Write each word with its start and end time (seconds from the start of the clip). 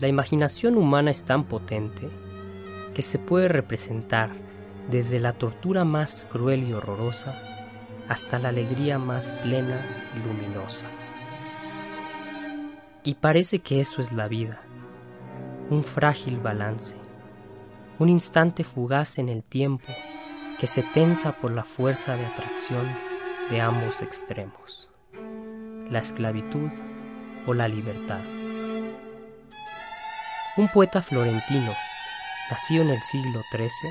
La 0.00 0.08
imaginación 0.08 0.78
humana 0.78 1.10
es 1.10 1.24
tan 1.24 1.44
potente 1.44 2.08
que 2.94 3.02
se 3.02 3.18
puede 3.18 3.48
representar 3.48 4.30
desde 4.90 5.20
la 5.20 5.34
tortura 5.34 5.84
más 5.84 6.26
cruel 6.30 6.64
y 6.64 6.72
horrorosa 6.72 7.38
hasta 8.08 8.38
la 8.38 8.48
alegría 8.48 8.98
más 8.98 9.34
plena 9.34 9.84
y 10.16 10.26
luminosa. 10.26 10.86
Y 13.04 13.14
parece 13.14 13.58
que 13.58 13.80
eso 13.80 14.00
es 14.00 14.10
la 14.10 14.26
vida, 14.26 14.62
un 15.68 15.84
frágil 15.84 16.38
balance, 16.38 16.96
un 18.00 18.08
instante 18.08 18.64
fugaz 18.64 19.18
en 19.18 19.28
el 19.28 19.44
tiempo 19.44 19.92
que 20.58 20.66
se 20.66 20.82
tensa 20.82 21.36
por 21.36 21.54
la 21.54 21.64
fuerza 21.64 22.16
de 22.16 22.24
atracción 22.24 22.86
de 23.50 23.60
ambos 23.60 24.00
extremos, 24.00 24.88
la 25.90 25.98
esclavitud 25.98 26.70
o 27.46 27.52
la 27.52 27.68
libertad. 27.68 28.22
Un 30.56 30.68
poeta 30.68 31.02
florentino, 31.02 31.74
nacido 32.50 32.84
en 32.84 32.88
el 32.88 33.02
siglo 33.02 33.42
XIII, 33.52 33.90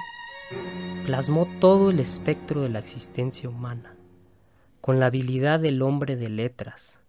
plasmó 1.05 1.47
todo 1.59 1.91
el 1.91 1.99
espectro 1.99 2.61
de 2.61 2.69
la 2.69 2.79
existencia 2.79 3.47
humana, 3.47 3.95
con 4.81 4.99
la 4.99 5.05
habilidad 5.05 5.59
del 5.59 5.83
hombre 5.83 6.15
de 6.15 6.29
letras, 6.29 6.99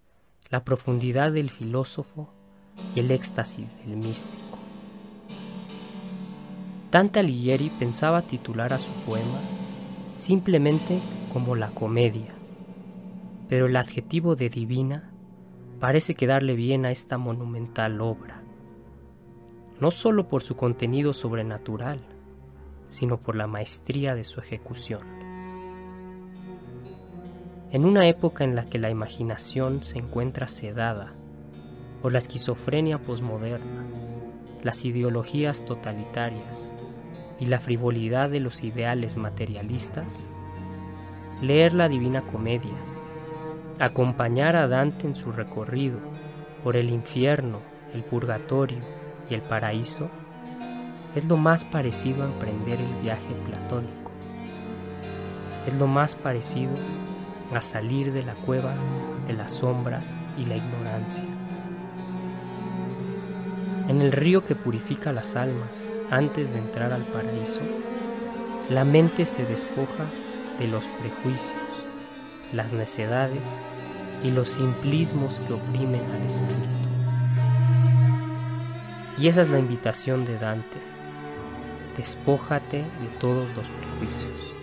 la 0.51 0.65
profundidad 0.65 1.33
del 1.33 1.49
filósofo 1.49 2.31
y 2.95 3.01
el 3.01 3.11
éxtasis 3.11 3.75
del 3.87 3.97
místico. 3.97 4.50
Dante 6.91 7.21
Alighieri 7.21 7.71
pensaba 7.71 8.23
titular 8.23 8.73
a 8.73 8.79
su 8.79 8.93
poema 9.07 9.41
simplemente 10.17 10.99
como 11.33 11.55
la 11.55 11.71
comedia, 11.71 12.35
pero 13.49 13.67
el 13.67 13.77
adjetivo 13.77 14.37
de 14.37 14.51
divina 14.51 15.11
parece 15.79 16.15
quedarle 16.15 16.55
bien 16.55 16.85
a 16.85 16.91
esta 16.91 17.17
monumental 17.17 18.01
obra 18.01 18.41
no 19.81 19.91
solo 19.91 20.29
por 20.29 20.43
su 20.43 20.57
contenido 20.57 21.13
sobrenatural, 21.13 22.01
sino 22.87 23.17
por 23.17 23.35
la 23.35 23.47
maestría 23.47 24.15
de 24.15 24.25
su 24.25 24.41
ejecución. 24.41 25.01
En 27.73 27.87
una 27.87 28.07
época 28.07 28.45
en 28.45 28.55
la 28.55 28.67
que 28.67 28.79
la 28.79 28.91
imaginación 28.91 29.83
se 29.83 29.99
encuentra 29.99 30.49
sedada 30.49 31.15
por 32.03 32.13
la 32.13 32.19
esquizofrenia 32.19 32.99
posmoderna, 32.99 33.87
las 34.63 34.85
ideologías 34.85 35.65
totalitarias 35.65 36.73
y 37.39 37.47
la 37.47 37.61
frivolidad 37.61 38.31
de 38.31 38.41
los 38.41 38.63
ideales 38.63 39.17
materialistas, 39.17 40.29
leer 41.41 41.73
la 41.73 41.89
Divina 41.89 42.23
Comedia, 42.23 42.77
acompañar 43.79 44.57
a 44.57 44.69
Dante 44.69 45.07
en 45.07 45.15
su 45.15 45.33
recorrido 45.33 45.99
por 46.63 46.77
el 46.77 46.91
infierno, 46.91 47.61
el 47.95 48.05
purgatorio 48.05 48.79
y 49.31 49.35
el 49.35 49.43
paraíso 49.43 50.11
es 51.15 51.25
lo 51.25 51.37
más 51.37 51.65
parecido 51.65 52.23
a 52.23 52.27
emprender 52.27 52.79
el 52.81 53.03
viaje 53.03 53.35
platónico. 53.47 54.13
Es 55.67 55.75
lo 55.75 55.87
más 55.87 56.15
parecido 56.15 56.73
a 57.53 57.61
salir 57.61 58.13
de 58.13 58.23
la 58.23 58.35
cueva 58.35 58.75
de 59.27 59.33
las 59.33 59.55
sombras 59.55 60.21
y 60.39 60.47
la 60.47 60.57
ignorancia. 60.57 61.40
En 63.91 64.01
el 64.03 64.13
río 64.13 64.45
que 64.45 64.55
purifica 64.55 65.13
las 65.13 65.35
almas 65.35 65.91
antes 66.13 66.53
de 66.53 66.61
entrar 66.61 66.93
al 66.93 67.03
paraíso, 67.03 67.61
la 68.69 68.85
mente 68.85 69.27
se 69.27 69.45
despoja 69.45 70.05
de 70.61 70.69
los 70.69 70.89
prejuicios, 70.91 71.59
las 72.53 72.73
necedades 72.73 73.61
y 74.23 74.31
los 74.31 74.49
simplismos 74.49 75.41
que 75.41 75.55
oprimen 75.55 76.09
al 76.09 76.23
espíritu. 76.23 76.69
Y 79.19 79.27
esa 79.27 79.41
es 79.41 79.49
la 79.49 79.59
invitación 79.59 80.25
de 80.25 80.39
Dante. 80.39 80.79
Despójate 81.97 82.83
de 82.83 83.09
todos 83.19 83.49
los 83.57 83.69
prejuicios. 83.71 84.55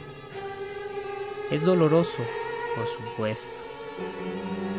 Es 1.52 1.66
doloroso, 1.66 2.24
por 2.78 2.88
supuesto, 2.88 3.60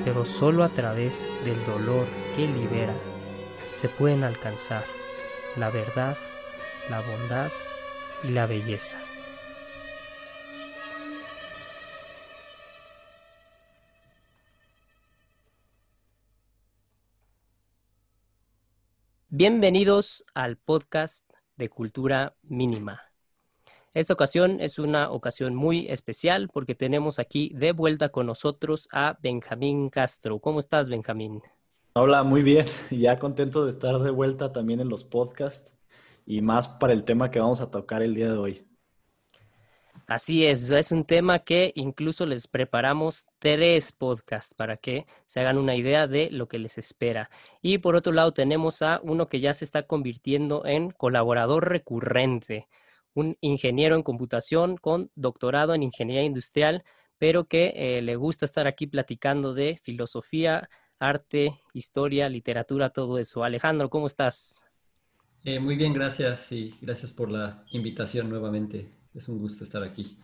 pero 0.06 0.25
solo 0.25 0.64
a 0.64 0.70
través 0.70 1.28
del 1.44 1.62
dolor 1.66 2.06
que 2.34 2.48
libera 2.48 2.94
se 3.78 3.88
pueden 3.88 4.24
alcanzar 4.24 4.84
la 5.56 5.70
verdad, 5.70 6.16
la 6.90 7.00
bondad 7.00 7.48
y 8.24 8.30
la 8.30 8.44
belleza. 8.44 8.98
Bienvenidos 19.28 20.24
al 20.34 20.56
podcast 20.56 21.30
de 21.54 21.68
Cultura 21.68 22.34
Mínima. 22.42 23.12
Esta 23.94 24.12
ocasión 24.12 24.60
es 24.60 24.80
una 24.80 25.12
ocasión 25.12 25.54
muy 25.54 25.86
especial 25.86 26.48
porque 26.52 26.74
tenemos 26.74 27.20
aquí 27.20 27.52
de 27.54 27.70
vuelta 27.70 28.08
con 28.08 28.26
nosotros 28.26 28.88
a 28.90 29.16
Benjamín 29.22 29.88
Castro. 29.88 30.40
¿Cómo 30.40 30.58
estás, 30.58 30.88
Benjamín? 30.88 31.42
Hola, 32.00 32.22
muy 32.22 32.42
bien. 32.42 32.64
Ya 32.91 33.19
contento 33.19 33.64
de 33.64 33.72
estar 33.72 33.98
de 33.98 34.10
vuelta 34.10 34.53
también 34.53 34.78
en 34.78 34.88
los 34.88 35.03
podcasts 35.03 35.75
y 36.25 36.42
más 36.42 36.69
para 36.69 36.92
el 36.92 37.03
tema 37.03 37.28
que 37.32 37.41
vamos 37.41 37.60
a 37.60 37.72
tocar 37.72 38.03
el 38.03 38.14
día 38.14 38.31
de 38.31 38.38
hoy. 38.38 38.69
Así 40.06 40.47
es, 40.47 40.70
es 40.70 40.92
un 40.92 41.04
tema 41.04 41.41
que 41.41 41.72
incluso 41.75 42.25
les 42.25 42.47
preparamos 42.47 43.26
tres 43.41 43.91
podcasts 43.91 44.54
para 44.54 44.76
que 44.76 45.06
se 45.26 45.41
hagan 45.41 45.58
una 45.58 45.75
idea 45.75 46.06
de 46.06 46.31
lo 46.31 46.47
que 46.47 46.60
les 46.60 46.78
espera. 46.78 47.31
Y 47.62 47.78
por 47.78 47.97
otro 47.97 48.12
lado 48.12 48.32
tenemos 48.32 48.81
a 48.81 49.00
uno 49.03 49.28
que 49.28 49.41
ya 49.41 49.53
se 49.53 49.64
está 49.64 49.82
convirtiendo 49.82 50.64
en 50.66 50.92
colaborador 50.92 51.69
recurrente, 51.69 52.69
un 53.12 53.37
ingeniero 53.41 53.97
en 53.97 54.04
computación 54.04 54.76
con 54.76 55.10
doctorado 55.16 55.75
en 55.75 55.82
ingeniería 55.82 56.22
industrial, 56.22 56.84
pero 57.19 57.48
que 57.48 57.72
eh, 57.75 58.03
le 58.03 58.14
gusta 58.14 58.44
estar 58.44 58.69
aquí 58.69 58.87
platicando 58.87 59.53
de 59.53 59.81
filosofía, 59.82 60.70
arte, 60.98 61.60
historia, 61.75 62.28
literatura, 62.28 62.91
todo 62.91 63.19
eso. 63.19 63.44
Alejandro, 63.44 63.91
¿cómo 63.91 64.06
estás? 64.06 64.64
Eh, 65.44 65.60
muy 65.60 65.76
bien, 65.76 65.92
gracias 65.92 66.50
y 66.53 66.75
gracias 66.81 67.12
por 67.12 67.31
la 67.31 67.64
invitación 67.70 68.28
nuevamente. 68.28 68.92
Es 69.14 69.28
un 69.28 69.38
gusto 69.38 69.64
estar 69.64 69.82
aquí. 69.82 70.19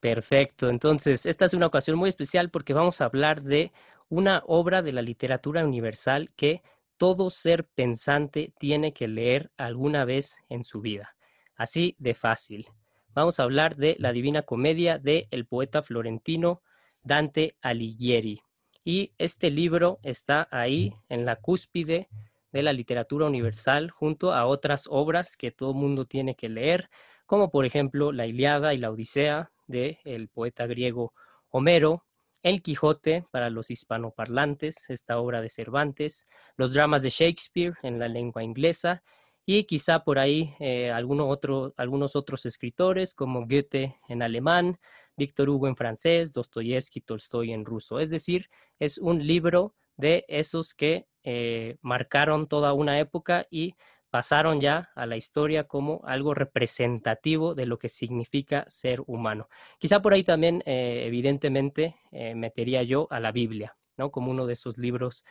Perfecto. 0.00 0.68
Entonces, 0.68 1.26
esta 1.26 1.44
es 1.44 1.54
una 1.54 1.66
ocasión 1.66 1.96
muy 1.96 2.08
especial 2.08 2.50
porque 2.50 2.74
vamos 2.74 3.00
a 3.00 3.04
hablar 3.04 3.42
de 3.42 3.72
una 4.08 4.42
obra 4.46 4.82
de 4.82 4.92
la 4.92 5.00
literatura 5.00 5.64
universal 5.64 6.30
que 6.36 6.62
todo 6.96 7.30
ser 7.30 7.64
pensante 7.64 8.52
tiene 8.58 8.92
que 8.92 9.08
leer 9.08 9.50
alguna 9.56 10.04
vez 10.04 10.38
en 10.48 10.64
su 10.64 10.80
vida. 10.80 11.16
Así 11.56 11.96
de 11.98 12.14
fácil. 12.14 12.66
Vamos 13.14 13.40
a 13.40 13.44
hablar 13.44 13.76
de 13.76 13.96
la 13.98 14.12
Divina 14.12 14.42
Comedia 14.42 14.98
de 14.98 15.28
el 15.30 15.46
poeta 15.46 15.82
florentino 15.82 16.62
Dante 17.02 17.56
Alighieri. 17.60 18.42
Y 18.84 19.12
este 19.18 19.50
libro 19.50 20.00
está 20.02 20.48
ahí 20.50 20.94
en 21.08 21.24
la 21.24 21.36
cúspide 21.36 22.08
de 22.52 22.62
la 22.62 22.72
literatura 22.72 23.26
universal 23.26 23.90
junto 23.90 24.32
a 24.32 24.46
otras 24.46 24.86
obras 24.90 25.36
que 25.36 25.50
todo 25.50 25.72
mundo 25.72 26.04
tiene 26.04 26.34
que 26.34 26.48
leer, 26.48 26.90
como 27.26 27.50
por 27.50 27.64
ejemplo 27.64 28.12
la 28.12 28.26
Iliada 28.26 28.74
y 28.74 28.78
la 28.78 28.90
Odisea 28.90 29.52
del 29.66 30.28
poeta 30.28 30.66
griego 30.66 31.14
Homero, 31.48 32.04
El 32.42 32.62
Quijote 32.62 33.24
para 33.30 33.50
los 33.50 33.70
hispanoparlantes, 33.70 34.90
esta 34.90 35.18
obra 35.18 35.40
de 35.40 35.48
Cervantes, 35.48 36.26
los 36.56 36.72
dramas 36.72 37.02
de 37.02 37.10
Shakespeare 37.10 37.74
en 37.82 37.98
la 37.98 38.08
lengua 38.08 38.42
inglesa 38.42 39.02
y 39.44 39.64
quizá 39.64 40.04
por 40.04 40.18
ahí 40.18 40.54
eh, 40.60 40.92
otro, 41.20 41.74
algunos 41.76 42.16
otros 42.16 42.46
escritores 42.46 43.14
como 43.14 43.46
Goethe 43.46 43.96
en 44.08 44.22
alemán, 44.22 44.78
Víctor 45.22 45.50
Hugo 45.50 45.68
en 45.68 45.76
francés, 45.76 46.32
Dostoyevsky, 46.32 47.00
Tolstoy 47.00 47.52
en 47.52 47.64
ruso. 47.64 48.00
Es 48.00 48.10
decir, 48.10 48.50
es 48.80 48.98
un 48.98 49.24
libro 49.24 49.76
de 49.96 50.24
esos 50.26 50.74
que 50.74 51.06
eh, 51.22 51.76
marcaron 51.80 52.48
toda 52.48 52.72
una 52.72 52.98
época 52.98 53.46
y 53.48 53.76
pasaron 54.10 54.60
ya 54.60 54.90
a 54.96 55.06
la 55.06 55.16
historia 55.16 55.68
como 55.68 56.00
algo 56.04 56.34
representativo 56.34 57.54
de 57.54 57.66
lo 57.66 57.78
que 57.78 57.88
significa 57.88 58.64
ser 58.66 59.00
humano. 59.06 59.48
Quizá 59.78 60.02
por 60.02 60.12
ahí 60.12 60.24
también, 60.24 60.60
eh, 60.66 61.04
evidentemente, 61.06 61.94
eh, 62.10 62.34
metería 62.34 62.82
yo 62.82 63.06
a 63.10 63.20
la 63.20 63.30
Biblia, 63.30 63.76
¿no? 63.96 64.10
Como 64.10 64.32
uno 64.32 64.46
de 64.46 64.54
esos 64.54 64.76
libros 64.76 65.24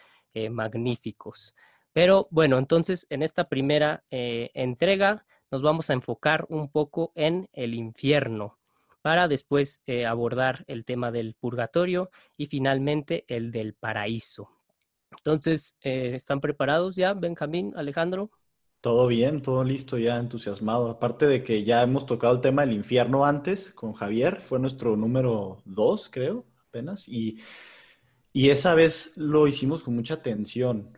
magníficos. 0.49 1.53
Pero 1.91 2.29
bueno, 2.31 2.57
entonces 2.57 3.05
en 3.09 3.21
esta 3.21 3.49
primera 3.49 4.05
entrega 4.09 5.25
nos 5.51 5.61
vamos 5.61 5.89
a 5.89 5.93
enfocar 5.93 6.45
un 6.47 6.71
poco 6.71 7.11
en 7.15 7.49
el 7.51 7.73
infierno 7.73 8.60
para 9.01 9.27
después 9.27 9.81
abordar 10.07 10.63
el 10.67 10.85
tema 10.85 11.11
del 11.11 11.33
purgatorio 11.33 12.09
y 12.37 12.45
finalmente 12.47 13.25
el 13.27 13.51
del 13.51 13.73
paraíso. 13.73 14.49
Entonces, 15.17 15.77
¿están 15.81 16.39
preparados 16.39 16.95
ya, 16.95 17.13
Benjamín, 17.13 17.73
Alejandro? 17.75 18.31
Todo 18.81 19.05
bien, 19.07 19.41
todo 19.41 19.63
listo, 19.63 19.99
ya 19.99 20.17
entusiasmado. 20.17 20.89
Aparte 20.89 21.27
de 21.27 21.43
que 21.43 21.63
ya 21.63 21.83
hemos 21.83 22.07
tocado 22.07 22.33
el 22.35 22.41
tema 22.41 22.65
del 22.65 22.73
infierno 22.73 23.25
antes 23.25 23.71
con 23.73 23.93
Javier, 23.93 24.41
fue 24.41 24.57
nuestro 24.59 24.97
número 24.97 25.61
dos, 25.65 26.09
creo, 26.09 26.45
apenas, 26.67 27.07
y, 27.07 27.39
y 28.33 28.49
esa 28.49 28.73
vez 28.73 29.13
lo 29.17 29.47
hicimos 29.47 29.83
con 29.83 29.95
mucha 29.95 30.15
atención. 30.15 30.97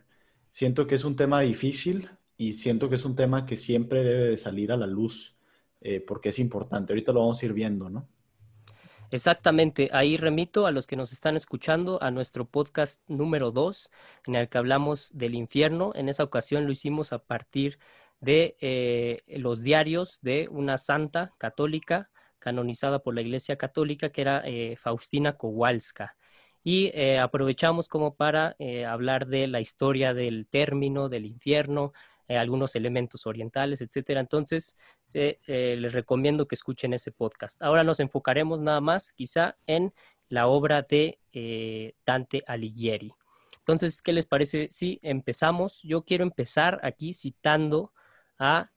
Siento 0.50 0.86
que 0.86 0.94
es 0.94 1.04
un 1.04 1.16
tema 1.16 1.40
difícil 1.42 2.08
y 2.36 2.54
siento 2.54 2.88
que 2.88 2.94
es 2.94 3.04
un 3.04 3.16
tema 3.16 3.44
que 3.44 3.56
siempre 3.56 4.02
debe 4.02 4.30
de 4.30 4.36
salir 4.38 4.72
a 4.72 4.76
la 4.78 4.86
luz 4.86 5.33
eh, 5.86 6.00
porque 6.00 6.30
es 6.30 6.38
importante. 6.38 6.94
Ahorita 6.94 7.12
lo 7.12 7.20
vamos 7.20 7.42
a 7.42 7.46
ir 7.46 7.52
viendo, 7.52 7.90
¿no? 7.90 8.08
Exactamente, 9.10 9.90
ahí 9.92 10.16
remito 10.16 10.66
a 10.66 10.70
los 10.70 10.86
que 10.86 10.96
nos 10.96 11.12
están 11.12 11.36
escuchando 11.36 12.02
a 12.02 12.10
nuestro 12.10 12.46
podcast 12.46 13.02
número 13.06 13.50
2, 13.50 13.90
en 14.26 14.34
el 14.34 14.48
que 14.48 14.56
hablamos 14.56 15.10
del 15.12 15.34
infierno. 15.34 15.92
En 15.94 16.08
esa 16.08 16.24
ocasión 16.24 16.64
lo 16.64 16.72
hicimos 16.72 17.12
a 17.12 17.18
partir 17.18 17.78
de 18.20 18.56
eh, 18.62 19.20
los 19.38 19.60
diarios 19.62 20.18
de 20.22 20.48
una 20.50 20.78
santa 20.78 21.34
católica 21.36 22.10
canonizada 22.38 23.00
por 23.00 23.14
la 23.14 23.20
Iglesia 23.20 23.56
Católica, 23.56 24.08
que 24.08 24.22
era 24.22 24.42
eh, 24.46 24.76
Faustina 24.76 25.36
Kowalska. 25.36 26.16
Y 26.62 26.90
aprovechamos 27.18 27.88
como 27.88 28.14
para 28.14 28.56
hablar 28.88 29.26
de 29.26 29.48
la 29.48 29.60
historia 29.60 30.14
del 30.14 30.46
término 30.48 31.10
del 31.10 31.26
infierno, 31.26 31.92
eh, 32.28 32.38
algunos 32.38 32.74
elementos 32.74 33.26
orientales, 33.26 33.82
etcétera. 33.82 34.20
Entonces, 34.20 34.76
eh, 35.12 35.38
les 35.78 35.92
recomiendo 35.92 36.48
que 36.48 36.54
escuchen 36.54 36.94
ese 36.94 37.12
podcast. 37.12 37.60
Ahora 37.62 37.84
nos 37.84 38.00
enfocaremos 38.00 38.60
nada 38.60 38.80
más 38.80 39.12
quizá 39.12 39.56
en 39.66 39.92
la 40.28 40.46
obra 40.46 40.82
de 40.82 41.18
eh, 41.32 41.94
Dante 42.06 42.42
Alighieri. 42.46 43.12
Entonces, 43.58 44.00
¿qué 44.00 44.12
les 44.12 44.26
parece 44.26 44.68
si 44.70 44.98
empezamos? 45.02 45.82
Yo 45.82 46.02
quiero 46.04 46.24
empezar 46.24 46.80
aquí 46.82 47.12
citando 47.12 47.92
a 48.38 48.70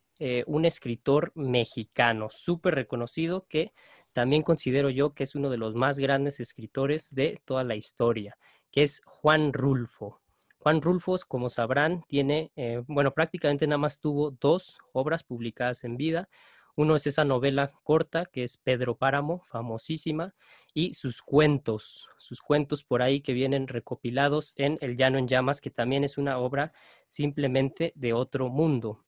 un 0.48 0.66
escritor 0.66 1.32
mexicano 1.36 2.30
súper 2.32 2.74
reconocido 2.74 3.46
que 3.48 3.72
también 4.14 4.42
considero 4.42 4.90
yo 4.90 5.14
que 5.14 5.24
es 5.24 5.36
uno 5.36 5.52
de 5.52 5.58
los 5.58 5.76
más 5.76 6.00
grandes 6.00 6.40
escritores 6.40 7.14
de 7.14 7.40
toda 7.46 7.64
la 7.64 7.76
historia, 7.76 8.36
que 8.72 8.82
es 8.82 9.04
Juan 9.06 9.54
Rulfo. 9.54 10.22
Juan 10.60 10.82
Rulfos, 10.82 11.26
como 11.26 11.50
sabrán, 11.50 12.04
tiene, 12.08 12.52
eh, 12.56 12.84
bueno, 12.88 13.14
prácticamente 13.14 13.68
nada 13.68 13.78
más 13.78 14.00
tuvo 14.00 14.32
dos 14.32 14.80
obras 14.92 15.24
publicadas 15.24 15.84
en 15.84 15.98
vida. 15.98 16.30
Uno 16.76 16.96
es 16.96 17.08
esa 17.08 17.24
novela 17.24 17.72
corta 17.84 18.26
que 18.26 18.44
es 18.44 18.58
Pedro 18.58 18.96
Páramo, 18.98 19.42
famosísima, 19.48 20.36
y 20.74 20.94
sus 20.94 21.22
cuentos, 21.22 22.08
sus 22.18 22.42
cuentos 22.42 22.84
por 22.84 23.02
ahí 23.02 23.22
que 23.22 23.34
vienen 23.34 23.68
recopilados 23.68 24.54
en 24.58 24.78
El 24.82 24.96
Llano 24.96 25.18
en 25.18 25.28
Llamas, 25.28 25.62
que 25.62 25.72
también 25.72 26.04
es 26.04 26.18
una 26.18 26.38
obra 26.38 26.74
simplemente 27.08 27.94
de 27.96 28.14
otro 28.14 28.50
mundo. 28.50 29.06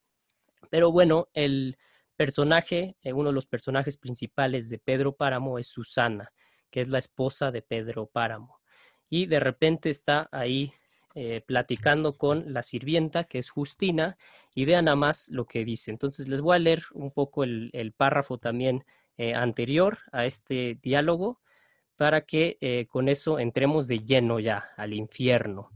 Pero 0.70 0.92
bueno, 0.92 1.30
el 1.34 1.78
personaje, 2.16 2.96
eh, 3.02 3.14
uno 3.14 3.30
de 3.30 3.36
los 3.36 3.48
personajes 3.48 3.98
principales 3.98 4.70
de 4.70 4.80
Pedro 4.80 5.16
Páramo 5.16 5.60
es 5.60 5.68
Susana, 5.68 6.32
que 6.72 6.82
es 6.82 6.90
la 6.90 6.98
esposa 6.98 7.52
de 7.52 7.62
Pedro 7.62 8.08
Páramo. 8.08 8.60
Y 9.10 9.26
de 9.26 9.40
repente 9.40 9.90
está 9.90 10.28
ahí 10.32 10.74
eh, 11.16 11.42
platicando 11.46 12.14
con 12.14 12.54
la 12.54 12.62
sirvienta, 12.62 13.24
que 13.24 13.40
es 13.40 13.50
Justina, 13.50 14.18
y 14.54 14.66
vean 14.66 14.86
nada 14.86 14.96
más 14.96 15.30
lo 15.30 15.46
que 15.46 15.66
dice. 15.66 15.90
Entonces 15.90 16.28
les 16.28 16.42
voy 16.42 16.56
a 16.56 16.60
leer 16.60 16.84
un 16.94 17.10
poco 17.12 17.44
el, 17.44 17.94
párrafo 17.98 18.38
también 18.38 18.86
eh, 19.18 19.34
anterior 19.34 20.00
a 20.12 20.26
este 20.26 20.78
diálogo 20.82 21.42
para 21.96 22.22
que 22.22 22.58
eh, 22.62 22.86
con 22.88 23.10
eso 23.10 23.40
entremos 23.40 23.88
de 23.88 24.00
lleno 24.00 24.40
ya 24.40 24.70
al 24.78 24.94
infierno. 24.94 25.72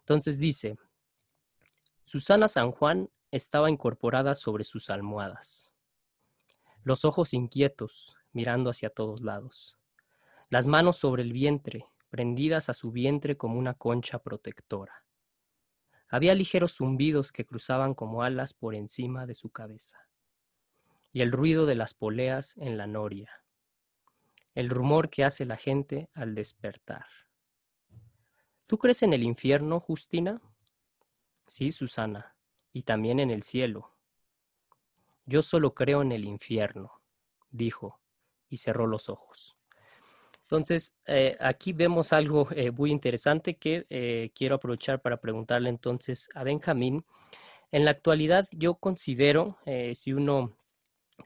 Entonces 0.00 0.38
dice, 0.38 0.76
Susana 2.02 2.46
San 2.46 2.70
Juan 2.70 3.08
estaba 3.30 3.70
incorporada 3.70 4.34
sobre 4.34 4.64
sus 4.64 4.90
almohadas, 4.90 5.72
los 6.82 7.06
ojos 7.06 7.32
inquietos, 7.32 8.16
mirando 8.32 8.68
hacia 8.68 8.90
todos 8.90 9.22
lados, 9.22 9.78
las 10.50 10.66
manos 10.66 10.98
sobre 10.98 11.22
el 11.22 11.32
vientre, 11.32 11.86
prendidas 12.14 12.68
a 12.68 12.74
su 12.74 12.92
vientre 12.92 13.36
como 13.36 13.58
una 13.58 13.74
concha 13.74 14.20
protectora. 14.20 15.04
Había 16.06 16.36
ligeros 16.36 16.76
zumbidos 16.76 17.32
que 17.32 17.44
cruzaban 17.44 17.92
como 17.92 18.22
alas 18.22 18.54
por 18.54 18.76
encima 18.76 19.26
de 19.26 19.34
su 19.34 19.50
cabeza, 19.50 19.98
y 21.10 21.22
el 21.22 21.32
ruido 21.32 21.66
de 21.66 21.74
las 21.74 21.92
poleas 21.92 22.56
en 22.56 22.78
la 22.78 22.86
noria, 22.86 23.42
el 24.54 24.70
rumor 24.70 25.10
que 25.10 25.24
hace 25.24 25.44
la 25.44 25.56
gente 25.56 26.08
al 26.14 26.36
despertar. 26.36 27.06
¿Tú 28.68 28.78
crees 28.78 29.02
en 29.02 29.12
el 29.12 29.24
infierno, 29.24 29.80
Justina? 29.80 30.40
Sí, 31.48 31.72
Susana, 31.72 32.36
y 32.72 32.84
también 32.84 33.18
en 33.18 33.32
el 33.32 33.42
cielo. 33.42 33.90
Yo 35.26 35.42
solo 35.42 35.74
creo 35.74 36.00
en 36.02 36.12
el 36.12 36.26
infierno, 36.26 36.92
dijo, 37.50 38.00
y 38.48 38.58
cerró 38.58 38.86
los 38.86 39.08
ojos. 39.08 39.56
Entonces, 40.54 40.96
eh, 41.06 41.36
aquí 41.40 41.72
vemos 41.72 42.12
algo 42.12 42.46
eh, 42.52 42.70
muy 42.70 42.92
interesante 42.92 43.56
que 43.56 43.86
eh, 43.90 44.30
quiero 44.36 44.54
aprovechar 44.54 45.02
para 45.02 45.20
preguntarle 45.20 45.68
entonces 45.68 46.28
a 46.32 46.44
Benjamín. 46.44 47.04
En 47.72 47.84
la 47.84 47.90
actualidad, 47.90 48.46
yo 48.52 48.76
considero, 48.76 49.58
si 49.94 50.12
uno 50.12 50.56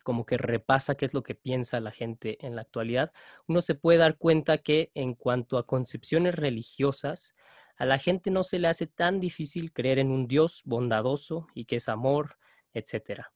como 0.02 0.24
que 0.24 0.38
repasa 0.38 0.94
qué 0.94 1.04
es 1.04 1.12
lo 1.12 1.22
que 1.22 1.34
piensa 1.34 1.78
la 1.78 1.90
gente 1.90 2.38
en 2.40 2.56
la 2.56 2.62
actualidad, 2.62 3.12
uno 3.46 3.60
se 3.60 3.74
puede 3.74 3.98
dar 3.98 4.16
cuenta 4.16 4.56
que 4.56 4.90
en 4.94 5.12
cuanto 5.12 5.58
a 5.58 5.66
concepciones 5.66 6.34
religiosas, 6.34 7.34
a 7.76 7.84
la 7.84 7.98
gente 7.98 8.30
no 8.30 8.44
se 8.44 8.58
le 8.58 8.68
hace 8.68 8.86
tan 8.86 9.20
difícil 9.20 9.74
creer 9.74 9.98
en 9.98 10.10
un 10.10 10.26
Dios 10.26 10.62
bondadoso 10.64 11.48
y 11.54 11.66
que 11.66 11.76
es 11.76 11.90
amor, 11.90 12.38
etcétera. 12.72 13.30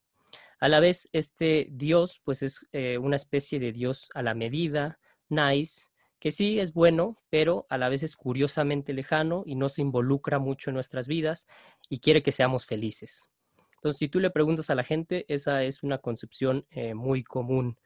A 0.58 0.70
la 0.70 0.80
vez, 0.80 1.10
este 1.12 1.68
Dios, 1.70 2.22
pues 2.24 2.42
es 2.42 2.66
una 2.98 3.16
especie 3.16 3.60
de 3.60 3.72
Dios 3.72 4.08
a 4.14 4.22
la 4.22 4.32
medida, 4.32 4.98
nice, 5.32 5.88
que 6.18 6.30
sí 6.30 6.60
es 6.60 6.72
bueno, 6.72 7.16
pero 7.30 7.66
a 7.68 7.78
la 7.78 7.88
vez 7.88 8.04
es 8.04 8.14
curiosamente 8.14 8.92
lejano 8.92 9.42
y 9.44 9.56
no 9.56 9.68
se 9.68 9.82
involucra 9.82 10.38
mucho 10.38 10.70
en 10.70 10.74
nuestras 10.74 11.08
vidas 11.08 11.46
y 11.88 11.98
quiere 11.98 12.22
que 12.22 12.30
seamos 12.30 12.66
felices. 12.66 13.28
Entonces, 13.74 13.98
si 13.98 14.08
tú 14.08 14.20
le 14.20 14.30
preguntas 14.30 14.70
a 14.70 14.76
la 14.76 14.84
gente, 14.84 15.24
esa 15.26 15.64
es 15.64 15.82
una 15.82 15.98
concepción 15.98 16.66
eh, 16.70 16.94
muy 16.94 17.24
común, 17.24 17.80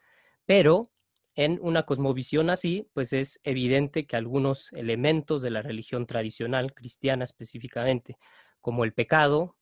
pero 0.44 0.90
en 1.34 1.58
una 1.62 1.84
cosmovisión 1.84 2.50
así, 2.50 2.88
pues 2.92 3.14
es 3.14 3.40
evidente 3.44 4.06
que 4.06 4.16
algunos 4.16 4.72
elementos 4.72 5.40
de 5.40 5.50
la 5.50 5.62
religión 5.62 6.06
tradicional, 6.06 6.74
cristiana 6.74 7.24
específicamente, 7.24 8.18
como 8.60 8.84
el 8.84 8.92
pecado, 8.92 9.56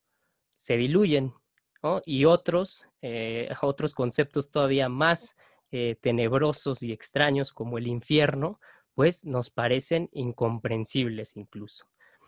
se 0.56 0.76
diluyen, 0.76 1.32
y 2.06 2.25
otros, 2.25 2.88
eh, 3.02 3.50
otros 3.60 3.94
conceptos 3.94 4.50
todavía 4.50 4.88
más 4.88 5.36
eh, 5.76 5.96
tenebrosos 6.00 6.84
y 6.84 6.93
extraños 6.93 7.52
como 7.52 7.78
el 7.78 7.88
infierno, 7.88 8.60
pues 8.94 9.24
nos 9.24 9.50
parecen 9.50 10.08
incomprensibles 10.12 11.36
incluso. 11.36 11.86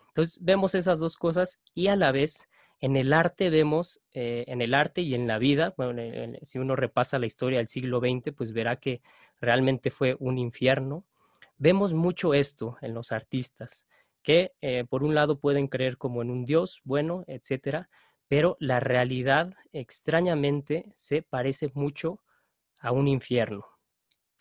Entonces 0.09 0.39
vemos 0.41 0.75
esas 0.75 0.99
dos 0.99 1.17
cosas 1.17 1.61
y 1.73 1.87
a 1.87 1.95
la 1.95 2.11
vez 2.11 2.49
en 2.81 2.97
el 2.97 3.13
arte 3.13 3.49
vemos, 3.49 4.01
eh, 4.13 4.43
en 4.49 4.63
el 4.63 4.75
arte 4.75 5.03
y 5.03 5.15
en 5.15 5.29
la 5.29 5.39
vida, 5.39 5.75
bueno, 5.77 6.03
si 6.43 6.59
uno 6.59 6.75
repasa 6.75 7.21
la 7.21 7.27
historia 7.27 7.59
del 7.59 7.69
siglo 7.69 8.01
XX, 8.01 8.33
pues 8.37 8.53
verá 8.53 8.81
que 8.81 9.01
realmente 9.41 9.93
fue 9.93 10.17
un 10.19 10.39
infierno. 10.39 11.05
Vemos 11.57 11.95
mucho 11.95 12.35
esto 12.35 12.79
en 12.83 12.95
los 12.95 13.13
artistas, 13.13 13.87
que 14.25 14.55
eh, 14.61 14.85
por 14.91 15.05
un 15.05 15.15
lado 15.15 15.39
pueden 15.39 15.69
creer 15.69 15.99
como 15.99 16.21
en 16.21 16.31
un 16.31 16.47
Dios 16.47 16.81
bueno, 16.83 17.23
etcétera, 17.29 17.91
pero 18.27 18.57
la 18.59 18.81
realidad 18.81 19.55
extrañamente 19.73 20.91
se 20.97 21.23
parece 21.23 21.71
mucho 21.75 22.19
a 22.81 22.93
un 22.93 23.09
infierno, 23.09 23.67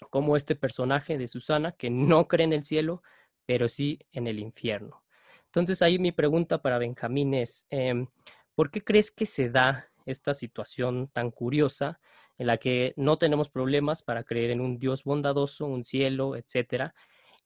como 0.10 0.36
este 0.36 0.56
personaje 0.56 1.18
de 1.18 1.28
Susana 1.28 1.72
que 1.72 1.90
no 1.90 2.28
cree 2.28 2.46
en 2.46 2.54
el 2.54 2.64
cielo, 2.64 3.02
pero 3.46 3.68
sí 3.68 4.00
en 4.12 4.28
el 4.28 4.40
infierno. 4.40 5.04
Entonces 5.46 5.82
ahí 5.82 6.00
mi 6.00 6.12
pregunta 6.12 6.62
para 6.62 6.78
Benjamín 6.78 7.34
es, 7.34 7.66
em, 7.70 8.08
¿por 8.56 8.72
qué 8.72 8.84
crees 8.84 9.12
que 9.12 9.26
se 9.26 9.50
da 9.50 9.90
esta 10.06 10.34
situación 10.34 11.08
tan 11.08 11.32
curiosa 11.32 12.00
en 12.38 12.48
la 12.48 12.58
que 12.58 12.94
no 12.98 13.18
tenemos 13.18 13.50
problemas 13.50 14.04
para 14.04 14.24
creer 14.24 14.52
en 14.52 14.60
un 14.62 14.78
Dios 14.78 15.04
bondadoso, 15.04 15.66
un 15.66 15.86
cielo, 15.86 16.36
etcétera? 16.36 16.94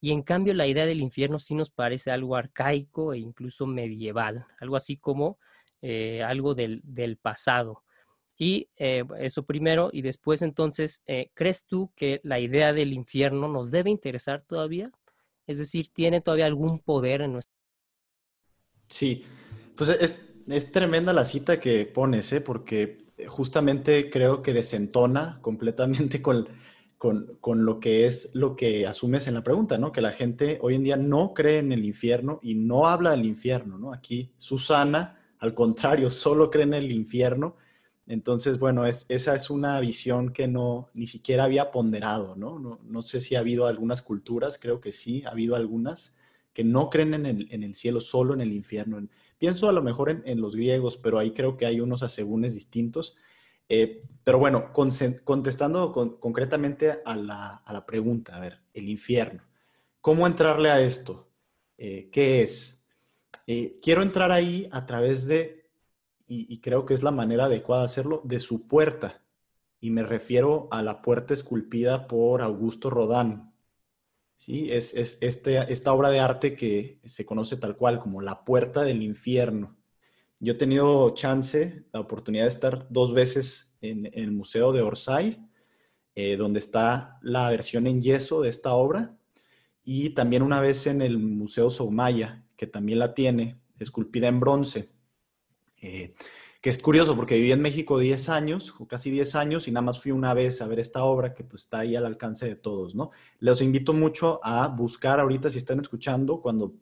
Y 0.02 0.12
en 0.12 0.24
cambio 0.24 0.54
la 0.54 0.66
idea 0.66 0.86
del 0.86 1.02
infierno 1.02 1.40
sí 1.40 1.56
nos 1.56 1.70
parece 1.70 2.10
algo 2.12 2.36
arcaico 2.36 3.14
e 3.14 3.20
incluso 3.20 3.68
medieval, 3.68 4.48
algo 4.60 4.76
así 4.76 4.98
como 4.98 5.38
eh, 5.82 6.24
algo 6.24 6.56
del, 6.56 6.82
del 6.84 7.18
pasado. 7.18 7.84
Y 8.42 8.70
eh, 8.78 9.04
eso 9.20 9.44
primero, 9.44 9.90
y 9.92 10.02
después 10.02 10.42
entonces, 10.42 11.04
eh, 11.06 11.30
¿crees 11.34 11.66
tú 11.66 11.92
que 11.96 12.22
la 12.24 12.40
idea 12.40 12.72
del 12.72 12.94
infierno 12.94 13.50
nos 13.50 13.70
debe 13.70 13.90
interesar 13.90 14.44
todavía? 14.48 14.92
Es 15.46 15.58
decir, 15.58 15.90
¿tiene 15.90 16.22
todavía 16.22 16.46
algún 16.46 16.80
poder 16.80 17.22
en 17.22 17.34
nuestra... 17.34 17.54
Sí, 18.88 19.26
pues 19.76 19.90
es, 19.90 20.24
es 20.48 20.72
tremenda 20.72 21.12
la 21.12 21.26
cita 21.26 21.60
que 21.60 21.86
pones, 21.86 22.32
¿eh? 22.32 22.40
porque 22.40 23.10
justamente 23.28 24.10
creo 24.10 24.42
que 24.42 24.54
desentona 24.54 25.40
completamente 25.42 26.22
con, 26.22 26.48
con, 26.98 27.38
con, 27.42 27.66
lo 27.66 27.82
que 27.82 28.06
es 28.06 28.32
lo 28.34 28.56
que 28.56 28.88
asumes 28.88 29.28
en 29.28 29.34
la 29.34 29.44
pregunta, 29.44 29.78
¿no? 29.78 29.92
Que 29.92 30.00
la 30.00 30.14
gente 30.14 30.60
hoy 30.62 30.76
en 30.76 30.84
día 30.84 30.96
no 30.96 31.34
cree 31.34 31.60
en 31.60 31.74
el 31.74 31.84
infierno 31.84 32.40
y 32.42 32.56
no 32.56 32.88
habla 32.88 33.12
del 33.12 33.26
infierno, 33.26 33.78
¿no? 33.78 33.92
Aquí 33.94 34.32
Susana 34.38 35.18
al 35.40 35.54
contrario, 35.54 36.10
solo 36.10 36.50
creen 36.50 36.74
en 36.74 36.84
el 36.84 36.92
infierno. 36.92 37.58
Entonces, 38.10 38.58
bueno, 38.58 38.88
esa 38.88 39.36
es 39.36 39.52
una 39.52 39.80
visión 39.80 40.34
que 40.34 40.48
no, 40.48 40.90
ni 40.96 41.06
siquiera 41.06 41.44
había 41.44 41.70
ponderado, 41.70 42.36
¿no? 42.36 42.58
¿no? 42.58 43.02
sé 43.04 43.22
si 43.22 43.36
ha 43.36 43.40
habido 43.40 43.68
algunas 43.68 44.02
culturas, 44.02 44.58
creo 44.60 44.82
que 44.82 44.92
sí, 44.92 45.24
ha 45.26 45.30
habido 45.30 45.56
algunas 45.56 46.16
que 46.52 46.64
no 46.64 46.90
creen 46.90 47.14
en 47.14 47.64
el, 47.64 47.76
cielo, 47.76 48.02
solo 48.02 48.34
en 48.34 48.42
el 48.42 48.52
infierno. 48.52 49.08
Pienso 49.38 49.70
a 49.70 49.74
lo 49.74 49.84
mejor 49.84 50.24
en, 50.26 50.42
los 50.42 50.56
griegos, 50.56 50.98
pero 50.98 51.20
ahí 51.20 51.34
creo 51.34 51.56
que 51.56 51.68
hay 51.68 51.82
unos 51.82 52.02
asegúnes 52.02 52.56
distintos. 52.56 53.16
Eh, 53.70 54.02
pero 54.24 54.40
bueno, 54.40 54.74
contestando 54.74 55.92
concretamente 56.20 57.02
a 57.06 57.16
la, 57.16 57.86
pregunta, 57.86 58.36
a 58.36 58.40
ver, 58.40 58.60
el 58.74 58.90
infierno. 58.90 59.44
¿Cómo 60.02 60.26
entrarle 60.26 60.72
a 60.72 60.82
esto? 60.82 61.30
Eh, 61.78 62.10
¿Qué 62.12 62.42
es? 62.42 62.84
Eh, 63.46 63.78
quiero 63.84 64.02
entrar 64.02 64.32
ahí 64.32 64.68
a 64.72 64.88
través 64.88 65.28
de 65.28 65.59
y, 66.30 66.60
creo 66.60 66.86
que 66.86 66.94
es 66.94 67.02
la 67.02 67.12
manera 67.12 67.46
adecuada 67.46 67.82
de 67.82 67.86
hacerlo, 67.86 68.22
de 68.24 68.40
su 68.40 68.68
puerta. 68.68 69.24
Y 69.82 69.90
me 69.90 70.04
refiero 70.04 70.68
a 70.70 70.84
la 70.84 71.02
puerta 71.02 71.34
esculpida 71.34 72.08
por 72.08 72.44
Augusto 72.44 72.92
Rodán. 72.92 73.52
¿Sí? 74.36 74.72
Es, 74.72 74.94
este, 74.94 75.74
esta 75.74 75.92
obra 75.92 76.12
de 76.12 76.20
arte 76.20 76.56
que 76.56 77.00
se 77.04 77.26
conoce 77.26 77.58
tal 77.58 77.76
cual 77.76 78.00
como 78.00 78.22
la 78.22 78.46
puerta 78.46 78.84
del 78.84 79.02
infierno. 79.02 79.76
Yo 80.40 80.54
he 80.54 80.58
tenido 80.58 81.16
chance, 81.16 81.84
la 81.92 82.00
oportunidad 82.00 82.44
de 82.44 82.50
estar 82.50 82.88
dos 82.90 83.14
veces 83.14 83.74
en, 83.82 84.10
el 84.14 84.32
Museo 84.32 84.72
de 84.72 84.84
Orsay, 84.84 85.44
eh, 86.14 86.38
donde 86.38 86.60
está 86.60 87.18
la 87.24 87.50
versión 87.50 87.88
en 87.88 88.02
yeso 88.02 88.42
de 88.42 88.50
esta 88.50 88.74
obra, 88.74 89.18
y 89.84 90.12
también 90.12 90.44
una 90.44 90.62
vez 90.62 90.86
en 90.86 91.02
el 91.02 91.18
Museo 91.18 91.72
Soumaya, 91.72 92.46
que 92.56 92.68
también 92.68 93.00
la 93.00 93.16
tiene, 93.16 93.60
esculpida 93.80 94.28
en 94.28 94.40
bronce. 94.40 94.99
Eh, 95.82 96.14
que 96.62 96.70
es 96.70 96.82
curioso 96.82 97.16
porque 97.16 97.36
viví 97.36 97.52
en 97.52 97.62
México 97.62 97.98
10 97.98 98.30
años, 98.30 98.76
o 98.80 98.88
casi 98.88 99.12
10 99.12 99.36
años, 99.36 99.68
y 99.68 99.72
nada 99.72 99.86
más 99.86 100.02
fui 100.02 100.12
una 100.12 100.34
vez 100.34 100.62
a 100.62 100.68
ver 100.68 100.80
esta 100.80 101.04
obra 101.04 101.34
que 101.34 101.44
pues 101.44 101.64
está 101.64 101.80
ahí 101.80 101.96
al 101.96 102.06
alcance 102.06 102.46
de 102.46 102.56
todos, 102.56 102.96
¿no? 102.96 103.12
Les 103.40 103.62
invito 103.62 103.94
mucho 103.94 104.42
a 104.44 104.68
buscar 104.68 105.20
ahorita, 105.22 105.50
si 105.50 105.58
están 105.58 105.80
escuchando, 105.80 106.42
cuando 106.42 106.74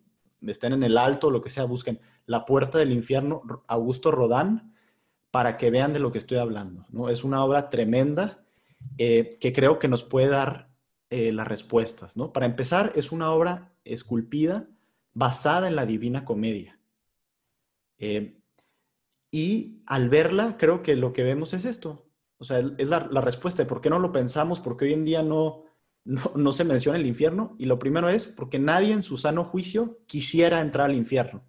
estén 0.42 0.74
en 0.74 0.84
el 0.84 0.98
alto 0.98 1.30
lo 1.30 1.42
que 1.42 1.50
sea, 1.50 1.66
busquen 1.66 2.00
La 2.26 2.46
Puerta 2.46 2.80
del 2.80 2.92
Infierno, 2.92 3.44
Augusto 3.68 4.10
Rodán, 4.10 4.74
para 5.30 5.58
que 5.58 5.70
vean 5.70 5.94
de 5.94 6.00
lo 6.00 6.12
que 6.12 6.18
estoy 6.18 6.40
hablando, 6.40 6.86
¿no? 6.90 7.10
Es 7.10 7.24
una 7.24 7.44
obra 7.44 7.70
tremenda 7.70 8.44
eh, 8.98 9.38
que 9.40 9.54
creo 9.54 9.78
que 9.78 9.88
nos 9.88 10.04
puede 10.04 10.30
dar 10.30 10.70
eh, 11.12 11.32
las 11.32 11.48
respuestas, 11.48 12.18
¿no? 12.18 12.34
Para 12.34 12.48
empezar, 12.48 12.94
es 12.96 13.12
una 13.12 13.32
obra 13.32 13.74
esculpida 13.84 14.68
basada 15.14 15.68
en 15.68 15.76
la 15.76 15.86
Divina 15.86 16.26
Comedia. 16.26 16.80
Y 19.32 19.82
al 19.86 20.10
verla, 20.10 20.58
creo 20.58 20.82
que 20.82 20.96
lo 20.96 21.14
que 21.14 21.24
vemos 21.24 21.54
es 21.54 21.66
esto. 21.66 22.08
O 22.38 22.46
sea, 22.46 22.60
es 22.78 22.88
la, 22.88 23.00
respuesta 23.22 23.64
de 23.64 23.68
por 23.68 23.82
qué 23.82 23.90
no 23.90 24.00
lo 24.00 24.12
pensamos, 24.12 24.60
porque 24.60 24.86
hoy 24.86 24.94
en 24.94 25.06
día 25.06 25.24
no, 25.24 25.64
no, 26.06 26.52
se 26.54 26.64
menciona 26.64 26.98
el 26.98 27.06
infierno. 27.06 27.56
Y 27.58 27.66
lo 27.66 27.80
primero 27.80 28.10
es 28.10 28.28
porque 28.28 28.60
nadie 28.60 28.94
en 28.94 29.04
su 29.04 29.18
sano 29.18 29.44
juicio 29.44 30.00
quisiera 30.08 30.62
entrar 30.62 30.90
al 30.90 30.96
infierno. 30.96 31.44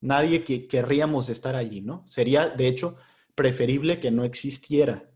Nadie 0.00 0.44
que 0.44 0.66
querríamos 0.66 1.28
estar 1.28 1.56
allí, 1.56 1.80
¿no? 1.80 2.06
Sería, 2.06 2.48
de 2.48 2.68
hecho, 2.68 2.96
preferible 3.34 3.98
que 3.98 4.10
no 4.10 4.24
existiera. 4.24 5.10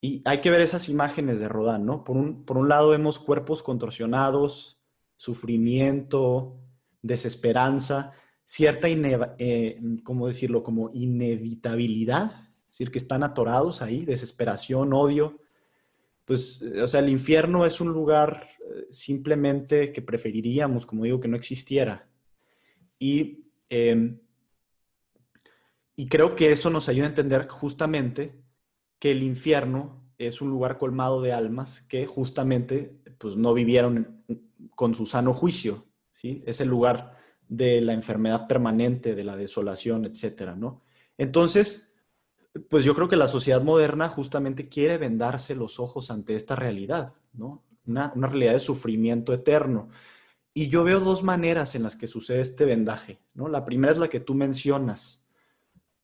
Y 0.00 0.22
hay 0.26 0.40
que 0.40 0.50
ver 0.50 0.60
esas 0.60 0.88
imágenes 0.88 1.40
de 1.40 1.48
Rodán, 1.48 1.86
¿no? 1.86 2.04
Por 2.04 2.16
un, 2.16 2.44
por 2.44 2.58
un 2.58 2.68
lado 2.68 2.90
vemos 2.90 3.18
cuerpos 3.18 3.62
contorsionados, 3.62 4.78
sufrimiento, 5.16 6.56
desesperanza, 7.02 8.12
cierta, 8.46 8.88
eh, 8.88 9.80
¿cómo 10.02 10.28
decirlo?, 10.28 10.62
como 10.62 10.90
inevitabilidad, 10.92 12.32
es 12.64 12.78
decir, 12.78 12.90
que 12.90 12.98
están 12.98 13.22
atorados 13.22 13.82
ahí, 13.82 14.04
desesperación, 14.04 14.92
odio. 14.92 15.40
Pues, 16.24 16.62
o 16.62 16.86
sea, 16.86 17.00
el 17.00 17.08
infierno 17.08 17.66
es 17.66 17.80
un 17.80 17.88
lugar 17.88 18.48
eh, 18.60 18.86
simplemente 18.90 19.92
que 19.92 20.02
preferiríamos, 20.02 20.86
como 20.86 21.04
digo, 21.04 21.20
que 21.20 21.28
no 21.28 21.36
existiera. 21.36 22.08
Y, 22.98 23.44
em, 23.68 24.18
y 25.96 26.06
creo 26.06 26.34
que 26.34 26.50
eso 26.50 26.70
nos 26.70 26.88
ayuda 26.88 27.06
a 27.06 27.10
entender 27.10 27.48
justamente 27.48 28.42
que 28.98 29.12
el 29.12 29.22
infierno 29.22 30.02
es 30.18 30.40
un 30.40 30.50
lugar 30.50 30.78
colmado 30.78 31.20
de 31.22 31.32
almas 31.32 31.82
que 31.82 32.06
justamente 32.06 32.98
pues, 33.18 33.36
no 33.36 33.54
vivieron 33.54 34.24
con 34.74 34.94
su 34.94 35.06
sano 35.06 35.32
juicio. 35.32 35.84
¿sí? 36.10 36.42
Es 36.46 36.60
el 36.60 36.68
lugar 36.68 37.13
de 37.48 37.80
la 37.80 37.92
enfermedad 37.92 38.46
permanente, 38.46 39.14
de 39.14 39.24
la 39.24 39.36
desolación, 39.36 40.04
etcétera, 40.04 40.56
¿no? 40.56 40.82
Entonces, 41.18 41.94
pues 42.68 42.84
yo 42.84 42.94
creo 42.94 43.08
que 43.08 43.16
la 43.16 43.26
sociedad 43.26 43.62
moderna 43.62 44.08
justamente 44.08 44.68
quiere 44.68 44.98
vendarse 44.98 45.54
los 45.54 45.80
ojos 45.80 46.10
ante 46.10 46.36
esta 46.36 46.56
realidad, 46.56 47.14
¿no? 47.32 47.62
Una, 47.86 48.12
realidad 48.14 48.52
de 48.52 48.60
sufrimiento 48.60 49.32
eterno. 49.32 49.88
Y 50.54 50.68
yo 50.68 50.84
veo 50.84 51.00
dos 51.00 51.22
maneras 51.22 51.74
en 51.74 51.82
las 51.82 51.96
que 51.96 52.06
sucede 52.06 52.40
este 52.40 52.64
vendaje, 52.64 53.18
¿no? 53.34 53.48
La 53.48 53.64
primera 53.64 53.92
es 53.92 53.98
la 53.98 54.08
que 54.08 54.20
tú 54.20 54.34
mencionas. 54.34 55.20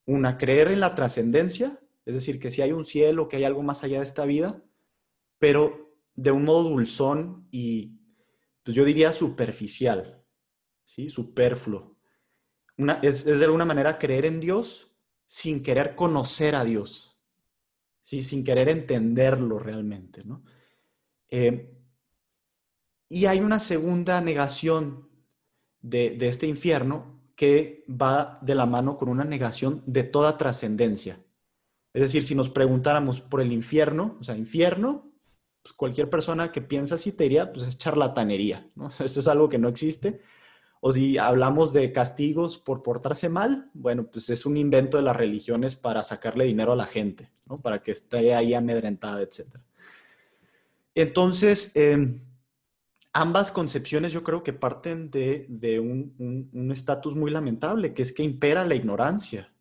Una, 0.07 0.39
creer 0.39 0.73
en 0.73 0.81
la 0.81 0.95
trascendencia, 0.95 1.79
es 2.05 2.15
decir, 2.15 2.41
que 2.41 2.51
si 2.51 2.63
hay 2.63 2.73
un 2.73 2.85
cielo, 2.85 3.29
que 3.29 3.37
hay 3.37 3.45
algo 3.45 3.63
más 3.63 3.85
allá 3.85 3.99
de 3.99 4.05
esta 4.05 4.25
vida, 4.25 4.61
pero 5.39 5.95
de 6.17 6.33
un 6.33 6.45
modo 6.45 6.65
dulzón 6.65 7.47
y, 7.51 7.93
pues 8.65 8.77
yo 8.77 8.85
diría 8.85 9.13
superficial, 9.13 10.20
¿sí? 10.91 11.09
Superfluo. 11.09 11.97
Una, 12.77 12.95
es, 13.03 13.25
de 13.25 13.45
alguna 13.45 13.65
manera 13.65 13.99
creer 13.99 14.27
en 14.27 14.41
Dios 14.41 14.91
sin 15.25 15.63
querer 15.63 15.95
conocer 15.95 16.57
a 16.57 16.65
Dios, 16.65 17.17
¿sí? 18.03 18.23
sin 18.23 18.43
querer 18.43 18.69
entenderlo 18.69 19.59
realmente. 19.59 20.25
¿no? 20.25 20.43
Eh, 21.29 21.77
y 23.09 23.27
hay 23.27 23.41
una 23.41 23.61
segunda 23.61 24.21
negación 24.21 25.09
de, 25.81 26.11
de 26.11 26.29
este 26.29 26.47
infierno 26.47 27.21
que 27.37 27.85
va 27.89 28.39
de 28.43 28.55
la 28.55 28.67
mano 28.67 28.99
con 28.99 29.09
una 29.09 29.25
negación 29.25 29.83
de 29.87 30.03
toda 30.03 30.37
trascendencia. 30.37 31.21
Es 31.93 32.03
decir, 32.03 32.25
si 32.25 32.35
nos 32.35 32.49
preguntáramos 32.49 33.21
por 33.21 33.41
el 33.41 33.53
infierno, 33.53 34.17
o 34.21 34.25
sea, 34.25 34.37
infierno, 34.37 35.13
pues 35.63 35.73
cualquier 35.75 36.11
persona 36.11 36.53
que 36.53 36.63
piensa 36.63 36.97
así 36.97 37.13
te 37.13 37.25
diría, 37.25 37.53
pues 37.53 37.67
es 37.67 37.79
charlatanería, 37.79 38.71
¿no? 38.75 38.89
Esto 38.99 39.21
es 39.21 39.29
algo 39.29 39.49
que 39.49 39.59
no 39.59 39.69
existe. 39.69 40.21
O 40.81 40.93
si 40.93 41.19
hablamos 41.19 41.73
de 41.73 41.93
castigos 41.93 42.57
por 42.57 42.83
portarse 42.83 43.29
mal, 43.29 43.71
bueno, 43.75 44.07
pues 44.11 44.31
es 44.31 44.47
un 44.47 44.57
invento 44.57 44.97
de 44.97 45.03
las 45.03 45.17
religiones 45.17 45.77
para 45.77 46.03
sacarle 46.03 46.47
dinero 46.47 46.73
a 46.73 46.77
la 46.77 46.87
gente, 46.87 47.31
¿no? 47.47 47.61
Para 47.61 47.83
que 47.83 47.91
esté 47.91 48.35
ahí 48.35 48.55
amedrentada, 48.55 49.21
etc. 49.21 49.59
Entonces, 50.95 51.73
em, 51.75 52.19
ambas 53.13 53.51
concepciones 53.51 54.13
yo 54.13 54.23
creo 54.23 54.43
que 54.43 54.53
parten 54.53 55.11
de, 55.11 55.81
un 55.81 56.71
estatus 56.73 57.15
muy 57.15 57.31
lamentable, 57.31 57.93
que 57.93 58.03
es 58.03 58.13
que 58.13 58.23
impera 58.23 58.65
la 58.65 58.75
ignorancia. 58.75 59.53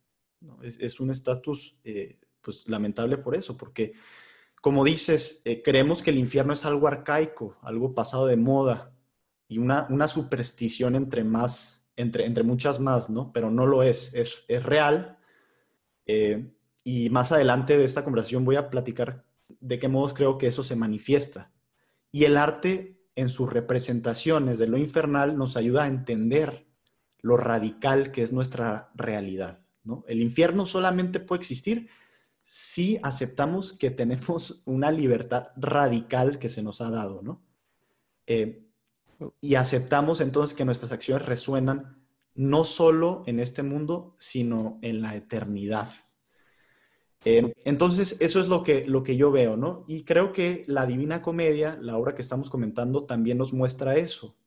Es, 0.62 1.00
un 1.02 1.12
estatus 1.12 1.78
eh, 1.84 2.18
pues 2.42 2.68
lamentable 2.68 3.18
por 3.18 3.36
eso, 3.36 3.58
porque 3.58 3.94
como 4.62 4.84
dices, 4.84 5.42
eh, 5.46 5.62
creemos 5.62 6.02
que 6.02 6.12
el 6.12 6.18
infierno 6.18 6.54
es 6.54 6.66
algo 6.66 6.88
arcaico, 6.88 7.58
algo 7.62 7.94
pasado 7.94 8.26
de 8.26 8.38
moda, 8.38 8.94
y 9.50 9.58
una, 9.58 9.88
una 9.90 10.08
superstición 10.08 10.96
entre 10.96 11.24
más, 11.26 11.84
entre, 11.96 12.26
entre 12.26 12.44
muchas 12.44 12.80
más, 12.80 13.10
¿no? 13.10 13.34
Pero 13.34 13.50
no 13.50 13.66
lo 13.66 13.82
es, 13.84 14.14
es, 14.14 14.46
es 14.48 14.64
real. 14.64 15.18
Eh, 16.06 16.54
y 16.84 17.10
más 17.10 17.32
adelante 17.32 17.78
de 17.78 17.84
esta 17.84 18.04
conversación 18.04 18.46
voy 18.46 18.56
a 18.56 18.70
platicar 18.70 19.26
de 19.60 19.80
qué 19.80 19.88
modos 19.88 20.14
creo 20.14 20.38
que 20.38 20.48
eso 20.48 20.64
se 20.64 20.76
manifiesta. 20.76 21.52
Y 22.12 22.26
el 22.26 22.38
arte 22.38 23.02
en 23.16 23.28
sus 23.28 23.52
representaciones 23.52 24.60
de 24.60 24.68
lo 24.68 24.78
infernal 24.78 25.36
nos 25.36 25.58
ayuda 25.58 25.84
a 25.84 25.88
entender 25.88 26.68
lo 27.22 27.36
radical 27.36 28.12
que 28.12 28.22
es 28.22 28.32
nuestra 28.32 28.92
realidad. 28.94 29.66
¿no? 29.84 30.06
El 30.08 30.22
infierno 30.22 30.68
solamente 30.68 31.20
puede 31.20 31.40
existir 31.40 31.90
si 32.44 33.00
aceptamos 33.02 33.74
que 33.74 33.90
tenemos 33.90 34.62
una 34.66 34.92
libertad 34.92 35.48
radical 35.58 36.38
que 36.38 36.50
se 36.50 36.62
nos 36.62 36.82
ha 36.82 36.92
dado. 36.92 37.22
¿no? 37.24 37.44
Eh, 38.28 38.69
y 39.42 39.56
aceptamos 39.56 40.22
entonces 40.22 40.56
que 40.56 40.66
nuestras 40.66 40.92
acciones 40.92 41.26
resuenan 41.26 42.00
no 42.36 42.64
solo 42.64 43.24
en 43.26 43.40
este 43.40 43.64
mundo, 43.64 44.16
sino 44.20 44.80
en 44.82 45.02
la 45.02 45.16
eternidad. 45.16 45.90
Eh, 47.26 47.54
entonces, 47.66 48.16
eso 48.22 48.40
es 48.40 48.48
lo 48.48 48.64
que, 48.64 48.86
lo 48.88 49.04
que 49.04 49.18
yo 49.18 49.30
veo, 49.30 49.58
¿no? 49.58 49.84
Y 49.88 50.04
creo 50.04 50.32
que 50.32 50.64
la 50.68 50.86
Divina 50.86 51.22
Comedia, 51.22 51.78
la 51.82 51.98
obra 51.98 52.16
que 52.16 52.22
estamos 52.22 52.50
comentando, 52.50 53.06
también 53.06 53.38
nos 53.38 53.52
muestra 53.52 53.96
eso. 53.96 54.38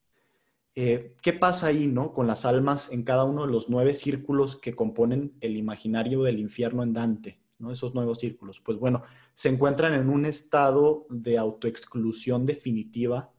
Eh, 0.75 1.17
¿Qué 1.21 1.35
pasa 1.35 1.67
ahí, 1.67 1.87
no? 1.87 2.15
Con 2.15 2.27
las 2.27 2.47
almas 2.47 2.91
en 2.91 3.03
cada 3.03 3.25
uno 3.25 3.45
de 3.45 3.53
los 3.53 3.69
nueve 3.69 3.93
círculos 3.93 4.57
que 4.57 4.75
componen 4.75 5.35
el 5.43 5.59
imaginario 5.59 6.23
del 6.23 6.39
infierno 6.39 6.83
en 6.83 6.95
Dante, 6.95 7.43
¿no? 7.59 7.71
Esos 7.71 7.95
nuevos 7.95 8.19
círculos. 8.21 8.59
Pues 8.61 8.79
bueno, 8.79 9.03
se 9.35 9.51
encuentran 9.51 9.93
en 9.93 10.09
un 10.09 10.25
estado 10.25 11.07
de 11.11 11.37
autoexclusión 11.37 12.47
definitiva 12.47 13.32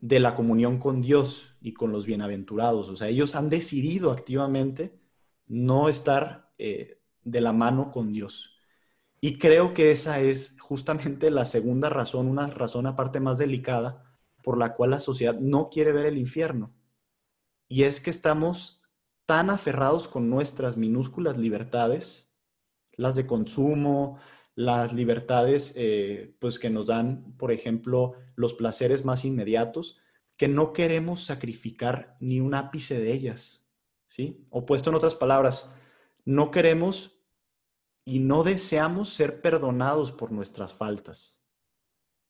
de 0.00 0.20
la 0.20 0.34
comunión 0.34 0.78
con 0.78 1.02
Dios 1.02 1.56
y 1.60 1.72
con 1.72 1.92
los 1.92 2.06
bienaventurados. 2.06 2.88
O 2.88 2.96
sea, 2.96 3.08
ellos 3.08 3.34
han 3.34 3.48
decidido 3.48 4.12
activamente 4.12 4.98
no 5.46 5.88
estar 5.88 6.52
eh, 6.58 7.00
de 7.22 7.40
la 7.40 7.52
mano 7.52 7.90
con 7.92 8.12
Dios. 8.12 8.56
Y 9.20 9.38
creo 9.38 9.74
que 9.74 9.90
esa 9.90 10.20
es 10.20 10.56
justamente 10.60 11.30
la 11.30 11.44
segunda 11.44 11.88
razón, 11.90 12.28
una 12.28 12.46
razón 12.48 12.86
aparte 12.86 13.20
más 13.20 13.38
delicada 13.38 14.04
por 14.42 14.58
la 14.58 14.74
cual 14.74 14.90
la 14.90 15.00
sociedad 15.00 15.38
no 15.38 15.70
quiere 15.70 15.92
ver 15.92 16.06
el 16.06 16.18
infierno. 16.18 16.72
Y 17.68 17.82
es 17.84 18.00
que 18.00 18.10
estamos 18.10 18.82
tan 19.24 19.50
aferrados 19.50 20.06
con 20.06 20.30
nuestras 20.30 20.76
minúsculas 20.76 21.36
libertades, 21.36 22.32
las 22.92 23.16
de 23.16 23.26
consumo, 23.26 24.18
las 24.56 24.94
libertades 24.94 25.74
eh, 25.76 26.34
pues 26.40 26.58
que 26.58 26.70
nos 26.70 26.86
dan, 26.86 27.36
por 27.36 27.52
ejemplo, 27.52 28.14
los 28.34 28.54
placeres 28.54 29.04
más 29.04 29.24
inmediatos, 29.24 29.98
que 30.36 30.48
no 30.48 30.72
queremos 30.72 31.24
sacrificar 31.24 32.16
ni 32.20 32.40
un 32.40 32.54
ápice 32.54 32.98
de 32.98 33.12
ellas. 33.12 33.68
¿sí? 34.06 34.46
O 34.50 34.66
puesto 34.66 34.90
en 34.90 34.96
otras 34.96 35.14
palabras, 35.14 35.70
no 36.24 36.50
queremos 36.50 37.20
y 38.04 38.20
no 38.20 38.44
deseamos 38.44 39.10
ser 39.10 39.42
perdonados 39.42 40.10
por 40.10 40.32
nuestras 40.32 40.72
faltas. 40.72 41.42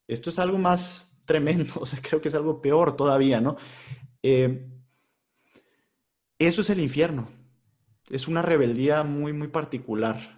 Esto 0.08 0.30
es 0.30 0.38
algo 0.38 0.58
más 0.58 1.16
tremendo, 1.26 1.74
o 1.80 1.86
sea, 1.86 2.00
creo 2.02 2.20
que 2.20 2.28
es 2.28 2.34
algo 2.34 2.60
peor 2.60 2.96
todavía, 2.96 3.40
¿no? 3.40 3.56
Eh, 4.22 4.68
eso 6.38 6.60
es 6.60 6.70
el 6.70 6.80
infierno. 6.80 7.28
Es 8.10 8.28
una 8.28 8.42
rebeldía 8.42 9.04
muy, 9.04 9.32
muy 9.32 9.48
particular. 9.48 10.35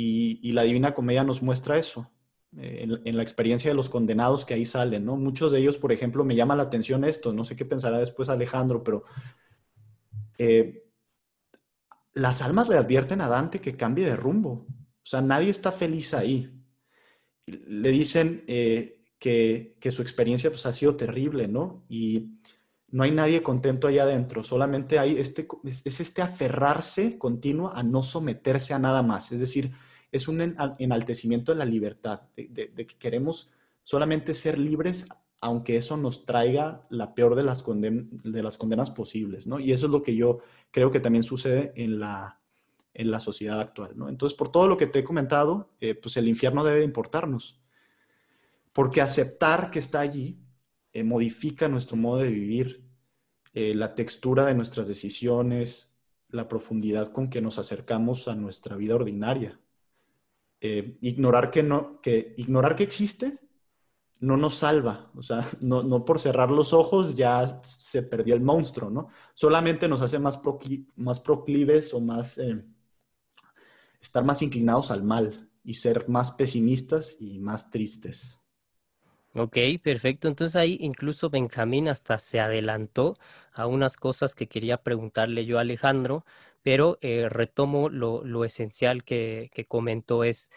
Y, 0.00 0.52
la 0.52 0.62
Divina 0.62 0.94
Comedia 0.94 1.24
nos 1.24 1.42
muestra 1.42 1.76
eso, 1.76 2.08
eh, 2.56 2.86
en, 3.04 3.16
la 3.16 3.22
experiencia 3.24 3.68
de 3.68 3.74
los 3.74 3.88
condenados 3.88 4.44
que 4.44 4.54
ahí 4.54 4.64
salen, 4.64 5.04
¿no? 5.04 5.16
Muchos 5.16 5.50
de 5.50 5.58
ellos, 5.58 5.76
por 5.76 5.90
ejemplo, 5.90 6.22
me 6.22 6.36
llama 6.36 6.54
la 6.54 6.62
atención 6.62 7.02
esto, 7.02 7.32
no 7.32 7.44
sé 7.44 7.56
qué 7.56 7.64
pensará 7.64 7.98
después 7.98 8.28
Alejandro, 8.28 8.84
pero 8.84 9.02
eh, 10.38 10.84
las 12.12 12.42
almas 12.42 12.68
le 12.68 12.76
advierten 12.76 13.20
a 13.20 13.28
Dante 13.28 13.60
que 13.60 13.76
cambie 13.76 14.04
de 14.04 14.14
rumbo. 14.14 14.66
O 14.70 15.02
sea, 15.02 15.20
nadie 15.20 15.50
está 15.50 15.72
feliz 15.72 16.14
ahí. 16.14 16.48
Le 17.46 17.90
dicen 17.90 18.44
eh, 18.46 19.00
que, 19.18 19.76
su 19.90 20.02
experiencia 20.02 20.50
pues, 20.50 20.64
ha 20.66 20.72
sido 20.72 20.94
terrible, 20.94 21.48
¿no? 21.48 21.84
Y 21.88 22.38
no 22.86 23.02
hay 23.02 23.10
nadie 23.10 23.42
contento 23.42 23.88
allá 23.88 24.04
adentro, 24.04 24.44
solamente 24.44 24.98
hay 25.00 25.18
este, 25.18 25.48
es 25.64 26.00
este 26.00 26.22
aferrarse 26.22 27.18
continuo 27.18 27.70
a 27.74 27.82
no 27.82 28.02
someterse 28.04 28.74
a 28.74 28.78
nada 28.78 29.02
más. 29.02 29.32
Es 29.32 29.40
decir, 29.40 29.72
es 30.12 30.28
un 30.28 30.56
enaltecimiento 30.78 31.52
de 31.52 31.58
la 31.58 31.64
libertad, 31.64 32.22
de, 32.36 32.70
que 32.74 32.96
queremos 32.98 33.50
solamente 33.84 34.34
ser 34.34 34.58
libres, 34.58 35.06
aunque 35.40 35.76
eso 35.76 35.96
nos 35.96 36.24
traiga 36.24 36.86
la 36.90 37.14
peor 37.14 37.34
de 37.34 37.44
las, 37.44 37.64
de 37.64 38.42
las 38.42 38.58
condenas 38.58 38.90
posibles, 38.90 39.46
¿no? 39.46 39.60
Y 39.60 39.72
eso 39.72 39.86
es 39.86 39.92
lo 39.92 40.02
que 40.02 40.16
yo 40.16 40.38
creo 40.70 40.90
que 40.90 41.00
también 41.00 41.22
sucede 41.22 41.72
en 41.76 42.00
la, 42.00 42.40
en 42.94 43.10
la 43.10 43.20
sociedad 43.20 43.60
actual, 43.60 43.92
¿no? 43.96 44.08
Entonces, 44.08 44.36
por 44.36 44.50
todo 44.50 44.66
lo 44.66 44.76
que 44.76 44.86
te 44.86 45.00
he 45.00 45.04
comentado, 45.04 45.70
eh, 45.80 45.94
pues 45.94 46.16
el 46.16 46.28
infierno 46.28 46.64
debe 46.64 46.82
importarnos, 46.82 47.60
porque 48.72 49.00
aceptar 49.00 49.70
que 49.70 49.78
está 49.78 50.00
allí 50.00 50.38
eh, 50.92 51.04
modifica 51.04 51.68
nuestro 51.68 51.96
modo 51.96 52.18
de 52.18 52.30
vivir, 52.30 52.84
eh, 53.54 53.74
la 53.74 53.94
textura 53.94 54.46
de 54.46 54.54
nuestras 54.54 54.88
decisiones, 54.88 55.96
la 56.28 56.48
profundidad 56.48 57.12
con 57.12 57.30
que 57.30 57.40
nos 57.40 57.58
acercamos 57.58 58.28
a 58.28 58.34
nuestra 58.34 58.76
vida 58.76 58.94
ordinaria. 58.94 59.60
Eh, 60.60 60.98
ignorar, 61.02 61.50
que 61.50 61.62
no, 61.62 62.00
que, 62.00 62.34
ignorar 62.36 62.74
que 62.74 62.82
existe 62.82 63.38
no 64.20 64.36
nos 64.36 64.56
salva, 64.56 65.10
o 65.14 65.22
sea, 65.22 65.48
no, 65.60 66.04
por 66.04 66.18
cerrar 66.18 66.50
los 66.50 66.72
ojos 66.72 67.14
ya 67.14 67.60
se 67.62 68.02
perdió 68.02 68.34
el 68.34 68.40
monstruo, 68.40 68.90
¿no? 68.90 69.08
Solamente 69.34 69.88
nos 69.88 70.00
hace 70.00 70.18
más, 70.18 70.40
más 70.96 71.20
proclives 71.20 71.94
o 71.94 72.00
más, 72.00 72.38
eh, 72.38 72.64
estar 74.00 74.24
más 74.24 74.42
inclinados 74.42 74.90
al 74.90 75.04
mal 75.04 75.50
y 75.62 75.74
ser 75.74 76.08
más 76.08 76.32
pesimistas 76.32 77.16
y 77.20 77.38
más 77.38 77.70
tristes. 77.70 78.40
Ok, 79.34 79.56
perfecto. 79.82 80.26
Entonces 80.26 80.56
ahí 80.56 80.78
incluso 80.80 81.30
Benjamín 81.30 81.88
hasta 81.88 82.18
se 82.18 82.40
adelantó 82.40 83.16
a 83.52 83.66
unas 83.66 83.96
cosas 83.96 84.34
que 84.34 84.48
quería 84.48 84.82
preguntarle 84.82 85.44
yo 85.44 85.58
a 85.58 85.60
Alejandro, 85.60 86.24
pero 86.62 86.98
eh, 87.00 87.28
retomo 87.28 87.88
lo, 87.88 88.44
esencial 88.44 89.04
que, 89.04 89.50
comentó 89.68 90.24
es, 90.24 90.50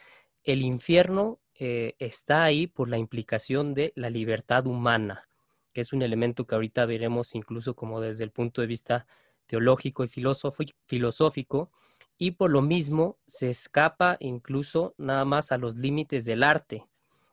el 0.44 0.62
infierno 0.62 1.40
eh, 1.56 1.96
está 2.00 2.44
ahí 2.44 2.68
por 2.68 2.90
la 2.90 2.98
implicación 2.98 3.74
de 3.74 3.94
la 3.96 4.10
libertad 4.10 4.66
humana, 4.68 5.28
que 5.74 5.82
es 5.82 5.94
un 5.94 6.02
elemento 6.02 6.46
que 6.46 6.56
ahorita 6.56 6.86
veremos 6.86 7.36
incluso 7.36 7.76
como 7.76 8.02
desde 8.02 8.24
el 8.24 8.32
punto 8.32 8.62
de 8.62 8.68
vista 8.68 9.06
teológico 9.46 10.04
y 10.04 10.08
filosófico, 10.08 11.72
y 12.18 12.32
por 12.32 12.52
lo 12.52 12.62
mismo 12.62 13.18
se 13.26 13.50
escapa 13.50 14.18
incluso 14.20 14.94
nada 14.98 15.26
más 15.26 15.52
a 15.52 15.58
los 15.58 15.76
límites 15.76 16.26
del 16.26 16.44
arte. 16.44 16.86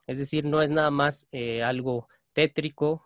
Es 0.07 0.18
decir, 0.18 0.44
no 0.46 0.62
es 0.62 0.70
nada 0.70 0.90
más 0.90 1.28
eh, 1.31 1.62
algo 1.62 2.09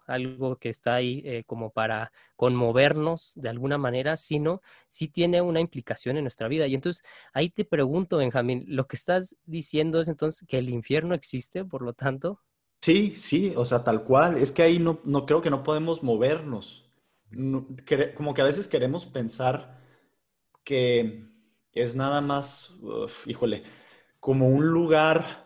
algo 0.07 0.57
que 0.57 0.69
está 0.69 0.95
ahí 0.95 1.23
eh, 1.25 1.45
como 1.47 1.71
para 1.71 2.13
conmovernos 2.37 3.33
de 3.37 3.49
alguna 3.49 3.79
manera, 3.79 4.17
sino 4.17 4.61
sí 4.89 5.09
tiene 5.09 5.41
una 5.41 5.61
implicación 5.61 6.17
en 6.17 6.25
nuestra 6.25 6.49
vida. 6.49 6.67
Y 6.67 6.75
entonces 6.75 7.03
ahí 7.33 7.51
te 7.51 7.65
pregunto, 7.65 8.19
Benjamín, 8.19 8.65
¿lo 8.69 8.87
que 8.87 8.97
estás 8.97 9.37
diciendo 9.45 10.01
es 10.01 10.09
entonces 10.09 10.47
que 10.47 10.59
el 10.59 10.69
infierno 10.69 11.15
existe, 11.15 11.65
por 11.65 11.83
lo 11.83 11.95
tanto? 11.95 12.41
Sí, 12.81 13.15
sí, 13.17 13.53
o 13.57 13.65
sea, 13.65 13.85
tal 13.85 14.05
cual. 14.05 14.37
Es 14.37 14.51
que 14.53 14.63
ahí 14.63 14.79
no, 14.79 15.01
no 15.05 15.25
creo 15.25 15.41
que 15.41 15.51
no 15.51 15.63
podemos 15.63 16.03
movernos. 16.03 16.91
como 18.17 18.35
que 18.35 18.43
a 18.43 18.45
veces 18.45 18.69
queremos 18.69 19.07
pensar 19.07 19.81
que 20.65 21.25
es 21.73 21.95
nada 21.97 22.21
más, 22.21 22.75
híjole, 23.27 23.63
como 24.21 24.49
un 24.49 24.67
lugar 24.67 25.42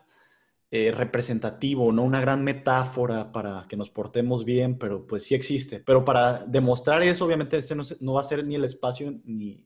eh, 0.68 0.90
representativo, 0.90 1.92
no 1.92 2.02
una 2.02 2.20
gran 2.20 2.42
metáfora 2.42 3.30
para 3.30 3.66
que 3.68 3.76
nos 3.76 3.88
portemos 3.88 4.44
bien, 4.44 4.78
pero 4.78 5.06
pues 5.06 5.22
sí 5.22 5.36
existe. 5.36 5.78
Pero 5.78 6.04
para 6.04 6.44
demostrar 6.44 7.04
eso, 7.04 7.24
obviamente, 7.24 7.60
no, 8.00 8.12
va 8.14 8.20
a 8.20 8.24
ser 8.24 8.44
ni 8.44 8.56
el 8.56 8.64
espacio 8.64 9.14
ni, 9.24 9.64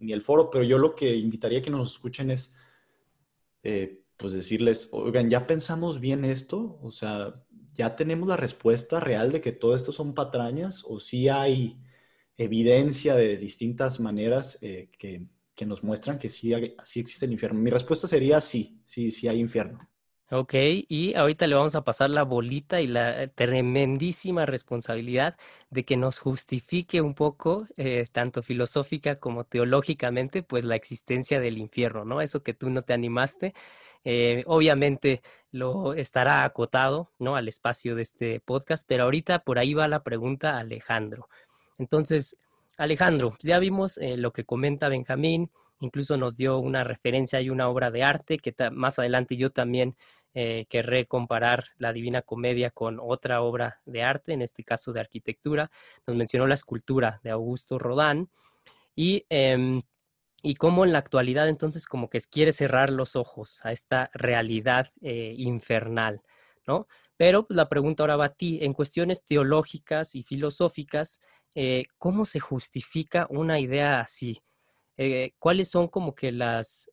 el 0.00 0.22
foro, 0.22 0.50
pero 0.50 0.64
yo 0.64 0.78
lo 0.78 0.94
que 0.94 1.14
invitaría 1.14 1.58
a 1.58 1.62
que 1.62 1.70
nos 1.70 1.92
escuchen 1.92 2.30
es, 2.30 2.56
eh, 3.62 4.04
pues 4.16 4.32
decirles, 4.32 4.88
oigan, 4.92 5.28
¿ya 5.28 5.46
pensamos 5.46 6.00
bien 6.00 6.24
esto? 6.24 6.78
O 6.82 6.90
sea, 6.92 7.34
¿ya 7.74 7.94
tenemos 7.94 8.26
la 8.26 8.38
respuesta 8.38 9.00
real 9.00 9.32
de 9.32 9.42
que 9.42 9.52
todo 9.52 9.76
esto 9.76 9.92
son 9.92 10.14
patrañas? 10.14 10.82
¿O 10.88 10.98
sí 10.98 11.28
hay 11.28 11.78
evidencia 12.38 13.14
de 13.16 13.36
distintas 13.36 14.00
maneras 14.00 14.58
eh, 14.62 14.90
que, 14.98 15.26
que, 15.54 15.66
nos 15.66 15.84
muestran 15.84 16.18
que 16.18 16.30
sí, 16.30 16.54
sí 16.84 17.00
existe 17.00 17.26
el 17.26 17.32
infierno? 17.32 17.60
Mi 17.60 17.70
respuesta 17.70 18.08
sería 18.08 18.40
sí, 18.40 18.80
sí, 18.86 19.10
sí 19.10 19.28
hay 19.28 19.38
infierno. 19.38 19.91
Ok, 20.34 20.54
y 20.88 21.14
ahorita 21.14 21.46
le 21.46 21.54
vamos 21.56 21.74
a 21.74 21.84
pasar 21.84 22.08
la 22.08 22.22
bolita 22.22 22.80
y 22.80 22.86
la 22.86 23.28
tremendísima 23.28 24.46
responsabilidad 24.46 25.36
de 25.68 25.84
que 25.84 25.98
nos 25.98 26.18
justifique 26.18 27.02
un 27.02 27.12
poco, 27.14 27.66
eh, 27.76 28.06
tanto 28.10 28.42
filosófica 28.42 29.16
como 29.16 29.44
teológicamente, 29.44 30.42
pues 30.42 30.64
la 30.64 30.74
existencia 30.74 31.38
del 31.38 31.58
infierno, 31.58 32.06
¿no? 32.06 32.22
Eso 32.22 32.42
que 32.42 32.54
tú 32.54 32.70
no 32.70 32.80
te 32.80 32.94
animaste, 32.94 33.52
eh, 34.04 34.42
obviamente 34.46 35.20
lo 35.50 35.92
estará 35.92 36.44
acotado, 36.44 37.10
¿no? 37.18 37.36
Al 37.36 37.46
espacio 37.46 37.94
de 37.94 38.00
este 38.00 38.40
podcast, 38.40 38.86
pero 38.88 39.04
ahorita 39.04 39.40
por 39.40 39.58
ahí 39.58 39.74
va 39.74 39.86
la 39.86 40.02
pregunta 40.02 40.56
Alejandro. 40.56 41.28
Entonces, 41.76 42.38
Alejandro, 42.78 43.36
ya 43.40 43.58
vimos 43.58 43.98
eh, 43.98 44.16
lo 44.16 44.32
que 44.32 44.44
comenta 44.44 44.88
Benjamín, 44.88 45.50
incluso 45.82 46.16
nos 46.16 46.36
dio 46.36 46.58
una 46.58 46.84
referencia 46.84 47.40
y 47.40 47.50
una 47.50 47.68
obra 47.68 47.90
de 47.90 48.02
arte 48.04 48.38
que 48.38 48.54
más 48.70 48.98
adelante 48.98 49.36
yo 49.36 49.50
también 49.50 49.96
eh, 50.34 50.64
querré 50.70 51.06
comparar 51.06 51.66
la 51.76 51.92
Divina 51.92 52.22
Comedia 52.22 52.70
con 52.70 52.98
otra 53.00 53.42
obra 53.42 53.80
de 53.84 54.02
arte, 54.02 54.32
en 54.32 54.40
este 54.40 54.64
caso 54.64 54.92
de 54.92 55.00
arquitectura. 55.00 55.70
Nos 56.06 56.16
mencionó 56.16 56.46
la 56.46 56.54
escultura 56.54 57.20
de 57.22 57.30
Augusto 57.30 57.78
Rodán 57.78 58.30
y, 58.96 59.26
em, 59.28 59.82
y 60.42 60.54
cómo 60.54 60.84
en 60.84 60.92
la 60.92 60.98
actualidad 60.98 61.48
entonces 61.48 61.86
como 61.86 62.08
que 62.08 62.20
quiere 62.20 62.52
cerrar 62.52 62.90
los 62.90 63.14
ojos 63.14 63.60
a 63.64 63.72
esta 63.72 64.10
realidad 64.14 64.88
eh, 65.02 65.34
infernal, 65.36 66.22
¿no? 66.66 66.88
Pero 67.18 67.46
pues, 67.46 67.56
la 67.56 67.68
pregunta 67.68 68.02
ahora 68.02 68.16
va 68.16 68.26
a 68.26 68.34
ti, 68.34 68.58
en 68.62 68.72
cuestiones 68.72 69.24
teológicas 69.24 70.14
y 70.14 70.22
filosóficas, 70.22 71.20
eh, 71.54 71.84
¿cómo 71.98 72.24
se 72.24 72.40
justifica 72.40 73.26
una 73.28 73.60
idea 73.60 74.00
así? 74.00 74.42
¿Cuáles 75.38 75.68
son 75.68 75.88
como 75.88 76.14
que 76.14 76.30
las... 76.30 76.88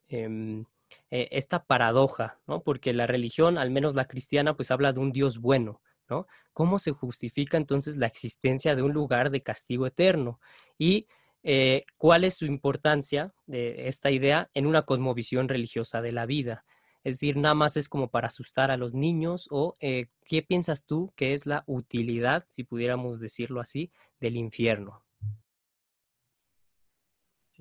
Eh, 1.10 1.28
esta 1.32 1.64
paradoja, 1.64 2.38
¿no? 2.46 2.62
Porque 2.62 2.94
la 2.94 3.06
religión, 3.06 3.58
al 3.58 3.70
menos 3.70 3.94
la 3.94 4.06
cristiana, 4.06 4.54
pues 4.54 4.70
habla 4.70 4.92
de 4.92 5.00
un 5.00 5.12
Dios 5.12 5.38
bueno, 5.38 5.80
¿no? 6.08 6.26
¿Cómo 6.52 6.78
se 6.78 6.92
justifica 6.92 7.56
entonces 7.56 7.96
la 7.96 8.06
existencia 8.06 8.76
de 8.76 8.82
un 8.82 8.92
lugar 8.92 9.30
de 9.30 9.42
castigo 9.42 9.86
eterno? 9.86 10.40
Y 10.78 11.06
eh, 11.42 11.84
cuál 11.96 12.24
es 12.24 12.34
su 12.34 12.44
importancia 12.44 13.32
de 13.46 13.88
esta 13.88 14.10
idea 14.10 14.50
en 14.54 14.66
una 14.66 14.82
cosmovisión 14.82 15.48
religiosa 15.48 16.02
de 16.02 16.12
la 16.12 16.26
vida. 16.26 16.64
Es 17.02 17.14
decir, 17.14 17.36
nada 17.38 17.54
más 17.54 17.76
es 17.76 17.88
como 17.88 18.10
para 18.10 18.28
asustar 18.28 18.70
a 18.70 18.76
los 18.76 18.92
niños 18.92 19.48
o 19.50 19.76
eh, 19.80 20.08
¿qué 20.26 20.42
piensas 20.42 20.84
tú 20.84 21.12
que 21.16 21.32
es 21.32 21.46
la 21.46 21.64
utilidad, 21.66 22.44
si 22.46 22.64
pudiéramos 22.64 23.20
decirlo 23.20 23.60
así, 23.60 23.90
del 24.20 24.36
infierno? 24.36 25.02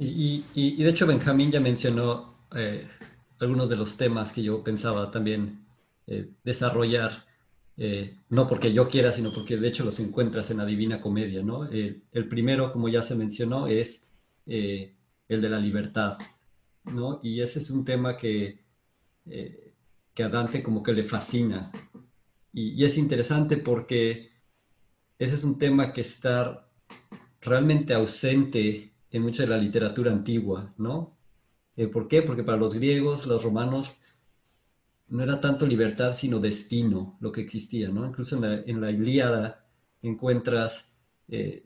Y, 0.01 0.81
de 0.81 0.89
hecho 0.89 1.05
Benjamín 1.05 1.51
ya 1.51 1.59
mencionó 1.59 2.47
algunos 3.39 3.69
de 3.69 3.75
los 3.75 3.97
temas 3.97 4.33
que 4.33 4.43
yo 4.43 4.63
pensaba 4.63 5.11
también 5.11 5.65
eh, 6.07 6.29
desarrollar, 6.43 7.25
eh, 7.77 8.17
no 8.29 8.47
porque 8.47 8.73
yo 8.73 8.89
quiera, 8.89 9.11
sino 9.11 9.31
porque 9.31 9.57
de 9.57 9.67
hecho 9.67 9.83
los 9.83 9.99
encuentras 9.99 10.51
en 10.51 10.57
la 10.57 10.65
Divina 10.65 11.01
Comedia, 11.01 11.41
¿no? 11.41 11.69
el 11.69 12.27
primero, 12.27 12.73
como 12.73 12.89
ya 12.89 13.01
se 13.01 13.15
mencionó, 13.15 13.67
es 13.67 14.03
el 14.45 14.91
de 15.27 15.49
la 15.49 15.59
libertad, 15.59 16.17
¿no? 16.85 17.19
Y 17.23 17.41
ese 17.41 17.59
es 17.59 17.69
un 17.69 17.85
tema 17.85 18.17
que, 18.17 18.59
que 19.25 20.23
a 20.23 20.29
Dante 20.29 20.63
como 20.63 20.81
que 20.81 20.91
le 20.91 21.03
fascina. 21.03 21.71
Y, 22.51 22.71
y 22.71 22.83
es 22.83 22.97
interesante 22.97 23.57
porque 23.57 24.31
ese 25.19 25.35
es 25.35 25.43
un 25.43 25.59
tema 25.59 25.93
que 25.93 26.01
está 26.01 26.67
realmente 27.41 27.93
ausente 27.93 28.91
en 29.11 29.21
mucha 29.21 29.43
de 29.43 29.49
la 29.49 29.57
literatura 29.57 30.11
antigua, 30.11 30.73
¿no? 30.77 31.18
Eh, 31.79 31.87
¿Por 31.87 32.09
qué? 32.09 32.21
Porque 32.21 32.43
para 32.43 32.57
los 32.57 32.73
griegos, 32.73 33.25
los 33.25 33.41
romanos, 33.41 33.93
no 35.07 35.23
era 35.23 35.39
tanto 35.39 35.65
libertad, 35.65 36.13
sino 36.13 36.41
destino 36.41 37.17
lo 37.21 37.31
que 37.31 37.39
existía, 37.39 37.87
¿no? 37.87 38.05
Incluso 38.05 38.35
en 38.35 38.81
la, 38.81 38.91
Ilíada 38.91 39.65
encuentras 40.01 40.93
eh, 41.29 41.65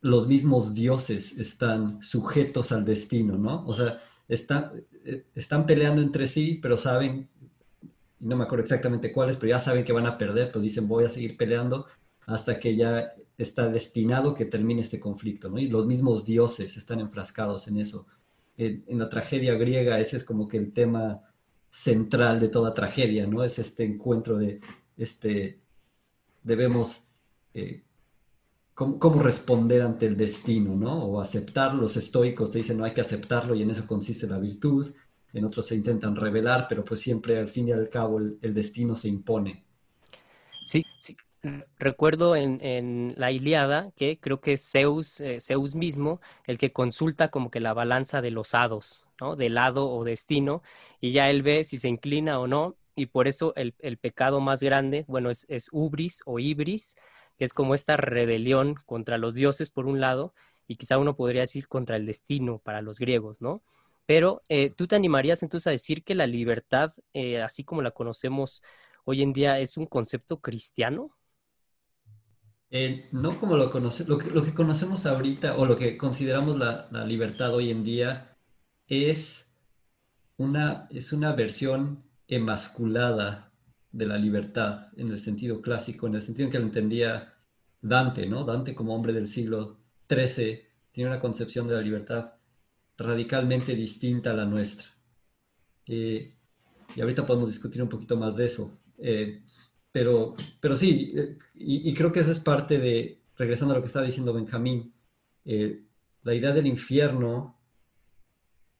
los 0.00 0.26
mismos 0.28 0.72
dioses 0.72 1.36
están 1.36 2.02
sujetos 2.02 2.72
al 2.72 2.86
destino, 2.86 3.36
¿no? 3.36 3.66
O 3.66 3.74
sea, 3.74 4.00
eh, 4.28 5.26
están 5.34 5.66
peleando 5.66 6.00
entre 6.00 6.26
sí, 6.26 6.58
pero 6.62 6.78
saben, 6.78 7.28
no 8.20 8.36
me 8.36 8.44
acuerdo 8.44 8.62
exactamente 8.62 9.12
cuáles, 9.12 9.36
pero 9.36 9.50
ya 9.50 9.60
saben 9.60 9.84
que 9.84 9.92
van 9.92 10.06
a 10.06 10.16
perder, 10.16 10.52
pero 10.52 10.62
dicen 10.62 10.88
voy 10.88 11.04
a 11.04 11.10
seguir 11.10 11.36
peleando 11.36 11.84
hasta 12.24 12.58
que 12.58 12.76
ya 12.76 13.12
está 13.36 13.68
destinado 13.68 14.34
que 14.34 14.46
termine 14.46 14.80
este 14.80 14.98
conflicto. 14.98 15.54
Y 15.58 15.68
los 15.68 15.86
mismos 15.86 16.24
dioses 16.24 16.78
están 16.78 17.00
enfrascados 17.00 17.68
en 17.68 17.76
eso. 17.76 18.06
En, 18.56 18.84
la 18.98 19.08
tragedia 19.08 19.54
griega 19.54 20.00
ese 20.00 20.16
es 20.16 20.24
como 20.24 20.48
que 20.48 20.56
el 20.56 20.72
tema 20.72 21.22
central 21.70 22.40
de 22.40 22.48
toda 22.48 22.74
tragedia, 22.74 23.26
¿no? 23.26 23.42
Es 23.42 23.58
este 23.58 23.84
encuentro 23.84 24.38
de, 24.38 24.60
este, 24.96 25.60
debemos, 26.42 27.02
eh, 27.52 27.82
cómo, 28.74 29.22
responder 29.22 29.82
ante 29.82 30.06
el 30.06 30.16
destino, 30.16 30.76
¿no? 30.76 31.04
O 31.04 31.20
aceptar, 31.20 31.74
los 31.74 31.96
estoicos 31.96 32.50
te 32.50 32.58
dicen 32.58 32.78
no 32.78 32.84
hay 32.84 32.94
que 32.94 33.00
aceptarlo 33.00 33.54
y 33.54 33.62
en 33.62 33.70
eso 33.70 33.86
consiste 33.86 34.26
la 34.26 34.38
virtud, 34.38 34.94
en 35.32 35.44
otros 35.44 35.66
se 35.66 35.74
intentan 35.74 36.14
revelar, 36.14 36.66
pero 36.68 36.84
pues 36.84 37.00
siempre 37.00 37.38
al 37.38 37.48
fin 37.48 37.68
y 37.68 37.72
al 37.72 37.88
cabo 37.88 38.18
el 38.18 38.54
destino 38.54 38.94
se 38.94 39.08
impone. 39.08 39.64
Sí, 40.64 40.84
sí, 40.96 41.16
recuerdo 41.78 42.36
en, 42.36 43.14
la 43.16 43.30
Iliada 43.30 43.90
que 43.96 44.18
creo 44.18 44.40
que 44.40 44.52
es 44.52 44.70
Zeus, 44.70 45.20
eh, 45.20 45.40
Zeus 45.40 45.74
mismo 45.74 46.20
el 46.46 46.58
que 46.58 46.72
consulta 46.72 47.28
como 47.28 47.50
que 47.50 47.60
la 47.60 47.74
balanza 47.74 48.22
de 48.22 48.30
los 48.30 48.54
hados, 48.54 49.06
¿no? 49.20 49.36
De 49.36 49.50
lado 49.50 49.90
o 49.90 50.04
destino, 50.04 50.62
y 51.00 51.12
ya 51.12 51.30
él 51.30 51.42
ve 51.42 51.64
si 51.64 51.78
se 51.78 51.88
inclina 51.88 52.38
o 52.40 52.46
no, 52.46 52.76
y 52.96 53.06
por 53.06 53.28
eso 53.28 53.52
el, 53.56 53.72
pecado 53.98 54.40
más 54.40 54.62
grande, 54.62 55.04
bueno, 55.08 55.30
es, 55.30 55.68
ubris 55.72 56.22
o 56.26 56.38
ibris, 56.38 56.96
que 57.38 57.44
es 57.44 57.52
como 57.52 57.74
esta 57.74 57.96
rebelión 57.96 58.76
contra 58.86 59.18
los 59.18 59.34
dioses 59.34 59.70
por 59.70 59.86
un 59.86 60.00
lado, 60.00 60.32
y 60.68 60.76
quizá 60.76 60.98
uno 60.98 61.16
podría 61.16 61.42
decir 61.42 61.68
contra 61.68 61.96
el 61.96 62.06
destino 62.06 62.58
para 62.58 62.82
los 62.82 62.98
griegos, 62.98 63.40
¿no? 63.40 63.62
Pero 64.06 64.42
eh, 64.48 64.70
tú 64.70 64.86
te 64.86 64.96
animarías 64.96 65.42
entonces 65.42 65.66
a 65.66 65.70
decir 65.70 66.04
que 66.04 66.14
la 66.14 66.26
libertad, 66.26 66.92
eh, 67.14 67.40
así 67.42 67.64
como 67.64 67.82
la 67.82 67.90
conocemos 67.90 68.62
hoy 69.04 69.22
en 69.22 69.32
día, 69.32 69.58
es 69.60 69.76
un 69.76 69.86
concepto 69.86 70.40
cristiano? 70.40 71.10
Eh, 72.76 73.06
no 73.12 73.38
como 73.38 73.56
lo, 73.56 73.70
conoce, 73.70 74.04
lo, 74.04 74.18
que, 74.18 74.52
conocemos 74.52 75.06
ahorita 75.06 75.56
o 75.58 75.64
lo 75.64 75.76
que 75.76 75.96
consideramos 75.96 76.58
la, 76.58 76.88
libertad 77.06 77.54
hoy 77.54 77.70
en 77.70 77.84
día 77.84 78.36
es 78.88 79.48
una, 80.38 80.88
es 80.90 81.12
una 81.12 81.34
versión 81.34 82.02
emasculada 82.26 83.52
de 83.92 84.06
la 84.06 84.18
libertad 84.18 84.88
en 84.96 85.06
el 85.12 85.20
sentido 85.20 85.62
clásico, 85.62 86.08
en 86.08 86.16
el 86.16 86.22
sentido 86.22 86.46
en 86.46 86.50
que 86.50 86.58
lo 86.58 86.64
entendía 86.64 87.34
Dante, 87.80 88.26
¿no? 88.26 88.42
Dante 88.42 88.74
como 88.74 88.92
hombre 88.92 89.12
del 89.12 89.28
siglo 89.28 89.78
XIII 90.08 90.62
tiene 90.90 91.10
una 91.10 91.20
concepción 91.20 91.68
de 91.68 91.74
la 91.74 91.80
libertad 91.80 92.34
radicalmente 92.96 93.76
distinta 93.76 94.32
a 94.32 94.34
la 94.34 94.46
nuestra. 94.46 94.88
Eh, 95.86 96.34
y 96.96 97.00
ahorita 97.00 97.24
podemos 97.24 97.50
discutir 97.50 97.80
un 97.80 97.88
poquito 97.88 98.16
más 98.16 98.34
de 98.34 98.46
eso. 98.46 98.80
Eh, 98.98 99.44
pero, 99.94 100.34
pero 100.58 100.76
sí, 100.76 101.12
eh, 101.14 101.38
y, 101.54 101.94
creo 101.94 102.10
que 102.10 102.18
esa 102.18 102.32
es 102.32 102.40
parte 102.40 102.78
de, 102.78 103.20
regresando 103.36 103.74
a 103.74 103.76
lo 103.76 103.80
que 103.80 103.86
estaba 103.86 104.04
diciendo 104.04 104.32
Benjamín, 104.32 104.92
eh, 105.44 105.84
la 106.24 106.34
idea 106.34 106.50
del 106.50 106.66
infierno 106.66 107.56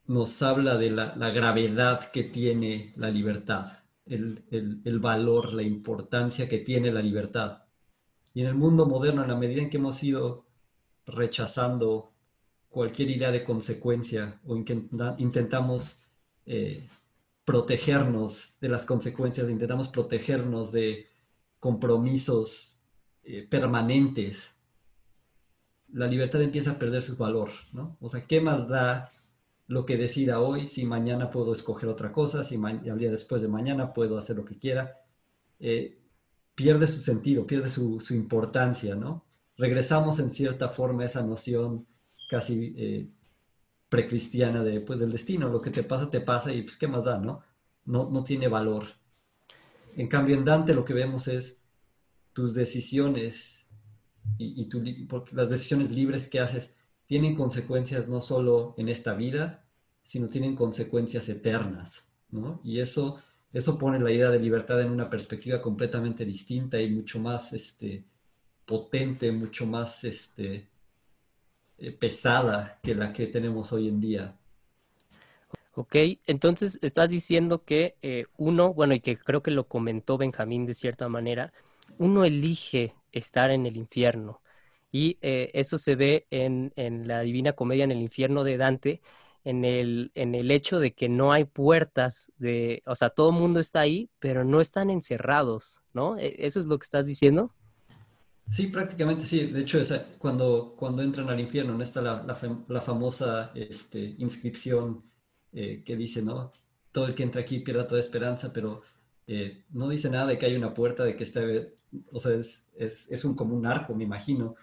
nos 0.08 0.42
habla 0.42 0.76
de 0.76 0.90
la, 0.90 1.30
gravedad 1.30 2.10
que 2.10 2.24
tiene 2.24 2.92
la 2.96 3.10
libertad, 3.10 3.84
el, 4.06 4.42
el, 4.50 4.98
valor, 4.98 5.52
la 5.52 5.62
importancia 5.62 6.48
que 6.48 6.58
tiene 6.58 6.90
la 6.90 7.00
libertad. 7.00 7.62
Y 8.34 8.40
en 8.40 8.48
el 8.48 8.56
mundo 8.56 8.84
moderno, 8.84 9.22
en 9.22 9.28
la 9.28 9.36
medida 9.36 9.62
en 9.62 9.70
que 9.70 9.76
hemos 9.76 10.02
ido 10.02 10.46
rechazando 11.06 12.10
cualquier 12.70 13.10
idea 13.10 13.30
de 13.30 13.44
consecuencia 13.44 14.40
o 14.44 14.56
intentamos 14.56 16.02
eh, 16.44 16.88
protegernos 17.44 18.54
de 18.60 18.68
las 18.68 18.86
consecuencias, 18.86 19.48
intentamos 19.48 19.88
protegernos 19.88 20.72
de 20.72 21.06
compromisos 21.60 22.80
eh, 23.22 23.46
permanentes, 23.48 24.56
la 25.92 26.06
libertad 26.06 26.42
empieza 26.42 26.72
a 26.72 26.78
perder 26.78 27.02
su 27.02 27.16
valor, 27.16 27.50
¿no? 27.72 27.96
O 28.00 28.08
sea, 28.10 28.26
¿qué 28.26 28.40
más 28.40 28.68
da 28.68 29.10
lo 29.66 29.86
que 29.86 29.96
decida 29.96 30.40
hoy 30.40 30.68
si 30.68 30.84
mañana 30.84 31.30
puedo 31.30 31.52
escoger 31.52 31.88
otra 31.88 32.12
cosa, 32.12 32.44
si 32.44 32.56
al 32.56 32.98
día 32.98 33.10
después 33.10 33.40
de 33.42 33.48
mañana 33.48 33.94
puedo 33.94 34.18
hacer 34.18 34.36
lo 34.36 34.44
que 34.44 34.58
quiera? 34.58 35.00
Eh, 35.60 35.98
pierde 36.54 36.86
su 36.86 37.00
sentido, 37.00 37.46
pierde 37.46 37.70
su, 37.70 38.02
importancia, 38.10 38.94
¿no? 38.96 39.24
Regresamos 39.56 40.18
en 40.18 40.30
cierta 40.30 40.68
forma 40.68 41.04
a 41.04 41.06
esa 41.06 41.22
noción 41.22 41.86
casi 42.28 42.74
eh, 42.76 43.08
precristiana 43.94 44.64
de, 44.64 44.80
pues, 44.80 44.98
del 44.98 45.12
destino, 45.12 45.48
lo 45.48 45.60
que 45.60 45.70
te 45.70 45.84
pasa, 45.84 46.10
te 46.10 46.20
pasa 46.20 46.52
y 46.52 46.62
pues, 46.62 46.76
¿qué 46.76 46.88
más 46.88 47.04
da, 47.04 47.16
no? 47.16 47.44
No, 47.84 48.10
no 48.10 48.24
tiene 48.24 48.48
valor. 48.48 48.88
En 49.96 50.08
cambio, 50.08 50.34
en 50.34 50.44
Dante 50.44 50.74
lo 50.74 50.84
que 50.84 50.94
vemos 50.94 51.28
es 51.28 51.60
tus 52.32 52.54
decisiones 52.54 53.64
y, 54.36 54.64
porque 55.04 55.36
las 55.36 55.48
decisiones 55.48 55.92
libres 55.92 56.26
que 56.26 56.40
haces 56.40 56.74
tienen 57.06 57.36
consecuencias 57.36 58.08
no 58.08 58.20
solo 58.20 58.74
en 58.78 58.88
esta 58.88 59.14
vida, 59.14 59.64
sino 60.02 60.28
tienen 60.28 60.56
consecuencias 60.56 61.28
eternas, 61.28 62.04
¿no? 62.32 62.60
Y 62.64 62.80
eso, 62.80 63.22
eso 63.52 63.78
pone 63.78 64.00
la 64.00 64.10
idea 64.10 64.30
de 64.30 64.40
libertad 64.40 64.82
en 64.82 64.90
una 64.90 65.08
perspectiva 65.08 65.62
completamente 65.62 66.24
distinta 66.24 66.80
y 66.80 66.90
mucho 66.90 67.20
más 67.20 67.52
este, 67.52 68.04
potente, 68.66 69.30
mucho 69.30 69.66
más 69.66 70.02
este, 70.02 70.66
pesada 71.98 72.78
que 72.82 72.94
la 72.94 73.12
que 73.12 73.26
tenemos 73.26 73.72
hoy 73.72 73.88
en 73.88 74.00
día. 74.00 74.36
Ok, 75.76 75.96
entonces 76.26 76.78
estás 76.82 77.10
diciendo 77.10 77.64
que 77.64 77.96
eh, 78.02 78.26
uno, 78.36 78.72
bueno, 78.72 78.94
y 78.94 79.00
que 79.00 79.16
creo 79.16 79.42
que 79.42 79.50
lo 79.50 79.66
comentó 79.66 80.16
Benjamín 80.16 80.66
de 80.66 80.74
cierta 80.74 81.08
manera, 81.08 81.52
uno 81.98 82.24
elige 82.24 82.94
estar 83.12 83.50
en 83.50 83.66
el 83.66 83.76
infierno. 83.76 84.40
Y 84.92 85.18
eh, 85.22 85.50
eso 85.54 85.76
se 85.78 85.96
ve 85.96 86.26
en, 86.30 86.72
la 87.08 87.20
Divina 87.22 87.54
Comedia 87.54 87.84
en 87.84 87.90
el 87.90 87.98
infierno 88.00 88.44
de 88.44 88.56
Dante, 88.56 89.00
en 89.44 89.64
el, 89.64 90.12
en 90.14 90.36
el 90.36 90.52
hecho 90.52 90.78
de 90.78 90.94
que 90.94 91.08
no 91.08 91.32
hay 91.32 91.44
puertas 91.44 92.32
de, 92.38 92.82
o 92.86 92.94
sea, 92.94 93.10
todo 93.10 93.30
el 93.30 93.36
mundo 93.36 93.58
está 93.58 93.80
ahí, 93.80 94.10
pero 94.20 94.44
no 94.44 94.60
están 94.60 94.90
encerrados, 94.90 95.82
¿no? 95.92 96.16
¿E-, 96.18 96.36
¿Eso 96.38 96.60
es 96.60 96.66
lo 96.66 96.78
que 96.78 96.84
estás 96.84 97.06
diciendo? 97.06 97.52
Sí, 98.50 98.68
prácticamente 98.68 99.24
sí. 99.24 99.46
De 99.46 99.60
hecho, 99.60 99.80
cuando, 100.18 100.74
cuando 100.76 101.02
entran 101.02 101.28
al 101.28 101.40
infierno, 101.40 101.74
¿no? 101.76 101.82
está 101.82 102.00
la, 102.00 102.80
famosa 102.80 103.50
este, 103.54 104.14
inscripción 104.18 105.02
eh, 105.52 105.82
que 105.84 105.96
dice, 105.96 106.22
¿no? 106.22 106.52
Todo 106.92 107.06
el 107.06 107.14
que 107.14 107.22
entra 107.22 107.40
aquí 107.40 107.60
pierda 107.60 107.86
toda 107.86 108.00
esperanza, 108.00 108.52
pero 108.52 108.82
eh, 109.26 109.64
no 109.70 109.88
dice 109.88 110.10
nada 110.10 110.26
de 110.26 110.38
que 110.38 110.46
hay 110.46 110.56
una 110.56 110.74
puerta, 110.74 111.04
de 111.04 111.16
que 111.16 111.24
esté, 111.24 111.76
o 112.12 112.20
sea, 112.20 112.34
es, 112.34 112.64
es, 112.76 113.24
un, 113.24 113.34
como 113.34 113.56
un 113.56 113.66
arco, 113.66 113.94
me 113.94 114.04
imagino, 114.04 114.56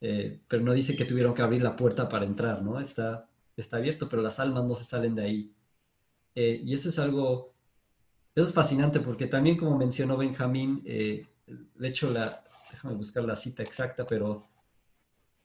eh, 0.00 0.40
pero 0.48 0.62
no 0.62 0.72
dice 0.72 0.96
que 0.96 1.04
tuvieron 1.04 1.34
que 1.34 1.42
abrir 1.42 1.62
la 1.62 1.76
puerta 1.76 2.08
para 2.08 2.24
entrar, 2.24 2.62
¿no? 2.62 2.80
Está, 2.80 3.28
está 3.56 3.78
abierto, 3.78 4.08
pero 4.08 4.22
las 4.22 4.40
almas 4.40 4.64
no 4.64 4.74
se 4.74 4.84
salen 4.84 5.14
de 5.14 5.22
ahí. 5.22 5.54
y 6.34 6.74
eso 6.74 6.88
es 6.90 6.98
algo, 6.98 7.54
eso 8.34 8.46
es 8.46 8.52
fascinante 8.54 9.00
porque 9.00 9.26
también 9.26 9.56
como 9.56 9.76
mencionó 9.78 10.16
Benjamín, 10.16 10.82
de 10.84 11.88
hecho 11.88 12.10
la, 12.10 12.45
déjame 12.70 12.94
buscar 12.94 13.24
la 13.24 13.36
cita 13.36 13.62
exacta, 13.62 14.06
pero 14.06 14.48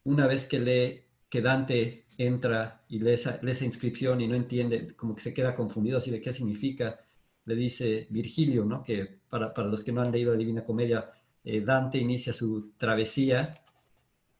una 0.03 0.27
vez 0.27 0.45
que 0.45 0.59
lee 0.59 1.01
que 1.29 1.41
Dante 1.41 2.05
entra 2.17 2.83
y 2.89 2.99
lee 2.99 3.13
esa, 3.13 3.39
inscripción 3.65 4.21
y 4.21 4.27
no 4.27 4.35
entiende, 4.35 4.95
como 4.95 5.15
que 5.15 5.21
se 5.21 5.33
queda 5.33 5.55
confundido 5.55 5.97
así 5.97 6.11
de 6.11 6.21
qué 6.21 6.33
significa, 6.33 6.99
le 7.45 7.55
dice 7.55 8.07
Virgilio, 8.09 8.65
¿no? 8.65 8.83
que 8.83 9.19
para, 9.29 9.53
los 9.63 9.83
que 9.83 9.91
no 9.91 10.01
han 10.01 10.11
leído 10.11 10.31
la 10.31 10.37
Divina 10.37 10.65
Comedia, 10.65 11.11
eh, 11.43 11.61
Dante 11.61 11.97
inicia 11.97 12.33
su 12.33 12.73
travesía, 12.77 13.55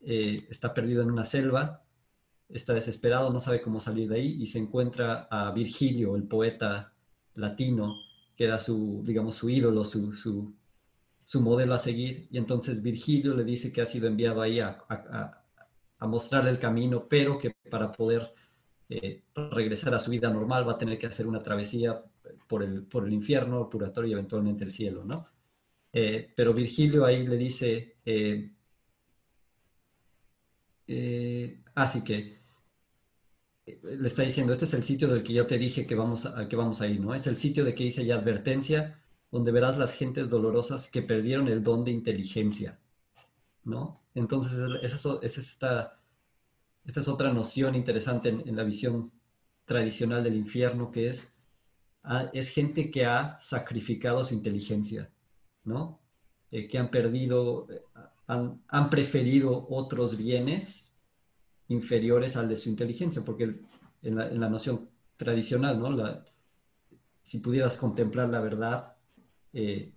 eh, 0.02 0.46
está 0.50 0.74
perdido 0.74 1.02
en 1.02 1.12
una 1.12 1.26
selva, 1.26 1.84
está 2.50 2.74
desesperado, 2.74 3.32
no 3.32 3.39
sabe 3.39 3.62
cómo 3.62 3.80
salir 3.80 4.10
de 4.10 4.15
ahí 4.15 4.41
y 4.41 4.48
se 4.48 4.60
encuentra 4.60 5.28
a 5.32 5.52
Virgilio, 5.52 6.15
el 6.15 6.24
poeta 6.24 6.94
latino, 7.36 7.96
que 8.36 8.46
era 8.46 8.60
su, 8.60 9.02
digamos, 9.06 9.36
su 9.36 9.50
ídolo, 9.50 9.84
su, 9.84 10.54
su 11.25 11.41
modelo 11.41 11.73
a 11.73 11.79
seguir. 11.79 12.27
Y 12.31 12.38
entonces 12.38 12.81
Virgilio 12.81 13.34
le 13.36 13.43
dice 13.43 13.71
que 13.71 13.81
ha 13.81 13.86
sido 13.86 14.07
enviado 14.07 14.41
ahí 14.41 14.60
a, 14.60 14.84
a, 14.89 15.43
a 16.01 16.07
mostrarle 16.07 16.49
el 16.49 16.60
camino, 16.60 17.07
pero 17.07 17.38
que 17.38 17.51
para 17.69 17.91
poder 17.91 18.34
eh, 18.89 19.23
regresar 19.36 19.93
a 19.93 19.99
su 19.99 20.12
vida 20.12 20.29
normal 20.29 20.67
va 20.67 20.73
a 20.73 20.77
tener 20.77 20.99
que 20.99 21.07
hacer 21.07 21.25
una 21.27 21.41
travesía 21.41 22.03
por 22.47 22.63
el, 22.63 22.84
por 22.84 23.07
el 23.07 23.13
infierno, 23.13 23.62
el 23.62 23.69
purgatorio 23.69 24.10
y 24.10 24.13
eventualmente 24.13 24.65
el 24.65 24.71
cielo, 24.71 25.05
¿no? 25.05 25.27
Eh, 25.93 26.34
pero 26.36 26.53
Virgilio 26.53 27.05
ahí 27.05 27.25
le 27.25 27.38
dice, 27.38 27.97
eh, 28.05 28.51
así 31.75 32.01
que 32.03 32.41
le 33.65 34.07
está 34.07 34.23
diciendo, 34.23 34.53
este 34.53 34.65
es 34.65 34.73
el 34.73 34.84
sitio 34.84 35.07
del 35.07 35.23
que 35.23 35.34
yo 35.34 35.47
te 35.47 35.57
dije 35.57 35.86
que 35.86 35.95
vamos 35.95 36.27
que 36.49 36.55
vamos 36.55 36.81
a 36.81 36.88
ir, 36.88 36.99
¿no? 36.99 37.13
Es 37.13 37.27
el 37.27 37.36
sitio 37.36 37.63
de 37.63 37.73
que 37.73 37.86
hice 37.86 38.05
ya 38.05 38.15
advertencia, 38.15 38.99
donde 39.32 39.52
verás 39.52 39.78
las 39.78 39.94
gentes 39.94 40.30
dolorosas 40.30 40.89
que 40.89 41.02
perdieron 41.02 41.48
el 41.48 41.63
don 41.63 41.84
de 41.84 41.91
inteligencia, 41.91 42.80
¿no? 43.63 44.02
Entonces, 44.13 44.54
esa 44.82 45.20
es, 45.22 45.38
esta, 45.38 46.00
esta 46.86 47.00
es 47.00 47.08
otra 47.08 47.32
noción 47.32 47.76
interesante 47.76 48.30
en, 48.30 48.56
la 48.56 48.63
visión 48.63 49.12
tradicional 49.65 50.24
del 50.24 50.36
infierno, 50.36 50.91
que 50.91 51.10
es, 51.10 51.34
ah, 52.04 52.30
es 52.34 52.50
gente 52.50 52.91
que 52.91 53.06
ha 53.06 53.39
sacrificado 53.39 54.26
su 54.26 54.34
inteligencia, 54.34 55.10
¿no? 55.63 56.00
Eh, 56.52 56.67
que 56.67 56.78
han 56.78 56.91
perdido, 56.91 57.67
eh, 57.70 57.82
han, 58.28 58.62
han 58.67 58.89
preferido 58.89 59.65
otros 59.70 60.17
bienes 60.17 60.91
inferiores 61.70 62.36
al 62.36 62.50
de 62.50 62.58
su 62.58 62.67
inteligencia, 62.67 63.24
porque 63.24 63.62
en 64.02 64.15
la, 64.15 64.50
noción 64.50 64.89
tradicional, 65.15 65.80
¿no? 65.80 65.91
La, 65.91 66.26
si 67.24 67.39
pudieras 67.39 67.78
contemplar 67.78 68.30
la 68.30 68.41
verdad, 68.41 68.90
eh, 69.54 69.94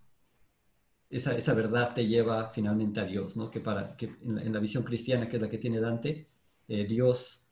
esa, 1.11 1.37
esa, 1.37 1.55
verdad 1.55 1.95
te 1.95 2.07
lleva 2.07 2.51
finalmente 2.51 3.01
a 3.01 3.05
Dios, 3.05 3.37
¿no? 3.37 3.51
Que, 3.51 3.61
para, 3.61 3.97
que 3.97 4.07
en, 4.23 4.53
la, 4.53 4.61
visión 4.61 4.85
cristiana, 4.85 5.29
que 5.29 5.37
es 5.37 5.43
la 5.43 5.51
que 5.51 5.59
tiene 5.59 5.81
Dante, 5.81 6.29
eh, 6.69 6.87
Dios 6.87 7.47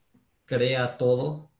crea 0.44 0.96
todo 0.98 1.50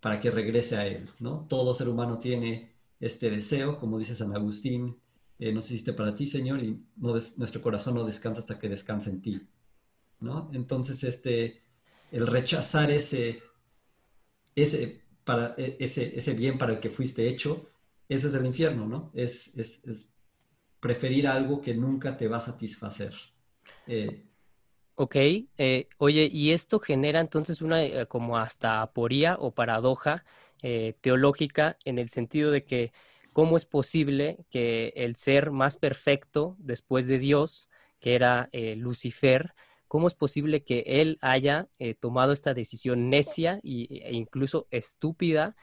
para 0.00 0.20
que 0.20 0.30
regrese 0.30 0.76
a 0.76 0.86
Él, 0.86 1.10
¿no? 1.20 1.46
Todo 1.48 1.74
ser 1.74 1.88
humano 1.88 2.18
tiene 2.18 2.72
este 3.00 3.30
deseo, 3.30 3.78
como 3.78 3.98
dice 3.98 4.16
San 4.16 4.34
Agustín, 4.34 4.96
eh, 5.38 5.52
no 5.52 5.60
existe 5.60 5.92
para 5.92 6.14
ti, 6.14 6.26
Señor, 6.26 6.62
y 6.62 6.84
nuestro 6.96 7.62
corazón 7.62 7.94
no 7.94 8.04
descansa 8.04 8.40
hasta 8.40 8.58
que 8.58 8.68
descansa 8.68 9.10
en 9.10 9.20
ti, 9.20 9.42
¿no? 10.20 10.50
Entonces, 10.52 11.02
este, 11.04 11.62
el 12.12 12.26
rechazar 12.26 12.90
ese, 12.90 13.42
ese, 14.54 15.02
para, 15.24 15.54
e, 15.56 15.76
ese, 15.80 16.16
ese 16.16 16.34
bien 16.34 16.58
para 16.58 16.74
el 16.74 16.80
que 16.80 16.90
fuiste 16.90 17.28
hecho, 17.28 17.68
eso 18.12 18.28
es 18.28 18.34
el 18.34 18.46
infierno, 18.46 18.86
¿no? 18.86 19.10
Es, 19.14 19.52
preferir 20.80 21.28
algo 21.28 21.60
que 21.60 21.74
nunca 21.74 22.16
te 22.16 22.26
va 22.26 22.38
a 22.38 22.40
satisfacer. 22.40 23.14
Eh, 23.86 24.24
ok, 24.96 25.16
eh, 25.16 25.88
oye, 25.98 26.28
y 26.30 26.50
esto 26.50 26.80
genera 26.80 27.20
entonces 27.20 27.62
una 27.62 27.84
eh, 27.84 28.06
como 28.06 28.36
hasta 28.36 28.82
aporía 28.82 29.36
o 29.38 29.52
paradoja 29.52 30.24
teológica 31.00 31.76
en 31.84 31.98
el 31.98 32.08
sentido 32.08 32.52
de 32.52 32.64
que 32.64 32.92
cómo 33.32 33.56
es 33.56 33.66
posible 33.66 34.38
que 34.48 34.92
el 34.94 35.16
ser 35.16 35.50
más 35.50 35.76
perfecto 35.76 36.54
después 36.60 37.08
de 37.08 37.18
Dios, 37.18 37.68
que 37.98 38.14
era 38.14 38.48
Lucifer, 38.76 39.54
¿Cómo 39.88 40.06
es 40.06 40.14
posible 40.14 40.62
que 40.62 40.84
él 40.86 41.18
haya 41.20 41.68
tomado 42.00 42.32
esta 42.32 42.54
decisión 42.54 43.10
necia 43.10 43.60
e 43.62 44.14
incluso 44.14 44.66
estúpida 44.70 45.54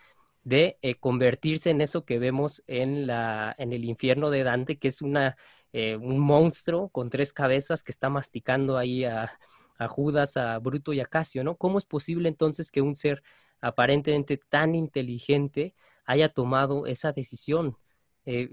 de 0.49 0.79
eh, 0.81 0.95
convertirse 0.95 1.69
en 1.69 1.79
eso 1.79 2.05
que 2.05 2.17
vemos 2.17 2.63
en, 2.65 3.05
la, 3.05 3.55
en 3.59 3.71
el 3.71 3.85
infierno 3.85 4.31
de 4.31 4.43
Dante, 4.43 4.79
que 4.79 4.87
es 4.87 5.03
una, 5.03 5.37
eh, 5.73 5.95
un 5.95 6.17
monstruo 6.17 6.89
con 6.89 7.11
tres 7.11 7.33
cabezas 7.33 7.83
que 7.83 7.91
está 7.91 8.09
masticando 8.09 8.75
ahí 8.77 9.05
a, 9.05 9.31
a, 9.77 9.87
Judas, 9.87 10.37
a 10.37 10.57
Bruto 10.57 10.91
y 10.91 11.01
a 11.01 11.05
Casio, 11.05 11.43
¿no? 11.43 11.55
¿Cómo 11.55 11.77
es 11.77 11.85
posible 11.85 12.29
entonces 12.29 12.71
que 12.71 12.81
un 12.81 12.95
ser 12.95 13.21
aparentemente 13.61 14.37
tan 14.37 14.73
inteligente 14.73 15.75
haya 16.05 16.29
tomado 16.29 16.87
esa 16.87 17.11
decisión? 17.11 17.77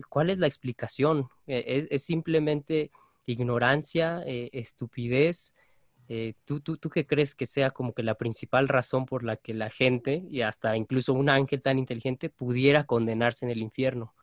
¿Cuál 0.08 0.30
es 0.30 0.38
la 0.38 0.46
explicación? 0.46 1.28
¿Es, 1.46 2.02
simplemente 2.04 2.90
ignorancia, 3.26 4.22
estupidez? 4.24 5.54
Eh, 6.08 6.34
¿tú, 6.44 6.60
tú, 6.60 6.76
¿Tú 6.76 6.88
qué 6.88 7.04
crees 7.04 7.34
que 7.34 7.46
sea 7.46 7.70
como 7.70 7.92
que 7.92 8.04
la 8.04 8.14
principal 8.14 8.68
razón 8.68 9.06
por 9.06 9.24
la 9.24 9.36
que 9.36 9.54
la 9.54 9.70
gente 9.70 10.24
y 10.30 10.42
hasta 10.42 10.76
incluso 10.76 11.12
un 11.12 11.28
ángel 11.28 11.62
tan 11.62 11.78
inteligente 11.78 12.30
pudiera 12.30 12.84
condenarse 12.84 13.44
en 13.44 13.50
el 13.50 13.58
infierno? 13.58 14.14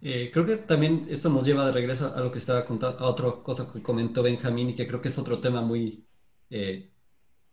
Eh, 0.00 0.30
creo 0.32 0.46
que 0.46 0.56
también 0.56 1.06
esto 1.10 1.28
nos 1.28 1.46
lleva 1.46 1.66
de 1.66 1.72
regreso 1.72 2.14
a 2.14 2.20
lo 2.20 2.30
que 2.30 2.38
estaba 2.38 2.64
contando, 2.64 2.98
a 2.98 3.08
otra 3.08 3.42
cosa 3.42 3.70
que 3.70 3.82
comentó 3.82 4.22
Benjamín 4.22 4.70
y 4.70 4.74
que 4.74 4.86
creo 4.86 5.00
que 5.00 5.08
es 5.08 5.18
otro 5.18 5.40
tema 5.40 5.60
muy 5.62 6.06
eh, 6.50 6.90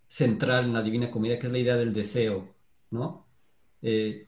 central 0.08 0.66
en 0.66 0.74
la 0.74 0.82
Divina 0.82 1.12
Comedia, 1.12 1.40
que 1.40 1.48
es 1.48 1.54
la 1.54 1.60
idea 1.60 1.76
del 1.76 1.94
deseo, 1.94 2.54
¿no? 2.92 3.28
el, 3.82 4.28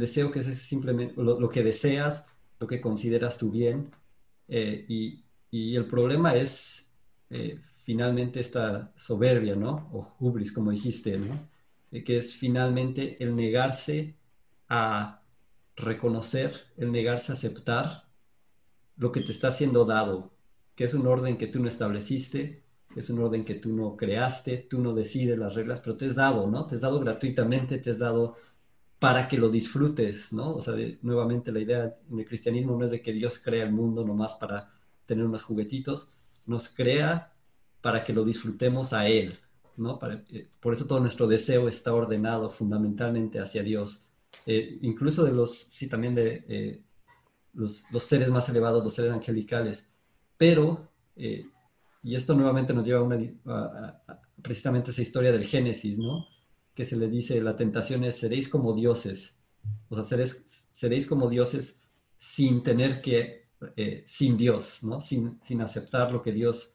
deseo 0.00 0.30
que 0.30 0.40
es 0.40 0.46
simplemente 0.58 1.14
lo, 1.16 1.48
que 1.48 1.62
deseas, 1.62 2.26
lo 2.58 2.66
que 2.66 2.80
consideras 2.80 3.36
tu 3.36 3.50
bien, 3.50 3.90
y 4.48 5.76
el 5.76 5.86
problema 5.86 6.34
es 6.34 6.89
eh, 7.30 7.60
finalmente 7.84 8.40
esta 8.40 8.92
soberbia, 8.96 9.56
¿no? 9.56 9.88
O 9.92 10.16
hubris, 10.20 10.52
como 10.52 10.70
dijiste, 10.70 11.16
¿no? 11.18 11.48
Eh, 11.92 12.04
que 12.04 12.18
es 12.18 12.34
finalmente 12.34 13.16
el 13.22 13.34
negarse 13.36 14.16
a 14.68 15.22
reconocer, 15.76 16.54
el 16.76 16.92
negarse 16.92 17.32
a 17.32 17.34
aceptar 17.34 18.04
lo 18.96 19.12
que 19.12 19.20
te 19.22 19.32
está 19.32 19.50
siendo 19.50 19.84
dado, 19.84 20.32
que 20.74 20.84
es 20.84 20.94
un 20.94 21.06
orden 21.06 21.36
que 21.38 21.46
tú 21.46 21.60
no 21.60 21.68
estableciste, 21.68 22.64
es 22.96 23.08
un 23.10 23.20
orden 23.20 23.44
que 23.44 23.54
tú 23.54 23.74
no 23.74 23.96
creaste, 23.96 24.58
tú 24.68 24.80
no 24.80 24.94
decides 24.94 25.38
las 25.38 25.54
reglas, 25.54 25.80
pero 25.80 25.96
te 25.96 26.06
es 26.06 26.14
dado, 26.14 26.46
¿no? 26.48 26.66
Te 26.66 26.74
es 26.74 26.80
dado 26.80 27.00
gratuitamente, 27.00 27.78
te 27.78 27.90
es 27.90 27.98
dado 27.98 28.36
para 28.98 29.28
que 29.28 29.38
lo 29.38 29.48
disfrutes, 29.48 30.32
¿no? 30.32 30.54
O 30.56 30.62
sea, 30.62 30.74
nuevamente 31.02 31.52
la 31.52 31.60
idea 31.60 31.96
en 32.10 32.18
el 32.18 32.26
cristianismo 32.26 32.76
no 32.76 32.84
es 32.84 32.90
de 32.90 33.02
que 33.02 33.12
Dios 33.12 33.38
crea 33.38 33.64
el 33.64 33.72
mundo 33.72 34.04
nomás 34.04 34.34
para 34.34 34.70
tener 35.06 35.24
unos 35.24 35.42
juguetitos, 35.42 36.10
nos 36.50 36.68
crea 36.68 37.32
para 37.80 38.04
que 38.04 38.12
lo 38.12 38.24
disfrutemos 38.24 38.92
a 38.92 39.06
Él, 39.06 39.38
¿no? 39.76 40.00
Eh, 40.30 40.48
por 40.60 40.74
eso 40.74 40.84
todo 40.84 40.98
nuestro 40.98 41.28
deseo 41.28 41.68
está 41.68 41.94
ordenado 41.94 42.50
fundamentalmente 42.50 43.38
hacia 43.38 43.62
Dios. 43.62 44.08
Eh, 44.46 44.78
incluso 44.82 45.24
de 45.24 45.32
los, 45.32 45.68
sí, 45.70 45.88
también 45.88 46.16
de 46.16 46.44
eh, 46.48 46.82
los, 47.54 47.84
seres 48.00 48.30
más 48.30 48.48
elevados, 48.48 48.82
los 48.82 48.94
seres 48.94 49.12
angelicales. 49.12 49.88
Pero, 50.36 50.88
y 51.16 52.14
esto 52.14 52.34
nuevamente 52.34 52.74
nos 52.74 52.84
lleva 52.84 53.00
a, 53.00 53.02
una, 53.04 54.02
precisamente 54.42 54.90
esa 54.90 55.02
historia 55.02 55.32
del 55.32 55.44
Génesis, 55.44 55.98
¿no? 55.98 56.26
Que 56.74 56.84
se 56.84 56.96
le 56.96 57.08
dice, 57.08 57.40
la 57.40 57.56
tentación 57.56 58.02
es, 58.04 58.16
seréis 58.18 58.48
como 58.48 58.74
dioses. 58.74 59.36
O 59.88 59.94
sea, 59.94 60.04
seréis, 60.04 60.66
seréis 60.72 61.06
como 61.06 61.28
dioses 61.28 61.80
sin 62.18 62.62
tener 62.62 63.02
que 63.02 63.39
eh, 63.76 64.04
sin 64.06 64.38
Dios, 64.38 64.82
¿no? 64.82 65.02
Sin, 65.02 65.38
sin, 65.42 65.60
aceptar 65.60 66.12
lo 66.12 66.22
que 66.22 66.32
Dios 66.32 66.74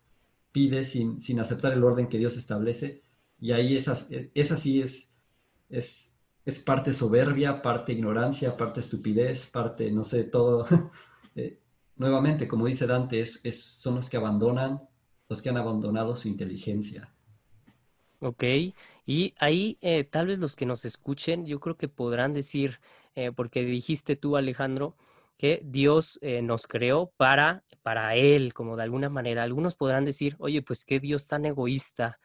pide, 0.52 0.86
sin, 0.86 1.19
sin, 1.19 1.39
aceptar 1.39 1.74
el 1.74 1.84
orden 1.84 2.08
que 2.08 2.19
Dios 2.19 2.38
establece. 2.38 3.02
Y 3.39 3.54
ahí 3.54 3.76
esa, 3.76 3.98
esa 4.36 4.56
sí 4.56 4.82
es, 4.82 5.12
es, 5.69 6.15
es 6.45 6.60
parte 6.60 6.93
soberbia, 6.93 7.62
parte 7.63 7.93
ignorancia, 7.93 8.56
parte 8.56 8.82
estupidez, 8.82 9.48
parte, 9.48 9.91
no 9.91 10.04
sé, 10.04 10.24
todo. 10.24 10.65
Eh, 11.38 11.60
nuevamente, 11.98 12.48
como 12.48 12.65
dice 12.65 12.88
Dante, 12.88 13.19
es, 13.19 13.41
son 13.62 13.95
los 13.95 14.10
que 14.10 14.15
abandonan, 14.15 14.88
los 15.28 15.41
que 15.41 15.50
han 15.50 15.58
abandonado 15.58 16.15
su 16.15 16.30
inteligencia. 16.30 17.13
Ok, 18.21 18.45
y 19.06 19.34
ahí 19.38 19.78
eh, 19.82 20.06
tal 20.06 20.28
vez 20.28 20.39
los 20.39 20.56
que 20.56 20.65
nos 20.65 20.86
escuchen, 20.86 21.45
yo 21.45 21.60
creo 21.60 21.76
que 21.76 21.89
podrán 21.89 22.32
decir, 22.32 22.80
porque 23.36 23.65
dijiste 23.65 24.15
tú, 24.15 24.38
Alejandro, 24.38 24.95
que 25.38 25.62
Dios 25.63 26.19
eh, 26.21 26.41
nos 26.41 26.67
creó 26.67 27.12
para, 27.17 27.63
para 27.82 28.15
Él, 28.15 28.54
como 28.54 28.78
de 28.78 28.84
alguna 28.84 29.10
manera. 29.10 29.43
Algunos 29.43 29.76
podrán 29.76 30.06
decir, 30.06 30.36
oye, 30.39 30.62
pues 30.62 30.86
qué 30.86 31.00
Dios 31.00 31.28
tan 31.28 31.45
egoísta, 31.45 32.19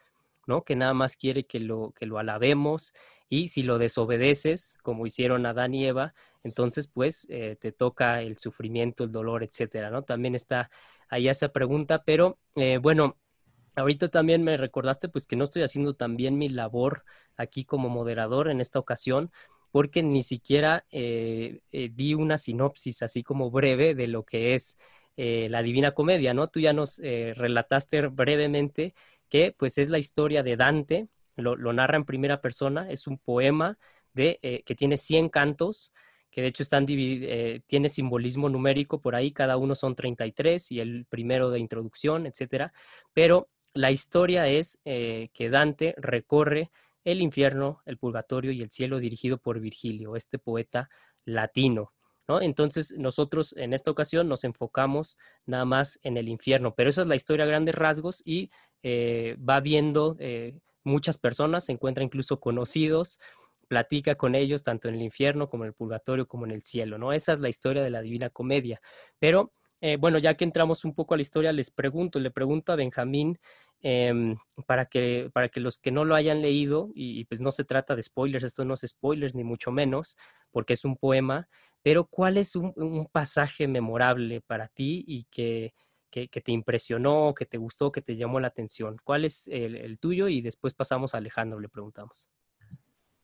¿no? 0.47 0.65
Que 0.65 0.77
nada 0.77 0.95
más 0.95 1.17
quiere 1.17 1.45
que 1.45 1.61
lo, 1.61 1.93
que 1.93 2.07
lo 2.07 2.19
alabemos 2.19 2.93
y 3.29 3.49
si 3.49 3.63
lo 3.63 3.79
desobedeces, 3.79 4.79
como 4.83 5.07
hicieron 5.07 5.47
Adán 5.47 5.75
y 5.75 5.87
Eva, 5.87 6.15
entonces 6.43 6.89
pues 6.89 7.27
eh, 7.31 7.57
te 7.61 7.73
toca 7.73 8.23
el 8.23 8.39
sufrimiento, 8.39 9.05
el 9.05 9.13
dolor, 9.13 9.45
etcétera, 9.45 9.91
¿no? 9.91 10.03
También 10.03 10.35
está 10.35 10.71
ahí 11.09 11.29
esa 11.29 11.51
pregunta, 11.51 12.03
pero 12.05 12.39
eh, 12.57 12.79
bueno, 12.79 13.17
Ahorita 13.77 14.09
también 14.09 14.43
me 14.43 14.57
recordaste 14.57 15.09
pues 15.09 15.27
que 15.27 15.37
no 15.37 15.45
estoy 15.45 15.63
haciendo 15.63 15.95
tan 15.95 16.17
bien 16.17 16.39
mi 16.39 16.49
labor 16.49 17.05
aquí 17.37 17.65
como 17.65 17.89
moderador 17.89 18.51
en 18.51 18.61
esta 18.61 18.79
ocasión, 18.79 19.31
porque 19.71 20.03
ni 20.03 20.23
siquiera 20.23 20.85
eh, 20.91 21.61
eh, 21.73 21.91
di 21.93 22.15
una 22.15 22.39
sinopsis 22.39 23.03
así 23.03 23.23
como 23.23 23.51
breve 23.51 23.95
de 23.95 24.07
lo 24.07 24.25
que 24.25 24.55
es 24.55 24.79
eh, 25.17 25.49
la 25.51 25.63
Divina 25.63 25.93
Comedia, 25.93 26.35
¿no? 26.35 26.49
Tú 26.49 26.61
ya 26.61 26.73
nos 26.73 26.99
relataste 26.99 28.09
brevemente 28.09 28.95
que 29.29 29.55
pues 29.57 29.79
es 29.79 29.89
la 29.89 29.99
historia 29.99 30.43
de 30.43 30.57
Dante, 30.57 31.09
lo, 31.37 31.57
narra 31.73 31.97
en 31.97 32.05
primera 32.05 32.41
persona, 32.41 32.91
es 32.91 33.07
un 33.07 33.19
poema 33.19 33.79
de, 34.13 34.63
que 34.67 34.75
tiene 34.75 34.97
100 34.97 35.29
cantos, 35.29 35.93
que 36.31 36.43
de 36.43 36.49
hecho 36.49 36.63
están 36.63 36.87
tiene 36.87 37.89
simbolismo 37.89 38.49
numérico 38.49 39.01
por 39.01 39.15
ahí, 39.15 39.31
cada 39.33 39.57
uno 39.57 39.75
son 39.75 39.95
33 39.95 40.73
y 40.73 40.81
el 40.81 41.07
primero 41.07 41.51
de 41.51 41.61
introducción, 41.61 42.27
etcétera, 42.27 42.73
pero 43.13 43.49
la 43.73 43.91
historia 43.91 44.49
es 44.49 44.81
que 44.85 45.51
Dante 45.51 45.95
recorre 45.99 46.71
el 47.05 47.21
infierno, 47.21 47.83
el 47.87 47.99
purgatorio 47.99 48.53
y 48.53 48.63
el 48.63 48.71
cielo 48.71 48.99
dirigido 48.99 49.39
por 49.39 49.61
Virgilio, 49.61 50.17
este 50.17 50.39
poeta 50.39 50.91
latino. 51.25 51.93
¿no? 52.29 52.41
Entonces 52.41 52.95
nosotros 52.97 53.55
en 53.57 53.73
esta 53.73 53.91
ocasión 53.91 54.29
nos 54.29 54.45
enfocamos 54.45 55.19
nada 55.47 55.65
más 55.65 55.99
en 56.03 56.17
el 56.17 56.29
infierno, 56.29 56.75
pero 56.75 56.91
esa 56.91 57.03
es 57.03 57.09
la 57.09 57.17
historia 57.17 57.45
a 57.45 57.49
grandes 57.49 57.75
rasgos 57.75 58.23
y 58.25 58.51
eh, 58.83 59.37
va 59.39 59.61
viendo 59.61 60.17
muchas 60.85 61.19
personas, 61.19 61.67
se 61.67 61.73
encuentra 61.73 62.05
incluso 62.05 62.41
conocidos, 62.41 63.19
platica 63.71 64.17
con 64.17 64.35
ellos 64.35 64.65
tanto 64.65 64.89
en 64.89 64.97
el 64.97 65.03
infierno 65.03 65.49
como 65.49 65.65
en 65.65 65.69
el 65.69 65.75
purgatorio 65.75 66.27
como 66.27 66.45
en 66.45 66.51
el 66.51 66.63
cielo, 66.63 66.99
¿no? 66.99 67.13
Esa 67.13 67.33
es 67.33 67.39
la 67.41 67.49
historia 67.49 67.85
de 67.85 67.91
la 67.91 68.03
Divina 68.03 68.29
Comedia. 68.29 68.81
Pero 69.21 69.53
eh, 69.81 69.97
bueno, 69.97 70.19
ya 70.19 70.35
que 70.35 70.45
entramos 70.45 70.85
un 70.85 70.95
poco 70.95 71.15
a 71.15 71.17
la 71.17 71.23
historia, 71.23 71.53
les 71.53 71.71
pregunto, 71.71 72.21
le 72.21 72.31
pregunto 72.31 72.73
a 72.73 72.77
Benjamín, 72.77 73.39
em, 73.81 74.37
para, 74.67 74.87
que, 74.87 75.31
para 75.33 75.49
que 75.49 75.61
los 75.61 75.79
que 75.79 75.91
no 75.91 76.05
lo 76.05 76.15
hayan 76.15 76.43
leído, 76.43 76.91
y, 76.95 77.25
pues 77.25 77.41
no 77.41 77.51
se 77.51 77.65
trata 77.65 77.97
de 77.97 78.03
spoilers, 78.03 78.45
esto 78.45 78.65
no 78.65 78.75
es 78.75 78.83
spoilers 78.87 79.35
ni 79.35 79.45
mucho 79.45 79.73
menos, 79.73 80.17
porque 80.51 80.75
es 80.75 80.85
un 80.85 80.97
poema, 80.97 81.49
pero 81.83 82.05
¿cuál 82.07 82.37
es 82.37 82.57
un, 82.57 83.09
pasaje 83.13 83.69
memorable 83.69 84.41
para 84.43 84.69
ti 84.69 85.05
y 85.07 85.25
que, 85.31 85.73
que, 86.11 86.29
te 86.29 86.53
impresionó, 86.53 87.35
que 87.35 87.47
te 87.47 87.59
gustó, 87.59 87.91
que 87.93 88.03
te 88.03 88.17
llamó 88.17 88.41
la 88.41 88.49
atención? 88.49 88.99
¿Cuál 89.05 89.25
es 89.25 89.49
el, 89.49 89.77
el 89.77 89.99
tuyo? 89.99 90.29
Y 90.29 90.43
después 90.43 90.75
pasamos 90.75 91.15
a 91.15 91.19
Alejandro, 91.19 91.59
le 91.61 91.69
preguntamos. 91.69 92.29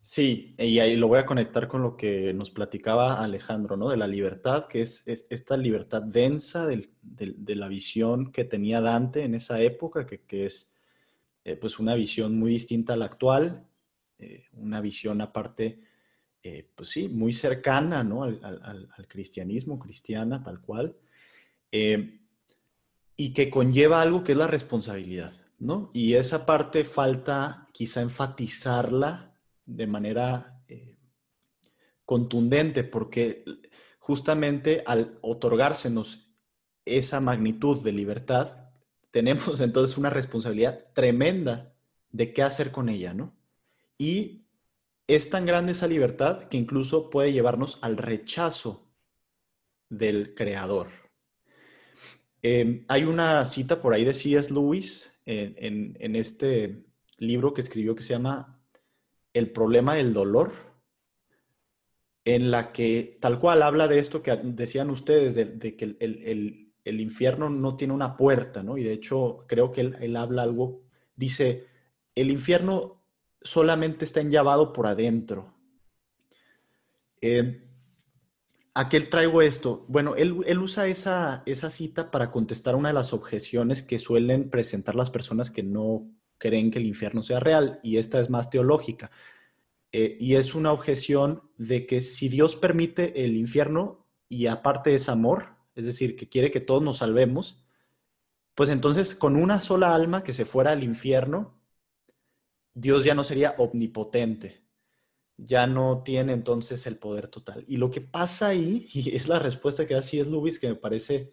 Sí, 0.09 0.55
y 0.57 0.79
ahí 0.79 0.95
lo 0.95 1.09
voy 1.09 1.19
a 1.19 1.27
conectar 1.27 1.67
con 1.67 1.83
lo 1.83 1.97
que 1.97 2.33
nos 2.33 2.53
platicaba 2.53 3.25
Alejandro, 3.25 3.77
¿no? 3.77 3.89
De 3.89 3.97
la 3.97 4.07
libertad, 4.07 4.69
que 4.69 4.83
es, 4.83 5.03
esta 5.05 5.57
libertad 5.57 6.01
densa 6.01 6.65
de 6.65 7.57
la 7.57 7.67
visión 7.67 8.31
que 8.31 8.45
tenía 8.45 8.81
Dante 8.81 9.25
en 9.25 9.35
esa 9.35 9.61
época, 9.61 10.07
que, 10.07 10.47
es 10.47 10.73
eh, 11.45 11.57
pues 11.57 11.81
una 11.81 11.97
visión 11.97 12.39
muy 12.39 12.53
distinta 12.53 12.93
a 12.93 12.97
la 12.97 13.07
actual, 13.07 13.67
eh, 14.21 14.45
una 14.53 14.81
visión 14.81 15.21
aparte, 15.21 15.81
eh, 16.45 16.71
pues 16.77 16.91
sí, 16.91 17.09
muy 17.09 17.33
cercana, 17.33 18.05
¿no? 18.05 18.23
Al, 18.23 19.09
cristianismo, 19.09 19.77
cristiana, 19.81 20.41
tal 20.41 20.61
cual, 20.61 20.97
y 21.73 23.33
que 23.33 23.51
conlleva 23.51 24.03
algo 24.03 24.23
que 24.23 24.33
es 24.33 24.39
la 24.39 24.47
responsabilidad, 24.47 25.33
¿no? 25.59 25.91
Y 25.93 26.15
esa 26.15 26.47
parte 26.47 26.85
falta 26.85 27.67
quizá 27.73 28.03
enfatizarla 28.03 29.26
de 29.67 29.87
manera 29.87 30.63
eh, 30.69 30.97
contundente, 32.05 32.85
porque 32.85 33.45
justamente 33.99 34.83
al 34.87 35.19
otorgársenos 35.21 36.33
esa 36.85 37.21
magnitud 37.21 37.83
de 37.83 37.93
libertad, 37.93 38.71
tenemos 39.11 39.61
entonces 39.61 39.99
una 39.99 40.11
responsabilidad 40.11 40.87
tremenda 40.95 41.75
de 42.11 42.33
qué 42.33 42.43
hacer 42.43 42.71
con 42.71 42.89
ella, 42.89 43.13
¿no? 43.13 43.37
Y 43.99 44.47
es 45.07 45.31
tan 45.31 45.47
grande 45.47 45.73
esa 45.73 45.87
libertad 45.87 46.49
que 46.49 46.57
incluso 46.57 47.11
puede 47.11 47.33
llevarnos 47.33 47.79
al 47.83 47.97
rechazo 47.97 48.91
del 49.89 50.35
creador. 50.35 50.89
Em, 52.43 52.85
hay 52.89 53.05
una 53.05 53.45
cita 53.45 53.81
por 53.81 53.93
ahí 53.93 54.05
de 54.05 54.15
C.S. 54.15 54.53
Lewis 54.53 55.13
en, 55.25 55.97
en, 55.99 56.17
este 56.17 56.85
libro 57.19 57.53
que 57.53 57.61
escribió 57.61 57.95
que 57.95 58.03
se 58.03 58.11
llama 58.11 58.56
el 59.37 59.51
problema 59.51 59.97
del 59.97 60.15
dolor, 60.15 60.53
en 62.25 62.51
la 62.51 62.73
que 62.73 63.19
tal 63.21 63.39
cual 63.39 63.63
habla 63.63 63.87
de 63.87 63.99
esto 63.99 64.23
que 64.23 64.35
decían 64.43 64.89
ustedes, 64.89 65.35
de, 65.35 65.77
que 65.77 65.97
el, 66.01 67.01
infierno 67.01 67.51
no 67.51 67.77
tiene 67.77 67.93
una 67.93 68.17
puerta, 68.17 68.63
¿no? 68.63 68.79
Y 68.79 68.83
de 68.83 68.95
hecho 68.95 69.45
creo 69.47 69.73
que 69.73 69.83
él, 69.83 70.17
habla 70.17 70.43
algo, 70.43 70.81
dice, 71.17 71.67
el 72.15 72.31
infierno 72.31 73.03
solamente 73.43 74.07
está 74.07 74.23
enllavado 74.23 74.73
por 74.73 74.87
adentro. 74.87 75.53
Eh, 77.21 77.63
¿A 78.73 78.89
qué 78.89 79.01
traigo 79.01 79.43
esto? 79.43 79.85
Bueno, 79.89 80.17
él, 80.17 80.59
usa 80.59 80.87
esa, 80.87 81.43
esa, 81.45 81.71
cita 81.71 82.11
para 82.11 82.31
contestar 82.31 82.75
una 82.75 82.89
de 82.89 82.95
las 82.95 83.13
objeciones 83.13 83.83
que 83.83 83.99
suelen 83.99 84.49
presentar 84.49 84.95
las 84.95 85.11
personas 85.11 85.51
que 85.51 85.63
no 85.63 86.11
creen 86.39 86.71
que 86.71 86.79
el 86.79 86.87
infierno 86.87 87.23
sea 87.23 87.41
real 87.41 87.81
y 87.83 87.99
esta 87.99 88.21
es 88.21 88.31
más 88.31 88.51
teológica. 88.51 89.11
Eh, 89.93 90.17
y 90.21 90.35
es 90.35 90.55
una 90.55 90.73
objeción 90.73 91.43
de 91.57 91.87
que 91.87 92.03
si 92.03 92.29
Dios 92.29 92.57
permite 92.57 93.25
el 93.25 93.37
infierno 93.37 94.07
y 94.29 94.47
aparte 94.47 94.95
es 94.95 95.09
amor, 95.09 95.57
es 95.75 95.87
decir, 95.87 96.17
que 96.17 96.29
quiere 96.29 96.51
que 96.51 96.61
todos 96.61 96.83
nos 96.83 96.99
salvemos, 96.99 97.65
pues 98.55 98.71
entonces 98.71 99.15
con 99.15 99.37
una 99.37 99.61
sola 99.61 99.95
alma 99.95 100.25
que 100.25 100.33
se 100.33 100.45
fuera 100.45 100.73
al 100.73 100.83
infierno, 100.83 101.61
Dios 102.75 103.05
ya 103.05 103.15
no 103.15 103.25
sería 103.25 103.55
omnipotente, 103.59 104.63
ya 105.37 105.67
no 105.67 106.03
tiene 106.03 106.33
entonces 106.33 106.87
el 106.87 106.99
poder 106.99 107.29
total. 107.29 107.65
Y 107.69 107.77
lo 107.77 107.91
que 107.91 108.01
pasa 108.01 108.49
ahí, 108.49 108.89
y 108.93 109.17
es 109.17 109.29
la 109.29 109.39
respuesta 109.39 109.87
que 109.87 109.95
da 109.95 110.03
C.S. 110.03 110.29
Lewis, 110.29 110.59
que 110.59 110.69
me 110.69 110.77
parece 110.77 111.33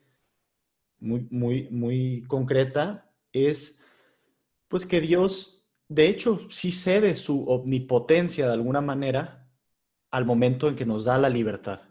muy, 1.00 1.28
muy, 1.32 1.70
muy 1.70 2.24
concreta, 2.28 3.12
es 3.34 3.80
pues 4.74 4.88
que 4.88 5.02
Dios, 5.02 5.64
de 5.88 6.08
hecho, 6.08 6.48
sí 6.50 6.72
cede 6.72 7.14
su 7.14 7.44
omnipotencia 7.44 8.48
de 8.48 8.54
alguna 8.54 8.82
manera 8.82 9.48
al 10.10 10.26
momento 10.26 10.68
en 10.68 10.76
que 10.76 10.84
nos 10.84 11.06
da 11.06 11.20
la 11.20 11.30
libertad. 11.30 11.82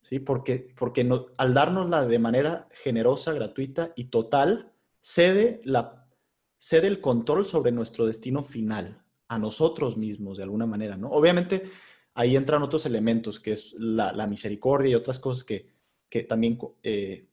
¿Sí? 0.00 0.18
Porque, 0.18 0.72
porque 0.78 1.06
al 1.36 1.52
dárnosla 1.52 2.06
de 2.06 2.18
manera 2.18 2.68
generosa, 2.72 3.34
gratuita 3.34 3.92
y 3.96 4.04
total, 4.04 4.72
cede, 5.02 5.60
la, 5.62 6.08
cede 6.56 6.86
el 6.86 7.02
control 7.02 7.44
sobre 7.44 7.70
nuestro 7.70 8.06
destino 8.06 8.44
final, 8.44 9.04
a 9.28 9.38
nosotros 9.38 9.98
mismos 9.98 10.38
de 10.38 10.44
alguna 10.44 10.64
manera, 10.64 10.96
¿no? 10.96 11.10
Obviamente 11.10 11.70
ahí 12.14 12.34
entran 12.34 12.62
otros 12.62 12.86
elementos, 12.86 13.40
que 13.40 13.52
es 13.52 13.74
la, 13.74 14.26
misericordia 14.26 14.92
y 14.92 14.94
otras 14.94 15.18
cosas 15.18 15.44
que, 15.44 15.68
que 16.08 16.22
también 16.22 16.58
eh, 16.82 17.28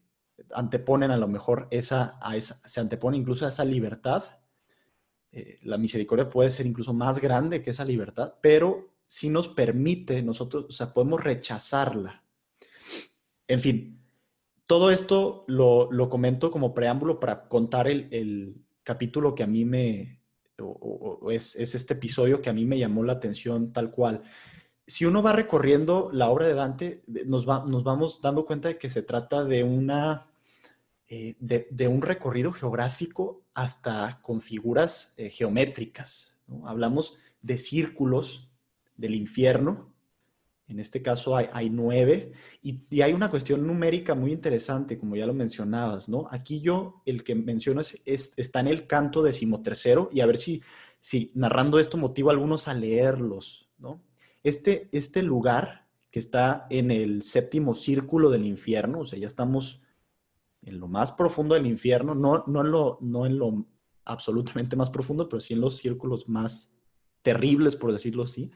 anteponen 0.52 1.12
a 1.12 1.18
lo 1.18 1.30
mejor 1.30 1.70
esa, 1.72 2.20
a 2.20 2.36
esa, 2.36 2.60
se 2.68 2.82
antepone 2.82 3.16
incluso 3.16 3.46
a 3.46 3.50
esa 3.50 3.64
libertad 3.64 4.26
eh, 5.38 5.60
la 5.62 5.78
misericordia 5.78 6.32
puede 6.32 6.50
ser 6.50 6.66
incluso 6.66 6.96
más 6.96 7.22
grande 7.22 7.62
que 7.62 7.70
esa 7.70 7.86
libertad, 7.86 8.34
pero 8.42 8.90
si 9.06 9.30
nos 9.30 9.48
permite, 9.48 10.24
nosotros, 10.24 10.66
o 10.68 10.72
sea, 10.72 10.96
podemos 10.96 11.24
rechazarla. 11.24 12.24
En 13.48 13.60
fin, 13.60 14.02
todo 14.66 14.90
esto 14.90 15.46
lo, 15.48 16.10
comento 16.10 16.50
como 16.50 16.74
preámbulo 16.74 17.20
para 17.20 17.48
contar 17.48 17.88
el, 17.88 18.56
capítulo 18.84 19.36
que 19.36 19.44
a 19.44 19.48
mí 19.48 19.64
me, 19.64 20.22
es, 21.30 21.56
este 21.56 21.94
episodio 21.94 22.42
que 22.42 22.50
a 22.50 22.54
mí 22.54 22.66
me 22.66 22.80
llamó 22.80 23.04
la 23.04 23.14
atención 23.14 23.74
tal 23.74 23.92
cual. 23.92 24.24
Si 24.88 25.06
uno 25.06 25.22
va 25.22 25.34
recorriendo 25.34 26.10
la 26.14 26.30
obra 26.30 26.48
de 26.48 26.54
Dante, 26.56 27.04
nos, 27.28 27.48
va, 27.48 27.64
nos 27.66 27.84
vamos 27.84 28.22
dando 28.22 28.46
cuenta 28.46 28.70
de 28.70 28.78
que 28.80 28.90
se 28.90 29.04
trata 29.04 29.44
de 29.44 29.64
una 29.64 30.28
eh, 31.10 31.36
de, 31.40 31.88
un 31.88 32.02
recorrido 32.02 32.52
geográfico 32.52 33.46
hasta 33.54 34.20
con 34.22 34.42
figuras 34.42 35.14
eh, 35.18 35.30
geométricas. 35.30 36.40
Hablamos 36.66 37.18
de 37.42 37.58
círculos 37.58 38.52
del 38.98 39.16
infierno, 39.16 39.94
en 40.68 40.82
este 40.82 41.02
caso 41.02 41.38
hay, 41.38 41.70
nueve, 41.70 42.34
y, 42.62 43.02
hay 43.02 43.14
una 43.14 43.30
cuestión 43.30 43.66
numérica 43.66 44.16
muy 44.16 44.34
interesante, 44.34 45.00
como 45.00 45.16
ya 45.16 45.26
lo 45.26 45.34
mencionabas, 45.34 46.10
¿no? 46.10 46.28
Aquí 46.30 46.60
yo, 46.60 47.02
el 47.06 47.24
que 47.24 47.36
menciono 47.36 47.80
es, 47.80 48.02
está 48.36 48.60
en 48.60 48.68
el 48.68 48.86
canto 48.86 49.24
decimotercero, 49.24 50.10
y 50.12 50.20
a 50.20 50.26
ver 50.26 50.36
si, 50.36 50.62
si 51.00 51.32
narrando 51.36 51.80
esto 51.80 51.96
motiva 51.96 52.32
a 52.32 52.34
algunos 52.34 52.68
a 52.68 52.74
leerlos, 52.74 53.70
¿no? 53.78 54.02
Este, 54.44 54.90
este 54.92 55.24
lugar 55.24 55.88
que 56.12 56.20
está 56.20 56.68
en 56.70 56.92
el 56.92 57.22
séptimo 57.22 57.74
círculo 57.74 58.30
del 58.30 58.46
infierno, 58.46 59.00
o 59.00 59.06
sea, 59.06 59.18
ya 59.18 59.28
estamos 59.28 59.82
en 60.68 60.80
lo 60.80 60.88
más 60.88 61.14
profundo 61.14 61.56
del 61.56 61.66
infierno, 61.66 62.14
no, 62.14 62.44
no, 62.46 62.62
en 62.62 62.72
lo, 62.72 62.98
no 63.02 63.26
en 63.26 63.38
lo 63.38 63.66
absolutamente 64.04 64.76
más 64.76 64.90
profundo, 64.90 65.30
pero 65.30 65.40
sí 65.40 65.54
en 65.54 65.62
los 65.62 65.78
círculos 65.78 66.28
más 66.28 66.72
terribles, 67.22 67.76
por 67.76 67.94
decirlo 67.94 68.24
así. 68.24 68.52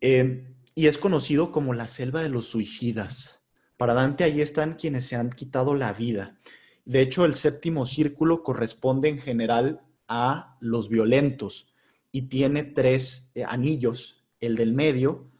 Eh, 0.00 0.54
y 0.74 0.86
es 0.86 0.98
conocido 0.98 1.50
como 1.50 1.72
la 1.72 1.88
selva 1.88 2.22
de 2.22 2.28
los 2.28 2.46
suicidas. 2.46 3.42
Para 3.78 3.94
Dante 3.94 4.24
ahí 4.24 4.42
están 4.42 4.74
quienes 4.74 5.06
se 5.06 5.16
han 5.16 5.30
quitado 5.30 5.74
la 5.74 5.92
vida. 5.94 6.38
De 6.84 7.00
hecho, 7.00 7.24
el 7.24 7.34
séptimo 7.34 7.86
círculo 7.86 8.42
corresponde 8.42 9.08
en 9.08 9.18
general 9.18 9.80
a 10.08 10.58
los 10.60 10.90
violentos 10.90 11.74
y 12.12 12.22
tiene 12.22 12.64
tres 12.64 13.30
eh, 13.34 13.44
anillos. 13.44 14.24
El 14.40 14.56
del 14.56 14.74
medio 14.74 15.30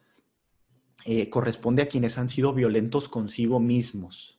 eh, 1.05 1.29
corresponde 1.29 1.83
a 1.83 1.89
quienes 1.89 2.17
han 2.17 2.29
sido 2.31 2.55
violentos 2.55 3.09
consigo 3.09 3.61
mismos. 3.61 4.36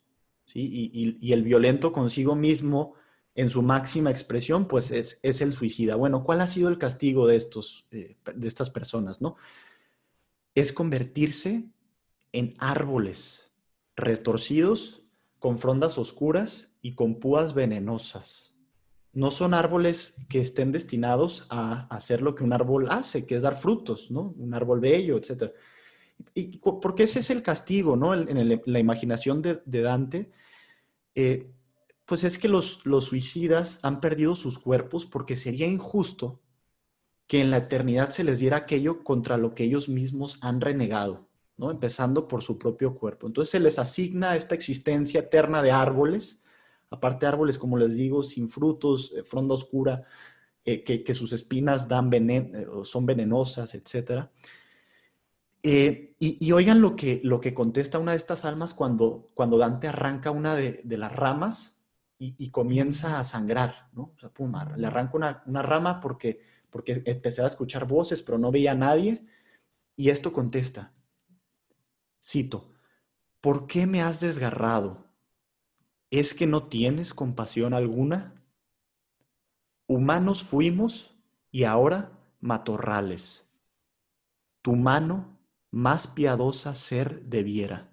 Y, 0.54 1.32
el 1.32 1.44
violento 1.44 1.92
consigo 1.92 2.36
mismo 2.36 2.94
en 3.36 3.50
su 3.50 3.62
máxima 3.62 4.10
expresión, 4.10 4.68
pues 4.68 4.92
es, 4.92 5.20
es, 5.22 5.42
el 5.42 5.54
suicida. 5.54 5.96
Bueno, 5.96 6.24
¿cuál 6.24 6.42
ha 6.42 6.48
sido 6.48 6.70
el 6.70 6.78
castigo 6.78 7.28
de, 7.28 7.36
estos, 7.36 7.86
eh, 7.92 8.18
de 8.34 8.48
estas 8.48 8.70
personas? 8.70 9.22
¿no? 9.22 9.36
Es 10.56 10.74
convertirse 10.74 11.66
en 12.32 12.56
árboles 12.58 13.52
retorcidos, 13.96 15.04
con 15.40 15.60
frondas 15.60 15.98
oscuras 15.98 16.72
y 16.82 16.96
con 16.96 17.20
púas 17.20 17.54
venenosas. 17.54 18.56
No 19.14 19.32
son 19.32 19.54
árboles 19.54 20.16
que 20.30 20.42
estén 20.42 20.72
destinados 20.72 21.48
a 21.50 21.88
hacer 21.88 22.22
lo 22.22 22.36
que 22.36 22.44
un 22.44 22.54
árbol 22.54 22.88
hace, 22.90 23.26
que 23.26 23.36
es 23.36 23.44
dar 23.44 23.56
frutos, 23.60 24.12
¿no? 24.12 24.34
Un 24.38 24.54
árbol 24.54 24.80
bello, 24.80 25.18
etc. 25.18 25.52
Y 26.34 26.58
porque 26.58 27.04
ese 27.04 27.20
es 27.20 27.30
el 27.30 27.42
castigo, 27.42 27.96
¿no? 27.96 28.14
En, 28.14 28.62
la 28.66 28.80
imaginación 28.80 29.42
de, 29.42 29.82
Dante, 29.82 30.32
eh, 31.16 31.50
pues 32.06 32.24
es 32.24 32.38
que 32.38 32.48
los, 32.48 32.86
los 32.86 33.06
suicidas 33.06 33.80
han 33.84 34.00
perdido 34.00 34.36
sus 34.36 34.60
cuerpos 34.60 35.06
porque 35.06 35.36
sería 35.36 35.68
injusto 35.68 36.40
que 37.28 37.42
en 37.42 37.52
la 37.52 37.58
eternidad 37.58 38.10
se 38.10 38.24
les 38.24 38.40
diera 38.40 38.58
aquello 38.58 39.04
contra 39.04 39.38
lo 39.38 39.54
que 39.54 39.66
ellos 39.66 39.90
mismos 39.90 40.38
han 40.42 40.62
renegado, 40.62 41.28
¿no? 41.58 41.70
Empezando 41.72 42.28
por 42.28 42.42
su 42.42 42.58
propio 42.58 42.96
cuerpo. 42.96 43.28
Entonces 43.28 43.52
se 43.52 43.60
les 43.60 43.78
asigna 43.80 44.36
esta 44.36 44.56
existencia 44.56 45.20
eterna 45.20 45.62
de 45.62 45.72
árboles, 45.72 46.42
aparte 46.90 47.26
árboles, 47.26 47.58
como 47.58 47.78
les 47.78 47.96
digo, 47.96 48.24
sin 48.24 48.48
frutos, 48.48 49.14
eh, 49.16 49.24
fronda 49.24 49.54
oscura, 49.54 50.06
eh, 50.64 50.84
que, 50.84 51.14
sus 51.14 51.32
espinas 51.34 51.88
dan 51.88 52.12
eh, 52.14 52.66
son 52.84 53.06
venenosas, 53.06 53.74
etc. 55.68 56.16
y, 56.20 56.52
oigan 56.52 56.82
lo 56.82 56.96
que, 56.96 57.22
lo 57.24 57.40
que 57.40 57.54
contesta 57.54 58.00
una 58.00 58.12
de 58.12 58.18
estas 58.18 58.46
almas 58.46 58.74
cuando, 58.74 59.30
cuando 59.34 59.58
Dante 59.58 59.88
arranca 59.88 60.32
una 60.32 60.56
de, 60.56 60.84
las 60.98 61.14
ramas 61.16 61.82
y, 62.20 62.50
comienza 62.50 63.20
a 63.20 63.24
sangrar, 63.24 63.90
¿no? 63.94 64.14
Pum, 64.34 64.54
le 64.76 64.88
arranco 64.88 65.18
una, 65.18 65.44
una, 65.46 65.62
rama 65.62 66.00
porque, 66.00 66.42
porque 66.70 67.04
empecé 67.06 67.44
a 67.44 67.48
escuchar 67.48 67.88
voces, 67.88 68.22
pero 68.22 68.38
no 68.38 68.52
veía 68.52 68.72
a 68.72 68.76
nadie. 68.76 69.26
Y 69.96 70.10
esto 70.10 70.34
contesta, 70.34 70.94
cito, 72.24 72.74
¿por 73.42 73.68
qué 73.68 73.86
me 73.86 74.02
has 74.02 74.20
desgarrado? 74.20 75.06
¿Es 76.10 76.34
que 76.34 76.48
no 76.48 76.68
tienes 76.68 77.14
compasión 77.14 77.74
alguna? 77.74 78.34
Humanos 79.88 80.44
fuimos 80.44 81.16
y 81.52 81.64
ahora 81.64 82.12
matorrales. 82.40 83.46
Tu 84.62 84.76
mano 84.76 85.37
más 85.72 86.08
piadosa 86.08 86.76
ser 86.76 87.24
debiera, 87.24 87.92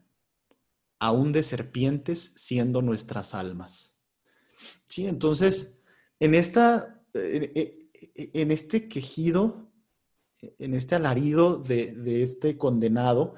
aún 0.99 1.33
de 1.33 1.43
serpientes 1.43 2.33
siendo 2.37 2.83
nuestras 2.83 3.35
almas. 3.35 3.95
Sí, 4.85 5.07
entonces, 5.07 5.81
en, 6.21 6.35
esta, 6.35 7.03
en 7.13 8.51
este 8.51 8.89
quejido, 8.89 9.73
en 10.59 10.75
este 10.75 10.95
alarido 10.95 11.59
de, 11.59 12.23
este 12.23 12.57
condenado, 12.57 13.35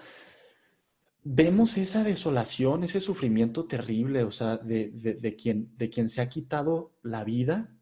vemos 1.25 1.77
esa 1.77 2.05
desolación, 2.05 2.85
ese 2.85 3.01
sufrimiento 3.01 3.67
terrible, 3.67 4.23
o 4.25 4.31
sea, 4.31 4.59
de, 4.59 5.37
quien, 5.41 5.77
de 5.77 5.91
quien 5.91 6.09
se 6.09 6.21
ha 6.21 6.29
quitado 6.29 6.97
la 7.03 7.25
vida, 7.25 7.75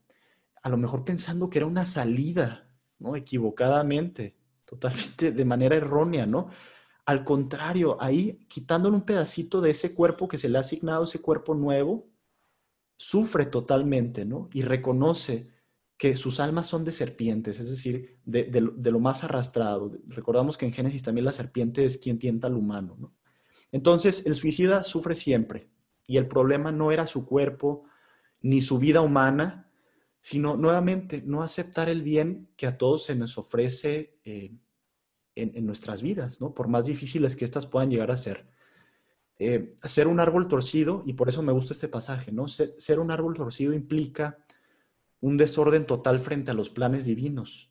a 0.63 0.69
lo 0.69 0.77
mejor 0.77 1.05
pensando 1.05 1.51
que 1.51 1.59
era 1.59 1.67
una 1.67 1.85
salida, 1.85 2.71
¿no? 2.99 3.17
Equivocadamente, 3.17 4.37
totalmente 4.75 5.33
de 5.33 5.45
manera 5.45 5.77
errónea, 5.77 6.27
¿no? 6.27 6.51
Al 7.07 7.25
contrario, 7.25 7.97
ahí 8.01 8.47
quitándole 8.49 8.97
un 8.97 9.05
pedacito 9.05 9.61
de 9.61 9.71
ese 9.71 9.95
cuerpo 9.95 10.27
que 10.29 10.39
se 10.39 10.49
le 10.49 10.59
ha 10.59 10.61
asignado, 10.61 11.05
ese 11.05 11.21
cuerpo 11.21 11.55
nuevo, 11.55 12.09
sufre 12.97 13.47
totalmente, 13.47 14.25
¿no? 14.25 14.49
Y 14.53 14.63
reconoce 14.63 15.51
que 15.97 16.17
sus 16.17 16.41
almas 16.41 16.67
son 16.67 16.85
de 16.85 16.93
serpientes, 16.93 17.61
es 17.61 17.71
decir, 17.71 18.19
de, 18.25 18.61
lo, 18.61 19.01
más 19.01 19.23
arrastrado. 19.23 19.93
Recordamos 20.07 20.57
que 20.57 20.67
en 20.67 20.73
Génesis 20.73 21.03
también 21.03 21.25
la 21.25 21.33
serpiente 21.33 21.85
es 21.85 21.99
quien 21.99 22.19
tienta 22.19 22.47
al 22.47 22.55
humano, 22.55 22.97
¿no? 22.99 23.15
Entonces, 23.71 24.27
el 24.27 24.35
suicida 24.35 24.83
sufre 24.83 25.15
siempre, 25.15 25.71
y 26.07 26.17
el 26.17 26.29
problema 26.29 26.73
no 26.73 26.93
era 26.93 27.07
su 27.07 27.27
cuerpo 27.27 27.85
ni 28.41 28.61
su 28.61 28.79
vida 28.79 29.01
humana, 29.01 29.71
sino 30.21 30.57
nuevamente 30.57 31.23
no 31.25 31.43
aceptar 31.43 31.89
el 31.89 32.03
bien 32.03 32.49
que 32.57 32.67
a 32.67 32.79
todos 32.79 33.05
se 33.05 33.15
nos 33.15 33.37
ofrece 33.37 34.19
eh, 34.25 34.57
en, 35.37 35.53
en, 35.55 35.67
nuestras 35.67 36.03
vidas, 36.03 36.41
¿no? 36.41 36.55
Por 36.55 36.69
más 36.69 36.87
difíciles 36.87 37.37
que 37.37 37.45
éstas 37.45 37.67
puedan 37.67 37.91
llegar 37.91 38.11
a 38.11 38.17
ser. 38.17 38.47
Eh, 39.39 39.75
ser 39.83 40.07
un 40.07 40.21
árbol 40.21 40.47
torcido, 40.47 41.03
y 41.07 41.15
por 41.15 41.29
eso 41.29 41.43
me 41.43 41.53
gusta 41.53 41.75
este 41.75 41.89
pasaje, 41.89 42.31
¿no? 42.31 42.47
Ser, 42.47 43.01
un 43.01 43.11
árbol 43.11 43.35
torcido 43.35 43.73
implica 43.73 44.39
un 45.21 45.37
desorden 45.37 45.87
total 45.87 46.21
frente 46.21 46.51
a 46.51 46.55
los 46.55 46.71
planes 46.71 47.05
divinos. 47.05 47.71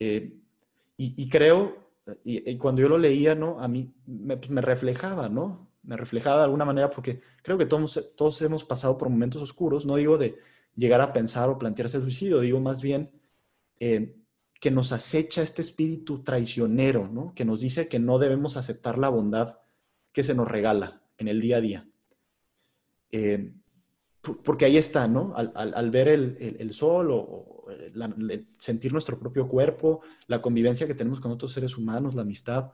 Eh, 0.00 0.36
y, 0.98 1.28
creo, 1.28 1.90
y, 2.24 2.56
cuando 2.56 2.80
yo 2.80 2.88
lo 2.88 2.98
leía, 2.98 3.34
¿no? 3.34 3.60
A 3.60 3.68
mí 3.68 3.92
me, 4.06 4.38
pues, 4.38 4.50
reflejaba, 4.64 5.28
¿no? 5.28 5.70
Me 5.82 5.96
reflejaba 5.96 6.38
de 6.38 6.44
alguna 6.44 6.64
manera 6.64 6.90
porque 6.90 7.20
creo 7.42 7.58
que 7.58 7.66
todos, 7.66 8.12
todos 8.16 8.40
hemos 8.42 8.64
pasado 8.64 8.96
por 8.98 9.08
momentos 9.08 9.42
oscuros, 9.42 9.86
no 9.86 9.96
digo 9.96 10.18
de 10.18 10.36
llegar 10.74 11.00
a 11.00 11.12
pensar 11.12 11.48
o 11.48 11.58
plantearse 11.58 11.98
el 11.98 12.02
suicidio, 12.02 12.40
digo 12.40 12.60
más 12.60 12.82
bien 12.82 13.10
eh, 13.78 14.16
que 14.66 14.72
nos 14.72 14.90
acecha 14.90 15.42
este 15.42 15.62
espíritu 15.62 16.24
traicionero, 16.24 17.06
¿no? 17.06 17.32
Que 17.36 17.44
nos 17.44 17.60
dice 17.60 17.86
que 17.86 18.00
no 18.00 18.18
debemos 18.18 18.56
aceptar 18.56 18.98
la 18.98 19.08
bondad 19.08 19.60
que 20.10 20.24
se 20.24 20.34
nos 20.34 20.48
regala 20.48 21.02
en 21.18 21.28
el 21.28 21.40
día 21.40 21.58
a 21.58 21.60
día. 21.60 21.88
Eh, 23.12 23.52
porque 24.42 24.64
ahí 24.64 24.76
está, 24.76 25.06
¿no? 25.06 25.34
Al, 25.36 25.90
ver 25.92 26.08
el, 26.08 26.72
sol 26.72 27.12
o, 27.12 27.64
sentir 28.58 28.92
nuestro 28.92 29.20
propio 29.20 29.46
cuerpo, 29.46 30.00
la 30.26 30.42
convivencia 30.42 30.88
que 30.88 30.96
tenemos 30.96 31.20
con 31.20 31.30
otros 31.30 31.52
seres 31.52 31.78
humanos, 31.78 32.16
la 32.16 32.22
amistad, 32.22 32.72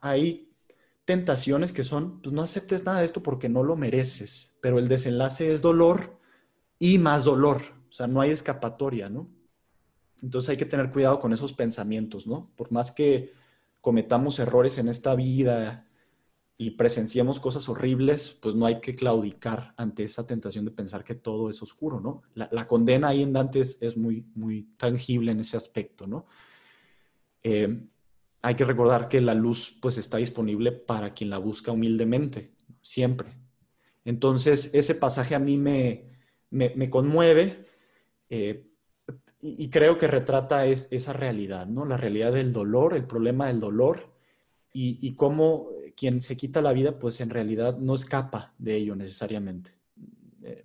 hay 0.00 0.52
tentaciones 1.04 1.72
que 1.72 1.82
son, 1.82 2.22
pues 2.22 2.32
no 2.32 2.42
aceptes 2.42 2.84
nada 2.84 3.00
de 3.00 3.06
esto 3.06 3.24
porque 3.24 3.48
no 3.48 3.64
lo 3.64 3.74
mereces, 3.74 4.54
pero 4.60 4.78
el 4.78 4.86
desenlace 4.86 5.52
es 5.52 5.62
dolor 5.62 6.16
y 6.78 6.98
más 6.98 7.24
dolor, 7.24 7.60
o 7.88 7.92
sea, 7.92 8.06
no 8.06 8.20
hay 8.20 8.30
escapatoria, 8.30 9.10
¿no? 9.10 9.39
Entonces 10.22 10.50
hay 10.50 10.56
que 10.56 10.66
tener 10.66 10.90
cuidado 10.90 11.20
con 11.20 11.32
esos 11.32 11.52
pensamientos, 11.52 12.26
¿no? 12.26 12.50
Por 12.56 12.72
más 12.72 12.92
que 12.92 13.32
cometamos 13.80 14.38
errores 14.38 14.78
en 14.78 14.88
esta 14.88 15.14
vida, 15.14 15.86
y 16.60 16.72
presenciamos 16.72 17.40
cosas 17.40 17.70
horribles, 17.70 18.32
pues 18.32 18.54
no 18.54 18.66
hay 18.66 18.82
que 18.82 18.94
claudicar 18.94 19.72
ante 19.78 20.04
esa 20.04 20.26
tentación 20.26 20.66
de 20.66 20.70
pensar 20.70 21.04
que 21.04 21.14
todo 21.14 21.48
es 21.48 21.62
oscuro, 21.62 22.00
¿no? 22.00 22.20
La, 22.34 22.66
condena 22.66 23.08
ahí 23.08 23.22
en 23.22 23.32
Dante 23.32 23.60
es, 23.60 23.96
muy, 23.96 24.26
muy 24.34 24.64
tangible 24.76 25.32
en 25.32 25.40
ese 25.40 25.56
aspecto, 25.56 26.06
¿no? 26.06 26.26
Eh, 27.42 27.86
hay 28.42 28.54
que 28.56 28.66
recordar 28.66 29.08
que 29.08 29.22
la 29.22 29.34
luz 29.34 29.74
pues 29.80 29.96
está 29.96 30.18
disponible 30.18 30.70
para 30.70 31.14
quien 31.14 31.30
la 31.30 31.38
busca 31.38 31.72
humildemente, 31.72 32.52
siempre. 32.82 33.38
Entonces, 34.04 34.68
ese 34.74 34.94
pasaje 34.94 35.34
a 35.34 35.38
mí 35.38 35.56
me, 35.56 36.10
me, 36.50 36.90
conmueve 36.90 37.64
eh, 38.28 38.69
y, 39.42 39.70
creo 39.70 39.96
que 39.98 40.06
retrata 40.06 40.66
es, 40.66 40.88
esa 40.90 41.12
realidad, 41.12 41.66
¿no? 41.66 41.84
La 41.86 41.96
realidad 41.96 42.32
del 42.32 42.52
dolor, 42.52 42.94
el 42.94 43.06
problema 43.06 43.46
del 43.46 43.60
dolor 43.60 44.12
y, 44.72 44.98
y 45.00 45.14
cómo 45.14 45.70
quien 46.00 46.20
se 46.20 46.36
quita 46.36 46.62
la 46.62 46.72
vida, 46.72 46.98
pues 46.98 47.20
en 47.20 47.30
realidad 47.30 47.76
no 47.76 47.94
escapa 47.94 48.54
de 48.58 48.76
ello 48.76 48.96
necesariamente. 48.96 49.72
Eh, 50.42 50.64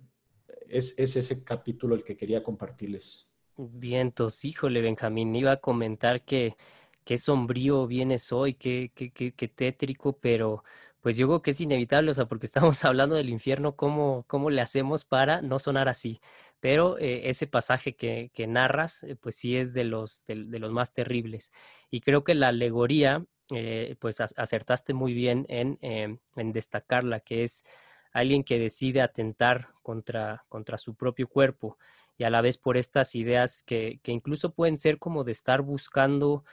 es, 0.68 0.98
ese 0.98 1.44
capítulo 1.44 1.94
el 1.94 2.04
que 2.04 2.16
quería 2.16 2.42
compartirles. 2.42 3.28
Vientos, 3.56 4.44
híjole, 4.44 4.80
Benjamín, 4.80 5.34
iba 5.34 5.52
a 5.52 5.56
comentar 5.58 6.22
que 6.24 6.56
qué 7.04 7.18
sombrío 7.18 7.86
vienes 7.86 8.32
hoy, 8.32 8.54
qué, 8.54 8.90
qué, 8.94 9.10
qué, 9.10 9.48
tétrico, 9.48 10.14
pero 10.18 10.64
pues 11.00 11.16
yo 11.16 11.26
creo 11.26 11.42
que 11.42 11.52
es 11.52 11.60
inevitable, 11.60 12.10
o 12.10 12.14
sea, 12.14 12.26
porque 12.26 12.46
estamos 12.46 12.84
hablando 12.84 13.14
del 13.16 13.28
infierno, 13.28 13.76
¿cómo, 13.76 14.24
cómo 14.26 14.50
le 14.50 14.60
hacemos 14.62 15.04
para 15.04 15.42
no 15.42 15.58
sonar 15.58 15.88
así? 15.88 16.20
Pero 16.60 16.98
eh, 16.98 17.28
ese 17.28 17.46
pasaje 17.46 17.96
que, 17.96 18.30
narras, 18.48 19.02
eh, 19.02 19.16
pues 19.16 19.36
sí 19.36 19.56
es 19.56 19.72
de 19.72 19.84
los, 19.84 20.24
más 20.70 20.92
terribles. 20.92 21.52
Y 21.90 22.00
creo 22.00 22.24
que 22.24 22.34
la 22.34 22.48
alegoría 22.48 23.24
eh, 23.54 23.96
pues 24.00 24.20
acertaste 24.20 24.94
muy 24.94 25.14
bien 25.14 25.46
en, 25.48 25.78
em, 25.82 26.18
en, 26.36 26.52
destacarla, 26.52 27.20
que 27.20 27.42
es 27.44 27.64
alguien 28.12 28.42
que 28.44 28.58
decide 28.58 29.02
atentar 29.02 29.68
contra, 29.82 30.44
su 30.78 30.94
propio 30.94 31.28
cuerpo 31.28 31.78
y 32.18 32.24
a 32.24 32.30
la 32.30 32.40
vez 32.40 32.58
por 32.58 32.76
estas 32.76 33.14
ideas 33.14 33.62
que, 33.62 34.00
que 34.02 34.10
incluso 34.12 34.54
pueden 34.54 34.78
ser 34.78 34.98
como 34.98 35.22
de 35.22 35.32
estar 35.32 35.62
buscando 35.62 36.44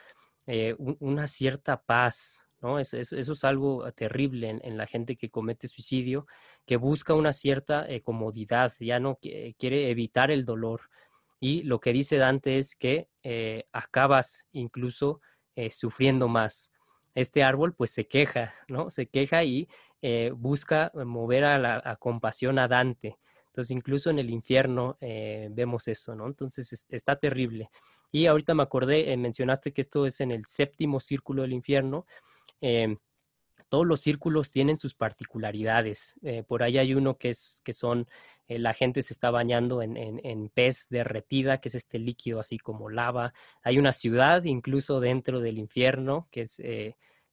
eh, 0.45 0.75
una 0.77 1.27
cierta 1.27 1.81
paz, 1.83 2.42
¿no? 2.63 2.79
Eso, 2.79 2.97
es 2.97 3.43
algo 3.43 3.91
terrible 3.91 4.59
en, 4.61 4.77
la 4.77 4.87
gente 4.87 5.15
que 5.15 5.29
comete 5.29 5.67
suicidio, 5.67 6.25
que 6.65 6.77
busca 6.77 7.13
una 7.13 7.33
cierta 7.33 7.85
eh, 7.87 8.01
comodidad, 8.01 8.73
ya 8.79 8.99
no 8.99 9.19
quiere 9.19 9.91
evitar 9.91 10.31
el 10.31 10.45
dolor. 10.45 10.81
Y 11.39 11.63
lo 11.63 11.79
que 11.79 11.93
dice 11.93 12.17
Dante 12.17 12.57
es 12.57 12.75
que 12.75 13.09
acabas 13.71 14.47
incluso 14.53 15.21
sufriendo 15.69 16.27
más 16.27 16.71
este 17.15 17.43
árbol 17.43 17.73
pues 17.75 17.91
se 17.91 18.07
queja, 18.07 18.55
¿no? 18.67 18.89
Se 18.89 19.07
queja 19.07 19.43
y 19.43 19.67
eh, 20.01 20.31
busca 20.35 20.91
mover 21.05 21.43
a 21.43 21.59
la 21.59 21.95
compasión 21.97 22.59
a 22.59 22.67
Dante. 22.67 23.17
Entonces, 23.47 23.71
incluso 23.71 24.09
en 24.09 24.17
el 24.17 24.31
infierno 24.31 24.97
eh, 24.99 25.47
vemos 25.51 25.87
eso, 25.87 26.15
¿no? 26.15 26.25
Entonces, 26.25 26.87
está 26.89 27.17
terrible. 27.17 27.69
Y 28.11 28.25
ahorita 28.25 28.55
me 28.55 28.63
acordé, 28.63 29.15
mencionaste 29.15 29.73
que 29.73 29.81
esto 29.81 30.07
es 30.07 30.21
en 30.21 30.31
el 30.31 30.45
séptimo 30.45 30.99
círculo 30.99 31.43
del 31.43 31.53
infierno. 31.53 32.07
Em, 32.63 32.97
todos 33.69 33.87
los 33.87 34.01
círculos 34.01 34.51
tienen 34.51 34.77
sus 34.79 34.95
particularidades. 34.95 36.15
por 36.47 36.63
ahí 36.63 36.77
hay 36.77 36.93
uno 36.93 37.17
que, 37.17 37.29
es, 37.29 37.61
que 37.63 37.73
son, 37.73 38.07
la 38.47 38.73
gente 38.73 39.01
se 39.01 39.13
está 39.13 39.31
bañando 39.31 39.81
en, 39.81 39.97
en, 39.97 40.49
pez 40.49 40.87
derretida, 40.89 41.59
que 41.59 41.69
es 41.69 41.75
este 41.75 41.97
líquido 41.97 42.39
así 42.39 42.59
como 42.59 42.89
lava. 42.89 43.33
Hay 43.63 43.79
una 43.79 43.91
ciudad 43.91 44.43
incluso 44.43 44.99
dentro 44.99 45.39
del 45.39 45.57
infierno, 45.57 46.27
que 46.31 46.41
es 46.41 46.61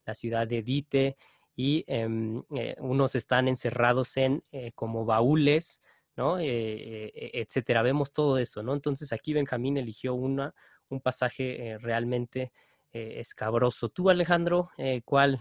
la 0.07 0.15
ciudad 0.15 0.47
de 0.47 0.63
Dite 0.63 1.17
y 1.57 1.85
em, 1.89 2.43
eh, 2.57 2.75
unos 2.79 3.15
están 3.15 3.47
encerrados 3.47 4.17
en 4.17 4.43
eh, 4.51 4.73
como 4.75 5.05
baúles, 5.05 5.83
¿no? 6.17 6.39
Eh, 6.39 7.13
etcétera. 7.35 7.83
Vemos 7.83 8.13
todo 8.13 8.39
eso, 8.39 8.63
¿no? 8.63 8.73
Entonces 8.75 9.13
aquí 9.13 9.33
Benjamín 9.35 9.77
eligió 9.77 10.15
una, 10.15 10.55
un 10.89 11.01
pasaje 11.01 11.77
realmente 11.81 12.53
escabroso. 12.93 13.89
Tú, 13.89 14.11
Alejandro, 14.11 14.71
¿cuál? 15.05 15.41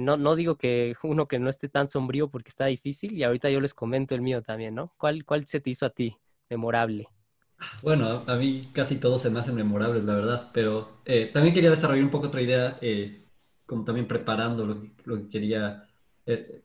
no, 0.00 0.16
no 0.16 0.34
digo 0.36 0.56
que 0.56 0.94
uno 1.02 1.26
que 1.28 1.38
no 1.38 1.48
esté 1.48 1.68
tan 1.68 1.88
sombrío 1.88 2.28
porque 2.28 2.48
está 2.48 2.66
difícil 2.66 3.12
y 3.12 3.24
ahorita 3.24 3.50
yo 3.50 3.60
les 3.60 3.74
comento 3.74 4.14
el 4.14 4.20
mío 4.20 4.42
también, 4.42 4.74
¿no? 4.74 4.92
¿Cuál, 4.96 5.24
cuál 5.24 5.46
se 5.46 5.60
te 5.60 5.70
hizo 5.70 5.86
a 5.86 5.90
ti 5.90 6.16
memorable? 6.50 7.08
Bueno, 7.82 8.24
a 8.26 8.36
mí 8.36 8.70
casi 8.72 8.96
todos 8.96 9.22
se 9.22 9.30
me 9.30 9.38
hacen 9.38 9.54
memorables, 9.54 10.04
la 10.04 10.14
verdad, 10.14 10.50
pero 10.52 11.00
también 11.32 11.54
quería 11.54 11.70
desarrollar 11.70 12.04
un 12.04 12.10
poco 12.10 12.26
otra 12.26 12.42
idea 12.42 12.78
como 13.66 13.84
también 13.84 14.08
preparando 14.08 14.64
lo 14.64 14.80
que, 14.80 14.90
lo 15.04 15.16
que 15.16 15.28
quería, 15.28 15.88
eh, 16.24 16.62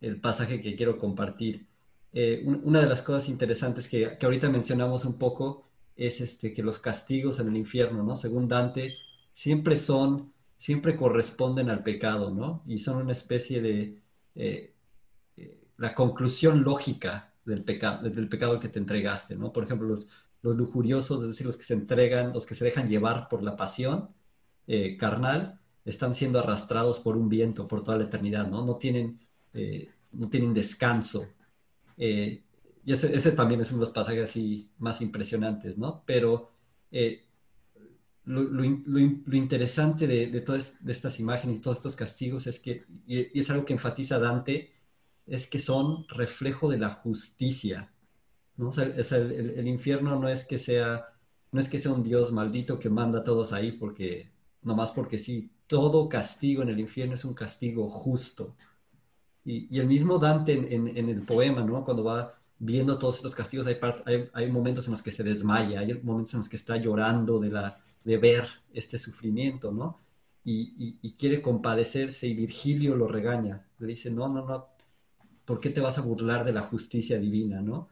el, 0.00 0.20
pasaje 0.20 0.60
que 0.60 0.76
quiero 0.76 0.98
compartir. 0.98 1.66
Eh, 2.14 2.42
una 2.44 2.80
de 2.80 2.88
las 2.88 3.02
cosas 3.02 3.28
interesantes 3.28 3.88
que, 3.88 4.16
que, 4.18 4.26
ahorita 4.26 4.48
mencionamos 4.50 5.04
un 5.04 5.18
poco 5.18 5.68
es 5.96 6.20
este, 6.20 6.52
que 6.52 6.62
los 6.62 6.78
castigos 6.78 7.38
en 7.38 7.48
el 7.48 7.56
infierno, 7.56 8.02
¿no? 8.02 8.16
Según 8.16 8.48
Dante, 8.48 8.96
siempre 9.34 9.76
son, 9.76 10.32
siempre 10.58 10.96
corresponden 10.96 11.70
al 11.70 11.82
pecado, 11.82 12.30
¿no? 12.30 12.62
Y 12.66 12.78
son 12.78 12.98
una 13.02 13.12
especie 13.12 13.60
de, 13.62 14.00
eh, 14.34 14.74
la 15.76 15.94
conclusión 15.94 16.62
lógica 16.62 17.34
del, 17.44 17.64
pecado 17.64 18.08
del 18.08 18.28
pecado 18.28 18.60
que 18.60 18.68
te 18.68 18.78
entregaste, 18.78 19.36
¿no? 19.36 19.52
Por 19.52 19.64
ejemplo, 19.64 19.88
los, 19.88 20.06
los 20.42 20.56
lujuriosos, 20.56 21.22
es 21.22 21.28
decir, 21.28 21.46
los 21.46 21.56
que 21.56 21.64
se 21.64 21.74
entregan, 21.74 22.32
los 22.32 22.46
que 22.46 22.54
se 22.54 22.64
dejan 22.64 22.88
llevar 22.88 23.28
por 23.28 23.42
la 23.42 23.56
pasión 23.56 24.10
carnal, 24.98 25.60
están 25.84 26.14
siendo 26.14 26.38
arrastrados 26.38 27.00
por 27.00 27.16
un 27.16 27.28
viento 27.28 27.66
por 27.66 27.82
toda 27.82 27.98
la 27.98 28.04
eternidad, 28.04 28.48
¿no? 28.48 28.64
No 28.64 28.76
tienen, 28.76 29.20
eh, 29.52 29.90
no 30.12 30.28
tienen 30.28 30.54
descanso. 30.54 31.26
Eh, 31.96 32.42
y 32.84 32.92
ese, 32.92 33.32
también 33.32 33.60
es 33.60 33.70
uno 33.70 33.80
de 33.80 33.86
los 33.86 33.94
pasajes 33.94 34.30
así 34.30 34.70
más 34.78 35.00
impresionantes, 35.00 35.78
¿no? 35.78 36.02
Pero 36.04 36.50
eh, 36.90 37.24
lo, 38.24 38.64
interesante 39.36 40.06
de, 40.06 40.40
todas 40.40 40.84
de 40.84 40.92
estas 40.92 41.20
imágenes 41.20 41.58
y 41.58 41.60
todos 41.60 41.78
estos 41.78 41.96
castigos 41.96 42.46
es 42.46 42.58
que, 42.58 42.84
y, 43.06 43.38
es 43.38 43.50
algo 43.50 43.64
que 43.64 43.74
enfatiza 43.74 44.18
Dante, 44.18 44.72
es 45.26 45.46
que 45.46 45.60
son 45.60 46.06
reflejo 46.08 46.68
de 46.68 46.78
la 46.78 46.90
justicia, 46.90 47.92
¿no? 48.56 48.72
Sea, 48.72 48.84
el, 48.84 49.66
infierno 49.68 50.18
no 50.18 50.28
es 50.28 50.44
que 50.44 50.58
sea, 50.58 51.06
no 51.52 51.60
es 51.60 51.68
que 51.68 51.78
sea 51.78 51.92
un 51.92 52.02
Dios 52.02 52.32
maldito 52.32 52.78
que 52.78 52.90
manda 52.90 53.20
a 53.20 53.24
todos 53.24 53.52
ahí 53.52 53.72
porque, 53.72 54.30
nomás 54.62 54.90
porque 54.90 55.18
sí, 55.18 55.52
todo 55.68 56.08
castigo 56.08 56.62
en 56.62 56.70
el 56.70 56.80
infierno 56.80 57.14
es 57.14 57.24
un 57.24 57.34
castigo 57.34 57.88
justo. 57.88 58.56
Y, 59.44 59.78
el 59.78 59.86
mismo 59.86 60.18
Dante 60.18 60.52
en, 60.52 61.08
el 61.08 61.22
poema, 61.22 61.62
¿no? 61.62 61.84
Cuando 61.84 62.04
va 62.04 62.41
viendo 62.64 62.98
todos 62.98 63.16
estos 63.16 63.34
castigos, 63.34 63.66
hay, 63.66 63.76
hay, 64.32 64.50
momentos 64.50 64.86
en 64.86 64.92
los 64.92 65.02
que 65.02 65.10
se 65.10 65.24
desmaya, 65.24 65.80
hay 65.80 65.94
momentos 66.02 66.34
en 66.34 66.40
los 66.40 66.48
que 66.48 66.56
está 66.56 66.76
llorando 66.76 67.40
de, 67.40 67.50
la, 67.50 67.80
de 68.04 68.16
ver 68.18 68.48
este 68.72 68.98
sufrimiento, 68.98 69.72
¿no? 69.72 70.00
Y, 70.44 71.12
quiere 71.18 71.42
compadecerse 71.42 72.26
y 72.26 72.34
Virgilio 72.34 72.96
lo 72.96 73.06
regaña. 73.06 73.66
Le 73.78 73.88
dice, 73.88 74.10
no, 74.10 74.28
no, 74.28 74.46
no, 74.46 74.66
¿por 75.44 75.60
qué 75.60 75.70
te 75.70 75.80
vas 75.80 75.98
a 75.98 76.02
burlar 76.02 76.44
de 76.44 76.52
la 76.52 76.62
justicia 76.62 77.18
divina, 77.18 77.60
¿no? 77.60 77.88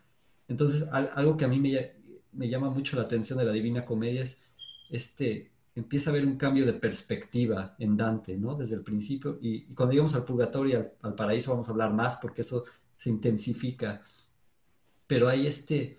Entonces, 0.49 0.85
algo 0.91 1.37
que 1.37 1.45
a 1.45 1.49
mí 1.49 1.61
me, 1.61 1.93
me 2.33 2.49
llama 2.49 2.71
mucho 2.71 2.97
la 2.97 3.03
atención 3.03 3.39
de 3.39 3.45
la 3.45 3.53
Divina 3.53 3.85
Comedia 3.85 4.23
es 4.23 4.43
este, 4.91 5.51
empieza 5.75 6.11
a 6.11 6.13
haber 6.13 6.27
un 6.27 6.37
cambio 6.37 6.67
de 6.67 6.75
perspectiva 6.75 7.75
en 7.79 7.97
Dante, 7.97 8.37
¿no? 8.37 8.55
Desde 8.55 8.75
el 8.75 8.83
principio. 8.83 9.39
Y, 9.41 9.63
cuando 9.75 9.93
llegamos 9.93 10.15
al 10.15 10.25
purgatorio 10.25 10.73
y 10.79 11.07
al, 11.07 11.15
paraíso 11.15 11.53
vamos 11.53 11.69
a 11.69 11.73
hablar 11.73 11.93
más 11.93 12.17
porque 12.17 12.43
eso 12.43 12.65
se 12.97 13.11
intensifica. 13.11 14.03
Pero 15.11 15.29
hay 15.29 15.49
este, 15.49 15.99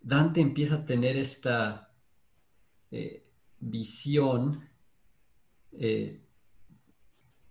Dante 0.00 0.40
empieza 0.40 0.74
a 0.74 0.84
tener 0.84 1.16
esta 1.16 1.94
eh, 2.90 3.24
visión 3.60 4.68
eh, 5.70 6.20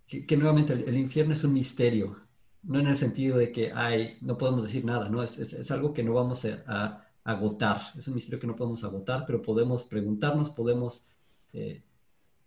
que, 0.06 0.36
nuevamente 0.36 0.74
el, 0.74 0.98
infierno 0.98 1.32
es 1.32 1.42
un 1.44 1.54
misterio, 1.54 2.18
no 2.62 2.78
en 2.78 2.88
el 2.88 2.96
sentido 2.96 3.38
de 3.38 3.52
que 3.52 3.72
hay, 3.72 4.18
no 4.20 4.36
podemos 4.36 4.64
decir 4.64 4.84
nada, 4.84 5.08
¿no? 5.08 5.22
Es, 5.22 5.70
algo 5.70 5.94
que 5.94 6.02
no 6.02 6.12
vamos 6.12 6.44
a 6.44 7.06
agotar, 7.24 7.80
es 7.96 8.06
un 8.06 8.14
misterio 8.14 8.38
que 8.38 8.46
no 8.46 8.56
podemos 8.56 8.84
agotar, 8.84 9.24
pero 9.26 9.40
podemos 9.40 9.84
preguntarnos, 9.84 10.50
podemos 10.50 11.06
eh, 11.54 11.84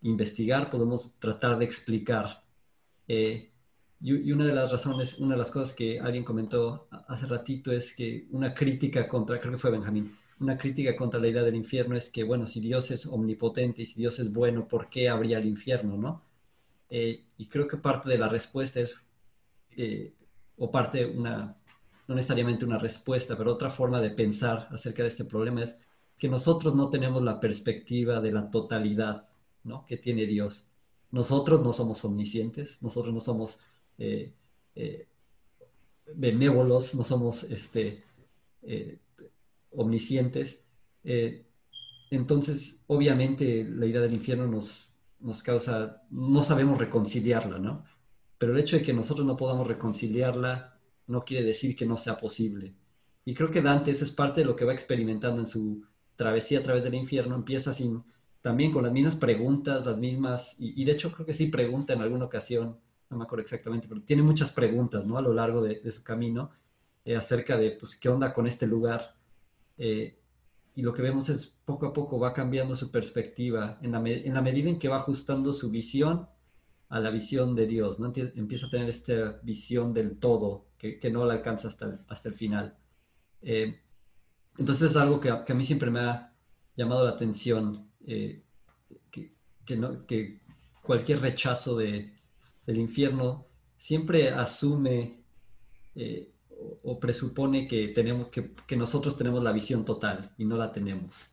investigar, 0.03 0.69
podemos 0.69 1.11
tratar 1.17 1.57
de 1.57 1.65
explicar. 1.65 2.43
Y, 4.01 4.31
una 4.31 4.45
de 4.45 4.53
las 4.53 4.71
razones, 4.71 5.19
una 5.19 5.35
de 5.35 5.39
las 5.39 5.51
cosas 5.51 5.75
que 5.75 5.99
alguien 5.99 6.23
comentó 6.23 6.87
hace 7.07 7.27
ratito 7.27 7.71
es 7.71 7.95
que 7.95 8.27
una 8.31 8.53
crítica 8.53 9.07
contra, 9.07 9.39
creo 9.39 9.53
que 9.53 9.59
fue 9.59 9.71
Benjamín, 9.71 10.17
una 10.39 10.57
crítica 10.57 10.95
contra 10.95 11.19
la 11.19 11.27
idea 11.27 11.43
del 11.43 11.55
infierno 11.55 11.95
es 11.95 12.09
que, 12.09 12.23
bueno, 12.23 12.47
si 12.47 12.59
Dios 12.61 12.89
es 12.89 13.05
omnipotente 13.05 13.83
y 13.83 13.85
si 13.85 13.99
Dios 13.99 14.17
es 14.19 14.33
bueno, 14.33 14.67
¿por 14.67 14.89
qué 14.89 15.07
habría 15.07 15.37
el 15.37 15.45
infierno, 15.45 15.97
no? 15.97 16.23
Eh, 16.89 17.25
y 17.37 17.47
creo 17.47 17.67
que 17.67 17.77
parte 17.77 18.09
de 18.09 18.17
la 18.17 18.27
respuesta 18.27 18.79
es, 18.79 18.97
o 20.57 20.71
parte, 20.71 21.05
una, 21.05 21.55
no 22.07 22.15
necesariamente 22.15 22.65
una 22.65 22.79
respuesta, 22.79 23.37
pero 23.37 23.53
otra 23.53 23.69
forma 23.69 24.01
de 24.01 24.09
pensar 24.09 24.67
acerca 24.71 25.03
de 25.03 25.09
este 25.09 25.25
problema 25.25 25.63
es 25.63 25.77
que 26.17 26.27
nosotros 26.27 26.75
no 26.75 26.89
tenemos 26.89 27.23
la 27.23 27.39
perspectiva 27.39 28.19
de 28.19 28.31
la 28.31 28.49
totalidad 28.51 29.29
¿no? 29.63 29.85
que 29.85 29.97
tiene 29.97 30.25
Dios. 30.25 30.67
Nosotros 31.11 31.61
no 31.61 31.73
somos 31.73 32.03
omniscientes, 32.03 32.81
nosotros 32.81 33.13
no 33.13 33.19
somos 33.19 33.59
eh, 34.03 34.33
eh, 34.75 35.07
benévolos, 36.15 36.95
no 36.95 37.03
somos 37.03 37.43
este, 37.43 38.03
eh, 38.63 38.99
omniscientes. 39.71 40.65
entonces, 42.09 42.81
obviamente, 42.87 43.63
la 43.63 43.85
idea 43.85 44.01
del 44.01 44.13
infierno 44.13 44.47
nos, 44.47 44.89
nos 45.19 45.43
causa, 45.43 46.03
no 46.09 46.41
sabemos 46.43 46.77
reconciliarla, 46.77 47.59
¿no? 47.59 47.85
Pero 48.37 48.53
el 48.53 48.59
hecho 48.59 48.77
de 48.77 48.83
que 48.83 48.93
nosotros 48.93 49.25
no 49.25 49.37
podamos 49.37 49.67
reconciliarla 49.67 50.77
no 51.07 51.23
quiere 51.23 51.45
decir 51.45 51.75
que 51.75 51.85
no 51.85 51.97
sea 51.97 52.17
posible. 52.17 52.73
Y 53.23 53.33
creo 53.35 53.51
que 53.51 53.61
Dante 53.61 53.91
eso 53.91 54.03
es 54.03 54.11
parte 54.11 54.41
de 54.41 54.45
lo 54.45 54.55
que 54.55 54.65
va 54.65 54.73
experimentando 54.73 55.41
en 55.41 55.47
su, 55.47 55.85
travesía 56.21 56.59
a 56.59 56.63
través 56.63 56.83
del 56.83 56.93
infierno 56.93 57.33
empieza 57.33 57.71
también 58.43 58.71
con 58.71 58.83
las 58.83 58.91
mismas 58.91 59.15
preguntas, 59.15 59.83
las 59.83 59.97
mismas, 59.97 60.55
y, 60.59 60.85
de 60.85 60.91
hecho 60.91 61.11
creo 61.11 61.25
que 61.25 61.33
sí 61.33 61.47
pregunta 61.47 61.93
en 61.93 62.01
alguna 62.01 62.25
ocasión, 62.25 62.77
no 63.11 63.17
me 63.17 63.25
acuerdo 63.25 63.43
exactamente, 63.43 63.87
pero 63.87 64.01
tiene 64.01 64.23
muchas 64.23 64.51
preguntas, 64.51 65.05
¿no? 65.05 65.17
A 65.17 65.21
lo 65.21 65.33
largo 65.33 65.61
de, 65.61 65.91
su 65.91 66.03
camino 66.03 66.51
eh, 67.05 67.15
acerca 67.15 67.57
de, 67.57 67.71
pues, 67.71 67.95
qué 67.95 68.09
onda 68.09 68.33
con 68.33 68.47
este 68.47 68.65
lugar. 68.65 69.15
Eh, 69.77 70.17
y 70.73 70.81
lo 70.81 70.93
que 70.93 71.01
vemos 71.01 71.29
es 71.29 71.45
poco 71.65 71.85
a 71.87 71.93
poco 71.93 72.17
va 72.17 72.33
cambiando 72.33 72.75
su 72.75 72.89
perspectiva 72.89 73.77
en 73.81 73.91
la, 73.91 73.99
en 73.99 74.33
la 74.33 74.41
medida 74.41 74.69
en 74.69 74.79
que 74.79 74.87
va 74.87 74.97
ajustando 74.97 75.53
su 75.53 75.69
visión 75.69 76.27
a 76.89 76.99
la 76.99 77.09
visión 77.09 77.55
de 77.55 77.67
Dios, 77.67 77.99
¿no? 77.99 78.11
Empieza 78.15 78.67
a 78.67 78.69
tener 78.69 78.89
esta 78.89 79.39
visión 79.43 79.93
del 79.93 80.17
todo 80.17 80.67
que, 80.77 80.99
que 80.99 81.09
no 81.09 81.25
la 81.25 81.35
alcanza 81.35 81.67
hasta 81.67 81.85
el, 81.85 81.99
hasta 82.07 82.29
el 82.29 82.35
final. 82.35 82.77
Eh, 83.41 83.79
entonces 84.57 84.91
es 84.91 84.97
algo 84.97 85.19
que, 85.19 85.29
a 85.29 85.53
mí 85.53 85.63
siempre 85.63 85.89
me 85.89 86.01
ha 86.01 86.33
llamado 86.75 87.05
la 87.05 87.11
atención, 87.11 87.89
eh, 88.05 88.43
que, 89.09 90.41
cualquier 90.81 91.21
rechazo 91.21 91.77
de, 91.77 92.13
del 92.65 92.77
infierno 92.77 93.45
siempre 93.77 94.29
asume 94.29 95.17
eh, 95.95 96.31
o, 96.83 96.99
presupone 96.99 97.67
que, 97.67 97.87
tenemos, 97.89 98.29
que, 98.29 98.75
nosotros 98.75 99.17
tenemos 99.17 99.43
la 99.43 99.51
visión 99.51 99.83
total 99.83 100.31
y 100.37 100.45
no 100.45 100.57
la 100.57 100.71
tenemos. 100.71 101.31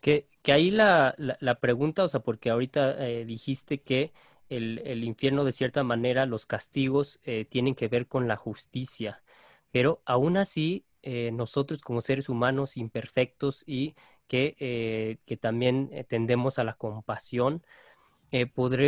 Que, 0.00 0.28
ahí 0.46 0.70
la, 0.70 1.14
pregunta, 1.60 2.04
o 2.04 2.08
sea, 2.08 2.20
porque 2.20 2.50
ahorita 2.50 3.06
eh, 3.06 3.24
dijiste 3.24 3.82
que 3.82 4.12
el, 4.48 5.04
infierno 5.04 5.44
de 5.44 5.52
cierta 5.52 5.84
manera, 5.84 6.26
los 6.26 6.46
castigos 6.46 7.20
tienen 7.50 7.74
que 7.74 7.88
ver 7.88 8.08
con 8.08 8.26
la 8.26 8.36
justicia, 8.36 9.22
pero 9.70 10.02
aún 10.04 10.36
así 10.36 10.84
eh, 11.02 11.30
nosotros 11.32 11.80
como 11.80 12.02
seres 12.02 12.28
humanos 12.28 12.76
imperfectos 12.76 13.64
y 13.66 13.94
que, 14.28 14.54
eh, 14.60 15.16
que 15.24 15.36
también 15.38 15.88
eh, 15.92 16.04
tendemos 16.04 16.58
a 16.58 16.64
la 16.64 16.74
compasión, 16.74 17.64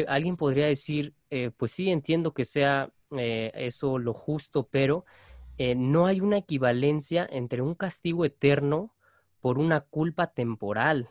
alguien 0.09 0.37
podría 0.37 0.67
decir, 0.67 1.15
pues 1.57 1.73
sí, 1.73 1.91
entiendo 1.91 2.33
que 2.33 2.45
sea 2.45 2.93
eso 3.11 3.99
lo 3.99 4.15
justo, 4.15 4.69
pero 4.71 5.05
eh, 5.59 5.75
no 5.75 6.07
hay 6.07 6.21
una 6.21 6.39
equivalencia 6.39 7.27
entre 7.31 7.63
un 7.63 7.75
castigo 7.75 8.25
eterno 8.25 8.95
por 9.41 9.59
una 9.59 9.81
culpa 9.81 10.29
temporal. 10.29 11.11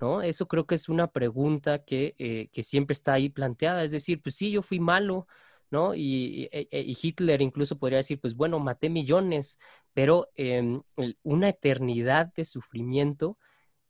¿No? 0.00 0.22
Eso 0.22 0.46
creo 0.46 0.64
que 0.66 0.76
es 0.76 0.88
una 0.88 1.10
pregunta 1.10 1.84
que, 1.84 2.14
eh, 2.18 2.48
que 2.52 2.62
siempre 2.62 2.92
está 2.92 3.14
ahí 3.14 3.30
planteada. 3.30 3.82
Es 3.82 3.90
decir, 3.90 4.22
pues 4.22 4.36
sí, 4.36 4.50
yo 4.52 4.62
fui 4.62 4.78
malo, 4.78 5.26
¿no? 5.70 5.92
Y, 5.94 6.48
e, 6.52 6.68
Hitler 6.70 7.42
incluso 7.42 7.78
podría 7.78 7.98
decir, 7.98 8.20
pues 8.20 8.36
bueno, 8.36 8.60
maté 8.60 8.90
millones, 8.90 9.58
pero 9.94 10.28
em, 10.36 10.82
una 11.24 11.48
eternidad 11.48 12.32
de 12.34 12.44
sufrimiento 12.44 13.38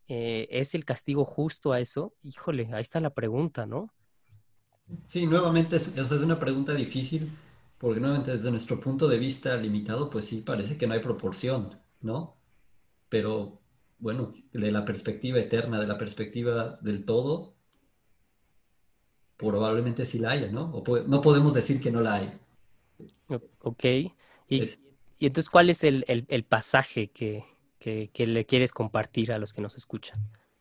eh, 0.08 0.48
es 0.50 0.74
el 0.74 0.84
castigo 0.84 1.24
justo 1.24 1.72
a 1.72 1.80
eso. 1.80 2.14
Híjole, 2.22 2.68
ahí 2.72 2.82
está 2.82 3.00
la 3.00 3.10
pregunta, 3.10 3.66
¿no? 3.66 3.92
Sí, 5.06 5.26
nuevamente 5.26 5.76
es, 5.76 5.88
es 5.88 6.10
una 6.10 6.40
pregunta 6.40 6.74
difícil, 6.74 7.30
porque 7.78 8.00
nuevamente 8.00 8.32
desde 8.32 8.50
nuestro 8.50 8.80
punto 8.80 9.06
de 9.06 9.18
vista 9.18 9.56
limitado, 9.56 10.08
pues 10.10 10.24
sí, 10.24 10.40
parece 10.40 10.76
que 10.76 10.86
no 10.86 10.94
hay 10.94 11.00
proporción, 11.00 11.78
¿no? 12.00 12.36
Pero 13.08 13.60
bueno, 13.98 14.32
de 14.52 14.72
la 14.72 14.84
perspectiva 14.84 15.38
eterna, 15.38 15.80
de 15.80 15.86
la 15.86 15.98
perspectiva 15.98 16.78
del 16.80 17.04
todo, 17.04 17.54
probablemente 19.36 20.04
sí 20.04 20.18
la 20.18 20.32
haya, 20.32 20.50
¿no? 20.50 20.70
O 20.72 20.98
no 21.00 21.20
podemos 21.20 21.54
decir 21.54 21.80
que 21.80 21.90
no 21.90 22.00
la 22.00 22.14
hay. 22.14 22.32
Ok. 23.60 23.84
Y, 24.48 24.70
entonces, 25.20 25.50
¿cuál 25.50 25.70
es 25.70 25.84
el, 25.84 26.44
pasaje 26.48 27.08
que, 27.08 27.44
le 28.16 28.46
quieres 28.46 28.72
compartir 28.72 29.32
a 29.32 29.38
los 29.38 29.52
que 29.52 29.62
nos 29.62 29.76
escuchan? 29.76 30.20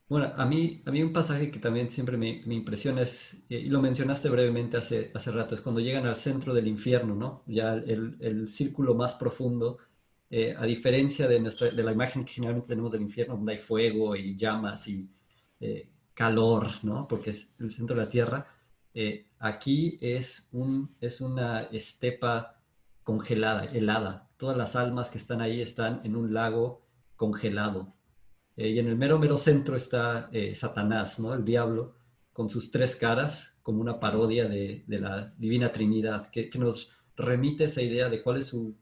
Bueno, 0.10 0.32
a 0.38 0.46
mí, 0.46 0.82
a 0.86 0.92
mí 0.92 1.04
un 1.04 1.12
pasaje 1.12 1.52
que 1.52 1.60
también 1.60 1.92
siempre 1.92 2.16
me, 2.16 2.30
impresiona 2.30 3.02
es, 3.02 3.36
y 3.50 3.64
lo 3.70 3.82
mencionaste 3.82 4.30
brevemente 4.30 4.78
hace, 4.78 5.12
hace 5.14 5.32
rato, 5.32 5.54
es 5.54 5.60
cuando 5.60 5.82
llegan 5.82 6.06
al 6.06 6.16
centro 6.16 6.54
del 6.54 6.68
infierno, 6.68 7.14
¿no? 7.14 7.44
Ya 7.46 7.74
el, 7.74 8.48
círculo 8.48 8.96
más 8.96 9.16
profundo, 9.16 9.80
eh, 10.30 10.56
a 10.58 10.66
diferencia 10.66 11.28
de, 11.28 11.42
nuestra, 11.42 11.72
de 11.72 11.84
la 11.84 11.92
imagen 11.92 12.24
que 12.24 12.34
generalmente 12.34 12.70
tenemos 12.70 12.92
del 12.94 13.02
infierno, 13.02 13.36
donde 13.36 13.54
hay 13.54 13.58
fuego 13.58 14.16
y 14.16 14.38
llamas 14.38 14.88
y 14.88 15.10
eh, 15.60 15.90
calor, 16.14 16.70
¿no? 16.84 17.06
Porque 17.08 17.32
es 17.32 17.50
el 17.60 17.72
centro 17.72 17.98
de 17.98 18.04
la 18.04 18.10
tierra. 18.10 18.48
Eh, 18.94 19.28
aquí 19.40 19.98
es, 20.02 20.48
un, 20.54 20.96
es 21.02 21.20
una 21.20 21.64
estepa 21.64 22.62
congelada, 23.04 23.66
helada. 23.66 24.30
Todas 24.38 24.56
las 24.56 24.76
almas 24.78 25.10
que 25.10 25.18
están 25.18 25.42
ahí 25.42 25.62
están 25.62 26.02
en 26.06 26.16
un 26.16 26.34
lago 26.34 26.87
congelado. 27.18 27.94
Eh, 28.56 28.70
y 28.70 28.80
en 28.80 28.88
el 28.88 28.96
mero, 28.96 29.20
mero 29.20 29.38
centro 29.38 29.76
está 29.76 30.30
eh, 30.32 30.56
Satanás, 30.56 31.20
¿no? 31.20 31.34
El 31.34 31.44
diablo, 31.44 31.96
con 32.32 32.50
sus 32.50 32.72
tres 32.72 32.96
caras, 32.96 33.54
como 33.62 33.82
una 33.82 34.00
parodia 34.00 34.48
de, 34.48 34.84
la 34.88 35.34
Divina 35.38 35.72
Trinidad, 35.72 36.30
que, 36.32 36.50
nos 36.58 36.96
remite 37.18 37.66
esa 37.66 37.82
idea 37.82 38.10
de 38.10 38.22
cuál 38.22 38.38
es 38.38 38.48
su, 38.48 38.78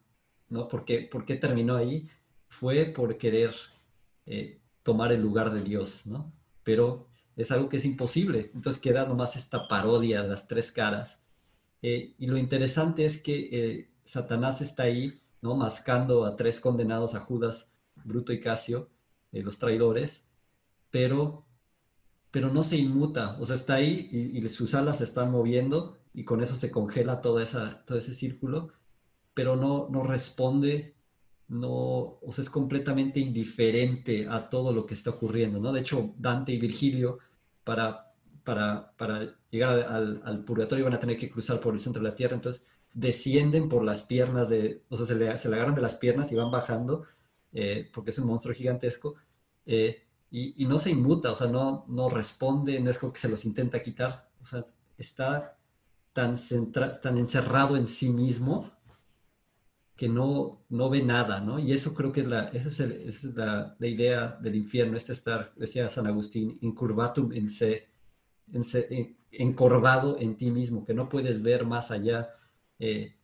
¿no? 0.50 0.68
¿Por 0.68 0.86
qué, 0.86 1.10
terminó 1.42 1.76
ahí? 1.76 2.08
Fue 2.48 2.86
por 2.86 3.18
querer 3.18 3.54
eh, 4.26 4.62
tomar 4.84 5.12
el 5.12 5.22
lugar 5.22 5.52
de 5.52 5.62
Dios, 5.62 6.06
¿no? 6.06 6.34
Pero 6.64 7.08
es 7.36 7.52
algo 7.52 7.70
que 7.70 7.78
es 7.78 7.86
imposible. 7.86 8.52
Entonces 8.54 8.82
queda 8.82 9.06
nomás 9.06 9.36
esta 9.36 9.68
parodia 9.68 10.22
de 10.22 10.30
las 10.30 10.48
tres 10.48 10.72
caras. 10.72 11.22
y 11.82 12.26
lo 12.28 12.38
interesante 12.38 13.06
es 13.06 13.22
que 13.22 13.90
Satanás 14.06 14.62
está 14.62 14.84
ahí, 14.84 15.22
¿no? 15.42 15.56
Mascando 15.56 16.26
a 16.26 16.36
tres 16.36 16.60
condenados, 16.60 17.16
a 17.16 17.20
Judas, 17.22 17.70
Bruto 18.06 18.32
y 18.32 18.40
Casio, 18.40 18.90
eh, 19.32 19.44
los 19.44 19.58
traidores, 19.58 20.26
pero, 20.92 21.46
pero 22.32 22.50
no 22.54 22.64
se 22.64 22.78
inmuta, 22.78 23.38
o 23.40 23.46
sea, 23.46 23.58
está 23.58 23.76
ahí 23.76 24.10
y, 24.34 24.48
sus 24.50 24.74
alas 24.76 25.00
se 25.00 25.04
están 25.04 25.32
moviendo 25.32 25.98
y 26.14 26.24
con 26.24 26.42
eso 26.42 26.56
se 26.56 26.72
congela 26.72 27.20
toda 27.22 27.44
esa, 27.44 27.84
todo 27.86 27.98
ese 27.98 28.14
círculo, 28.14 28.72
pero 29.34 29.58
no, 29.58 29.90
no 29.90 30.04
responde, 30.04 30.96
no, 31.50 31.70
o 32.22 32.32
sea, 32.32 32.44
es 32.44 32.50
completamente 32.50 33.20
indiferente 33.20 34.28
a 34.30 34.50
todo 34.50 34.72
lo 34.72 34.86
que 34.86 34.94
está 34.94 35.12
ocurriendo, 35.12 35.60
¿no? 35.60 35.74
De 35.74 35.82
hecho, 35.82 36.14
Dante 36.18 36.54
y 36.54 36.60
Virgilio, 36.60 37.20
para, 37.64 38.14
para, 38.44 38.94
para 38.98 39.36
llegar 39.52 39.80
al, 39.80 40.46
purgatorio, 40.46 40.86
van 40.86 40.94
a 40.94 41.00
tener 41.00 41.18
que 41.18 41.30
cruzar 41.30 41.60
por 41.60 41.74
el 41.74 41.82
centro 41.82 42.02
de 42.02 42.10
la 42.10 42.16
tierra, 42.16 42.36
entonces 42.36 42.64
descienden 42.94 43.68
por 43.68 43.84
las 43.84 44.04
piernas 44.04 44.50
de, 44.50 44.84
o 44.90 44.98
sea, 44.98 45.06
se 45.06 45.16
le, 45.16 45.38
se 45.38 45.50
le 45.50 45.56
agarran 45.56 45.76
de 45.76 45.82
las 45.82 45.96
piernas 45.96 46.32
y 46.32 46.36
van 46.36 46.52
bajando, 46.52 47.04
eh, 47.56 47.90
porque 47.94 48.12
es 48.12 48.20
un 48.20 48.28
monstruo 48.28 48.54
gigantesco, 48.54 49.16
eh, 49.66 50.04
y, 50.30 50.66
no 50.66 50.78
se 50.80 50.90
inmuta, 50.92 51.32
o 51.32 51.36
sea, 51.36 51.48
no, 51.48 51.86
no 51.88 52.10
responde, 52.10 52.80
no 52.82 52.92
es 52.92 52.98
como 52.98 53.14
que 53.14 53.20
se 53.20 53.30
los 53.30 53.46
intenta 53.46 53.82
quitar, 53.82 54.30
o 54.42 54.46
sea, 54.46 54.66
está 54.98 55.58
tan, 56.12 56.36
tan 57.02 57.18
encerrado 57.18 57.78
en 57.78 57.88
sí 57.88 58.10
mismo 58.10 58.72
que 59.96 60.10
no, 60.10 60.66
no 60.70 60.90
ve 60.90 61.02
nada, 61.02 61.40
¿no? 61.40 61.58
Y 61.58 61.72
eso 61.72 61.94
creo 61.94 62.12
que 62.12 62.22
es 62.22 62.28
la, 62.28 62.50
esa 62.50 62.84
es, 62.84 63.24
la, 63.36 63.78
la, 63.80 63.88
idea 63.88 64.38
del 64.42 64.56
infierno, 64.56 64.98
este 64.98 65.14
estar, 65.14 65.54
decía 65.56 65.90
San 65.90 66.08
Agustín, 66.08 66.58
incurvatum 66.62 67.32
en 67.32 67.50
se, 67.50 67.88
en 68.52 68.66
se 68.66 69.16
encorvado 69.32 70.18
en 70.20 70.36
ti 70.38 70.52
mismo, 70.52 70.86
que 70.86 70.94
no 70.94 71.08
puedes 71.08 71.42
ver 71.42 71.66
más 71.66 71.92
allá. 71.92 72.30
Eh, 72.80 73.16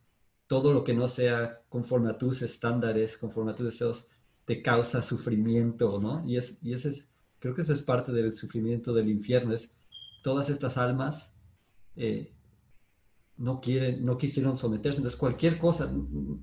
todo 0.47 0.73
lo 0.73 0.83
que 0.83 0.93
no 0.93 1.07
sea 1.07 1.61
conforme 1.69 2.09
a 2.09 2.17
tus 2.17 2.41
estándares, 2.41 3.17
conforme 3.17 3.51
a 3.51 3.55
tus 3.55 3.67
deseos, 3.67 4.07
causa 4.59 5.01
sufrimiento, 5.01 5.99
¿no? 6.01 6.27
Y, 6.27 6.35
es, 6.35 6.57
ese 6.63 6.89
es, 6.89 7.09
creo 7.39 7.55
que 7.55 7.61
eso 7.61 7.73
es 7.73 7.81
parte 7.81 8.11
del 8.11 8.33
sufrimiento 8.33 8.93
del 8.93 9.09
infierno, 9.09 9.53
es 9.53 9.73
todas 10.23 10.49
estas 10.49 10.77
almas 10.77 11.33
eh, 11.95 12.33
no 13.37 13.61
quieren, 13.61 14.05
no 14.05 14.17
quisieron 14.17 14.57
someterse, 14.57 14.97
entonces 14.97 15.19
cualquier 15.19 15.57
cosa, 15.57 15.91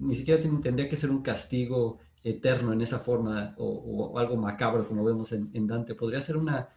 ni 0.01 0.15
siquiera 0.15 0.41
tendría 0.41 0.89
que 0.89 0.97
ser 0.97 1.11
un 1.11 1.23
castigo 1.23 1.99
eterno 2.25 2.73
en 2.73 2.81
esa 2.81 2.99
forma 2.99 3.55
o, 3.59 4.19
algo 4.19 4.37
macabro 4.37 4.87
como 4.89 5.05
vemos 5.05 5.33
en, 5.33 5.51
en, 5.53 5.67
Dante, 5.67 5.95
podría 5.95 6.21
ser 6.21 6.37
una 6.37 6.71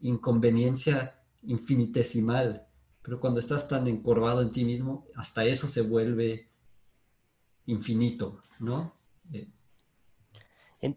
inconveniencia 0.00 1.20
infinitesimal, 1.42 2.66
pero 3.02 3.20
cuando 3.20 3.40
estás 3.40 3.68
tan 3.68 3.86
encorvado 3.86 4.40
en 4.40 4.52
ti 4.52 4.64
mismo, 4.64 5.06
hasta 5.14 5.44
eso 5.44 5.68
se 5.68 5.82
vuelve 5.82 6.48
infinito, 7.66 8.42
¿no? 8.58 8.94
Eh, 9.32 9.48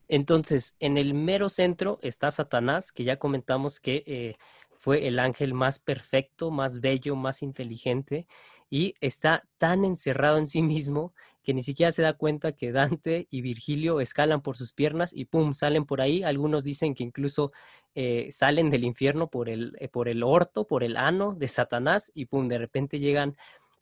entonces, 0.08 0.76
en 0.80 0.98
el 0.98 1.14
mero 1.14 1.50
centro 1.50 2.00
está 2.02 2.32
Satanás, 2.32 2.92
que 2.92 3.04
ya 3.04 3.18
comentamos 3.18 3.80
que 3.80 4.04
eh, 4.06 4.36
fue 4.78 5.08
el 5.08 5.20
ángel 5.20 5.54
más 5.54 5.80
perfecto, 5.80 6.52
más 6.52 6.82
bello, 6.82 7.16
más 7.16 7.42
inteligente, 7.42 8.28
y 8.70 8.96
está 9.00 9.46
tan 9.58 9.86
encerrado 9.86 10.38
en 10.38 10.48
sí 10.48 10.62
mismo 10.62 11.14
que 11.42 11.54
ni 11.54 11.64
siquiera 11.64 11.94
se 11.94 12.02
da 12.02 12.14
cuenta 12.14 12.52
que 12.52 12.74
Dante 12.74 13.28
y 13.32 13.42
Virgilio 13.42 14.02
escalan 14.02 14.42
por 14.42 14.58
sus 14.58 14.74
piernas 14.74 15.14
y 15.14 15.26
pum, 15.26 15.54
salen 15.54 15.86
por 15.86 16.02
ahí. 16.02 16.22
Algunos 16.24 16.66
dicen 16.66 16.94
que 16.94 17.04
incluso 17.04 17.54
eh, 17.96 18.28
salen 18.32 18.70
del 18.70 18.84
infierno 18.84 19.30
por 19.30 19.48
el, 19.50 19.78
eh, 19.80 19.88
por 19.88 20.10
el 20.10 20.24
orto, 20.24 20.68
por 20.68 20.84
el 20.84 20.98
ano 20.98 21.34
de 21.34 21.48
Satanás, 21.48 22.12
y 22.14 22.26
pum, 22.26 22.50
de 22.50 22.58
repente 22.58 23.00
llegan 23.00 23.38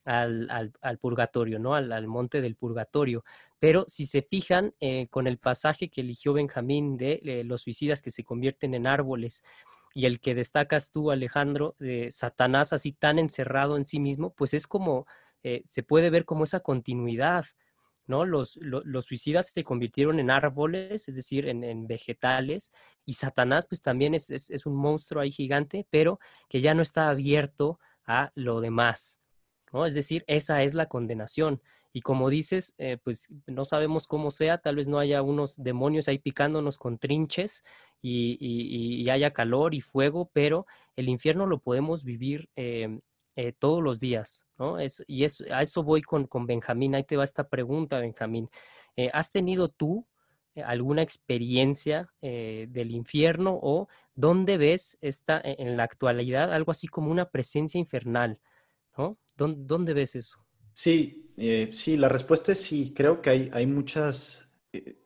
al, 0.06 0.98
purgatorio, 1.00 1.58
¿no? 1.58 1.74
Al, 1.74 2.06
monte 2.06 2.40
del 2.40 2.56
purgatorio. 2.56 3.24
Pero 3.58 3.84
si 3.88 4.06
se 4.06 4.22
fijan 4.22 4.74
eh, 4.80 5.08
con 5.08 5.26
el 5.26 5.38
pasaje 5.38 5.88
que 5.88 6.02
eligió 6.02 6.32
Benjamín 6.32 6.96
de 6.96 7.20
eh, 7.24 7.44
los 7.44 7.62
suicidas 7.62 8.02
que 8.02 8.10
se 8.10 8.24
convierten 8.24 8.74
en 8.74 8.86
árboles 8.86 9.42
y 9.94 10.06
el 10.06 10.20
que 10.20 10.34
destacas 10.34 10.92
tú, 10.92 11.10
Alejandro, 11.10 11.74
de 11.78 12.10
Satanás 12.10 12.72
así 12.72 12.92
tan 12.92 13.18
encerrado 13.18 13.76
en 13.76 13.84
sí 13.84 13.98
mismo, 13.98 14.32
pues 14.34 14.54
es 14.54 14.66
como, 14.66 15.06
eh, 15.42 15.62
se 15.66 15.82
puede 15.82 16.10
ver 16.10 16.24
como 16.24 16.44
esa 16.44 16.60
continuidad, 16.60 17.46
¿no? 18.06 18.24
Los, 18.24 18.58
los, 18.62 19.06
suicidas 19.06 19.50
se 19.50 19.64
convirtieron 19.64 20.20
en 20.20 20.30
árboles, 20.30 21.08
es 21.08 21.16
decir, 21.16 21.48
en, 21.48 21.86
vegetales, 21.86 22.72
y 23.04 23.14
Satanás 23.14 23.66
pues 23.66 23.82
también 23.82 24.14
es, 24.14 24.30
es, 24.30 24.66
un 24.66 24.76
monstruo 24.76 25.22
ahí 25.22 25.30
gigante, 25.30 25.86
pero 25.90 26.20
que 26.48 26.60
ya 26.60 26.74
no 26.74 26.82
está 26.82 27.08
abierto 27.08 27.80
a 28.06 28.30
lo 28.34 28.60
demás, 28.60 29.20
es 29.84 29.94
decir, 29.94 30.24
esa 30.26 30.62
es 30.62 30.74
la 30.74 30.86
condenación. 30.86 31.60
Y 31.96 32.02
como 32.02 32.28
dices, 32.28 32.74
eh, 32.76 32.98
pues 33.02 33.30
no 33.46 33.64
sabemos 33.64 34.06
cómo 34.06 34.30
sea, 34.30 34.58
tal 34.58 34.76
vez 34.76 34.86
no 34.86 34.98
haya 34.98 35.22
unos 35.22 35.56
demonios 35.62 36.08
ahí 36.08 36.18
picándonos 36.18 36.76
con 36.76 36.98
trinches 36.98 37.64
y, 38.02 39.08
haya 39.08 39.32
calor 39.32 39.74
y 39.74 39.80
fuego, 39.80 40.30
pero 40.32 40.66
el 40.94 41.08
infierno 41.08 41.46
lo 41.46 41.58
podemos 41.58 42.04
vivir 42.04 42.50
em, 42.54 43.00
eh, 43.34 43.52
todos 43.58 43.82
los 43.82 43.98
días, 43.98 44.46
y 45.06 45.24
a 45.24 45.62
eso 45.62 45.82
voy 45.82 46.02
con, 46.02 46.26
con, 46.26 46.46
Benjamín. 46.46 46.94
Ahí 46.94 47.04
te 47.04 47.16
va 47.16 47.24
esta 47.24 47.48
pregunta, 47.48 47.98
Benjamín. 47.98 48.50
Eh, 48.96 49.08
¿Has 49.14 49.30
tenido 49.30 49.70
tú 49.70 50.06
alguna 50.66 51.00
experiencia 51.00 52.12
del 52.20 52.90
infierno 52.90 53.58
o 53.62 53.88
dónde 54.14 54.58
ves 54.58 54.98
esta, 55.00 55.40
e, 55.40 55.56
en 55.58 55.78
la 55.78 55.84
actualidad 55.84 56.52
algo 56.52 56.72
así 56.72 56.88
como 56.88 57.10
una 57.10 57.30
presencia 57.30 57.78
infernal? 57.78 58.38
¿No? 58.96 59.18
¿Dónde, 59.36 59.94
ves 59.94 60.16
eso? 60.16 60.38
Sí, 60.72 61.32
eh, 61.36 61.70
sí, 61.72 61.96
la 61.96 62.08
respuesta 62.08 62.52
es 62.52 62.60
sí. 62.60 62.92
Creo 62.94 63.20
que 63.20 63.30
hay, 63.30 63.50
hay 63.52 63.66
muchas... 63.66 64.50
Eh, 64.72 64.96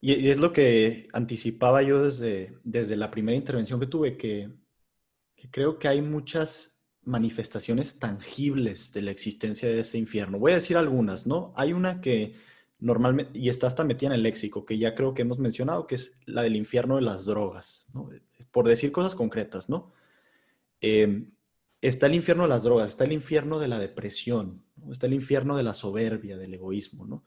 y, 0.00 0.28
es 0.28 0.38
lo 0.38 0.52
que 0.52 1.08
anticipaba 1.12 1.82
yo 1.82 2.04
desde, 2.04 2.56
desde 2.62 2.96
la 2.96 3.10
primera 3.10 3.36
intervención 3.36 3.80
que 3.80 3.86
tuve, 3.86 4.16
que, 4.16 4.50
creo 5.50 5.78
que 5.78 5.88
hay 5.88 6.02
muchas 6.02 6.84
manifestaciones 7.02 7.98
tangibles 7.98 8.92
de 8.92 9.02
la 9.02 9.10
existencia 9.10 9.68
de 9.68 9.80
ese 9.80 9.98
infierno. 9.98 10.38
Voy 10.38 10.52
a 10.52 10.56
decir 10.56 10.76
algunas, 10.76 11.26
¿no? 11.26 11.52
Hay 11.56 11.72
una 11.72 12.00
que 12.00 12.34
normalmente, 12.78 13.36
y 13.38 13.48
está 13.48 13.66
hasta 13.66 13.82
metida 13.82 14.08
en 14.08 14.14
el 14.14 14.22
léxico, 14.22 14.64
que 14.64 14.78
ya 14.78 14.94
creo 14.94 15.14
que 15.14 15.22
hemos 15.22 15.38
mencionado, 15.38 15.86
que 15.86 15.96
es 15.96 16.16
la 16.26 16.42
del 16.42 16.54
infierno 16.54 16.96
de 16.96 17.02
las 17.02 17.24
drogas, 17.24 17.88
¿no? 17.92 18.10
Por 18.52 18.68
decir 18.68 18.92
cosas 18.92 19.14
concretas, 19.14 19.68
¿no? 19.68 19.92
Em, 20.80 21.32
está 21.80 22.06
el 22.06 22.14
infierno 22.14 22.44
de 22.44 22.48
las 22.48 22.62
drogas, 22.62 22.88
está 22.88 23.04
el 23.04 23.12
infierno 23.12 23.58
de 23.58 23.68
la 23.68 23.78
depresión, 23.78 24.62
está 24.90 25.06
el 25.06 25.14
infierno 25.14 25.56
de 25.56 25.62
la 25.62 25.74
soberbia, 25.74 26.36
del 26.36 26.54
egoísmo, 26.54 27.06
¿no? 27.06 27.24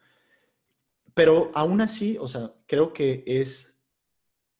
Pero 1.14 1.52
aún 1.54 1.82
así, 1.82 2.18
o 2.20 2.28
sea, 2.28 2.54
creo 2.68 2.93
que 2.93 3.24
es 3.26 3.78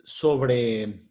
sobre, 0.04 1.06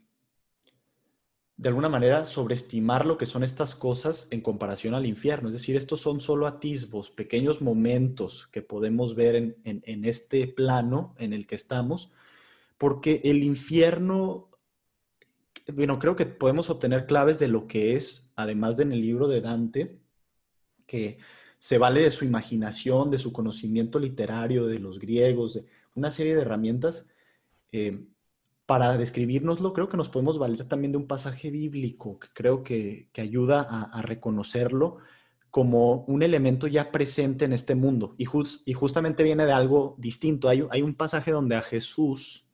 de 1.57 1.69
alguna 1.69 1.89
manera, 1.89 2.27
sobreestimar 2.27 3.07
lo 3.07 3.17
que 3.17 3.27
son 3.27 3.43
estas 3.43 3.75
cosas 3.75 4.29
en 4.31 4.43
comparación 4.43 4.95
al 4.95 5.07
infierno. 5.07 5.49
Es 5.49 5.55
decir, 5.55 5.77
estos 5.77 6.01
son 6.01 6.21
solo 6.21 6.47
atisbos, 6.47 7.11
pequeños 7.11 7.63
momentos 7.63 8.49
que 8.53 8.61
podemos 8.61 9.15
ver 9.15 9.35
en, 9.37 9.57
en 9.65 10.05
este 10.05 10.47
plano 10.47 11.15
en 11.19 11.33
el 11.33 11.47
que 11.47 11.55
estamos, 11.55 12.13
porque 12.77 13.23
el 13.25 13.43
infierno 13.43 14.50
bueno, 15.73 15.99
creo 15.99 16.17
que 16.17 16.27
podemos 16.27 16.71
obtener 16.71 17.07
claves 17.07 17.39
de 17.39 17.49
lo 17.49 17.67
que 17.67 17.95
es, 17.95 18.33
además 18.37 18.77
de 18.77 18.85
en 18.85 18.93
el 18.93 19.01
libro 19.01 19.29
de 19.29 19.41
Dante, 19.41 19.99
que 20.87 21.19
se 21.59 21.79
vale 21.79 22.03
de 22.03 22.11
su 22.11 22.25
imaginación, 22.25 23.11
de 23.11 23.19
su 23.19 23.33
conocimiento 23.33 23.99
literario, 23.99 24.67
de 24.67 24.79
los 24.79 24.99
griegos, 24.99 25.55
de 25.55 25.67
una 25.95 26.11
serie 26.11 26.35
de 26.35 26.43
herramientas. 26.43 27.09
Eh, 27.73 28.07
para 28.67 28.97
describirnoslo, 28.97 29.73
creo 29.73 29.89
que 29.89 29.97
nos 29.97 30.09
podemos 30.09 30.39
valer 30.39 30.65
también 30.67 30.93
de 30.93 30.99
un 30.99 31.07
pasaje 31.07 31.51
bíblico 31.51 32.19
que 32.19 32.29
creo 32.33 32.63
que, 32.63 33.11
ayuda 33.19 33.63
a, 33.63 34.01
reconocerlo 34.01 34.99
como 35.51 36.05
un 36.05 36.23
elemento 36.23 36.67
ya 36.69 36.93
presente 36.93 37.45
en 37.45 37.53
este 37.53 37.75
mundo. 37.75 38.15
Y, 38.17 38.27
y 38.65 38.73
justamente 38.73 39.25
viene 39.25 39.45
de 39.45 39.53
algo 39.53 39.97
distinto. 39.99 40.49
Hay, 40.49 40.65
hay, 40.71 40.83
un 40.83 40.95
pasaje 40.95 41.33
donde 41.33 41.57
a 41.57 41.63
Jesús 41.63 42.47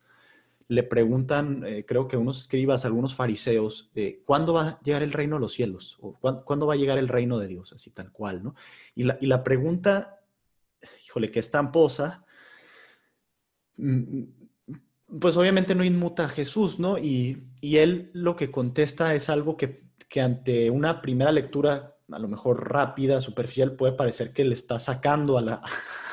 le 0.69 0.83
preguntan, 0.83 1.65
eh, 1.65 1.85
creo 1.87 2.09
que 2.09 2.17
unos 2.17 2.41
escribas, 2.41 2.85
algunos 2.85 3.15
fariseos, 3.15 3.91
eh, 3.95 4.23
¿cuándo 4.25 4.55
va 4.55 4.69
a 4.69 4.81
llegar 4.83 5.03
el 5.03 5.13
reino 5.13 5.37
de 5.37 5.41
los 5.41 5.53
cielos? 5.53 5.97
¿O 6.01 6.15
cuándo, 6.15 6.67
va 6.67 6.75
a 6.75 6.77
llegar 6.77 6.99
el 6.99 7.09
reino 7.09 7.39
de 7.39 7.47
Dios? 7.47 7.73
Así 7.73 7.91
tal 7.91 8.11
cual, 8.11 8.43
¿no? 8.43 8.55
Y 8.95 9.05
la, 9.05 9.17
y 9.21 9.27
la 9.27 9.45
pregunta, 9.45 10.21
híjole, 11.07 11.31
que 11.31 11.39
es 11.39 11.51
tramposa, 11.51 12.25
mm, 13.77 14.23
pues 15.21 15.37
obviamente 15.37 15.75
no 15.77 15.85
inmuta 15.85 16.25
a 16.25 16.29
Jesús, 16.29 16.81
¿no? 16.81 16.99
Y, 16.99 17.45
y 17.61 17.77
él 17.77 18.11
lo 18.13 18.35
que 18.35 18.51
contesta 18.51 19.15
es 19.15 19.31
algo 19.31 19.57
que, 19.57 19.85
que, 20.09 20.21
ante 20.21 20.69
una 20.71 21.01
primera 21.01 21.31
lectura, 21.31 21.97
a 22.11 22.19
lo 22.19 22.27
mejor 22.27 22.73
rápida, 22.73 23.21
superficial, 23.21 23.73
puede 23.73 23.93
parecer 23.93 24.33
que 24.33 24.45
le 24.45 24.55
está 24.55 24.81
sacando 24.81 25.39
a, 25.39 25.43
la, 25.43 25.63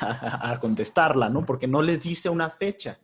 a 0.00 0.60
contestarla, 0.60 1.28
¿no? 1.28 1.44
Porque 1.44 1.66
no 1.66 1.82
les 1.82 2.00
dice 2.00 2.28
una 2.28 2.50
fecha. 2.50 3.00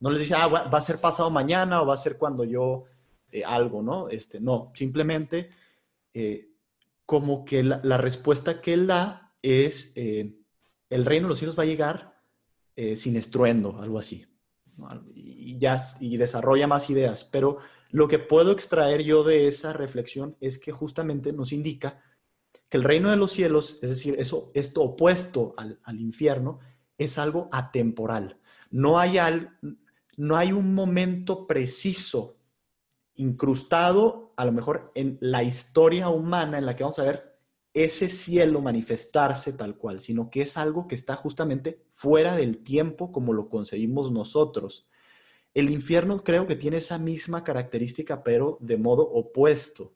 No 0.00 0.10
les 0.10 0.20
dice, 0.20 0.34
ah, 0.36 0.46
va 0.48 0.78
a 0.78 0.80
ser 0.80 1.00
pasado 1.00 1.30
mañana 1.30 1.82
o 1.82 1.86
va 1.86 1.94
a 1.94 1.98
ser 1.98 2.18
cuando 2.18 2.44
yo 2.44 2.84
eh, 3.32 3.44
algo, 3.44 3.82
¿no? 3.82 4.08
Este, 4.08 4.40
no, 4.40 4.70
simplemente 4.74 5.50
eh, 6.14 6.48
como 7.04 7.44
que 7.44 7.62
la, 7.62 7.98
respuesta 7.98 8.60
que 8.60 8.72
él 8.72 8.86
da 8.86 9.34
es, 9.42 9.92
eh, 9.96 10.38
el 10.88 11.04
reino 11.04 11.26
de 11.26 11.30
los 11.30 11.38
cielos 11.38 11.58
va 11.58 11.64
a 11.64 11.66
llegar 11.66 12.16
sin 12.96 13.16
estruendo, 13.16 13.80
algo 13.80 13.98
así. 13.98 14.26
Y 15.14 15.56
ya, 15.56 15.80
y 15.98 16.18
desarrolla 16.18 16.66
más 16.66 16.90
ideas. 16.90 17.24
Pero 17.24 17.56
lo 17.90 18.06
que 18.06 18.18
puedo 18.18 18.52
extraer 18.52 19.02
yo 19.02 19.24
de 19.24 19.48
esa 19.48 19.72
reflexión 19.72 20.36
es 20.42 20.58
que 20.58 20.72
justamente 20.72 21.32
nos 21.32 21.52
indica 21.52 22.02
que 22.68 22.76
el 22.76 22.84
reino 22.84 23.10
de 23.10 23.16
los 23.16 23.32
cielos, 23.32 23.78
es 23.80 23.88
decir, 23.88 24.16
eso, 24.18 24.50
esto 24.52 24.82
opuesto 24.82 25.54
al, 25.56 25.80
al 25.84 25.98
infierno, 25.98 26.60
es 26.98 27.16
algo 27.16 27.48
atemporal. 27.50 28.38
No 28.70 28.98
hay, 28.98 29.16
al, 29.16 29.56
no 30.16 30.36
hay 30.36 30.52
un 30.52 30.74
momento 30.74 31.46
preciso 31.46 32.36
incrustado 33.14 34.32
a 34.36 34.44
lo 34.44 34.52
mejor 34.52 34.92
en 34.94 35.18
la 35.20 35.42
historia 35.42 36.08
humana 36.08 36.58
en 36.58 36.66
la 36.66 36.76
que 36.76 36.84
vamos 36.84 36.98
a 36.98 37.04
ver 37.04 37.36
ese 37.72 38.08
cielo 38.08 38.62
manifestarse 38.62 39.52
tal 39.52 39.76
cual, 39.76 40.00
sino 40.00 40.30
que 40.30 40.42
es 40.42 40.56
algo 40.56 40.88
que 40.88 40.94
está 40.94 41.14
justamente 41.14 41.84
fuera 41.92 42.34
del 42.34 42.62
tiempo 42.62 43.12
como 43.12 43.32
lo 43.32 43.48
concebimos 43.48 44.10
nosotros. 44.10 44.88
El 45.52 45.70
infierno 45.70 46.24
creo 46.24 46.46
que 46.46 46.56
tiene 46.56 46.78
esa 46.78 46.98
misma 46.98 47.44
característica, 47.44 48.22
pero 48.22 48.58
de 48.60 48.78
modo 48.78 49.02
opuesto. 49.02 49.94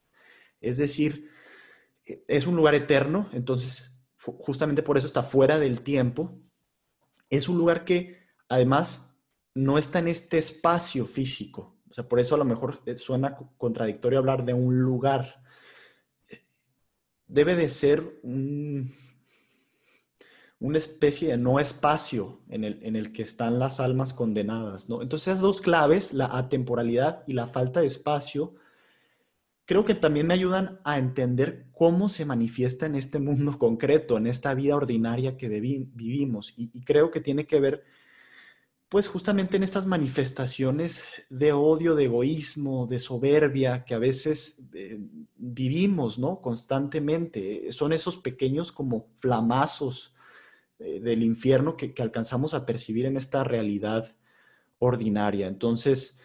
Es 0.61 0.77
decir, 0.77 1.31
es 2.05 2.47
un 2.47 2.57
lugar 2.57 2.75
eterno, 2.75 3.29
entonces 3.33 3.95
justamente 4.17 4.83
por 4.83 4.99
eso 4.99 5.07
está 5.07 5.23
fuera 5.23 5.59
del 5.59 5.81
tiempo. 5.81 6.39
Es 7.31 7.49
un 7.49 7.57
lugar 7.57 7.85
que 7.85 8.19
además 8.49 9.10
no 9.55 9.79
está 9.79 9.99
en 9.99 10.09
este 10.09 10.39
espacio 10.39 11.07
físico. 11.07 11.77
O 11.91 11.95
sea, 11.95 12.09
por 12.09 12.21
eso 12.21 12.35
a 12.35 12.39
lo 12.39 12.45
mejor 12.45 12.81
eh, 12.87 12.97
suena 12.97 13.37
contradictorio 13.59 14.19
hablar 14.19 14.45
de 14.45 14.55
un 14.55 14.81
lugar. 14.81 15.43
Debe 17.27 17.57
de 17.57 17.69
ser 17.69 18.21
un, 18.23 18.93
una 20.61 20.79
especie 20.79 21.31
de 21.31 21.39
no 21.39 21.59
espacio 21.59 22.41
en 22.49 22.65
el, 22.65 22.79
en 22.83 22.95
el 22.95 23.13
que 23.13 23.23
están 23.23 23.59
las 23.59 23.81
almas 23.81 24.15
condenadas. 24.15 24.89
¿no? 24.89 25.03
Entonces, 25.03 25.29
esas 25.29 25.41
dos 25.41 25.61
claves, 25.61 26.13
la 26.13 26.37
atemporalidad 26.37 27.25
y 27.27 27.33
la 27.33 27.49
falta 27.49 27.81
de 27.81 27.87
espacio, 27.89 28.55
creo 29.65 29.85
que 29.85 29.95
también 29.95 30.29
me 30.29 30.35
ayudan 30.35 30.81
a 30.85 30.99
entender 30.99 31.67
cómo 31.73 32.09
se 32.09 32.25
manifiesta 32.25 32.87
en 32.87 32.95
este 32.95 33.19
mundo 33.19 33.57
concreto, 33.59 34.17
en 34.17 34.29
esta 34.29 34.55
vida 34.55 34.77
ordinaria 34.77 35.37
que 35.37 35.49
vivimos. 35.49 36.55
y 36.57 36.85
creo 36.85 37.11
que 37.11 37.21
tiene 37.21 37.47
que 37.47 37.59
ver 37.59 37.85
pues 38.91 39.07
justamente 39.07 39.57
en 39.57 39.63
estas 39.63 39.87
manifestaciones 39.87 41.05
de 41.31 41.53
odio, 41.53 41.95
de 41.95 42.07
egoísmo, 42.07 42.89
de 42.89 42.99
soberbia 42.99 43.85
que 43.85 43.95
a 43.95 43.99
veces 43.99 44.65
eh, 44.75 44.99
vivimos, 45.37 46.19
¿no? 46.19 46.41
Constantemente. 46.41 47.71
Son 47.71 47.93
esos 47.93 48.17
pequeños 48.17 48.73
como 48.73 49.07
flamazos 49.19 50.13
eh, 50.81 50.99
del 50.99 51.23
infierno 51.23 51.77
que, 51.77 51.95
alcanzamos 52.01 52.53
a 52.53 52.67
percibir 52.67 53.07
en 53.07 53.17
esta 53.17 53.45
realidad 53.45 54.17
ordinaria. 54.81 55.47
Entonces, 55.47 56.19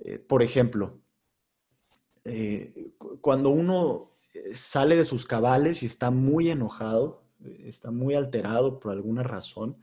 eh, 0.00 0.18
por 0.18 0.42
ejemplo, 0.42 0.98
cuando 3.22 3.48
uno 3.48 4.10
sale 4.52 4.96
de 4.96 5.06
sus 5.06 5.24
cabales 5.24 5.82
y 5.82 5.86
está 5.86 6.10
muy 6.10 6.50
enojado, 6.50 7.22
está 7.64 7.90
muy 7.90 8.14
alterado 8.16 8.80
por 8.80 8.92
alguna 8.92 9.22
razón, 9.22 9.78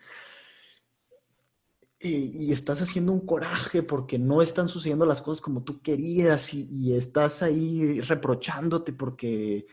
y, 1.99 2.51
estás 2.51 2.81
haciendo 2.81 3.11
un 3.11 3.25
coraje 3.25 3.81
porque 3.83 4.19
no 4.19 4.41
están 4.41 4.67
sucediendo 4.67 5.05
las 5.05 5.21
cosas 5.21 5.41
como 5.41 5.63
tú 5.63 5.81
querías 5.81 6.53
y, 6.53 6.93
estás 6.95 7.41
ahí 7.41 8.01
reprochándote 8.01 8.93
porque 8.93 9.65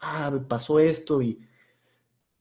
ah, 0.00 0.32
pasó 0.48 0.78
esto 0.78 1.22
y 1.22 1.40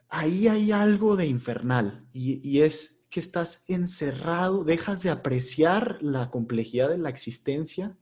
ahí 0.09 0.47
hay 0.47 0.71
algo 0.71 1.15
de 1.15 1.25
infernal 1.25 2.07
y, 2.13 2.61
es 2.61 3.05
que 3.09 3.19
estás 3.19 3.63
encerrado, 3.67 4.63
dejas 4.63 5.03
de 5.03 5.11
apreciar 5.11 5.99
la 6.01 6.31
complejidad 6.31 6.89
de 6.89 6.97
la 6.97 7.09
existencia 7.09 7.95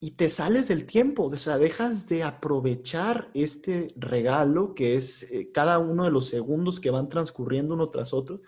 y 0.00 0.12
te 0.12 0.28
sales 0.28 0.68
del 0.68 0.84
tiempo, 0.84 1.24
o 1.24 1.36
sea, 1.36 1.58
dejas 1.58 2.08
de 2.08 2.24
aprovechar 2.24 3.30
este 3.34 3.88
regalo 3.94 4.74
que 4.74 4.96
es 4.96 5.22
eh, 5.24 5.50
cada 5.52 5.78
uno 5.78 6.04
de 6.04 6.10
los 6.10 6.28
segundos 6.28 6.80
que 6.80 6.90
van 6.90 7.08
transcurriendo 7.08 7.74
uno 7.74 7.88
tras 7.88 8.12
otro 8.12 8.40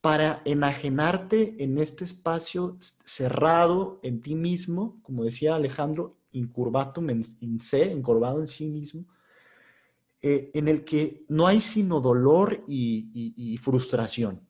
para 0.00 0.40
enajenarte 0.44 1.62
en 1.62 1.78
este 1.78 2.04
espacio 2.04 2.76
cerrado 3.04 4.00
en 4.02 4.22
ti 4.22 4.34
mismo, 4.34 4.98
como 5.02 5.24
decía 5.24 5.54
Alejandro, 5.54 6.16
incurvatum 6.32 7.10
in 7.10 7.60
se, 7.60 7.90
encorvado 7.90 8.40
en 8.40 8.48
sí 8.48 8.66
mismo, 8.66 9.04
eh, 10.22 10.50
en 10.54 10.68
el 10.68 10.84
que 10.84 11.24
no 11.28 11.46
hay 11.46 11.60
sino 11.60 12.00
dolor 12.00 12.64
y, 12.66 13.58
frustración. 13.62 14.40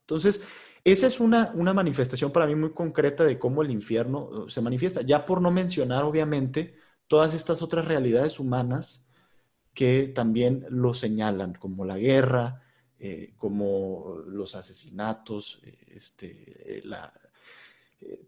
Entonces, 0.00 0.42
esa 0.82 1.06
es 1.06 1.20
una, 1.20 1.52
manifestación 1.54 2.32
para 2.32 2.46
mí 2.46 2.54
muy 2.54 2.72
concreta 2.72 3.24
de 3.24 3.38
cómo 3.38 3.62
el 3.62 3.70
infierno 3.70 4.28
uh, 4.28 4.48
se 4.48 4.60
manifiesta, 4.60 5.02
ya 5.02 5.24
por 5.24 5.40
no 5.40 5.50
mencionar, 5.50 6.04
obviamente, 6.04 6.76
todas 7.06 7.34
estas 7.34 7.62
otras 7.62 7.86
realidades 7.86 8.40
humanas 8.40 9.06
que 9.72 10.08
también 10.14 10.66
lo 10.68 10.94
señalan, 10.94 11.54
como 11.54 11.84
la 11.84 11.98
guerra, 11.98 12.63
eh, 13.06 13.34
como 13.36 14.22
los 14.28 14.54
asesinatos, 14.54 15.60
eh, 15.62 15.76
este, 15.94 16.78
eh, 16.78 16.82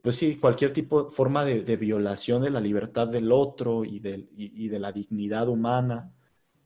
pues 0.03 0.17
sí, 0.17 0.37
cualquier 0.37 0.75
tipo, 0.75 1.11
forma 1.11 1.47
de, 1.47 1.77
violación 1.79 2.43
de 2.43 2.51
la 2.51 2.61
libertad 2.61 3.09
del 3.09 3.33
otro 3.33 3.87
y 3.87 4.01
de, 4.01 4.29
de 4.37 4.79
la 4.79 4.93
dignidad 4.93 5.49
humana. 5.49 6.13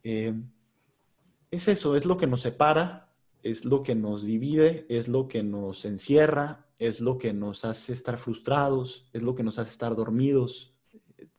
es 0.02 1.68
eso, 1.68 1.94
es 1.94 2.04
lo 2.04 2.16
que 2.16 2.26
nos 2.26 2.40
separa, 2.40 3.12
es 3.44 3.64
lo 3.64 3.84
que 3.84 3.94
nos 3.94 4.24
divide, 4.24 4.86
es 4.88 5.06
lo 5.06 5.28
que 5.28 5.44
nos 5.44 5.84
encierra, 5.84 6.66
es 6.80 7.00
lo 7.00 7.16
que 7.16 7.32
nos 7.32 7.64
hace 7.64 7.92
estar 7.92 8.18
frustrados, 8.18 9.08
es 9.12 9.22
lo 9.22 9.36
que 9.36 9.44
nos 9.44 9.61
hace 9.61 9.70
estar 9.70 9.94
dormidos, 9.94 10.74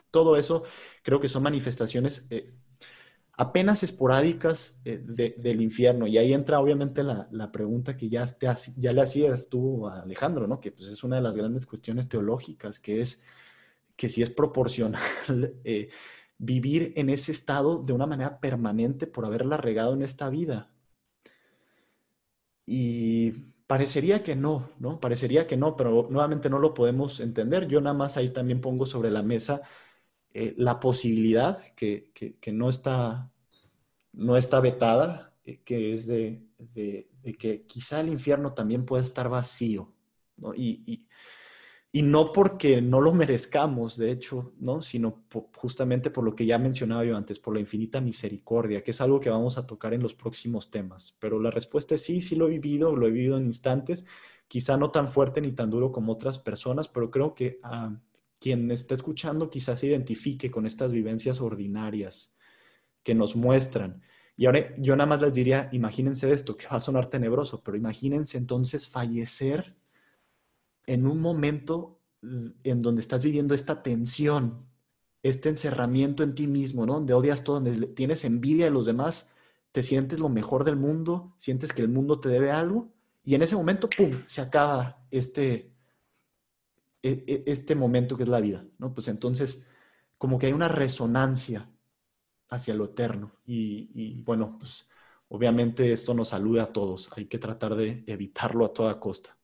Todo 0.10 0.38
eso 0.38 0.64
creo 1.04 1.20
que 1.20 1.28
son 1.28 1.44
manifestaciones 1.44 2.30
apenas 3.42 3.82
esporádicas 3.82 4.80
eh, 4.86 5.02
del 5.04 5.62
infierno. 5.62 6.06
Y 6.06 6.20
ahí 6.20 6.32
entra 6.32 6.60
obviamente 6.60 7.04
la, 7.04 7.52
pregunta 7.52 7.98
que 7.98 8.08
ya, 8.08 8.24
te, 8.28 8.48
ya 8.78 8.94
le 8.94 9.02
hacías 9.02 9.50
tú 9.50 9.88
a 9.88 10.02
Alejandro, 10.02 10.48
¿no? 10.48 10.60
Que 10.60 10.72
pues 10.72 10.88
es 10.88 11.04
una 11.04 11.16
de 11.16 11.24
las 11.24 11.36
grandes 11.36 11.66
cuestiones 11.66 12.08
teológicas, 12.08 12.80
que 12.80 13.02
es 13.02 13.24
que 13.96 14.10
si 14.10 14.22
es 14.22 14.30
proporcional 14.30 15.02
eh, 15.64 15.90
vivir 16.38 16.94
en 16.96 17.10
ese 17.10 17.32
estado 17.32 17.82
de 17.82 17.94
una 17.94 18.06
manera 18.06 18.40
permanente 18.40 19.08
por 19.08 19.26
haberla 19.26 19.58
regado 19.58 19.96
en 19.96 20.04
esta 20.04 20.30
vida. 20.30 20.70
Y 22.68 23.32
parecería 23.66 24.22
que 24.22 24.36
no, 24.36 24.70
¿no? 24.78 25.00
Parecería 25.00 25.48
que 25.48 25.58
no, 25.58 25.76
pero 25.76 26.08
nuevamente 26.12 26.48
no 26.48 26.60
lo 26.60 26.76
podemos 26.76 27.20
entender. 27.20 27.68
Yo 27.68 27.82
nada 27.82 27.96
más 27.96 28.18
ahí 28.18 28.30
también 28.30 28.62
pongo 28.62 28.86
sobre 28.86 29.10
la 29.10 29.24
mesa 29.24 29.64
eh, 30.34 30.54
la 30.58 30.80
posibilidad 30.80 31.62
que, 31.76 32.12
no, 32.54 32.70
está, 32.70 33.30
no 34.14 34.38
está 34.38 34.62
vetada, 34.62 35.34
eh, 35.44 35.62
que 35.66 35.92
es 35.92 36.08
de, 36.08 36.48
que 37.38 37.66
quizá 37.68 38.00
el 38.00 38.10
infierno 38.10 38.54
también 38.54 38.86
pueda 38.86 39.04
estar 39.04 39.28
vacío, 39.28 39.94
¿no? 40.38 40.54
Y, 40.56 41.08
no 41.94 42.32
porque 42.32 42.82
no 42.82 43.02
lo 43.02 43.12
merezcamos, 43.12 43.98
de 43.98 44.12
hecho, 44.12 44.54
¿no? 44.60 44.82
Sino 44.82 45.26
justamente 45.58 46.10
por 46.10 46.24
lo 46.24 46.34
que 46.34 46.46
ya 46.46 46.58
mencionaba 46.58 47.04
yo 47.04 47.18
antes, 47.18 47.38
por 47.38 47.54
la 47.54 47.60
infinita 47.60 48.00
misericordia, 48.00 48.82
que 48.82 48.92
es 48.92 49.02
algo 49.02 49.20
que 49.20 49.30
vamos 49.30 49.58
a 49.58 49.68
tocar 49.68 49.94
en 49.94 50.02
los 50.02 50.14
próximos 50.14 50.72
temas. 50.72 51.18
Pero 51.20 51.42
la 51.42 51.52
respuesta 51.52 51.96
es 51.96 52.04
sí, 52.04 52.22
sí 52.22 52.38
lo 52.38 52.48
he 52.48 52.52
vivido, 52.52 52.96
lo 52.96 53.08
he 53.08 53.12
vivido 53.12 53.38
en 53.38 53.46
instantes, 53.46 54.06
quizá 54.48 54.78
no 54.78 54.92
tan 54.92 55.10
fuerte 55.10 55.42
ni 55.42 55.52
tan 55.52 55.70
duro 55.70 55.92
como 55.92 56.14
otras 56.14 56.40
personas, 56.40 56.88
pero 56.88 57.12
creo 57.12 57.36
que... 57.36 57.60
Ah, 57.64 57.98
quien 58.42 58.72
está 58.72 58.96
escuchando 58.96 59.52
quizás 59.52 59.80
se 59.80 59.88
identifique 59.88 60.50
con 60.50 60.66
estas 60.66 60.92
vivencias 60.92 61.40
ordinarias 61.40 62.36
que 63.04 63.14
nos 63.14 63.36
muestran. 63.36 64.02
Y 64.36 64.48
ahora 64.48 64.76
yo 64.78 64.96
nada 64.96 65.08
más 65.08 65.22
les 65.22 65.34
diría, 65.34 65.70
imagínense 65.72 66.34
esto, 66.34 66.58
que 66.58 66.66
va 66.68 66.78
a 66.78 66.80
sonar 66.80 67.06
tenebroso, 67.08 67.64
pero 67.64 67.78
imagínense 67.78 68.40
entonces 68.40 68.90
fallecer 68.90 69.78
en 70.88 71.06
un 71.06 71.22
momento 71.22 72.02
en 72.24 72.82
donde 72.82 73.02
estás 73.02 73.24
viviendo 73.24 73.54
esta 73.54 73.84
tensión, 73.84 74.66
este 75.22 75.50
encerramiento 75.50 76.24
en 76.24 76.34
ti 76.34 76.48
mismo, 76.48 76.88
¿no? 76.88 76.96
Donde 76.96 77.14
odias 77.14 77.44
todo, 77.44 77.60
donde 77.60 77.88
tienes 77.88 78.26
envidia 78.26 78.66
de 78.66 78.72
los 78.72 78.88
demás, 78.88 79.30
te 79.72 79.84
sientes 79.84 80.20
lo 80.20 80.30
mejor 80.30 80.64
del 80.64 80.78
mundo, 80.78 81.36
sientes 81.38 81.74
que 81.74 81.84
el 81.84 81.90
mundo 81.90 82.20
te 82.20 82.30
debe 82.30 82.50
algo, 82.50 82.92
y 83.24 83.36
en 83.36 83.44
ese 83.44 83.56
momento, 83.56 83.88
¡pum!, 83.88 84.24
se 84.26 84.42
acaba 84.42 85.06
este, 85.12 85.71
este 87.02 87.76
momento 87.76 88.16
que 88.16 88.24
es 88.24 88.30
la 88.30 88.40
vida, 88.40 88.66
¿no? 88.78 88.94
Pues 88.94 89.08
entonces, 89.08 89.66
como 90.18 90.38
que 90.38 90.48
hay 90.48 90.54
una 90.54 90.68
resonancia 90.68 91.70
hacia 92.52 92.76
lo 92.76 92.86
eterno. 92.86 93.32
Y, 93.46 94.22
bueno, 94.22 94.58
pues 94.60 94.88
obviamente 95.30 95.92
esto 95.92 96.14
nos 96.14 96.30
saluda 96.30 96.64
a 96.64 96.74
todos. 96.74 97.10
Hay 97.16 97.26
que 97.26 97.40
tratar 97.40 97.76
de 97.76 98.04
evitarlo 98.06 98.66
a 98.66 98.74
toda 98.74 99.00
costa. 99.00 99.38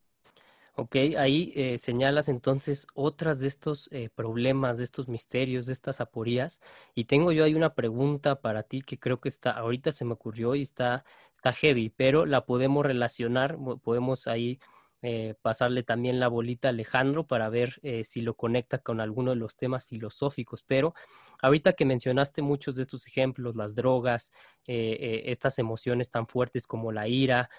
Ok, 0.75 0.95
ahí 1.17 1.51
eh, 1.55 1.79
señalas 1.79 2.29
entonces 2.29 2.85
otras 2.93 3.39
de 3.39 3.47
estos 3.47 3.89
eh, 3.91 4.09
problemas, 4.13 4.77
de 4.77 4.83
estos 4.83 5.07
misterios, 5.07 5.65
de 5.65 5.73
estas 5.73 5.99
aporías. 5.99 6.61
Y 6.93 7.05
tengo 7.05 7.31
yo 7.31 7.43
ahí 7.43 7.55
una 7.55 7.73
pregunta 7.73 8.41
para 8.41 8.61
ti 8.61 8.83
que 8.83 8.99
creo 8.99 9.19
que 9.19 9.29
está, 9.29 9.51
ahorita 9.51 9.91
se 9.91 10.05
me 10.05 10.13
ocurrió 10.13 10.53
y 10.53 10.61
está, 10.61 11.03
está 11.33 11.51
heavy, 11.51 11.89
pero 11.89 12.27
la 12.27 12.45
podemos 12.45 12.85
relacionar, 12.85 13.57
podemos 13.81 14.27
ahí 14.27 14.59
eh, 15.03 15.35
pasarle 15.43 15.83
también 15.83 16.19
la 16.19 16.27
bolita 16.27 16.69
a 16.69 16.71
Alejandro 16.71 17.27
para 17.27 17.49
ver 17.49 17.79
eh, 17.83 18.03
si 18.03 18.21
lo 18.21 18.33
conecta 18.33 18.79
con 18.79 18.99
alguno 18.99 19.29
de 19.31 19.37
los 19.37 19.55
temas 19.55 19.85
filosóficos. 19.85 20.63
Pero 20.63 20.95
ahorita 21.39 21.73
que 21.73 21.85
mencionaste 21.85 22.41
muchos 22.41 22.75
de 22.75 22.81
estos 22.81 23.05
ejemplos, 23.05 23.55
las 23.55 23.75
drogas, 23.75 24.33
eh, 24.65 25.23
estas 25.25 25.59
emociones 25.59 26.09
tan 26.09 26.27
fuertes 26.27 26.65
como 26.65 26.91
la 26.91 27.07
ira, 27.07 27.49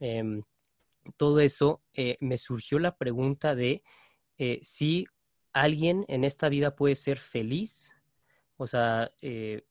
em, 0.00 0.42
todo 1.16 1.40
eso, 1.40 1.80
me 2.20 2.36
surgió 2.36 2.78
la 2.78 2.96
pregunta 2.96 3.54
de 3.54 3.82
si 4.60 5.06
alguien 5.52 6.04
en 6.08 6.24
esta 6.24 6.48
vida 6.50 6.76
puede 6.76 6.94
ser 6.96 7.18
feliz. 7.18 7.94
O 8.58 8.66
sea, 8.66 9.12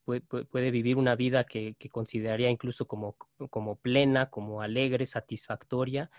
puede, 0.04 0.70
vivir 0.72 0.96
una 0.96 1.14
vida 1.14 1.44
que, 1.44 1.76
consideraría 1.92 2.50
incluso 2.50 2.88
como, 2.88 3.14
como 3.50 3.76
plena, 3.76 4.30
como 4.30 4.62
alegre, 4.62 5.06
satisfactoria, 5.06 6.10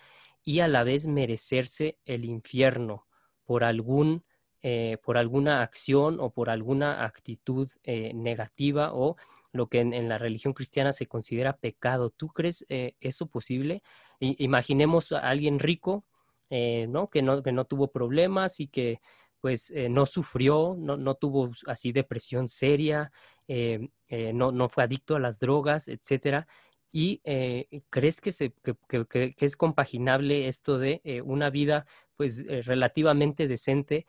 y 0.49 0.61
a 0.61 0.67
la 0.67 0.83
vez 0.83 1.05
merecerse 1.05 1.99
el 2.05 2.25
infierno 2.25 3.05
por 3.45 3.63
algún 3.63 4.23
eh, 4.63 4.97
por 5.03 5.19
alguna 5.19 5.61
acción 5.61 6.19
o 6.19 6.31
por 6.31 6.49
alguna 6.49 7.05
actitud 7.05 7.69
eh, 7.83 8.13
negativa 8.15 8.95
o 8.95 9.15
lo 9.51 9.67
que 9.67 9.81
en, 9.81 10.09
la 10.09 10.17
religión 10.17 10.53
cristiana 10.53 10.91
se 10.91 11.05
considera 11.05 11.55
pecado. 11.55 12.09
¿Tú 12.09 12.29
crees 12.29 12.65
eh, 12.67 12.95
eso 12.99 13.27
posible? 13.27 13.83
imaginemos 14.19 15.11
a 15.11 15.19
alguien 15.19 15.59
rico, 15.59 16.03
¿no? 16.49 17.09
Que, 17.11 17.21
¿no? 17.21 17.43
que 17.43 17.51
no 17.51 17.65
tuvo 17.65 17.91
problemas 17.91 18.59
y 18.59 18.67
que 18.67 19.01
pues 19.39 19.71
no 19.89 20.05
sufrió, 20.07 20.75
no, 20.77 20.97
no, 20.97 21.13
tuvo 21.13 21.51
así 21.67 21.91
depresión 21.93 22.47
seria, 22.49 23.11
no, 24.33 24.51
no 24.51 24.67
fue 24.67 24.83
adicto 24.83 25.15
a 25.15 25.19
las 25.19 25.39
drogas, 25.39 25.87
etcétera 25.87 26.47
¿Y 26.91 27.21
eh, 27.23 27.83
crees 27.89 28.21
que, 28.21 28.31
se, 28.31 28.53
que, 28.87 29.35
es 29.37 29.55
compaginable 29.55 30.47
esto 30.47 30.79
de 30.79 31.01
eh, 31.03 31.21
una 31.21 31.49
vida 31.49 31.85
pues 32.15 32.43
eh, 32.47 32.61
relativamente 32.63 33.47
decente 33.47 34.07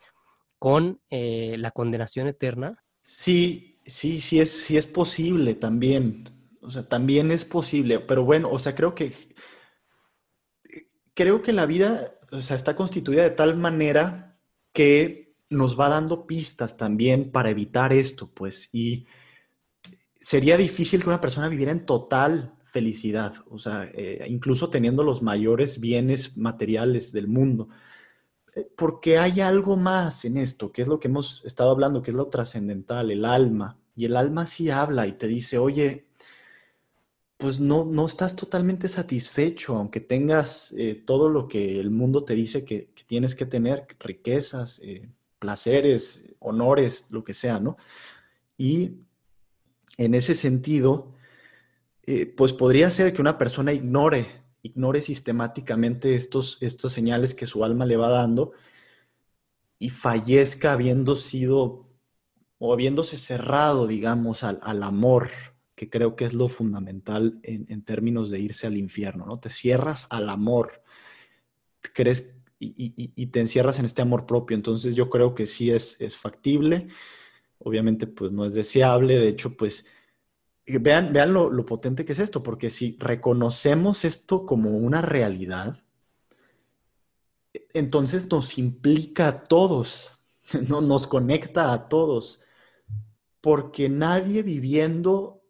con 0.57 0.99
la 1.09 1.71
condenación 1.71 2.27
eterna? 2.27 2.83
Sí, 3.01 3.77
sí, 3.85 4.21
sí 4.21 4.39
es, 4.39 4.51
sí 4.51 4.77
es 4.77 4.85
posible 4.85 5.55
también. 5.55 6.29
O 6.61 6.69
sea, 6.69 6.87
también 6.87 7.31
es 7.31 7.45
posible. 7.45 7.99
Pero 7.99 8.23
bueno, 8.23 8.51
o 8.51 8.59
sea, 8.59 8.75
creo 8.75 8.93
que 8.93 9.13
creo 11.15 11.41
que 11.41 11.51
la 11.51 11.65
vida 11.65 12.19
o 12.31 12.41
sea, 12.41 12.55
está 12.55 12.75
constituida 12.75 13.23
de 13.23 13.31
tal 13.31 13.57
manera 13.57 14.39
que 14.73 15.35
nos 15.49 15.79
va 15.79 15.89
dando 15.89 16.25
pistas 16.25 16.77
también 16.77 17.31
para 17.31 17.49
evitar 17.49 17.91
esto, 17.91 18.31
pues. 18.31 18.69
Y 18.71 19.05
sería 20.15 20.55
difícil 20.55 21.01
que 21.01 21.09
una 21.09 21.19
persona 21.19 21.49
viviera 21.49 21.71
en 21.71 21.85
total 21.85 22.55
felicidad, 22.71 23.33
o 23.49 23.59
sea, 23.59 23.91
eh, 23.93 24.25
incluso 24.29 24.69
teniendo 24.69 25.03
los 25.03 25.21
mayores 25.21 25.81
bienes 25.81 26.37
materiales 26.37 27.11
del 27.11 27.27
mundo. 27.27 27.67
Eh, 28.55 28.65
porque 28.77 29.17
hay 29.17 29.41
algo 29.41 29.75
más 29.75 30.23
en 30.23 30.37
esto, 30.37 30.71
que 30.71 30.81
es 30.81 30.87
lo 30.87 30.97
que 30.97 31.09
hemos 31.09 31.43
estado 31.43 31.71
hablando, 31.71 32.01
que 32.01 32.11
es 32.11 32.17
lo 32.17 32.27
trascendental, 32.27 33.11
el 33.11 33.25
alma. 33.25 33.77
Y 33.93 34.05
el 34.05 34.15
alma 34.15 34.45
sí 34.45 34.69
habla 34.69 35.05
y 35.05 35.11
te 35.13 35.27
dice, 35.27 35.57
oye, 35.57 36.07
pues 37.35 37.59
no, 37.59 37.83
no 37.83 38.05
estás 38.05 38.37
totalmente 38.37 38.87
satisfecho, 38.87 39.75
aunque 39.75 39.99
tengas 39.99 40.73
eh, 40.77 40.95
todo 41.05 41.27
lo 41.27 41.49
que 41.49 41.77
el 41.77 41.91
mundo 41.91 42.23
te 42.23 42.35
dice 42.35 42.63
que, 42.63 42.93
tienes 43.05 43.35
que 43.35 43.45
tener, 43.45 43.85
riquezas, 43.99 44.79
placeres, 45.39 46.23
honores, 46.39 47.07
lo 47.09 47.25
que 47.25 47.33
sea, 47.33 47.59
¿no? 47.59 47.75
Y 48.57 49.01
en 49.97 50.13
ese 50.13 50.35
sentido, 50.35 51.10
eh, 52.03 52.25
pues 52.25 52.53
podría 52.53 52.89
ser 52.91 53.13
que 53.13 53.21
una 53.21 53.37
persona 53.37 53.73
ignore, 53.73 54.43
ignore 54.63 55.01
sistemáticamente 55.01 56.15
estos, 56.15 56.57
estos 56.61 56.93
señales 56.93 57.33
que 57.35 57.47
su 57.47 57.63
alma 57.63 57.85
le 57.85 57.97
va 57.97 58.09
dando 58.09 58.53
y 59.77 59.89
fallezca 59.89 60.73
habiendo 60.73 61.15
sido 61.15 61.87
o 62.59 62.73
habiéndose 62.73 63.17
cerrado, 63.17 63.87
digamos, 63.87 64.43
al, 64.43 64.83
amor, 64.83 65.31
que 65.73 65.89
creo 65.89 66.15
que 66.15 66.25
es 66.25 66.33
lo 66.33 66.47
fundamental 66.47 67.39
en, 67.41 67.81
términos 67.83 68.29
de 68.29 68.39
irse 68.39 68.67
al 68.67 68.77
infierno, 68.77 69.25
¿no? 69.25 69.39
Te 69.39 69.49
cierras 69.49 70.05
al 70.11 70.29
amor, 70.29 70.83
crees 71.93 72.35
y, 72.59 73.25
te 73.27 73.39
encierras 73.39 73.79
en 73.79 73.85
este 73.85 74.03
amor 74.03 74.27
propio, 74.27 74.55
entonces 74.55 74.95
yo 74.95 75.09
creo 75.09 75.33
que 75.33 75.47
sí 75.47 75.71
es, 75.71 75.99
es 75.99 76.15
factible, 76.15 76.87
obviamente 77.57 78.05
pues 78.05 78.31
no 78.31 78.45
es 78.45 78.53
deseable, 78.53 79.17
de 79.17 79.29
hecho 79.29 79.57
pues 79.57 79.87
vean, 80.79 81.13
vean 81.13 81.33
lo, 81.33 81.65
potente 81.65 82.05
que 82.05 82.13
es 82.13 82.19
esto, 82.19 82.43
porque 82.43 82.69
si 82.69 82.97
reconocemos 82.99 84.05
esto 84.05 84.45
como 84.45 84.71
una 84.71 85.01
realidad, 85.01 85.83
entonces 87.73 88.29
nos 88.29 88.57
implica 88.57 89.27
a 89.27 89.43
todos, 89.43 90.19
¿no? 90.67 90.81
nos 90.81 91.07
conecta 91.07 91.73
a 91.73 91.89
todos, 91.89 92.41
porque 93.41 93.89
nadie 93.89 94.43
viviendo 94.43 95.41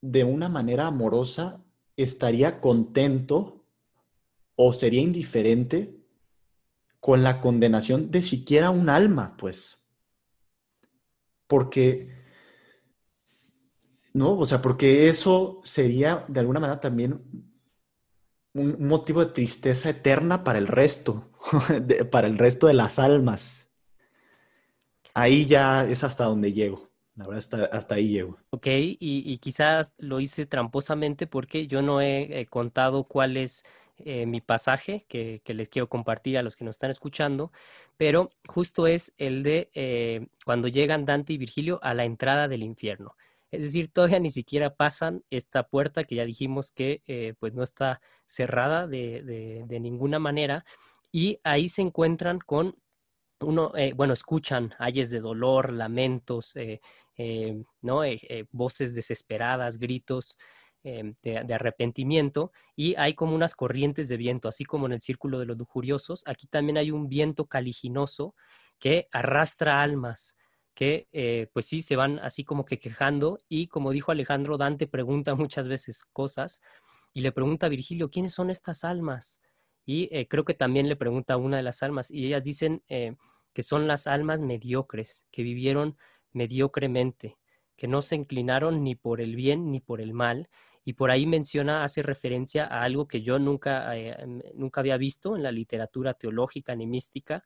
de 0.00 0.24
una 0.24 0.48
manera 0.48 0.88
amorosa 0.88 1.62
estaría 1.96 2.60
contento 2.60 3.64
o 4.56 4.72
sería 4.72 5.00
indiferente 5.00 5.96
con 7.00 7.22
la 7.22 7.40
condenación 7.40 8.10
de 8.10 8.22
siquiera 8.22 8.70
un 8.70 8.88
alma, 8.88 9.36
pues. 9.36 9.84
Porque 11.46 12.21
¿no? 14.12 14.38
O 14.38 14.46
sea, 14.46 14.60
porque 14.62 15.08
eso 15.08 15.60
sería 15.64 16.24
de 16.28 16.40
alguna 16.40 16.60
manera 16.60 16.80
también 16.80 17.22
un 18.54 18.86
motivo 18.86 19.24
de 19.24 19.32
tristeza 19.32 19.90
eterna 19.90 20.44
para 20.44 20.58
el 20.58 20.66
resto, 20.66 21.30
para 22.10 22.26
el 22.26 22.38
resto 22.38 22.66
de 22.66 22.74
las 22.74 22.98
almas. 22.98 23.68
ahí 25.14 25.46
ya 25.46 25.84
es 25.86 26.04
hasta 26.04 26.24
donde 26.24 26.52
llego. 26.52 26.90
La 27.14 27.24
verdad, 27.24 27.38
hasta, 27.38 27.64
hasta 27.66 27.94
ahí 27.96 28.08
llego. 28.08 28.38
Ok, 28.50 28.66
y, 28.68 29.36
quizás 29.38 29.92
lo 29.98 30.18
hice 30.20 30.46
tramposamente 30.46 31.26
porque 31.26 31.66
yo 31.66 31.82
no 31.82 32.00
he, 32.00 32.46
contado 32.48 33.04
cuál 33.04 33.36
es 33.36 33.64
eh, 33.98 34.24
mi 34.24 34.40
pasaje 34.40 35.04
que, 35.08 35.42
les 35.46 35.68
quiero 35.68 35.88
compartir 35.90 36.38
a 36.38 36.42
los 36.42 36.56
que 36.56 36.64
nos 36.64 36.76
están 36.76 36.90
escuchando, 36.90 37.52
pero 37.98 38.30
justo 38.48 38.86
es 38.86 39.12
el 39.18 39.42
de 39.42 39.70
eh, 39.74 40.26
cuando 40.46 40.68
llegan 40.68 41.04
Dante 41.04 41.34
y 41.34 41.38
Virgilio 41.38 41.78
a 41.82 41.92
la 41.92 42.04
entrada 42.04 42.48
del 42.48 42.62
infierno. 42.62 43.14
Es 43.52 43.64
decir, 43.64 43.92
todavía 43.92 44.18
ni 44.18 44.30
siquiera 44.30 44.74
pasan 44.74 45.24
esta 45.28 45.68
puerta 45.68 46.04
que 46.04 46.16
ya 46.16 46.24
dijimos 46.24 46.72
que 46.72 47.02
eh, 47.06 47.34
pues 47.38 47.52
no 47.52 47.62
está 47.62 48.00
cerrada 48.24 48.86
de, 48.86 49.22
de, 49.68 49.80
ninguna 49.80 50.18
manera 50.18 50.64
y 51.12 51.38
ahí 51.44 51.68
se 51.68 51.82
encuentran 51.82 52.38
con 52.38 52.76
uno, 53.40 53.72
eh, 53.76 53.92
bueno, 53.94 54.14
escuchan 54.14 54.72
ayes 54.78 55.10
de 55.10 55.20
dolor, 55.20 55.70
lamentos, 55.72 56.56
eh, 56.56 56.80
¿no? 57.82 58.00
voces 58.50 58.94
desesperadas, 58.94 59.78
gritos. 59.78 60.38
De, 60.84 61.14
de, 61.22 61.54
arrepentimiento 61.54 62.50
y 62.74 62.96
hay 62.96 63.14
como 63.14 63.36
unas 63.36 63.54
corrientes 63.54 64.08
de 64.08 64.16
viento, 64.16 64.48
así 64.48 64.64
como 64.64 64.86
en 64.86 64.92
el 64.94 65.00
círculo 65.00 65.38
de 65.38 65.46
los 65.46 65.56
lujuriosos, 65.56 66.24
aquí 66.26 66.48
también 66.48 66.76
hay 66.76 66.90
un 66.90 67.08
viento 67.08 67.46
caliginoso 67.46 68.34
que 68.80 69.06
arrastra 69.12 69.80
almas, 69.80 70.36
que 70.74 71.08
eh, 71.12 71.48
pues 71.52 71.66
sí 71.66 71.82
se 71.82 71.96
van 71.96 72.18
así 72.20 72.44
como 72.44 72.64
que 72.64 72.78
quejando 72.78 73.38
y 73.48 73.66
como 73.66 73.90
dijo 73.90 74.10
Alejandro, 74.12 74.56
Dante 74.56 74.86
pregunta 74.86 75.34
muchas 75.34 75.68
veces 75.68 76.04
cosas 76.04 76.60
y 77.12 77.20
le 77.20 77.32
pregunta 77.32 77.66
a 77.66 77.68
Virgilio, 77.68 78.10
¿quiénes 78.10 78.32
son 78.32 78.50
estas 78.50 78.84
almas? 78.84 79.40
Y 79.84 80.08
eh, 80.12 80.28
creo 80.28 80.44
que 80.44 80.54
también 80.54 80.88
le 80.88 80.96
pregunta 80.96 81.34
a 81.34 81.36
una 81.36 81.58
de 81.58 81.62
las 81.62 81.82
almas 81.82 82.10
y 82.10 82.26
ellas 82.26 82.44
dicen 82.44 82.82
eh, 82.88 83.16
que 83.52 83.62
son 83.62 83.86
las 83.86 84.06
almas 84.06 84.40
mediocres, 84.40 85.26
que 85.30 85.42
vivieron 85.42 85.98
mediocremente, 86.32 87.36
que 87.76 87.88
no 87.88 88.00
se 88.00 88.16
inclinaron 88.16 88.82
ni 88.82 88.94
por 88.94 89.20
el 89.20 89.36
bien 89.36 89.70
ni 89.70 89.80
por 89.80 90.00
el 90.00 90.14
mal. 90.14 90.48
Y 90.84 90.94
por 90.94 91.12
ahí 91.12 91.26
menciona, 91.26 91.84
hace 91.84 92.02
referencia 92.02 92.64
a 92.66 92.82
algo 92.82 93.06
que 93.06 93.22
yo 93.22 93.38
nunca, 93.38 93.94
nunca 94.54 94.80
había 94.80 94.96
visto 94.96 95.36
en 95.36 95.44
la 95.44 95.52
literatura 95.52 96.14
teológica 96.14 96.74
ni 96.74 96.88
mística, 96.88 97.44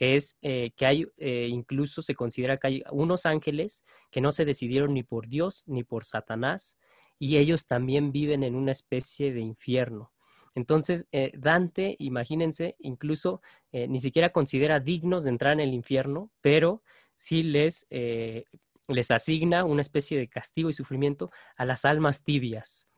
que 0.00 0.16
es 0.16 0.38
eh, 0.40 0.70
que 0.76 0.86
hay, 0.86 1.06
eh, 1.18 1.48
incluso 1.50 2.00
se 2.00 2.14
considera 2.14 2.56
que 2.56 2.66
hay 2.68 2.82
unos 2.90 3.26
ángeles 3.26 3.84
que 4.10 4.22
no 4.22 4.32
se 4.32 4.46
decidieron 4.46 4.94
ni 4.94 5.02
por 5.02 5.28
Dios 5.28 5.64
ni 5.66 5.84
por 5.84 6.06
Satanás, 6.06 6.78
y 7.18 7.36
ellos 7.36 7.66
también 7.66 8.10
viven 8.10 8.42
en 8.42 8.54
una 8.54 8.72
especie 8.72 9.30
de 9.34 9.40
infierno. 9.40 10.10
Entonces, 10.54 11.06
eh, 11.12 11.32
Dante, 11.36 11.96
imagínense, 11.98 12.76
incluso 12.78 13.42
ni 13.72 13.98
siquiera 14.00 14.30
considera 14.30 14.80
dignos 14.80 15.24
de 15.24 15.30
entrar 15.32 15.52
en 15.52 15.60
el 15.60 15.74
infierno, 15.74 16.30
pero 16.40 16.82
sí 17.14 17.42
les, 17.42 17.86
les 17.90 19.10
asigna 19.10 19.64
una 19.66 19.82
especie 19.82 20.16
de 20.16 20.28
castigo 20.28 20.70
y 20.70 20.72
sufrimiento 20.72 21.30
a 21.56 21.66
las 21.66 21.84
almas 21.84 22.24
tibias, 22.24 22.88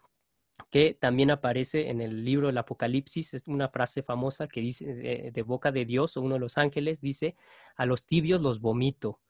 que 0.70 0.94
también 0.94 1.30
aparece 1.30 1.90
en 1.90 2.00
el 2.00 2.24
libro 2.24 2.46
del 2.46 2.58
Apocalipsis, 2.58 3.34
es 3.34 3.48
una 3.48 3.68
frase 3.68 4.02
famosa 4.02 4.48
que 4.48 4.60
dice 4.60 4.86
de, 5.32 5.42
boca 5.42 5.72
de 5.72 5.84
Dios 5.84 6.16
o 6.16 6.22
uno 6.22 6.34
de 6.34 6.40
los 6.40 6.58
ángeles, 6.58 7.00
dice, 7.00 7.36
a 7.76 7.86
los 7.86 8.06
tibios 8.06 8.42
los 8.42 8.60
vomito. 8.60 9.20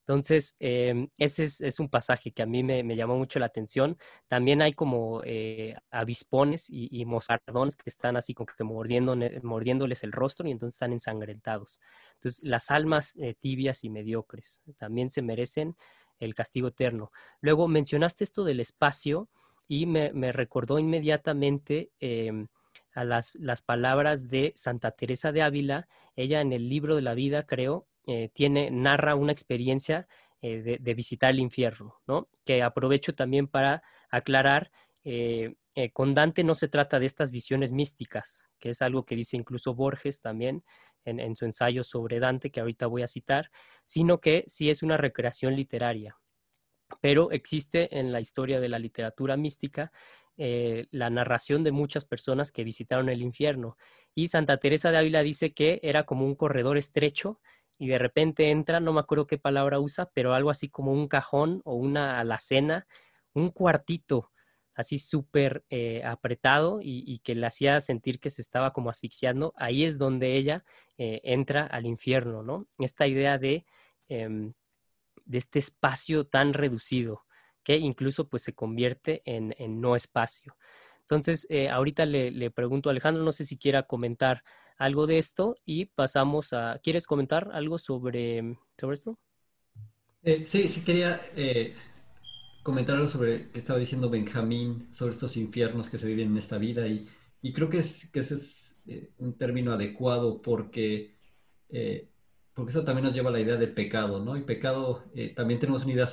Entonces, 0.00 0.54
em, 0.60 1.08
ese 1.18 1.44
es, 1.44 1.80
un 1.80 1.88
pasaje 1.88 2.30
que 2.30 2.42
a 2.42 2.46
mí 2.46 2.62
me, 2.62 2.94
llamó 2.94 3.16
mucho 3.16 3.40
la 3.40 3.46
atención. 3.46 3.98
También 4.28 4.62
hay 4.62 4.72
como 4.72 5.20
eh, 5.24 5.74
avispones 5.90 6.68
y, 6.70 7.04
mozardones 7.04 7.74
que 7.74 7.90
están 7.90 8.16
así 8.16 8.32
como 8.32 8.46
que 8.56 8.62
mordiendo, 8.62 9.16
mordiéndoles 9.42 10.04
el 10.04 10.12
rostro 10.12 10.46
y 10.46 10.52
entonces 10.52 10.76
están 10.76 10.92
ensangrentados. 10.92 11.80
Entonces, 12.14 12.44
las 12.44 12.70
almas 12.70 13.16
eh, 13.16 13.34
tibias 13.34 13.82
y 13.82 13.90
mediocres 13.90 14.62
también 14.78 15.10
se 15.10 15.22
merecen 15.22 15.76
el 16.20 16.36
castigo 16.36 16.68
eterno. 16.68 17.10
Luego, 17.40 17.66
mencionaste 17.66 18.22
esto 18.22 18.44
del 18.44 18.60
espacio 18.60 19.28
y 19.68 19.86
me, 19.86 20.32
recordó 20.32 20.78
inmediatamente 20.78 21.90
em, 22.00 22.48
a 22.94 23.04
las, 23.04 23.34
las, 23.34 23.62
palabras 23.62 24.28
de 24.28 24.52
Santa 24.54 24.92
Teresa 24.92 25.32
de 25.32 25.42
Ávila. 25.42 25.88
Ella 26.14 26.40
en 26.40 26.52
el 26.52 26.68
libro 26.68 26.96
de 26.96 27.02
la 27.02 27.14
vida, 27.14 27.46
creo, 27.46 27.86
eh, 28.06 28.30
tiene, 28.32 28.70
narra 28.70 29.16
una 29.16 29.32
experiencia 29.32 30.06
eh, 30.40 30.78
de, 30.80 30.94
visitar 30.94 31.32
el 31.32 31.40
infierno, 31.40 32.00
¿no? 32.06 32.28
Que 32.44 32.62
aprovecho 32.62 33.14
también 33.14 33.48
para 33.48 33.82
aclarar. 34.10 34.70
Eh, 35.04 35.54
con 35.92 36.14
Dante 36.14 36.42
no 36.42 36.54
se 36.54 36.68
trata 36.68 36.98
de 36.98 37.06
estas 37.06 37.30
visiones 37.30 37.72
místicas, 37.72 38.48
que 38.58 38.70
es 38.70 38.80
algo 38.80 39.04
que 39.04 39.14
dice 39.14 39.36
incluso 39.36 39.74
Borges 39.74 40.22
también 40.22 40.64
en, 41.04 41.20
en 41.20 41.36
su 41.36 41.44
ensayo 41.44 41.84
sobre 41.84 42.18
Dante, 42.18 42.50
que 42.50 42.60
ahorita 42.60 42.86
voy 42.86 43.02
a 43.02 43.06
citar, 43.06 43.50
sino 43.84 44.20
que 44.20 44.44
sí 44.46 44.70
es 44.70 44.82
una 44.82 44.96
recreación 44.96 45.54
literaria, 45.54 46.16
pero 47.00 47.30
existe 47.30 47.98
en 47.98 48.12
la 48.12 48.20
historia 48.20 48.60
de 48.60 48.68
la 48.68 48.78
literatura 48.78 49.36
mística 49.36 49.92
eh, 50.38 50.86
la 50.90 51.08
narración 51.08 51.64
de 51.64 51.72
muchas 51.72 52.04
personas 52.04 52.52
que 52.52 52.64
visitaron 52.64 53.08
el 53.08 53.22
infierno. 53.22 53.76
Y 54.14 54.28
Santa 54.28 54.58
Teresa 54.58 54.90
de 54.90 54.98
Ávila 54.98 55.22
dice 55.22 55.52
que 55.54 55.80
era 55.82 56.04
como 56.04 56.26
un 56.26 56.34
corredor 56.34 56.76
estrecho 56.76 57.40
y 57.78 57.88
de 57.88 57.98
repente 57.98 58.50
entra, 58.50 58.80
no 58.80 58.92
me 58.92 59.00
acuerdo 59.00 59.26
qué 59.26 59.38
palabra 59.38 59.80
usa, 59.80 60.10
pero 60.14 60.34
algo 60.34 60.50
así 60.50 60.68
como 60.68 60.92
un 60.92 61.08
cajón 61.08 61.62
o 61.64 61.74
una 61.74 62.20
alacena, 62.20 62.86
un 63.34 63.50
cuartito 63.50 64.30
así 64.76 64.98
súper 64.98 65.64
eh, 65.70 66.02
apretado 66.04 66.80
y, 66.82 67.18
que 67.20 67.34
le 67.34 67.46
hacía 67.46 67.80
sentir 67.80 68.20
que 68.20 68.30
se 68.30 68.42
estaba 68.42 68.72
como 68.72 68.90
asfixiando, 68.90 69.54
ahí 69.56 69.84
es 69.84 69.98
donde 69.98 70.36
ella 70.36 70.64
eh, 70.98 71.20
entra 71.24 71.64
al 71.64 71.86
infierno, 71.86 72.42
¿no? 72.42 72.66
Esta 72.78 73.06
idea 73.06 73.38
de 73.38 73.64
em, 74.08 74.52
de 75.26 75.38
este 75.38 75.58
espacio 75.58 76.26
tan 76.26 76.54
reducido 76.54 77.26
que 77.66 77.76
incluso 77.76 78.28
pues 78.28 78.44
se 78.44 78.54
convierte 78.54 79.22
en, 79.24 79.52
no 79.80 79.96
espacio. 79.96 80.56
Entonces, 81.00 81.48
eh, 81.50 81.68
ahorita 81.68 82.06
le, 82.06 82.50
pregunto 82.52 82.88
a 82.88 82.92
Alejandro, 82.92 83.24
no 83.24 83.32
sé 83.32 83.42
si 83.42 83.58
quiera 83.58 83.82
comentar 83.82 84.44
algo 84.78 85.08
de 85.08 85.18
esto 85.18 85.56
y 85.64 85.86
pasamos 85.86 86.52
a... 86.52 86.78
¿Quieres 86.80 87.08
comentar 87.08 87.50
algo 87.52 87.78
sobre, 87.78 88.56
sobre 88.78 88.94
esto? 88.94 89.18
Eh, 90.22 90.44
sí, 90.46 90.68
sí 90.68 90.82
quería 90.82 91.20
eh, 91.34 91.74
comentar 92.62 92.96
algo 92.96 93.08
sobre 93.08 93.50
que 93.50 93.58
estaba 93.58 93.80
diciendo 93.80 94.10
Benjamín, 94.10 94.88
sobre 94.92 95.14
estos 95.14 95.36
infiernos 95.36 95.90
que 95.90 95.98
se 95.98 96.06
viven 96.06 96.28
en 96.28 96.36
esta 96.36 96.58
vida 96.58 96.86
y, 96.86 97.08
creo 97.52 97.68
que, 97.68 97.78
es, 97.78 98.08
que 98.10 98.20
ese 98.20 98.34
es 98.34 98.80
un 99.18 99.36
término 99.36 99.72
adecuado 99.72 100.40
porque 100.40 101.16
porque 102.56 102.70
eso 102.70 102.84
también 102.84 103.04
nos 103.04 103.14
lleva 103.14 103.28
a 103.28 103.32
la 103.34 103.40
idea 103.40 103.56
del 103.56 103.74
pecado, 103.74 104.24
¿no? 104.24 104.34
Y 104.38 104.40
pecado, 104.42 105.04
eh, 105.14 105.28
también 105.28 105.60
tenemos 105.60 105.84
una 105.84 105.92
idea 105.92 106.08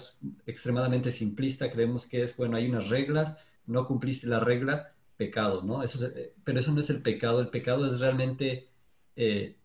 extremadamente 0.46 1.10
simplista, 1.10 1.72
creemos 1.72 2.06
que 2.06 2.22
es, 2.22 2.36
bueno, 2.36 2.58
hay 2.58 2.68
unas 2.68 2.89
reglas, 2.89 3.38
no 3.66 3.88
cumpliste 3.88 4.28
la 4.28 4.41
regla, 4.41 4.94
pecado, 5.16 5.62
¿no? 5.64 5.82
Eh, 5.86 6.34
pero 6.44 6.60
eso 6.60 6.74
no 6.74 6.82
es 6.82 6.89
el 6.89 7.02
pecado, 7.02 7.39
el 7.39 7.48
pecado 7.48 7.88
es 7.88 8.02
realmente, 8.02 8.68
eh, 9.16 9.56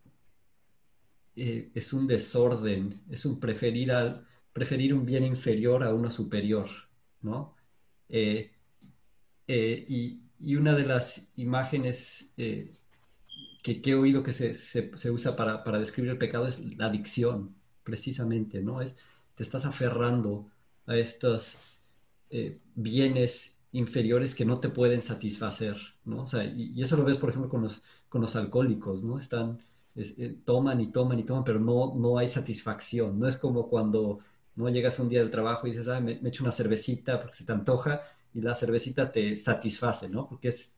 es 1.35 1.93
un 1.93 2.07
desorden, 2.07 3.01
es 3.11 3.25
un 3.25 3.41
preferir, 3.41 3.93
preferir 4.53 4.95
un 4.95 5.05
bien 5.05 5.25
inferior 5.25 5.83
a 5.83 5.93
uno 5.93 6.13
superior, 6.13 6.69
¿no? 7.23 7.57
Y, 8.09 8.51
y, 9.49 10.57
una 10.57 10.77
de 10.77 10.85
las 10.87 11.29
imágenes 11.37 12.31
que, 13.77 13.91
he 13.91 13.95
oído 13.95 14.23
que 14.23 14.33
se, 14.33 14.55
se, 14.55 15.11
usa 15.11 15.37
para, 15.37 15.65
para, 15.65 15.79
describir 15.79 16.11
el 16.13 16.19
pecado 16.19 16.47
es 16.47 16.61
la 16.77 16.87
adicción, 16.87 17.55
precisamente, 17.83 18.63
¿no? 18.63 18.81
Es, 18.83 18.97
te 19.35 19.43
estás 19.43 19.65
aferrando 19.65 20.51
a 20.87 20.97
estos 20.97 21.57
eh, 22.31 22.59
bienes 22.75 23.57
inferiores 23.73 24.35
que 24.35 24.45
no 24.45 24.61
te 24.61 24.69
pueden 24.69 25.03
satisfacer, 25.03 25.77
¿no? 26.05 26.23
O 26.23 26.27
sea, 26.27 26.45
y, 26.45 26.81
eso 26.81 26.97
lo 26.97 27.05
ves, 27.05 27.17
por 27.19 27.31
ejemplo, 27.31 27.51
con 27.51 27.63
los, 27.63 27.83
con 28.09 28.23
los 28.23 28.37
alcohólicos, 28.37 29.03
¿no? 29.03 29.19
Están, 29.19 29.59
eh, 29.97 30.37
toman 30.45 30.81
y 30.81 30.91
toman 30.91 31.19
y 31.19 31.25
toman, 31.25 31.45
pero 31.45 31.61
no, 31.61 31.95
no 31.95 32.19
hay 32.19 32.29
satisfacción, 32.29 33.19
no 33.19 33.29
es 33.29 33.37
como 33.37 33.69
cuando 33.69 34.21
no 34.57 34.69
llegas 34.69 34.99
un 34.99 35.09
día 35.09 35.21
del 35.21 35.31
trabajo 35.31 35.67
y 35.67 35.71
dices, 35.71 35.89
ah, 35.89 36.01
me, 36.01 36.19
me 36.21 36.31
echo 36.31 36.43
una 36.45 36.53
cervecita 36.53 37.21
porque 37.21 37.37
se 37.37 37.45
te 37.45 37.53
antoja 37.53 38.03
y 38.35 38.41
la 38.41 38.55
cervecita 38.55 39.13
te 39.13 39.37
satisface, 39.37 40.09
¿no? 40.09 40.29
Porque 40.29 40.49
es 40.49 40.73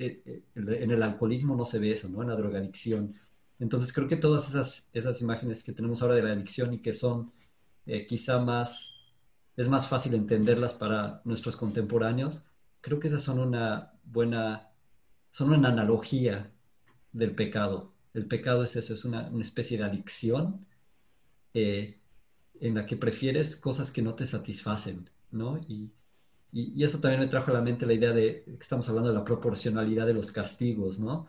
en 0.00 0.90
el 0.90 1.02
alcoholismo 1.02 1.54
no 1.56 1.64
se 1.64 1.78
ve 1.78 1.92
eso, 1.92 2.08
¿no? 2.08 2.22
En 2.22 2.28
la 2.28 2.36
drogadicción. 2.36 3.14
Entonces 3.58 3.92
creo 3.92 4.08
que 4.08 4.16
todas 4.16 4.48
esas, 4.48 4.88
esas 4.92 5.20
imágenes 5.20 5.62
que 5.62 5.72
tenemos 5.72 6.02
ahora 6.02 6.14
de 6.14 6.22
la 6.22 6.32
adicción 6.32 6.72
y 6.72 6.78
que 6.80 6.94
son 6.94 7.32
eh, 7.86 8.06
quizá 8.06 8.38
más, 8.40 8.94
es 9.56 9.68
más 9.68 9.88
fácil 9.88 10.14
entenderlas 10.14 10.72
para 10.72 11.20
nuestros 11.24 11.56
contemporáneos, 11.56 12.42
creo 12.80 12.98
que 13.00 13.08
esas 13.08 13.22
son 13.22 13.38
una 13.38 13.92
buena, 14.04 14.70
son 15.30 15.52
una 15.52 15.68
analogía 15.68 16.50
del 17.12 17.34
pecado. 17.34 17.92
El 18.14 18.26
pecado 18.26 18.64
es 18.64 18.76
eso, 18.76 18.94
es 18.94 19.04
una, 19.04 19.28
una 19.28 19.42
especie 19.42 19.78
de 19.78 19.84
adicción 19.84 20.66
en 21.52 22.74
la 22.74 22.86
que 22.86 22.96
prefieres 22.96 23.56
cosas 23.56 23.90
que 23.90 24.02
no 24.02 24.14
te 24.14 24.26
satisfacen, 24.26 25.10
¿no? 25.30 25.58
Y, 25.58 25.92
y, 26.52 26.82
eso 26.82 26.98
también 27.00 27.20
me 27.20 27.28
trajo 27.28 27.50
a 27.50 27.54
la 27.54 27.62
mente 27.62 27.86
la 27.86 27.92
idea 27.94 28.12
de 28.12 28.42
que 28.44 28.58
estamos 28.60 28.88
hablando 28.88 29.10
de 29.10 29.18
la 29.18 29.24
proporcionalidad 29.24 30.06
de 30.06 30.14
los 30.14 30.32
castigos, 30.32 30.98
¿no? 30.98 31.28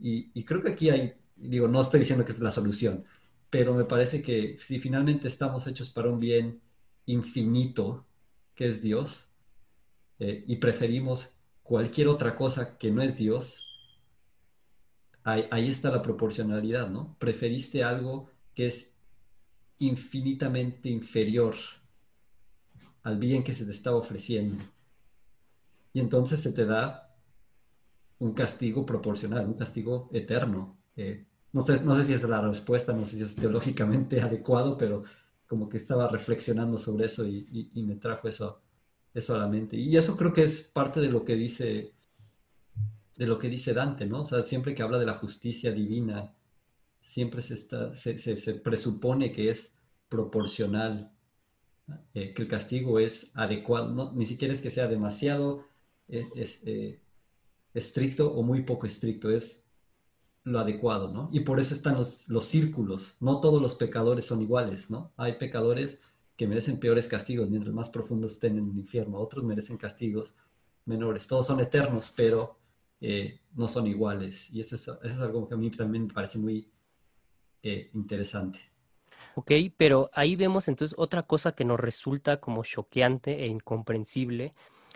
Y, 0.00 0.44
creo 0.44 0.62
que 0.62 0.70
aquí 0.70 0.90
hay, 0.90 1.14
digo, 1.36 1.68
no 1.68 1.80
estoy 1.80 2.00
diciendo 2.00 2.24
que 2.24 2.32
es 2.32 2.40
la 2.40 2.50
solución, 2.50 3.04
pero 3.50 3.74
me 3.74 3.84
parece 3.84 4.22
que 4.22 4.58
si 4.60 4.80
finalmente 4.80 5.28
estamos 5.28 5.66
hechos 5.66 5.90
para 5.90 6.08
un 6.10 6.20
bien 6.20 6.60
infinito, 7.06 8.06
que 8.54 8.68
es 8.68 8.82
Dios, 8.82 9.28
eh, 10.18 10.44
y 10.46 10.56
preferimos 10.56 11.34
cualquier 11.62 12.08
otra 12.08 12.36
cosa 12.36 12.78
que 12.78 12.90
no 12.90 13.02
es 13.02 13.16
Dios, 13.16 13.64
ahí, 15.24 15.46
ahí 15.50 15.68
está 15.68 15.90
la 15.90 16.02
proporcionalidad, 16.02 16.90
¿no? 16.90 17.16
Preferiste 17.18 17.82
algo 17.84 18.30
que 18.54 18.68
es 18.68 18.92
infinitamente 19.78 20.88
inferior 20.88 21.56
al 23.04 23.18
bien 23.18 23.44
que 23.44 23.54
se 23.54 23.64
te 23.64 23.70
estaba 23.70 23.96
ofreciendo. 23.96 24.62
Y 25.92 26.00
entonces 26.00 26.40
se 26.40 26.52
te 26.52 26.66
da 26.66 27.14
un 28.18 28.34
castigo 28.34 28.84
proporcional, 28.84 29.46
un 29.46 29.54
castigo 29.54 30.10
eterno. 30.12 30.76
Eh, 30.96 31.24
no, 31.52 31.64
sé, 31.64 31.80
no 31.82 31.96
sé 31.96 32.04
si 32.04 32.12
es 32.14 32.24
la 32.24 32.40
respuesta, 32.40 32.92
no 32.92 33.04
sé 33.04 33.16
si 33.16 33.22
es 33.22 33.36
teológicamente 33.36 34.20
adecuado, 34.22 34.76
pero 34.76 35.04
como 35.46 35.68
que 35.68 35.76
estaba 35.76 36.08
reflexionando 36.08 36.78
sobre 36.78 37.06
eso 37.06 37.26
y, 37.26 37.70
me 37.86 37.96
trajo 37.96 38.28
eso, 38.28 38.60
eso 39.12 39.34
a 39.34 39.38
la 39.38 39.46
mente. 39.46 39.76
Y 39.76 39.96
eso 39.96 40.16
creo 40.16 40.32
que 40.32 40.42
es 40.42 40.62
parte 40.62 41.00
de 41.00 41.10
lo 41.10 41.24
que 41.24 41.36
dice 41.36 41.92
de 43.16 43.26
lo 43.28 43.38
que 43.38 43.48
dice 43.48 43.72
Dante, 43.74 44.06
¿no? 44.06 44.22
O 44.22 44.26
sea, 44.26 44.42
siempre 44.42 44.74
que 44.74 44.82
habla 44.82 44.98
de 44.98 45.06
la 45.06 45.18
justicia 45.18 45.70
divina, 45.70 46.34
siempre 47.00 47.42
se, 47.42 47.54
está, 47.54 47.94
se, 47.94 48.18
se, 48.18 48.54
presupone 48.54 49.30
que 49.30 49.50
es 49.50 49.72
proporcional, 50.08 51.13
eh, 52.14 52.32
que 52.32 52.42
el 52.42 52.48
castigo 52.48 52.98
es 52.98 53.30
adecuado, 53.34 54.12
ni 54.14 54.24
siquiera 54.24 54.54
es 54.54 54.60
que 54.60 54.70
sea 54.70 54.88
demasiado 54.88 55.66
eh, 56.08 56.28
eh, 56.64 57.00
estricto 57.74 58.32
o 58.32 58.42
muy 58.42 58.62
poco 58.62 58.86
estricto, 58.86 59.30
es 59.30 59.66
lo 60.44 60.60
adecuado, 60.60 61.12
¿no? 61.12 61.28
Y 61.32 61.40
por 61.40 61.60
eso 61.60 61.74
están 61.74 61.94
los, 61.96 62.28
los 62.28 62.46
círculos, 62.46 63.16
no 63.20 63.40
todos 63.40 63.60
los 63.60 63.74
pecadores 63.74 64.24
son 64.24 64.40
iguales, 64.40 64.90
¿no? 64.90 65.12
Hay 65.16 65.34
pecadores 65.34 66.00
que 66.36 66.46
merecen 66.46 66.80
peores 66.80 67.06
castigos 67.06 67.50
mientras 67.50 67.74
más 67.74 67.90
profundos 67.90 68.34
estén 68.34 68.58
en 68.58 68.70
el 68.70 68.78
infierno, 68.78 69.18
otros 69.18 69.44
merecen 69.44 69.76
castigos 69.76 70.34
menores, 70.86 71.26
todos 71.26 71.46
son 71.46 71.60
eternos, 71.60 72.12
pero 72.16 72.58
no 73.54 73.68
son 73.68 73.86
iguales. 73.86 74.48
Y 74.50 74.60
eso 74.60 74.76
es, 74.76 75.12
algo 75.20 75.46
que 75.46 75.54
a 75.54 75.58
mí 75.58 75.70
también 75.70 76.06
me 76.06 76.14
parece 76.14 76.38
muy 76.38 76.72
interesante. 77.62 78.60
Ok, 79.36 79.50
pero 79.76 80.10
ahí 80.12 80.36
vemos 80.36 80.68
entonces 80.68 80.94
otra 80.96 81.24
cosa 81.24 81.52
que 81.52 81.64
nos 81.64 81.80
resulta 81.80 82.40
como 82.40 82.62
choqueante 82.62 83.42
e 83.42 83.46
incomprensible 83.46 84.54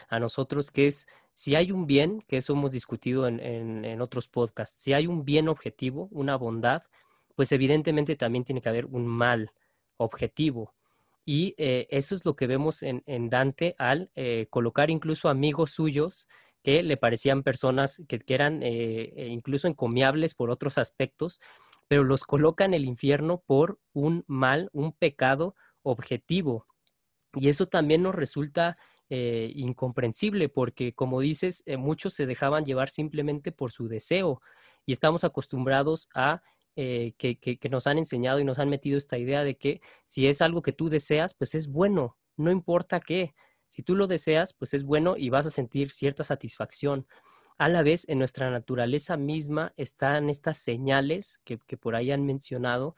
a 0.08 0.20
nosotros, 0.20 0.70
que 0.70 0.86
es 0.86 1.08
si 1.34 1.56
hay 1.56 1.72
un 1.72 1.86
bien, 1.86 2.22
que 2.28 2.36
eso 2.36 2.52
hemos 2.52 2.70
discutido 2.70 3.26
en, 3.26 4.00
otros 4.00 4.28
podcasts, 4.28 4.80
si 4.80 4.92
hay 4.92 5.06
un 5.06 5.24
bien 5.24 5.48
objetivo, 5.48 6.08
una 6.12 6.36
bondad, 6.36 6.82
pues 7.34 7.52
evidentemente 7.52 8.16
también 8.16 8.44
tiene 8.44 8.60
que 8.60 8.68
haber 8.68 8.86
un 8.86 9.06
mal 9.06 9.52
objetivo. 9.96 10.74
Y 11.24 11.54
eh, 11.58 11.86
eso 11.90 12.14
es 12.14 12.24
lo 12.24 12.36
que 12.36 12.46
vemos 12.46 12.82
en, 12.82 13.02
Dante 13.28 13.74
al 13.78 14.10
eh, 14.14 14.46
colocar 14.50 14.90
incluso 14.90 15.28
amigos 15.28 15.72
suyos 15.72 16.28
que 16.62 16.82
le 16.82 16.96
parecían 16.96 17.42
personas 17.42 18.02
que, 18.08 18.18
que 18.18 18.34
eran 18.34 18.62
incluso 18.62 19.68
encomiables 19.68 20.34
por 20.34 20.50
otros 20.50 20.78
aspectos, 20.78 21.40
pero 21.88 22.04
los 22.04 22.24
coloca 22.24 22.64
en 22.64 22.74
el 22.74 22.84
infierno 22.84 23.42
por 23.44 23.80
un 23.92 24.24
mal, 24.26 24.68
un 24.72 24.92
pecado 24.92 25.56
objetivo. 25.82 26.66
Y 27.34 27.48
eso 27.48 27.66
también 27.66 28.02
nos 28.02 28.14
resulta 28.14 28.76
eh, 29.10 29.52
incomprensible 29.54 30.50
porque, 30.50 30.92
como 30.94 31.20
dices, 31.20 31.62
eh, 31.66 31.78
muchos 31.78 32.12
se 32.12 32.26
dejaban 32.26 32.64
llevar 32.64 32.90
simplemente 32.90 33.52
por 33.52 33.72
su 33.72 33.88
deseo 33.88 34.42
y 34.84 34.92
estamos 34.92 35.24
acostumbrados 35.24 36.10
a 36.14 36.42
eh, 36.76 37.14
que, 37.16 37.38
que, 37.38 37.68
nos 37.70 37.86
han 37.86 37.98
enseñado 37.98 38.38
y 38.38 38.44
nos 38.44 38.58
han 38.58 38.68
metido 38.68 38.98
esta 38.98 39.18
idea 39.18 39.42
de 39.42 39.56
que 39.56 39.80
si 40.04 40.28
es 40.28 40.42
algo 40.42 40.62
que 40.62 40.72
tú 40.72 40.88
deseas, 40.88 41.34
pues 41.34 41.54
es 41.54 41.68
bueno, 41.68 42.18
no 42.36 42.50
importa 42.50 43.00
qué. 43.00 43.34
Si 43.68 43.82
tú 43.82 43.96
lo 43.96 44.06
deseas, 44.06 44.52
pues 44.52 44.74
es 44.74 44.84
bueno 44.84 45.16
y 45.16 45.30
vas 45.30 45.46
a 45.46 45.50
sentir 45.50 45.90
cierta 45.90 46.22
satisfacción 46.22 47.06
a 47.58 47.68
la 47.68 47.82
vez 47.82 48.08
en 48.08 48.18
nuestra 48.18 48.50
naturaleza 48.50 49.16
misma 49.16 49.72
están 49.76 50.30
estas 50.30 50.58
señales 50.58 51.40
que, 51.44 51.58
por 51.58 51.96
ahí 51.96 52.12
han 52.12 52.24
mencionado 52.24 52.94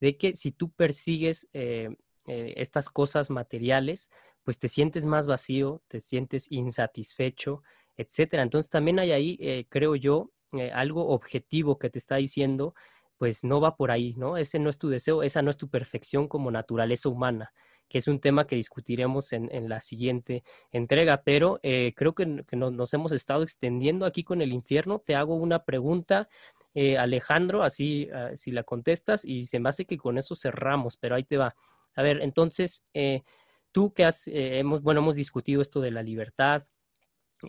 de 0.00 0.16
que 0.16 0.36
si 0.36 0.52
tú 0.52 0.70
persigues 0.70 1.48
eh, 1.52 1.90
eh, 2.26 2.54
estas 2.56 2.88
cosas 2.88 3.30
materiales, 3.30 4.10
pues 4.44 4.58
te 4.58 4.68
sientes 4.68 5.04
más 5.04 5.26
vacío, 5.26 5.82
te 5.88 6.00
sientes 6.00 6.50
insatisfecho, 6.50 7.62
etcétera. 7.96 8.42
Entonces 8.42 8.70
también 8.70 8.98
hay 9.00 9.12
ahí, 9.12 9.36
eh, 9.40 9.66
creo 9.68 9.96
yo, 9.96 10.30
algo 10.72 11.08
objetivo 11.08 11.80
que 11.80 11.90
te 11.90 11.98
está 11.98 12.14
diciendo, 12.14 12.74
pues 13.18 13.42
no 13.42 13.60
va 13.60 13.76
por 13.76 13.90
ahí, 13.90 14.14
¿no? 14.16 14.36
Ese 14.36 14.60
no 14.60 14.70
es 14.70 14.78
tu 14.78 14.88
deseo, 14.88 15.24
esa 15.24 15.42
no 15.42 15.50
es 15.50 15.56
tu 15.56 15.68
perfección 15.68 16.28
como 16.28 16.52
naturaleza 16.52 17.08
humana 17.08 17.52
que 17.88 17.98
es 17.98 18.08
un 18.08 18.20
tema 18.20 18.46
que 18.46 18.56
discutiremos 18.56 19.32
en, 19.32 19.68
la 19.68 19.80
siguiente 19.80 20.42
entrega, 20.72 21.22
pero 21.22 21.60
eh, 21.62 21.92
creo 21.96 22.14
que, 22.14 22.26
nos, 22.26 22.94
hemos 22.94 23.12
estado 23.12 23.42
extendiendo 23.42 24.06
aquí 24.06 24.24
con 24.24 24.42
el 24.42 24.52
infierno. 24.52 24.98
Te 24.98 25.14
hago 25.14 25.34
una 25.36 25.64
pregunta, 25.64 26.28
eh, 26.74 26.98
Alejandro, 26.98 27.62
así 27.62 28.08
ah, 28.12 28.30
si 28.34 28.50
la 28.50 28.64
contestas, 28.64 29.24
y 29.24 29.44
se 29.44 29.60
me 29.60 29.68
hace 29.68 29.84
que 29.84 29.96
con 29.96 30.18
eso 30.18 30.34
cerramos, 30.34 30.96
pero 30.96 31.14
ahí 31.14 31.24
te 31.24 31.36
va. 31.36 31.54
A 31.94 32.02
ver, 32.02 32.20
entonces, 32.22 32.86
eh, 32.94 33.22
tú 33.70 33.92
que 33.92 34.04
has, 34.04 34.24
hemos, 34.26 34.82
bueno, 34.82 35.00
hemos 35.00 35.16
discutido 35.16 35.62
esto 35.62 35.80
de 35.80 35.90
la 35.90 36.02
libertad, 36.02 36.64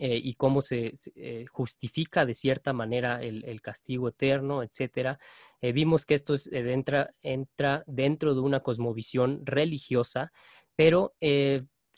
eh, 0.00 0.20
y 0.22 0.34
cómo 0.34 0.60
se, 0.60 0.92
eh, 1.14 1.46
justifica 1.50 2.26
de 2.26 2.34
cierta 2.34 2.72
manera 2.72 3.22
el, 3.22 3.60
castigo 3.62 4.08
eterno, 4.08 4.62
etcétera. 4.62 5.18
Eh, 5.60 5.72
vimos 5.72 6.04
que 6.04 6.14
esto 6.14 6.34
entra, 6.50 7.14
entra, 7.22 7.82
dentro 7.86 8.34
de 8.34 8.40
una 8.40 8.60
cosmovisión 8.60 9.40
religiosa, 9.44 10.32
pero, 10.74 11.14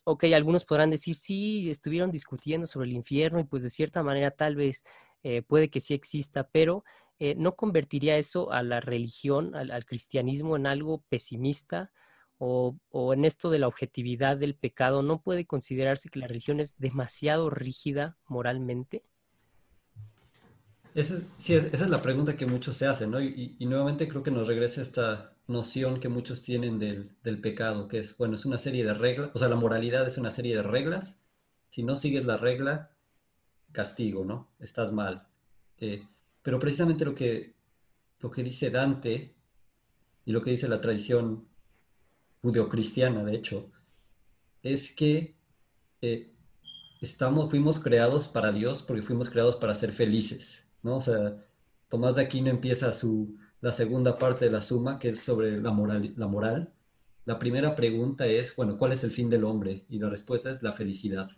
ok, 0.04 0.24
algunos 0.34 0.64
podrán 0.64 0.90
decir, 0.90 1.16
sí, 1.16 1.68
estuvieron 1.70 2.12
discutiendo 2.12 2.66
sobre 2.66 2.88
el 2.88 2.94
infierno 2.94 3.40
y 3.40 3.44
pues 3.44 3.62
de 3.64 3.70
cierta 3.70 4.02
manera 4.02 4.30
tal 4.30 4.54
vez 4.54 4.84
puede 5.48 5.68
que 5.68 5.80
sí 5.80 5.94
exista, 5.94 6.48
pero 6.48 6.84
¿no 7.36 7.56
convertiría 7.56 8.16
eso 8.16 8.52
a 8.52 8.62
la 8.62 8.80
religión, 8.80 9.56
al 9.56 9.84
cristianismo 9.84 10.54
en 10.54 10.68
algo 10.68 11.02
pesimista? 11.08 11.90
O, 12.38 13.12
en 13.12 13.24
esto 13.24 13.50
de 13.50 13.58
la 13.58 13.68
objetividad 13.68 14.36
del 14.36 14.54
pecado, 14.54 15.02
¿no 15.02 15.20
puede 15.20 15.44
considerarse 15.44 16.08
que 16.08 16.20
la 16.20 16.28
religión 16.28 16.60
es 16.60 16.78
demasiado 16.78 17.50
rígida 17.50 18.16
moralmente? 18.26 19.02
Esa, 20.94 21.20
sí, 21.36 21.54
esa 21.54 21.84
es 21.84 21.90
la 21.90 22.02
pregunta 22.02 22.36
que 22.36 22.46
muchos 22.46 22.76
se 22.76 22.86
hacen, 22.86 23.10
¿no? 23.10 23.20
Y, 23.20 23.56
nuevamente 23.60 24.08
creo 24.08 24.22
que 24.22 24.30
nos 24.30 24.46
regresa 24.46 24.82
esta 24.82 25.32
noción 25.46 26.00
que 26.00 26.08
muchos 26.08 26.42
tienen 26.42 26.78
del, 26.78 27.40
pecado, 27.40 27.88
que 27.88 27.98
es, 27.98 28.16
bueno, 28.16 28.36
es 28.36 28.44
una 28.44 28.58
serie 28.58 28.84
de 28.84 28.94
reglas, 28.94 29.30
o 29.34 29.38
sea, 29.38 29.48
la 29.48 29.56
moralidad 29.56 30.06
es 30.06 30.18
una 30.18 30.30
serie 30.30 30.56
de 30.56 30.62
reglas. 30.62 31.18
Si 31.70 31.82
no 31.82 31.96
sigues 31.96 32.24
la 32.24 32.36
regla, 32.36 32.90
castigo, 33.72 34.24
¿no? 34.24 34.48
Estás 34.58 34.92
mal. 34.92 35.26
Eh, 35.78 36.06
pero 36.42 36.58
precisamente 36.58 37.04
lo 37.04 37.14
que, 37.14 37.54
lo 38.20 38.30
que 38.30 38.42
dice 38.42 38.70
Dante 38.70 39.34
y 40.24 40.32
lo 40.32 40.42
que 40.42 40.50
dice 40.50 40.68
la 40.68 40.80
tradición 40.80 41.47
judeocristiana, 42.42 43.24
de 43.24 43.34
hecho, 43.34 43.70
es 44.62 44.94
que 44.94 45.36
eh, 46.00 46.32
estamos, 47.00 47.50
fuimos 47.50 47.78
creados 47.78 48.28
para 48.28 48.52
Dios 48.52 48.82
porque 48.82 49.02
fuimos 49.02 49.30
creados 49.30 49.56
para 49.56 49.74
ser 49.74 49.92
felices, 49.92 50.66
¿no? 50.82 50.96
O 50.96 51.00
sea, 51.00 51.36
Tomás 51.88 52.16
de 52.16 52.22
Aquino 52.22 52.50
empieza 52.50 52.92
su, 52.92 53.36
la 53.60 53.72
segunda 53.72 54.18
parte 54.18 54.44
de 54.44 54.50
la 54.50 54.60
suma, 54.60 54.98
que 54.98 55.10
es 55.10 55.20
sobre 55.20 55.60
la 55.60 55.70
moral, 55.70 56.12
la 56.16 56.26
moral. 56.26 56.72
La 57.24 57.38
primera 57.38 57.74
pregunta 57.74 58.26
es, 58.26 58.54
bueno, 58.56 58.76
¿cuál 58.76 58.92
es 58.92 59.04
el 59.04 59.10
fin 59.10 59.28
del 59.30 59.44
hombre? 59.44 59.84
Y 59.88 59.98
la 59.98 60.08
respuesta 60.08 60.50
es 60.50 60.62
la 60.62 60.72
felicidad. 60.72 61.30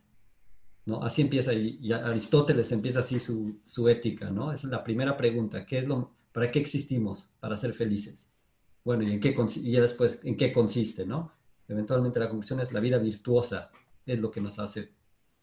¿no? 0.87 1.03
Así 1.03 1.23
empieza, 1.23 1.53
y, 1.53 1.93
Aristóteles 1.93 2.73
empieza 2.73 3.01
así 3.01 3.21
su, 3.21 3.61
su, 3.65 3.89
ética, 3.89 4.31
¿no? 4.31 4.53
Esa 4.53 4.67
es 4.67 4.71
la 4.71 4.85
primera 4.85 5.17
pregunta, 5.17 5.67
¿qué 5.67 5.79
es 5.79 5.87
lo, 5.87 6.13
¿para 6.33 6.51
qué 6.51 6.59
existimos? 6.59 7.29
Para 7.41 7.57
ser 7.57 7.75
felices. 7.75 8.31
Bueno, 8.85 9.03
¿y, 9.03 9.13
en 9.13 9.21
qué, 9.21 9.37
y 9.57 9.73
después 9.73 10.19
en 10.23 10.37
qué 10.37 10.53
consiste, 10.53 11.07
no? 11.07 11.33
Eventualmente 11.69 12.19
la 12.19 12.29
conclusión 12.29 12.61
es 12.61 12.73
la 12.73 12.81
vida 12.81 12.99
virtuosa, 12.99 13.71
es 14.07 14.19
lo 14.19 14.31
que 14.31 14.41
nos 14.41 14.59
hace 14.59 14.91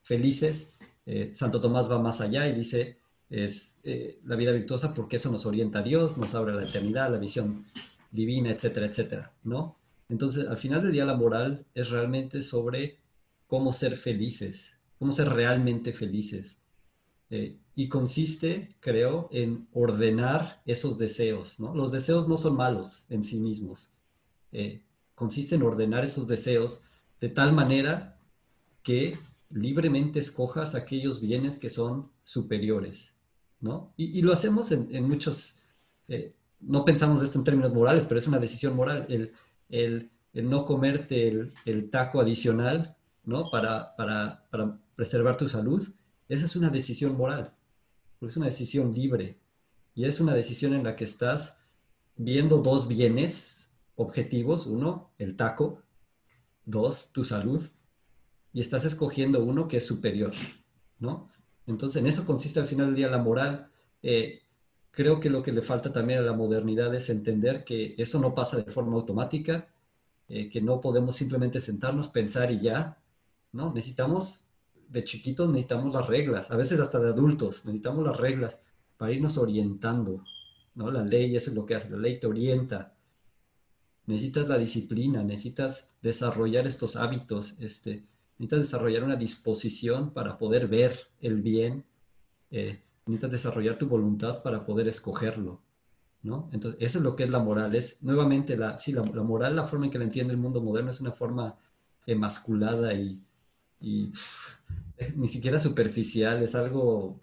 felices. 0.02 0.74
Eh, 1.06 1.32
Santo 1.34 1.62
Tomás 1.62 1.90
va 1.90 2.00
más 2.00 2.20
allá 2.20 2.48
y 2.48 2.54
dice, 2.54 2.98
es 3.30 3.78
eh, 3.84 4.20
la 4.26 4.36
vida 4.36 4.52
virtuosa 4.52 4.94
porque 4.94 5.18
eso 5.18 5.32
nos 5.32 5.46
orienta 5.46 5.80
a 5.80 5.84
Dios, 5.84 6.18
nos 6.18 6.36
abre 6.36 6.54
la 6.54 6.64
eternidad, 6.64 7.12
la 7.12 7.18
visión 7.18 7.66
divina, 8.12 8.52
etcétera, 8.52 8.88
etcétera, 8.88 9.34
¿no? 9.44 9.78
Entonces, 10.10 10.48
al 10.48 10.58
final 10.58 10.82
del 10.82 10.94
día, 10.94 11.06
la 11.06 11.16
moral 11.16 11.66
es 11.74 11.90
realmente 11.90 12.42
sobre 12.42 12.98
cómo 13.48 13.74
ser 13.74 13.98
felices, 13.98 14.78
cómo 15.00 15.12
ser 15.12 15.30
realmente 15.30 15.94
felices. 15.94 16.58
Eh, 17.30 17.58
y 17.76 17.90
consiste, 17.90 18.76
creo, 18.80 19.30
en 19.32 19.68
ordenar 19.74 20.62
esos 20.66 20.98
deseos. 20.98 21.60
¿no? 21.60 21.76
Los 21.76 21.92
deseos 21.92 22.28
no 22.28 22.38
son 22.38 22.56
malos 22.56 23.06
en 23.10 23.24
sí 23.24 23.38
mismos. 23.40 23.92
Eh, 24.52 24.82
consiste 25.14 25.56
en 25.56 25.64
ordenar 25.64 26.06
esos 26.06 26.28
deseos 26.28 26.82
de 27.20 27.30
tal 27.30 27.54
manera 27.54 28.20
que 28.84 29.20
libremente 29.50 30.20
escojas 30.20 30.76
aquellos 30.76 31.22
bienes 31.22 31.58
que 31.60 31.70
son 31.70 32.10
superiores. 32.24 33.14
¿no? 33.60 33.94
Y, 33.98 34.22
lo 34.22 34.34
hacemos 34.34 34.72
en, 34.72 35.04
muchos, 35.08 35.58
eh, 36.08 36.34
no 36.60 36.86
pensamos 36.86 37.22
esto 37.22 37.38
en 37.38 37.44
términos 37.44 37.74
morales, 37.74 38.06
pero 38.06 38.20
es 38.20 38.28
una 38.28 38.40
decisión 38.40 38.76
moral, 38.76 39.06
el, 39.10 39.34
el, 39.70 40.12
el 40.34 40.50
no 40.50 40.66
comerte 40.66 41.28
el, 41.28 41.54
el, 41.66 41.90
taco 41.90 42.22
adicional, 42.22 42.96
¿no? 43.24 43.50
Para, 43.50 43.96
para, 43.96 44.46
para, 44.50 44.80
preservar 44.96 45.38
tu 45.38 45.48
salud, 45.48 45.84
esa 46.30 46.46
es 46.46 46.56
una 46.56 46.70
decisión 46.70 47.18
moral, 47.18 47.54
es 48.22 48.38
una 48.38 48.48
decisión 48.48 48.94
libre 48.94 49.38
y 49.96 50.06
es 50.06 50.20
una 50.20 50.34
decisión 50.34 50.74
en 50.74 50.84
la 50.84 50.96
que 50.96 51.04
estás 51.04 51.58
viendo 52.16 52.58
dos 52.58 52.88
bienes 52.88 53.72
objetivos, 53.96 54.66
uno, 54.66 55.12
el 55.18 55.36
taco, 55.36 55.82
dos, 56.66 57.12
tu 57.12 57.24
salud, 57.24 57.68
y 58.54 58.60
estás 58.60 58.86
escogiendo 58.86 59.44
uno 59.44 59.68
que 59.68 59.78
es 59.78 59.86
superior, 59.86 60.34
¿no? 61.00 61.30
Entonces, 61.66 62.02
en 62.02 62.08
eso 62.08 62.26
consiste 62.26 62.60
al 62.60 62.68
final 62.68 62.88
del 62.88 62.96
día 62.96 63.10
la 63.10 63.18
moral. 63.18 63.70
Eh, 64.02 64.42
creo 64.92 65.20
que 65.20 65.30
lo 65.30 65.44
que 65.44 65.52
le 65.52 65.62
falta 65.62 65.92
también 65.92 66.20
a 66.20 66.24
la 66.24 66.34
modernidad 66.34 66.94
es 66.96 67.10
entender 67.10 67.64
que 67.64 67.94
eso 67.98 68.20
no 68.20 68.34
pasa 68.34 68.58
de 68.58 68.72
forma 68.72 68.96
automática, 68.96 69.68
eh, 70.30 70.50
que 70.50 70.62
no 70.62 70.82
podemos 70.82 71.16
simplemente 71.16 71.60
sentarnos, 71.60 72.08
pensar 72.08 72.52
y 72.52 72.60
ya, 72.60 72.98
¿no? 73.52 73.74
Necesitamos, 73.74 74.42
de 74.90 75.04
chiquitos 75.04 75.50
necesitamos 75.50 75.94
las 75.94 76.08
reglas, 76.08 76.52
a 76.52 76.58
veces 76.58 76.80
hasta 76.80 77.00
de 77.00 77.10
adultos, 77.10 77.66
necesitamos 77.66 78.06
las 78.06 78.18
reglas 78.18 78.62
para 78.98 79.12
irnos 79.12 79.38
orientando, 79.38 80.24
¿no? 80.76 80.92
La 80.92 81.04
ley, 81.04 81.36
eso 81.36 81.50
es 81.50 81.56
lo 81.56 81.66
que 81.66 81.76
hace, 81.76 81.90
la 81.90 81.98
ley 81.98 82.20
te 82.20 82.28
orienta. 82.28 82.94
Necesitas 84.06 84.48
la 84.48 84.58
disciplina, 84.58 85.24
necesitas 85.24 85.92
desarrollar 86.02 86.66
estos 86.66 86.96
hábitos, 86.96 87.56
este, 87.60 88.06
necesitas 88.38 88.60
desarrollar 88.60 89.04
una 89.04 89.16
disposición 89.16 90.12
para 90.12 90.38
poder 90.38 90.68
ver 90.68 91.08
el 91.22 91.42
bien, 91.42 91.84
eh, 92.52 92.82
necesitas 93.06 93.32
desarrollar 93.32 93.78
tu 93.78 93.88
voluntad 93.88 94.42
para 94.42 94.66
poder 94.66 94.88
escogerlo, 94.88 95.62
¿no? 96.24 96.50
Entonces, 96.54 96.82
eso 96.82 97.00
es 97.00 97.04
lo 97.04 97.16
que 97.16 97.26
es 97.26 97.30
la 97.30 97.40
moral, 97.40 97.76
es 97.76 98.02
nuevamente, 98.02 98.56
la, 98.56 98.78
sí, 98.80 98.94
la, 98.94 99.04
moral, 99.04 99.56
la 99.56 99.66
forma 99.66 99.86
en 99.86 99.92
que 99.92 100.00
la 100.00 100.06
entiende 100.06 100.34
el 100.34 100.40
mundo 100.40 100.62
moderno 100.62 100.92
es 100.92 101.02
una 101.02 101.12
forma 101.12 101.58
emasculada 102.06 102.94
y, 102.94 103.22
y 103.80 104.12
ni 105.16 105.28
siquiera 105.28 105.60
superficial, 105.60 106.42
es 106.44 106.56
algo 106.56 107.20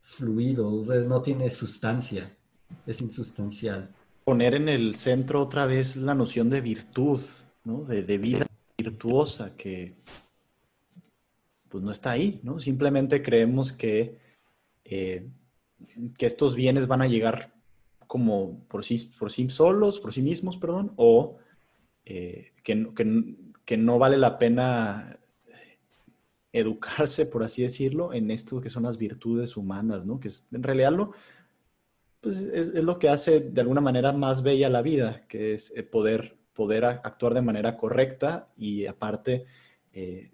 fluido, 0.00 0.70
no 1.06 1.22
tiene 1.22 1.50
sustancia, 1.50 2.36
es 2.86 3.00
insustancial. 3.00 3.94
Poner 4.24 4.54
en 4.54 4.68
el 4.68 4.94
centro 4.94 5.42
otra 5.42 5.66
vez 5.66 5.96
la 5.96 6.14
noción 6.14 6.50
de 6.50 6.60
virtud, 6.60 7.22
¿no? 7.64 7.84
de, 7.84 8.18
vida 8.18 8.46
virtuosa 8.76 9.56
que 9.56 9.96
pues 11.68 11.84
no 11.84 11.90
está 11.90 12.10
ahí, 12.10 12.40
¿no? 12.42 12.58
Simplemente 12.58 13.22
creemos 13.22 13.72
que, 13.72 14.18
eh, 14.84 15.28
que 16.18 16.26
estos 16.26 16.56
bienes 16.56 16.88
van 16.88 17.02
a 17.02 17.06
llegar 17.06 17.54
como 18.08 18.64
por 18.66 18.84
sí, 18.84 19.12
por 19.18 19.30
sí 19.30 19.48
solos, 19.50 20.00
por 20.00 20.12
sí 20.12 20.20
mismos, 20.20 20.56
perdón, 20.56 20.92
o 20.96 21.38
eh, 22.04 22.52
que, 22.64 22.92
que, 22.92 23.04
que, 23.70 23.76
no 23.76 23.98
vale 23.98 24.18
la 24.18 24.38
pena 24.38 25.18
educarse, 26.52 27.26
por 27.26 27.44
así 27.44 27.62
decirlo, 27.62 28.12
en 28.12 28.30
esto 28.30 28.60
que 28.60 28.70
son 28.70 28.82
las 28.82 28.98
virtudes 28.98 29.56
humanas, 29.56 30.04
¿no? 30.04 30.18
Que 30.18 30.28
es, 30.28 30.46
en 30.50 30.62
realidad 30.62 30.92
lo, 30.92 31.12
pues 32.20 32.36
es, 32.36 32.74
lo 32.74 32.98
que 32.98 33.08
hace 33.08 33.40
de 33.40 33.60
alguna 33.60 33.80
manera 33.80 34.12
más 34.12 34.42
bella 34.42 34.68
la 34.68 34.82
vida, 34.82 35.24
que 35.28 35.54
es 35.54 35.72
eh, 35.76 35.82
poder, 35.82 36.36
poder 36.52 36.84
actuar 36.84 37.34
de 37.34 37.42
manera 37.42 37.76
correcta 37.76 38.48
y 38.56 38.86
aparte 38.86 39.46
eh, 39.92 40.32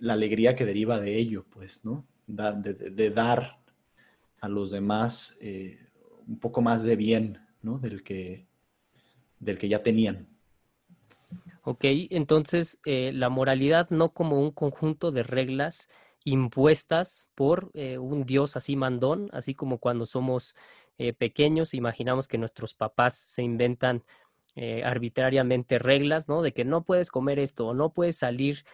la 0.00 0.14
alegría 0.14 0.54
que 0.54 0.64
deriva 0.64 0.98
de 0.98 1.18
ello, 1.18 1.44
pues, 1.50 1.84
¿no? 1.84 2.06
de, 2.26 2.74
de, 2.74 3.10
dar 3.10 3.58
a 4.40 4.48
los 4.48 4.70
demás 4.70 5.36
eh, 5.40 5.78
un 6.26 6.38
poco 6.38 6.62
más 6.62 6.84
de 6.84 6.96
bien, 6.96 7.38
¿no? 7.62 7.78
Del 7.78 8.02
que, 8.02 8.46
del 9.38 9.58
que 9.58 9.68
ya 9.68 9.82
tenían. 9.82 10.29
Ok, 11.62 11.84
entonces 11.84 12.78
eh, 12.86 13.12
la 13.12 13.28
moralidad 13.28 13.90
no 13.90 14.14
como 14.14 14.40
un 14.40 14.50
conjunto 14.50 15.10
de 15.10 15.22
reglas 15.22 15.88
impuestas 16.24 17.28
por 17.34 17.70
eh, 17.74 17.98
un 17.98 18.24
Dios 18.24 18.56
así 18.56 18.76
mandón, 18.76 19.28
así 19.32 19.54
como 19.54 19.78
cuando 19.78 20.06
somos 20.06 20.54
eh, 20.96 21.12
pequeños, 21.12 21.74
imaginamos 21.74 22.28
que 22.28 22.38
nuestros 22.38 22.74
papás 22.74 23.14
se 23.14 23.42
inventan 23.42 24.04
arbitrariamente 24.84 25.78
reglas, 25.78 26.28
¿no? 26.28 26.42
De 26.42 26.52
que 26.52 26.64
no 26.66 26.84
puedes 26.84 27.10
comer 27.10 27.38
esto 27.38 27.72
no 27.72 27.94
puedes 27.94 28.18
salir 28.18 28.64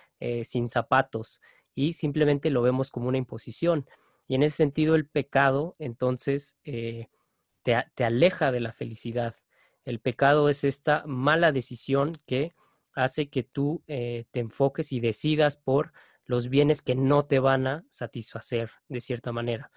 sin 0.43 0.69
zapatos 0.69 1.41
y 1.77 1.93
simplemente 1.93 2.51
lo 2.51 2.63
vemos 2.63 2.91
como 2.91 3.09
una 3.09 3.19
imposición. 3.19 3.87
Y 4.27 4.35
en 4.35 4.43
ese 4.43 4.57
sentido 4.57 4.97
el 4.97 5.07
pecado 5.07 5.77
entonces 5.79 6.57
te 6.65 8.05
aleja 8.05 8.51
de 8.51 8.61
la 8.61 8.73
felicidad. 8.73 9.35
El 9.85 10.01
pecado 10.01 10.49
es 10.49 10.65
esta 10.65 11.05
mala 11.07 11.53
decisión 11.53 12.19
que 12.27 12.55
hace 12.97 13.29
que 13.29 13.45
tú 13.45 13.85
eh, 13.87 14.25
te 14.33 14.41
enfoques 14.41 14.91
y 14.91 14.99
decidas 14.99 15.57
por 15.57 15.93
los 16.25 16.49
bienes 16.49 16.83
que 16.83 16.97
no 16.97 17.25
te 17.25 17.39
van 17.39 17.69
a 17.69 17.85
satisfacer 17.89 18.71
de 18.89 19.01
cierta 19.01 19.31
manera. 19.31 19.71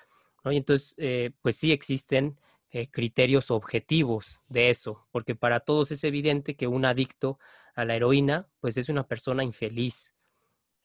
Y 0.46 0.58
entonces, 0.58 0.96
eh, 0.98 1.32
pues 1.42 1.58
sí 1.58 1.72
existen 1.72 2.40
eh, 2.72 2.90
criterios 2.90 3.52
objetivos 3.52 4.42
de 4.48 4.70
eso, 4.70 5.08
porque 5.12 5.36
para 5.36 5.60
todos 5.60 5.92
es 5.92 6.04
evidente 6.04 6.56
que 6.56 6.68
un 6.68 6.86
adicto 6.86 7.38
a 7.76 7.86
la 7.86 7.96
heroína, 7.96 8.48
pues 8.62 8.78
es 8.78 8.90
una 8.90 9.06
persona 9.08 9.44
infeliz 9.44 10.16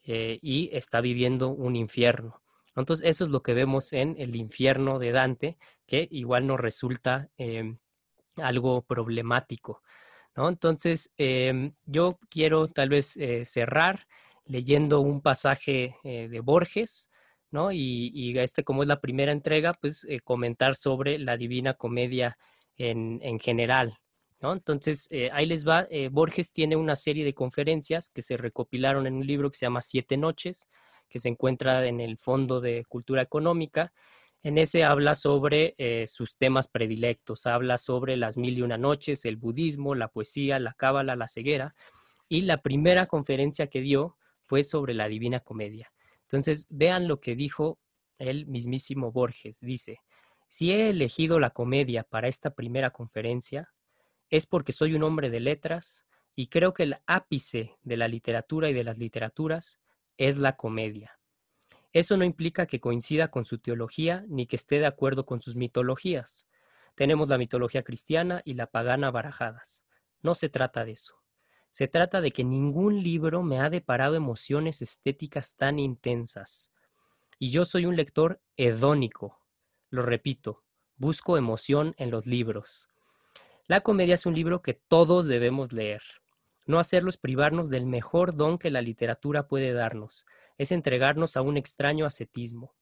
y 0.07 0.69
está 0.71 1.01
viviendo 1.01 1.49
un 1.49 1.77
infierno. 1.77 2.43
Entonces, 2.77 3.07
eso 3.07 3.25
es 3.25 3.31
lo 3.31 3.43
que 3.43 3.55
vemos 3.55 3.95
en 3.95 4.17
el 4.19 4.37
infierno 4.37 4.99
de 4.99 5.13
Dante, 5.13 5.57
que 5.87 6.09
igual 6.11 6.47
nos 6.47 6.61
resulta 6.61 7.31
em, 7.39 7.79
algo 8.37 8.83
problemático. 8.83 9.83
Entonces, 10.37 11.13
em, 11.17 11.75
yo 11.87 12.19
quiero 12.29 12.69
tal 12.69 12.89
vez 12.89 13.17
eh, 13.17 13.45
cerrar 13.45 14.07
leyendo 14.47 15.01
un 15.01 15.21
pasaje 15.23 15.97
eh, 16.03 16.29
de 16.29 16.41
Borges, 16.41 17.09
¿no? 17.51 17.71
Y, 17.73 18.37
este, 18.39 18.65
como 18.65 18.83
es 18.83 18.89
la 18.89 19.01
primera 19.01 19.33
entrega, 19.33 19.75
pues 19.75 20.05
eh, 20.09 20.21
comentar 20.21 20.75
sobre 20.75 21.19
la 21.19 21.37
Divina 21.37 21.75
Comedia 21.75 22.37
en, 22.77 23.21
en 23.23 23.39
general, 23.39 23.99
¿no? 24.41 24.53
Entonces, 24.53 25.09
ahí 25.33 25.47
les 25.47 25.67
va. 25.67 25.87
Borges 26.11 26.53
tiene 26.53 26.77
una 26.77 26.97
serie 26.97 27.25
de 27.25 27.35
conferencias 27.35 28.11
que 28.11 28.23
se 28.23 28.37
recopilaron 28.37 29.07
en 29.07 29.15
un 29.15 29.27
libro 29.27 29.51
que 29.51 29.57
se 29.59 29.67
llama 29.67 29.83
Siete 29.83 30.17
Noches, 30.17 30.69
que 31.09 31.21
se 31.21 31.29
encuentra 31.29 31.87
en 31.87 32.01
el 32.01 32.19
Fondo 32.19 32.61
de 32.61 32.85
Cultura 32.87 33.23
Económica 33.23 33.93
en 34.45 34.59
ese 34.59 34.85
habla 34.85 35.15
sobre 35.15 35.75
eh, 35.79 36.07
sus 36.07 36.37
temas 36.37 36.69
predilectos, 36.69 37.47
habla 37.47 37.79
sobre 37.79 38.19
las 38.19 38.37
mil 38.37 38.59
y 38.59 38.63
una 38.63 38.77
noches, 38.77 39.25
el 39.25 39.37
budismo, 39.39 39.95
la 39.95 40.09
poesía, 40.09 40.59
la 40.59 40.75
cábala, 40.75 41.17
la 41.17 41.29
ceguera. 41.29 41.75
Y 42.29 42.43
la 42.43 42.61
primera 42.61 43.07
conferencia 43.07 43.69
que 43.69 43.81
dio 43.81 44.19
fue 44.43 44.63
sobre 44.63 44.93
la 44.93 45.09
Divina 45.09 45.41
Comedia. 45.41 45.91
Entonces, 46.23 46.67
vean 46.69 47.09
lo 47.09 47.21
que 47.21 47.35
dijo 47.35 47.79
el 48.19 48.47
mismísimo 48.47 49.13
Borges. 49.13 49.61
Dice, 49.61 50.01
si 50.51 50.73
he 50.73 50.91
elegido 50.91 51.41
la 51.41 51.51
comedia 51.51 52.05
para 52.05 52.29
esta 52.29 52.55
primera 52.55 52.91
conferencia, 52.91 53.73
es 54.29 54.45
porque 54.47 54.73
soy 54.73 54.93
un 54.95 55.05
hombre 55.05 55.31
de 55.31 55.41
letras 55.41 56.05
y 56.37 56.49
creo 56.49 56.75
que 56.75 56.83
el 56.83 56.97
ápice 57.07 57.77
de 57.83 57.97
la 57.97 58.09
literatura 58.09 58.69
y 58.69 58.75
de 58.75 58.85
las 58.85 58.99
literaturas 58.99 59.79
es 60.19 60.37
la 60.37 60.57
comedia. 60.57 61.19
Eso 61.95 62.17
no 62.17 62.25
implica 62.25 62.67
que 62.67 62.81
coincida 62.81 63.29
con 63.29 63.45
su 63.45 63.59
teología 63.59 64.25
ni 64.29 64.47
que 64.47 64.57
esté 64.57 64.81
de 64.81 64.87
acuerdo 64.87 65.25
con 65.25 65.41
sus 65.41 65.55
mitologías. 65.55 66.49
Tenemos 66.97 67.29
la 67.29 67.39
mitología 67.39 67.85
cristiana 67.85 68.43
y 68.45 68.55
la 68.55 68.67
pagana 68.67 69.13
barajadas. 69.13 69.85
No 70.21 70.35
se 70.35 70.49
trata 70.49 70.85
de 70.85 70.93
eso. 70.93 71.15
Se 71.71 71.87
trata 71.87 72.21
de 72.21 72.33
que 72.33 72.43
ningún 72.43 73.05
libro 73.05 73.45
me 73.45 73.61
ha 73.61 73.71
deparado 73.71 74.17
emociones 74.17 74.83
estéticas 74.83 75.55
tan 75.55 75.79
intensas. 75.79 76.73
Y 77.39 77.53
yo 77.53 77.65
soy 77.65 77.87
un 77.87 77.95
lector 77.95 78.41
hedónico. 78.57 79.39
Lo 79.89 80.03
repito, 80.03 80.65
busco 80.97 81.37
emoción 81.37 81.95
en 81.97 82.11
los 82.11 82.27
libros. 82.27 82.89
La 83.69 83.83
comedia 83.83 84.15
es 84.15 84.27
un 84.27 84.35
libro 84.35 84.63
que 84.63 84.75
todos 84.75 85.27
debemos 85.27 85.73
leer. 85.73 86.03
No 86.67 86.79
hacerlo 86.79 87.11
es 87.11 87.19
privarnos 87.19 87.69
del 87.69 87.87
mejor 87.87 88.37
don 88.37 88.59
que 88.59 88.71
la 88.71 88.81
literatura 88.81 89.49
puede 89.49 89.73
darnos, 89.73 90.25
es 90.59 90.73
entregarnos 90.73 91.37
a 91.37 91.43
un 91.43 91.57
extraño 91.57 92.07
ascetismo. 92.07 92.75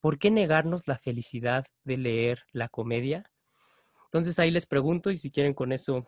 ¿Por 0.00 0.18
qué 0.18 0.30
negarnos 0.30 0.86
la 0.86 0.98
felicidad 0.98 1.66
de 1.84 1.96
leer 1.96 2.44
la 2.52 2.68
comedia? 2.68 3.30
Entonces 4.04 4.38
ahí 4.38 4.50
les 4.50 4.66
pregunto 4.66 5.10
y 5.10 5.16
si 5.16 5.30
quieren 5.30 5.54
con 5.54 5.72
eso 5.72 6.06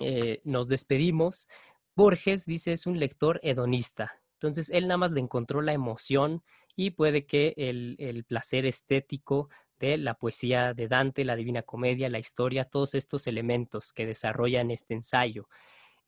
eh, 0.00 0.40
nos 0.44 0.68
despedimos. 0.68 1.48
Borges 1.94 2.46
dice 2.46 2.72
es 2.72 2.86
un 2.86 2.98
lector 2.98 3.40
hedonista. 3.42 4.20
Entonces 4.34 4.70
él 4.70 4.88
nada 4.88 4.98
más 4.98 5.10
le 5.10 5.20
encontró 5.20 5.60
la 5.60 5.72
emoción 5.72 6.42
y 6.76 6.90
puede 6.90 7.26
que 7.26 7.54
el, 7.56 7.96
el 7.98 8.24
placer 8.24 8.66
estético 8.66 9.50
de 9.78 9.98
la 9.98 10.14
poesía 10.14 10.74
de 10.74 10.88
Dante, 10.88 11.24
la 11.24 11.36
Divina 11.36 11.62
Comedia, 11.62 12.08
la 12.08 12.18
historia, 12.18 12.64
todos 12.64 12.94
estos 12.94 13.26
elementos 13.26 13.92
que 13.92 14.06
desarrolla 14.06 14.60
en 14.60 14.70
este 14.70 14.94
ensayo. 14.94 15.48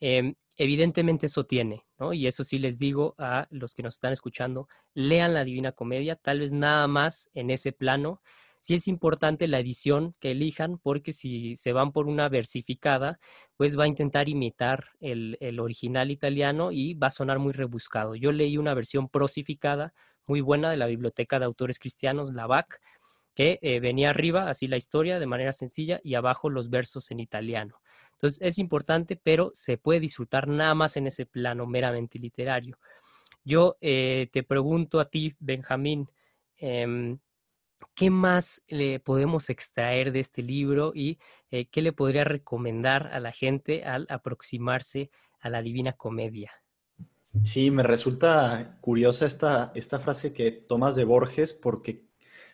Em, 0.00 0.34
evidentemente 0.56 1.26
eso 1.26 1.44
tiene. 1.44 1.84
Y 2.12 2.26
eso 2.26 2.44
sí 2.44 2.58
les 2.58 2.78
digo 2.78 3.14
a 3.18 3.46
los 3.50 3.74
que 3.74 3.82
nos 3.82 3.94
están 3.94 4.12
escuchando, 4.12 4.68
lean 4.94 5.34
la 5.34 5.44
Divina 5.44 5.72
Comedia, 5.72 6.16
tal 6.16 6.40
vez 6.40 6.52
nada 6.52 6.86
más 6.86 7.30
en 7.34 7.50
ese 7.50 7.72
plano. 7.72 8.22
sí 8.62 8.74
es 8.74 8.88
importante 8.88 9.48
la 9.48 9.58
edición 9.58 10.14
que 10.20 10.32
elijan, 10.32 10.78
porque 10.78 11.12
si 11.12 11.56
se 11.56 11.72
van 11.72 11.92
por 11.92 12.06
una 12.06 12.28
versificada, 12.28 13.18
pues 13.56 13.78
va 13.78 13.84
a 13.84 13.86
intentar 13.88 14.28
imitar 14.28 14.90
el, 15.00 15.38
original 15.60 16.10
italiano 16.10 16.70
y 16.72 16.94
va 16.94 17.06
a 17.08 17.10
sonar 17.10 17.38
muy 17.38 17.52
rebuscado. 17.52 18.14
Yo 18.16 18.32
leí 18.32 18.58
una 18.58 18.74
versión 18.74 19.08
prosificada 19.08 19.94
muy 20.26 20.42
buena 20.42 20.70
de 20.70 20.76
la 20.76 20.86
Biblioteca 20.86 21.38
de 21.38 21.46
Autores 21.46 21.78
Cristianos, 21.78 22.34
la 22.34 22.46
BAC, 22.46 22.80
que 23.34 23.58
eh, 23.62 23.80
venía 23.80 24.10
arriba, 24.10 24.50
así 24.50 24.66
la 24.66 24.76
historia 24.76 25.18
de 25.18 25.26
manera 25.26 25.52
sencilla, 25.52 26.00
y 26.04 26.14
abajo 26.14 26.50
los 26.50 26.68
versos 26.70 27.10
en 27.10 27.20
italiano. 27.20 27.80
Entonces 28.20 28.42
es 28.42 28.58
importante, 28.58 29.16
pero 29.16 29.50
se 29.54 29.78
puede 29.78 29.98
disfrutar 29.98 30.46
nada 30.46 30.74
más 30.74 30.98
en 30.98 31.06
ese 31.06 31.24
plano 31.24 31.66
meramente 31.66 32.18
literario. 32.18 32.78
Yo 33.44 33.78
eh, 33.80 34.28
te 34.30 34.42
pregunto 34.42 35.00
a 35.00 35.06
ti, 35.06 35.34
Benjamín, 35.38 36.06
em, 36.58 37.18
¿qué 37.94 38.10
más 38.10 38.62
le 38.68 39.00
podemos 39.00 39.48
extraer 39.48 40.12
de 40.12 40.20
este 40.20 40.42
libro 40.42 40.92
y 40.94 41.18
eh, 41.50 41.66
qué 41.70 41.80
le 41.80 41.94
podría 41.94 42.24
recomendar 42.24 43.06
a 43.06 43.20
la 43.20 43.32
gente 43.32 43.84
al 43.84 44.06
aproximarse 44.10 45.10
a 45.40 45.48
la 45.48 45.62
Divina 45.62 45.94
Comedia? 45.94 46.52
Sí, 47.42 47.70
me 47.70 47.84
resulta 47.84 48.76
curiosa 48.82 49.24
esta, 49.24 49.72
esta 49.74 49.98
frase 49.98 50.34
que 50.34 50.52
tomas 50.52 50.94
de 50.94 51.04
Borges 51.04 51.54
porque, 51.54 52.04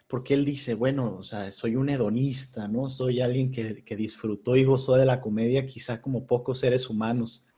porque 0.09 0.35
él 0.35 0.45
dice, 0.45 0.75
bueno, 0.75 1.17
o 1.19 1.23
sea, 1.23 1.51
soy 1.53 1.77
un 1.77 1.89
hedonista, 1.89 2.69
¿no? 2.69 2.91
Soy 2.91 3.21
alguien 3.21 3.51
que, 3.51 3.83
que 3.85 3.97
disfrutó 3.97 4.57
y 4.57 4.65
gozó 4.65 4.95
de 4.95 5.07
la 5.07 5.21
comedia 5.21 5.67
quizá 5.67 6.01
como 6.01 6.27
pocos 6.27 6.61
seres 6.61 6.89
humanos. 6.89 7.49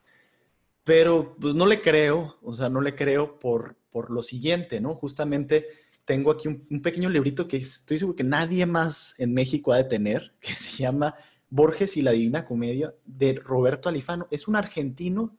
Pero 0.85 1.37
pues 1.39 1.55
no 1.55 1.67
le 1.67 1.83
creo, 1.83 2.37
o 2.43 2.55
sea, 2.55 2.71
no 2.71 2.81
le 2.81 2.95
creo 2.95 3.39
por, 3.39 3.77
por 3.91 4.11
lo 4.11 4.23
siguiente, 4.23 4.81
¿no? 4.81 4.95
Justamente 4.95 5.67
tengo 6.09 6.31
aquí 6.31 6.49
un, 6.49 6.81
pequeño 6.81 7.11
librito 7.11 7.47
que 7.47 7.59
estoy 7.59 7.99
seguro 7.99 8.17
que 8.17 8.25
nadie 8.25 8.65
más 8.65 9.15
en 9.19 9.35
México 9.35 9.75
ha 9.75 9.77
de 9.77 9.85
tener, 9.85 10.33
que 10.41 10.55
se 10.55 10.83
llama 10.83 11.15
Borges 11.51 11.99
y 11.99 12.03
la 12.03 12.13
Divina 12.13 12.47
Comedia, 12.47 12.95
de 13.05 13.35
Roberto 13.35 13.91
Alifano. 13.91 14.27
Es 14.31 14.49
un 14.49 14.57
argentino, 14.57 15.37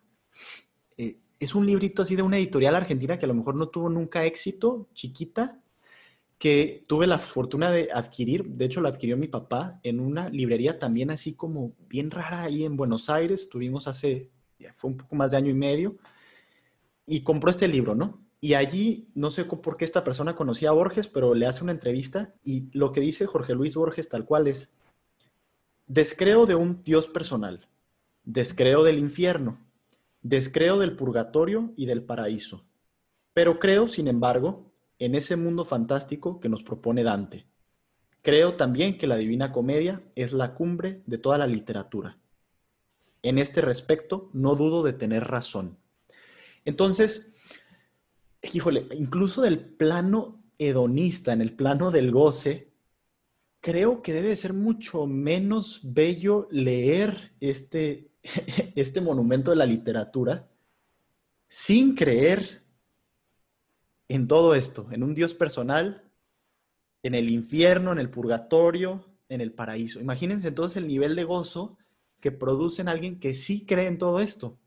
eh, 0.95 1.17
es 1.39 1.55
un 1.55 1.65
librito 1.65 2.03
así 2.03 2.15
de 2.15 2.21
una 2.21 2.37
editorial 2.37 2.75
argentina 2.75 3.17
que 3.17 3.25
a 3.25 3.27
lo 3.27 3.33
mejor 3.33 3.55
no 3.55 3.69
tuvo 3.69 3.89
nunca 3.89 4.25
éxito, 4.25 4.87
chiquita, 4.93 5.59
que 6.39 6.83
tuve 6.87 7.05
la 7.05 7.19
fortuna 7.19 7.69
de 7.69 7.89
adquirir, 7.93 8.45
de 8.45 8.65
hecho 8.65 8.81
lo 8.81 8.87
adquirió 8.87 9.17
mi 9.17 9.27
papá 9.27 9.75
en 9.83 9.99
una 9.99 10.29
librería 10.29 10.79
también 10.79 11.11
así 11.11 11.33
como 11.33 11.73
bien 11.87 12.09
rara 12.09 12.43
ahí 12.43 12.63
en 12.63 12.77
Buenos 12.77 13.09
Aires, 13.09 13.49
tuvimos 13.49 13.87
hace 13.87 14.31
fue 14.73 14.91
un 14.91 14.97
poco 14.97 15.15
más 15.15 15.31
de 15.31 15.37
año 15.37 15.51
y 15.51 15.55
medio, 15.55 15.97
y 17.05 17.21
compró 17.21 17.49
este 17.49 17.67
libro, 17.67 17.95
¿no? 17.95 18.21
Y 18.41 18.53
allí, 18.53 19.09
no 19.15 19.31
sé 19.31 19.43
por 19.45 19.75
qué 19.75 19.83
esta 19.83 20.03
persona 20.03 20.35
conocía 20.35 20.69
a 20.69 20.73
Borges, 20.73 21.07
pero 21.07 21.33
le 21.33 21.45
hace 21.45 21.63
una 21.63 21.73
entrevista 21.73 22.33
y 22.43 22.69
lo 22.71 22.91
que 22.91 23.01
dice 23.01 23.25
Jorge 23.25 23.53
Luis 23.53 23.75
Borges 23.75 24.07
tal 24.07 24.25
cual 24.25 24.47
es, 24.47 24.73
descreo 25.87 26.45
de 26.45 26.55
un 26.55 26.81
Dios 26.83 27.07
personal, 27.07 27.67
descreo 28.23 28.83
del 28.83 28.99
infierno, 28.99 29.59
descreo 30.21 30.77
del 30.77 30.95
purgatorio 30.95 31.73
y 31.75 31.85
del 31.85 32.03
paraíso, 32.03 32.63
pero 33.33 33.59
creo, 33.59 33.87
sin 33.87 34.07
embargo, 34.07 34.68
en 34.99 35.15
ese 35.15 35.35
mundo 35.35 35.65
fantástico 35.65 36.39
que 36.39 36.49
nos 36.49 36.63
propone 36.63 37.03
Dante. 37.03 37.47
Creo 38.21 38.55
también 38.55 38.97
que 38.97 39.07
la 39.07 39.17
Divina 39.17 39.51
Comedia 39.51 40.03
es 40.15 40.33
la 40.33 40.53
cumbre 40.53 41.01
de 41.05 41.17
toda 41.17 41.37
la 41.37 41.47
literatura 41.47 42.17
en 43.23 43.37
este 43.37 43.61
respecto, 43.61 44.29
no 44.33 44.55
dudo 44.55 44.83
de 44.83 44.93
tener 44.93 45.25
razón. 45.25 45.77
Entonces, 46.65 47.31
híjole, 48.53 48.87
incluso 48.93 49.41
del 49.41 49.59
plano 49.59 50.41
hedonista, 50.57 51.33
en 51.33 51.41
el 51.41 51.53
plano 51.53 51.91
del 51.91 52.11
goce, 52.11 52.71
creo 53.61 54.01
que 54.01 54.13
debe 54.13 54.35
ser 54.35 54.53
mucho 54.53 55.05
menos 55.05 55.81
bello 55.83 56.47
leer 56.51 57.33
este, 57.39 58.11
este 58.75 59.01
monumento 59.01 59.51
de 59.51 59.57
la 59.57 59.65
literatura 59.65 60.47
sin 61.47 61.95
creer 61.95 62.63
en 64.09 64.27
todo 64.27 64.55
esto, 64.55 64.87
en 64.91 65.03
un 65.03 65.13
Dios 65.13 65.33
personal, 65.33 66.03
en 67.03 67.15
el 67.15 67.29
infierno, 67.29 67.91
en 67.91 67.99
el 67.99 68.09
purgatorio, 68.09 69.05
en 69.29 69.39
el 69.39 69.53
paraíso. 69.53 70.01
Imagínense 70.01 70.49
entonces 70.49 70.77
el 70.77 70.87
nivel 70.87 71.15
de 71.15 71.23
gozo 71.23 71.77
que 72.19 72.31
producen 72.31 72.89
alguien 72.89 73.19
que 73.19 73.35
sí 73.35 73.65
cree 73.65 73.87
en 73.87 73.99
todo 73.99 74.19
esto, 74.19 74.57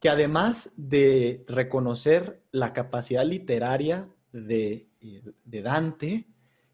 que 0.00 0.08
además 0.08 0.72
de 0.76 1.44
reconocer 1.46 2.42
la 2.50 2.72
capacidad 2.72 3.24
literaria 3.24 4.08
de, 4.32 4.88
eh, 5.00 5.22
Dante, 5.44 6.26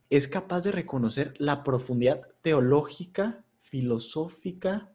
es 0.09 0.29
capaz 0.29 0.62
de 0.62 0.73
reconocer 0.73 1.35
la 1.39 1.62
profundidad 1.62 2.23
teológica, 2.41 3.45
filosófica 3.59 4.93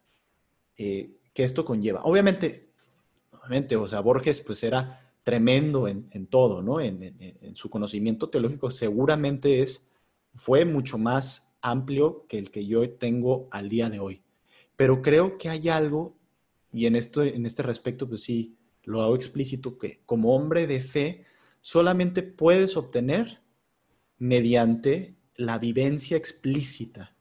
eh, 0.77 1.11
que 1.33 1.43
esto 1.43 1.63
conlleva. 1.65 2.03
Obviamente, 2.03 2.69
obviamente, 3.31 3.75
o 3.75 3.87
sea, 3.87 3.99
Borges 3.99 4.41
pues 4.41 4.63
era 4.63 5.04
tremendo 5.25 5.87
en, 5.87 6.27
todo, 6.27 6.61
¿no? 6.61 6.79
En, 6.79 7.01
en, 7.01 7.55
su 7.55 7.69
conocimiento 7.69 8.29
teológico 8.29 8.69
seguramente 8.69 9.63
es, 9.63 9.89
fue 10.35 10.65
mucho 10.65 10.99
más 10.99 11.51
amplio 11.61 12.27
que 12.29 12.37
el 12.37 12.51
que 12.51 12.67
yo 12.67 12.87
tengo 12.91 13.47
al 13.49 13.67
día 13.67 13.89
de 13.89 13.99
hoy. 13.99 14.21
Pero 14.75 15.01
creo 15.01 15.39
que 15.39 15.49
hay 15.49 15.67
algo, 15.67 16.15
y 16.71 16.85
en, 16.85 16.95
esto, 16.95 17.23
en 17.23 17.45
este 17.47 17.63
respecto, 17.63 18.07
pues 18.07 18.21
sí, 18.21 18.55
lo 18.83 19.01
hago 19.01 19.15
explícito, 19.15 19.79
que 19.79 20.01
como 20.05 20.35
hombre 20.35 20.67
de 20.67 20.79
fe 20.79 21.25
solamente 21.59 22.21
puedes 22.21 22.77
obtener 22.77 23.39
mediante 24.19 25.15
la 25.37 25.57
vivencia 25.57 26.17
explícita 26.17 27.15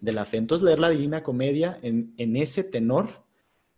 de 0.00 0.12
la 0.12 0.24
fe. 0.24 0.38
Entonces, 0.38 0.64
leer 0.64 0.80
la 0.80 0.90
Divina 0.90 1.22
Comedia 1.22 1.78
en, 1.82 2.36
ese 2.36 2.64
tenor, 2.64 3.08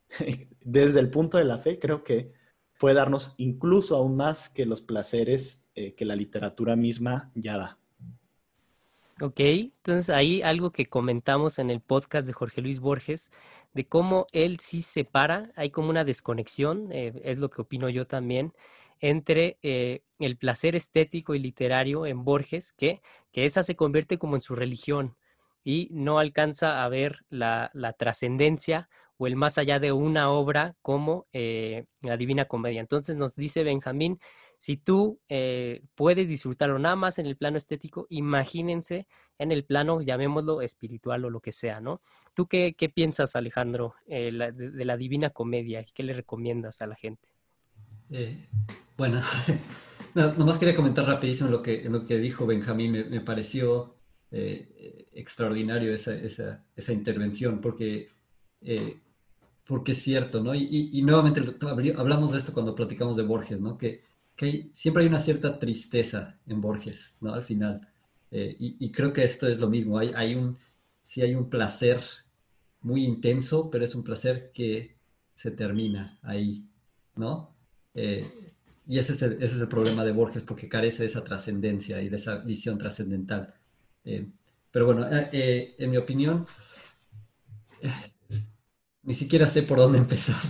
desde 0.65 1.01
el 1.01 1.11
punto 1.11 1.37
de 1.37 1.45
la 1.45 1.59
fe, 1.59 1.79
creo 1.79 2.03
que 2.03 2.33
puede 2.81 2.97
darnos 2.97 3.35
incluso 3.37 3.95
aún 3.95 4.17
más 4.17 4.49
que 4.49 4.65
los 4.65 4.81
placeres 4.81 5.69
eh, 5.75 5.95
que 5.95 6.07
la 6.07 6.17
literatura 6.17 6.75
misma 6.75 7.31
ya 7.35 7.59
da. 7.59 7.79
Ok, 9.21 9.39
entonces 9.39 10.09
ahí 10.09 10.41
algo 10.41 10.73
que 10.73 10.87
comentamos 10.87 11.59
en 11.59 11.69
el 11.69 11.83
podcast 11.83 12.27
de 12.27 12.33
Jorge 12.33 12.63
Luis 12.63 12.81
Borges, 12.81 13.31
de 13.75 13.87
cómo 13.87 14.27
él 14.33 14.59
sí 14.61 14.81
separa, 14.81 15.53
hay 15.57 15.69
como 15.69 15.91
una 15.91 16.05
desconexión, 16.05 16.91
eh, 16.91 17.13
es 17.23 17.37
lo 17.37 17.51
que 17.51 17.61
opino 17.61 17.91
yo 17.91 18.07
también, 18.07 18.55
entre 18.99 19.59
eh, 19.63 20.03
el 20.19 20.39
placer 20.39 20.75
estético 20.75 21.35
y 21.35 21.39
literario 21.39 22.07
en 22.07 22.25
Borges, 22.25 22.73
que, 22.73 23.03
que 23.31 23.45
esa 23.45 23.63
se 23.63 23.77
convierte 23.77 24.19
como 24.19 24.37
en 24.37 24.41
su 24.41 24.55
religión 24.55 25.17
y 25.65 25.89
no 25.91 26.19
alcanza 26.19 26.83
a 26.83 26.89
ver 26.89 27.25
la, 27.29 27.71
trascendencia 27.99 28.89
o 29.21 29.27
el 29.27 29.37
más 29.37 29.59
allá 29.59 29.79
de 29.79 29.93
una 29.93 30.31
obra 30.31 30.77
como 30.81 31.27
eh, 31.35 31.85
la 32.01 32.17
Divina 32.17 32.47
Comedia. 32.47 32.81
Entonces 32.81 33.19
nos 33.19 33.37
dice 33.37 33.63
Benjamín 33.65 34.19
si 34.57 34.79
tú 34.79 35.21
eh, 35.29 35.83
puedes 35.95 36.27
disfrutarlo 36.31 36.79
nada 36.79 36.97
más 36.97 37.19
en 37.19 37.27
el 37.27 37.37
plano 37.37 37.59
estético, 37.59 38.07
imagínense 38.09 39.07
en 39.39 39.53
el 39.53 39.67
plano, 39.67 40.01
llamémoslo 40.01 40.63
espiritual 40.63 41.23
o 41.27 41.31
lo 41.31 41.41
que 41.41 41.53
sea, 41.53 41.83
¿no? 41.83 42.01
¿Tú 42.33 42.47
qué, 42.47 42.75
piensas, 42.95 43.37
Alejandro, 43.37 43.95
eh, 44.07 44.31
de, 44.33 44.85
la 44.87 44.97
Divina 44.97 45.29
Comedia? 45.29 45.85
¿Qué 45.95 46.03
le 46.03 46.15
recomiendas 46.15 46.81
a 46.81 46.87
la 46.87 46.97
gente? 46.97 47.29
Bueno, 48.97 49.21
nomás 50.15 50.57
quería 50.57 50.77
comentar 50.77 51.05
rapidísimo 51.07 51.51
lo 51.51 51.63
que, 51.63 51.85
lo 51.85 52.07
que 52.07 52.17
dijo 52.17 52.47
Benjamín. 52.47 52.93
Me, 53.11 53.21
pareció 53.21 53.97
extraordinario 54.31 55.93
esa, 55.93 56.93
intervención, 56.93 57.61
porque 57.61 58.09
porque 59.71 59.93
es 59.93 60.03
cierto, 60.03 60.43
¿no? 60.43 60.53
Y, 60.53 60.91
y, 60.93 61.01
nuevamente 61.03 61.41
hablamos 61.97 62.33
de 62.33 62.39
esto 62.39 62.53
cuando 62.53 62.75
platicamos 62.75 63.17
de 63.17 63.23
Borges, 63.23 63.61
¿no? 63.61 63.79
Que 63.79 64.03
siempre 64.73 65.05
hay 65.05 65.09
una 65.09 65.21
cierta 65.21 65.61
tristeza 65.61 66.37
en 66.49 66.61
Borges, 66.61 67.15
¿no? 67.21 67.33
Al 67.35 67.45
final. 67.45 67.87
Eh, 68.33 68.57
y, 68.59 68.91
creo 68.91 69.13
que 69.13 69.23
esto 69.23 69.47
es 69.47 69.61
lo 69.61 69.69
mismo. 69.69 69.97
Hay, 69.97 70.11
hay 70.17 70.35
un, 70.35 70.59
sí 71.07 71.23
hay 71.23 71.37
un 71.37 71.49
placer 71.49 72.03
muy 72.81 73.05
intenso, 73.05 73.71
pero 73.71 73.85
es 73.85 73.95
un 73.95 74.03
placer 74.03 74.51
que 74.53 74.97
se 75.37 75.53
termina 75.53 76.19
ahí, 76.23 76.67
¿no? 77.15 77.55
Eh, 77.95 78.53
y 78.89 78.99
ese 78.99 79.13
es, 79.13 79.23
el, 79.23 79.35
ese 79.35 79.55
es, 79.55 79.61
el, 79.61 79.69
problema 79.69 80.05
de 80.05 80.11
Borges, 80.11 80.43
porque 80.43 80.69
carece 80.69 81.05
de 81.05 81.11
esa 81.11 81.23
trascendencia 81.23 82.03
y 82.03 82.09
de 82.09 82.17
esa 82.17 82.39
visión 82.39 82.77
trascendental. 82.77 83.55
Eh, 84.05 84.27
pero 84.73 84.87
bueno, 84.87 85.07
en 85.31 85.91
mi 85.93 85.97
opinión, 85.97 86.49
ni 89.03 89.15
siquiera 89.15 89.47
sé 89.47 89.63
por 89.63 89.79
dónde 89.79 89.99
empezar. 90.07 90.43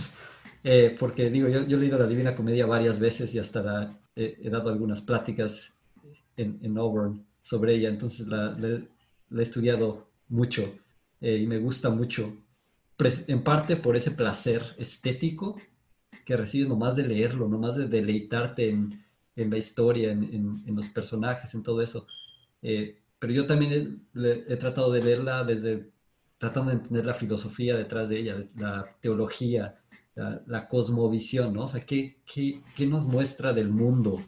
Eh, 0.63 0.95
porque 0.99 1.29
digo, 1.29 1.47
yo, 1.47 1.65
yo, 1.65 1.77
he 1.77 1.79
leído 1.79 1.97
la 1.97 2.07
Divina 2.07 2.35
Comedia 2.35 2.65
varias 2.65 2.99
veces 2.99 3.33
y 3.33 3.39
hasta 3.39 3.97
he 4.15 4.49
dado 4.49 4.69
algunas 4.69 5.01
pláticas 5.01 5.73
en, 6.37 6.59
en, 6.61 6.77
Auburn 6.77 7.25
sobre 7.41 7.75
ella, 7.75 7.89
entonces 7.89 8.27
la, 8.27 8.55
he 8.59 9.41
estudiado 9.41 10.07
mucho 10.29 10.73
eh, 11.21 11.37
y 11.37 11.47
me 11.47 11.57
gusta 11.59 11.89
mucho, 11.89 12.35
en 12.99 13.43
parte 13.43 13.77
por 13.77 13.95
ese 13.95 14.11
placer 14.11 14.63
estético 14.77 15.59
que 16.25 16.37
recibes 16.37 16.67
nomás 16.67 16.95
de 16.95 17.07
leerlo, 17.07 17.47
nomás 17.47 17.75
de 17.75 17.87
deleitarte 17.87 18.69
en, 18.69 19.03
en 19.35 19.49
la 19.49 19.57
historia, 19.57 20.11
en, 20.11 20.63
en, 20.65 20.75
los 20.75 20.87
personajes, 20.89 21.53
en 21.55 21.63
todo 21.63 21.81
eso. 21.81 22.05
Eh, 22.61 22.97
pero 23.17 23.33
yo 23.33 23.45
también 23.45 24.05
he, 24.13 24.55
tratado 24.57 24.91
de 24.91 25.03
leerla 25.03 25.43
desde, 25.43 25.89
tratando 26.41 26.71
de 26.71 26.77
entender 26.77 27.05
la 27.05 27.13
filosofía 27.13 27.75
detrás 27.75 28.09
de 28.09 28.17
ella, 28.19 28.43
la 28.57 28.97
teología, 28.99 29.79
la, 30.15 30.67
cosmovisión, 30.67 31.53
¿no? 31.53 31.65
O 31.65 31.67
sea, 31.67 31.81
¿qué, 31.81 32.17
qué, 32.25 32.63
qué 32.75 32.87
nos 32.87 33.05
muestra 33.05 33.53
del 33.53 33.69
mundo? 33.69 34.23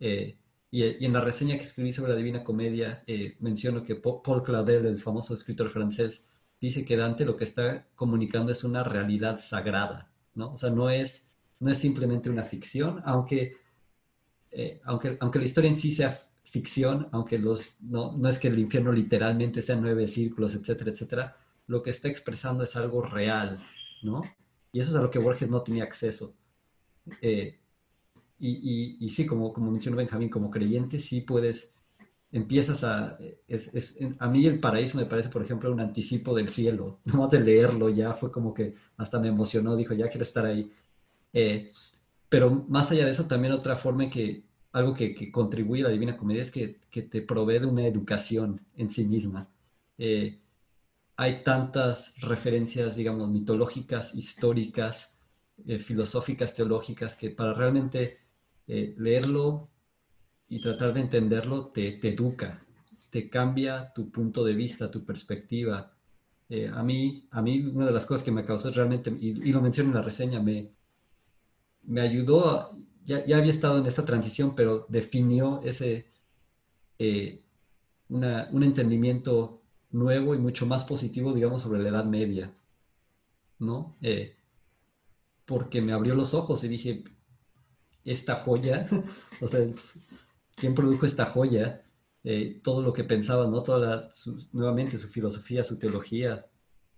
Eh, 0.00 0.38
y, 0.70 1.04
en 1.04 1.12
la 1.12 1.20
reseña 1.20 1.58
que 1.58 1.64
escribí 1.64 1.92
sobre 1.92 2.12
la 2.12 2.16
Divina 2.16 2.42
Comedia, 2.42 3.04
eh, 3.06 3.36
menciono 3.40 3.82
que 3.84 3.96
Paul 3.96 4.42
Claudel, 4.42 4.86
el 4.86 4.96
famoso 4.96 5.34
escritor 5.34 5.68
francés, 5.68 6.24
dice 6.62 6.86
que 6.86 6.96
Dante 6.96 7.26
lo 7.26 7.36
que 7.36 7.44
está 7.44 7.86
comunicando 7.94 8.50
es 8.50 8.64
una 8.64 8.82
realidad 8.82 9.38
sagrada, 9.38 10.10
¿no? 10.34 10.54
O 10.54 10.56
sea, 10.56 10.70
no 10.70 10.88
es, 10.88 11.28
no 11.60 11.70
es 11.70 11.76
simplemente 11.76 12.30
una 12.30 12.44
ficción, 12.44 13.02
aunque, 13.04 13.54
eh, 14.50 14.80
aunque, 14.84 15.18
aunque 15.20 15.40
la 15.40 15.44
historia 15.44 15.68
en 15.68 15.76
sí 15.76 15.92
sea 15.92 16.18
ficción, 16.48 17.08
aunque 17.12 17.38
los, 17.38 17.76
no, 17.80 18.12
no 18.16 18.28
es 18.28 18.38
que 18.38 18.48
el 18.48 18.58
infierno 18.58 18.90
literalmente 18.92 19.60
sea 19.62 19.76
nueve 19.76 20.08
círculos, 20.08 20.54
etcétera, 20.54 20.90
etcétera, 20.90 21.36
lo 21.66 21.82
que 21.82 21.90
está 21.90 22.08
expresando 22.08 22.64
es 22.64 22.74
algo 22.76 23.02
real, 23.02 23.58
¿no? 24.02 24.22
Y 24.72 24.80
eso 24.80 24.90
es 24.90 24.96
a 24.96 25.02
lo 25.02 25.10
que 25.10 25.18
Borges 25.18 25.50
no 25.50 25.62
tenía 25.62 25.84
acceso. 25.84 26.34
Eh, 27.20 27.58
y, 28.40 28.96
y, 29.00 29.10
sí, 29.10 29.26
como, 29.26 29.52
como 29.52 29.70
mencionó 29.70 29.96
Benjamín, 29.96 30.30
como 30.30 30.50
creyente 30.50 31.00
sí 31.00 31.20
puedes, 31.20 31.72
empiezas 32.32 32.84
a... 32.84 33.18
Es, 33.46 33.74
es, 33.74 33.98
a 34.18 34.28
mí 34.28 34.46
el 34.46 34.60
paraíso 34.60 34.96
me 34.96 35.06
parece, 35.06 35.28
por 35.28 35.42
ejemplo, 35.42 35.72
un 35.72 35.80
anticipo 35.80 36.34
del 36.34 36.48
cielo. 36.48 37.00
Nomás 37.04 37.30
de 37.30 37.40
leerlo 37.40 37.88
ya 37.90 38.14
fue 38.14 38.30
como 38.32 38.54
que 38.54 38.74
hasta 38.96 39.18
me 39.18 39.28
emocionó, 39.28 39.76
dijo, 39.76 39.94
ya 39.94 40.08
quiero 40.08 40.22
estar 40.22 40.46
ahí. 40.46 40.70
Eh, 41.32 41.72
pero 42.28 42.50
más 42.68 42.90
allá 42.90 43.04
de 43.06 43.10
eso, 43.10 43.26
también 43.26 43.52
otra 43.52 43.76
forma 43.76 44.08
que, 44.08 44.44
algo 44.78 44.94
que, 44.94 45.14
que, 45.14 45.30
contribuye 45.30 45.82
a 45.82 45.86
la 45.86 45.92
Divina 45.92 46.16
Comedia 46.16 46.42
es 46.42 46.50
que, 46.50 46.78
que, 46.90 47.02
te 47.02 47.22
provee 47.22 47.58
de 47.58 47.66
una 47.66 47.86
educación 47.86 48.60
en 48.76 48.90
sí 48.90 49.04
misma. 49.04 49.48
Eh, 49.98 50.38
hay 51.16 51.42
tantas 51.42 52.14
referencias, 52.20 52.94
digamos, 52.96 53.28
mitológicas, 53.28 54.14
históricas, 54.14 55.18
eh, 55.66 55.80
filosóficas, 55.80 56.54
teológicas, 56.54 57.16
que 57.16 57.30
para 57.30 57.52
realmente 57.54 58.18
eh, 58.68 58.94
leerlo 58.96 59.68
y 60.48 60.60
tratar 60.60 60.94
de 60.94 61.00
entenderlo 61.00 61.68
te, 61.68 61.98
educa, 62.08 62.62
te 63.10 63.28
cambia 63.28 63.92
tu 63.92 64.10
punto 64.10 64.44
de 64.44 64.54
vista, 64.54 64.90
tu 64.90 65.04
perspectiva. 65.04 65.92
Eh, 66.48 66.70
a, 66.72 66.82
mí, 66.84 67.26
a 67.32 67.42
mí 67.42 67.60
una 67.60 67.86
de 67.86 67.92
las 67.92 68.06
cosas 68.06 68.24
que 68.24 68.30
me 68.30 68.44
causó 68.44 68.70
realmente, 68.70 69.10
y, 69.20 69.34
lo 69.52 69.60
menciono 69.60 69.90
en 69.90 69.96
la 69.96 70.02
reseña, 70.02 70.40
me, 70.40 70.70
me 71.82 72.00
ayudó, 72.00 72.78
ya, 73.08 73.36
había 73.36 73.50
estado 73.50 73.78
en 73.78 73.86
esta 73.86 74.04
transición, 74.04 74.54
pero 74.54 74.86
definió 74.88 75.60
ese, 75.64 76.12
un 78.08 78.62
entendimiento 78.62 79.62
nuevo 79.90 80.34
y 80.34 80.38
mucho 80.38 80.66
más 80.66 80.84
positivo, 80.84 81.32
digamos, 81.32 81.62
sobre 81.62 81.82
la 81.82 81.88
Edad 81.88 82.04
Media, 82.04 82.52
¿no? 83.58 83.96
porque 85.48 85.80
me 85.80 85.94
abrió 85.94 86.14
los 86.14 86.34
ojos 86.34 86.62
y 86.62 86.68
dije, 86.68 87.04
esta 88.04 88.36
joya, 88.36 88.86
o 89.40 89.48
sea, 89.48 89.66
¿quién 90.54 90.74
produjo 90.74 91.06
esta 91.06 91.24
joya? 91.24 91.82
Eh, 92.22 92.60
todo 92.62 92.82
lo 92.82 92.92
que 92.92 93.04
pensaba, 93.04 93.46
¿no? 93.46 93.62
Toda 93.62 94.10
nuevamente 94.52 94.98
su 94.98 95.08
filosofía, 95.08 95.64
su 95.64 95.78
teología, 95.78 96.44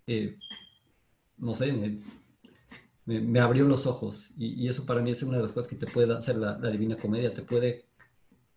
eh, 0.07 0.37
no 1.39 1.55
sé, 1.55 2.01
abrió 3.41 3.65
los 3.65 3.87
ojos 3.87 4.31
y, 4.37 4.69
eso 4.69 4.87
para 4.87 5.01
mí 5.01 5.11
es 5.11 5.23
una 5.23 5.37
de 5.37 5.43
las 5.43 5.53
cosas 5.53 5.69
que 5.69 5.77
te 5.77 5.87
puede 5.87 6.13
hacer 6.13 6.37
la, 6.37 6.57
Divina 6.71 6.97
Comedia, 6.97 7.33
te 7.33 7.43
puede, 7.43 7.87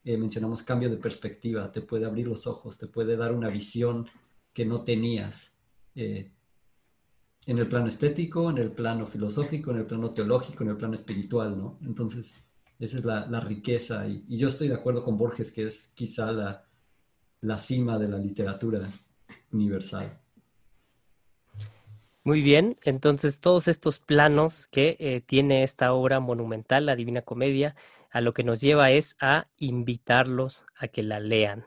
eh, 0.04 0.18
mencionamos 0.18 0.64
cambio 0.64 0.90
de 0.90 0.98
perspectiva, 0.98 1.72
te 1.72 1.82
puede 1.82 2.06
abrir 2.06 2.28
los 2.28 2.48
ojos, 2.48 2.78
te 2.78 2.88
puede 2.88 3.16
dar 3.16 3.34
una 3.34 3.50
visión 3.50 4.08
que 4.54 4.66
no 4.66 4.84
tenías 4.84 5.56
en 5.96 7.58
el 7.60 7.68
plano 7.68 7.88
estético, 7.88 8.50
en 8.50 8.58
el 8.58 8.72
plano 8.72 9.06
filosófico, 9.06 9.72
en 9.72 9.78
el 9.78 9.86
plano 9.86 10.12
teológico, 10.12 10.64
en 10.64 10.70
el 10.70 10.78
plano 10.78 10.96
espiritual, 10.96 11.58
¿no? 11.58 11.78
Entonces, 11.82 12.36
esa 12.80 12.98
es 12.98 13.06
la, 13.06 13.40
riqueza 13.40 14.08
y, 14.08 14.38
yo 14.38 14.48
estoy 14.48 14.68
de 14.68 14.76
acuerdo 14.76 15.04
con 15.04 15.18
Borges 15.18 15.52
que 15.52 15.66
es 15.66 15.92
quizá 15.96 16.32
la, 16.32 16.66
la 17.42 17.60
cima 17.60 17.98
de 17.98 18.08
la 18.08 18.18
literatura 18.18 18.90
universal. 19.52 20.20
Muy 22.26 22.42
bien, 22.42 22.78
entonces 22.84 23.42
todos 23.42 23.68
estos 23.68 24.00
planos 24.00 24.68
que 24.68 24.96
eh, 25.00 25.22
tiene 25.26 25.64
esta 25.64 25.92
obra 25.94 26.22
monumental, 26.22 26.86
la 26.86 26.96
Divina 26.96 27.22
Comedia, 27.22 27.76
a 28.12 28.22
lo 28.22 28.34
que 28.34 28.44
nos 28.44 28.62
lleva 28.62 28.92
es 28.92 29.18
a 29.20 29.48
invitarlos 29.58 30.66
a 30.78 30.88
que 30.88 31.04
la 31.04 31.20
lean. 31.20 31.66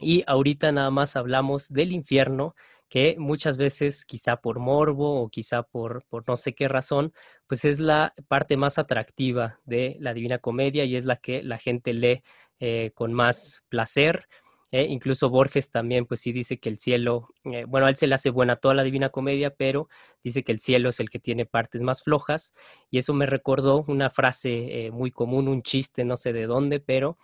Y 0.00 0.24
ahorita 0.26 0.72
nada 0.72 0.90
más 0.90 1.16
hablamos 1.16 1.68
del 1.72 1.92
infierno, 1.92 2.56
que 2.88 3.16
muchas 3.18 3.56
veces, 3.56 4.04
quizá 4.04 4.36
por 4.36 4.58
morbo 4.58 5.22
o 5.22 5.28
quizá 5.30 5.62
por, 5.62 6.04
por 6.08 6.24
no 6.28 6.36
sé 6.36 6.54
qué 6.54 6.68
razón, 6.68 7.14
pues 7.46 7.64
es 7.64 7.78
la 7.80 8.14
parte 8.28 8.56
más 8.56 8.78
atractiva 8.78 9.60
de 9.64 9.96
la 10.00 10.12
Divina 10.12 10.38
Comedia 10.38 10.84
y 10.84 10.96
es 10.96 11.04
la 11.04 11.16
que 11.16 11.42
la 11.42 11.58
gente 11.58 11.92
lee 11.94 12.22
eh, 12.60 12.90
con 12.94 13.12
más 13.12 13.62
placer. 13.68 14.28
Eh, 14.72 14.86
incluso 14.88 15.30
Borges 15.30 15.70
también, 15.70 16.06
pues 16.06 16.20
sí 16.20 16.32
dice 16.32 16.58
que 16.58 16.68
el 16.70 16.78
cielo, 16.78 17.28
eh, 17.44 17.64
bueno, 17.68 17.88
él 17.88 17.96
se 17.96 18.06
le 18.06 18.14
hace 18.14 18.30
buena 18.30 18.56
toda 18.56 18.74
la 18.74 18.82
Divina 18.82 19.10
Comedia, 19.10 19.50
pero 19.54 19.88
dice 20.24 20.42
que 20.44 20.52
el 20.52 20.60
cielo 20.60 20.88
es 20.88 20.98
el 21.00 21.10
que 21.10 21.18
tiene 21.20 21.46
partes 21.46 21.82
más 21.82 22.02
flojas. 22.02 22.52
Y 22.90 22.98
eso 22.98 23.14
me 23.14 23.26
recordó 23.26 23.84
una 23.88 24.10
frase 24.10 24.90
muy 24.92 25.10
común, 25.10 25.48
un 25.48 25.62
chiste, 25.62 26.04
no 26.04 26.16
sé 26.16 26.32
de 26.32 26.46
dónde, 26.46 26.80
pero 26.80 27.18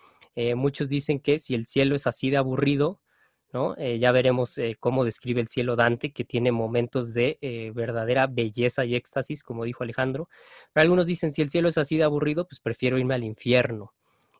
muchos 0.57 0.89
dicen 0.89 1.19
que 1.19 1.39
si 1.41 1.55
el 1.57 1.67
cielo 1.67 1.97
es 1.97 2.07
así 2.07 2.31
de 2.31 2.37
aburrido, 2.37 3.01
eh, 3.79 3.99
ya 3.99 4.13
veremos 4.13 4.59
eh, 4.59 4.77
cómo 4.79 5.05
describe 5.05 5.41
el 5.41 5.49
cielo 5.49 5.75
Dante, 5.75 6.13
que 6.13 6.25
tiene 6.25 6.53
momentos 6.53 7.15
de 7.15 7.39
eh, 7.41 7.73
verdadera 7.75 8.27
belleza 8.27 8.85
y 8.85 8.95
éxtasis, 8.95 9.43
como 9.43 9.65
dijo 9.65 9.83
Alejandro. 9.85 10.29
Pero 10.73 10.83
algunos 10.83 11.07
dicen, 11.07 11.33
si 11.33 11.43
el 11.43 11.51
cielo 11.51 11.69
es 11.69 11.79
así 11.79 11.97
de 11.97 12.05
aburrido, 12.05 12.47
pues 12.47 12.61
prefiero 12.61 12.99
irme 12.99 13.15
al 13.15 13.25
infierno. 13.25 13.93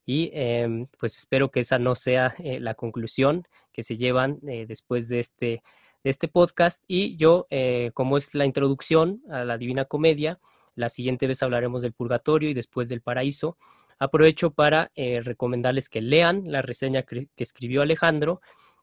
Y 0.09 0.31
em, 0.33 0.87
pues 0.99 1.19
espero 1.19 1.51
que 1.51 1.61
esa 1.61 1.79
no 1.79 1.95
sea 1.95 2.35
la 2.39 2.73
conclusión 2.73 3.47
que 3.73 3.83
se 3.83 3.99
llevan 3.99 4.39
después 4.41 5.07
de 5.07 5.21
este, 5.21 5.63
de 6.03 6.11
este 6.11 6.29
podcast. 6.29 6.83
Y 6.89 7.17
yo, 7.17 7.47
como 7.93 8.17
es 8.17 8.35
la 8.35 8.47
introducción 8.47 9.23
a 9.31 9.45
la 9.45 9.59
Divina 9.59 9.85
Comedia, 9.85 10.41
la 10.75 10.89
siguiente 10.89 11.27
vez 11.27 11.43
hablaremos 11.43 11.83
del 11.83 11.93
purgatorio 11.93 12.49
y 12.49 12.55
después 12.55 12.89
del 12.89 13.03
paraíso. 13.03 13.59
Aprovecho 13.99 14.51
para 14.53 14.91
recomendarles 14.97 15.91
que 15.91 16.01
lean 16.01 16.45
la 16.47 16.63
reseña 16.63 17.03
que 17.03 17.29
escribió 17.37 17.83
Alejandro 17.83 18.41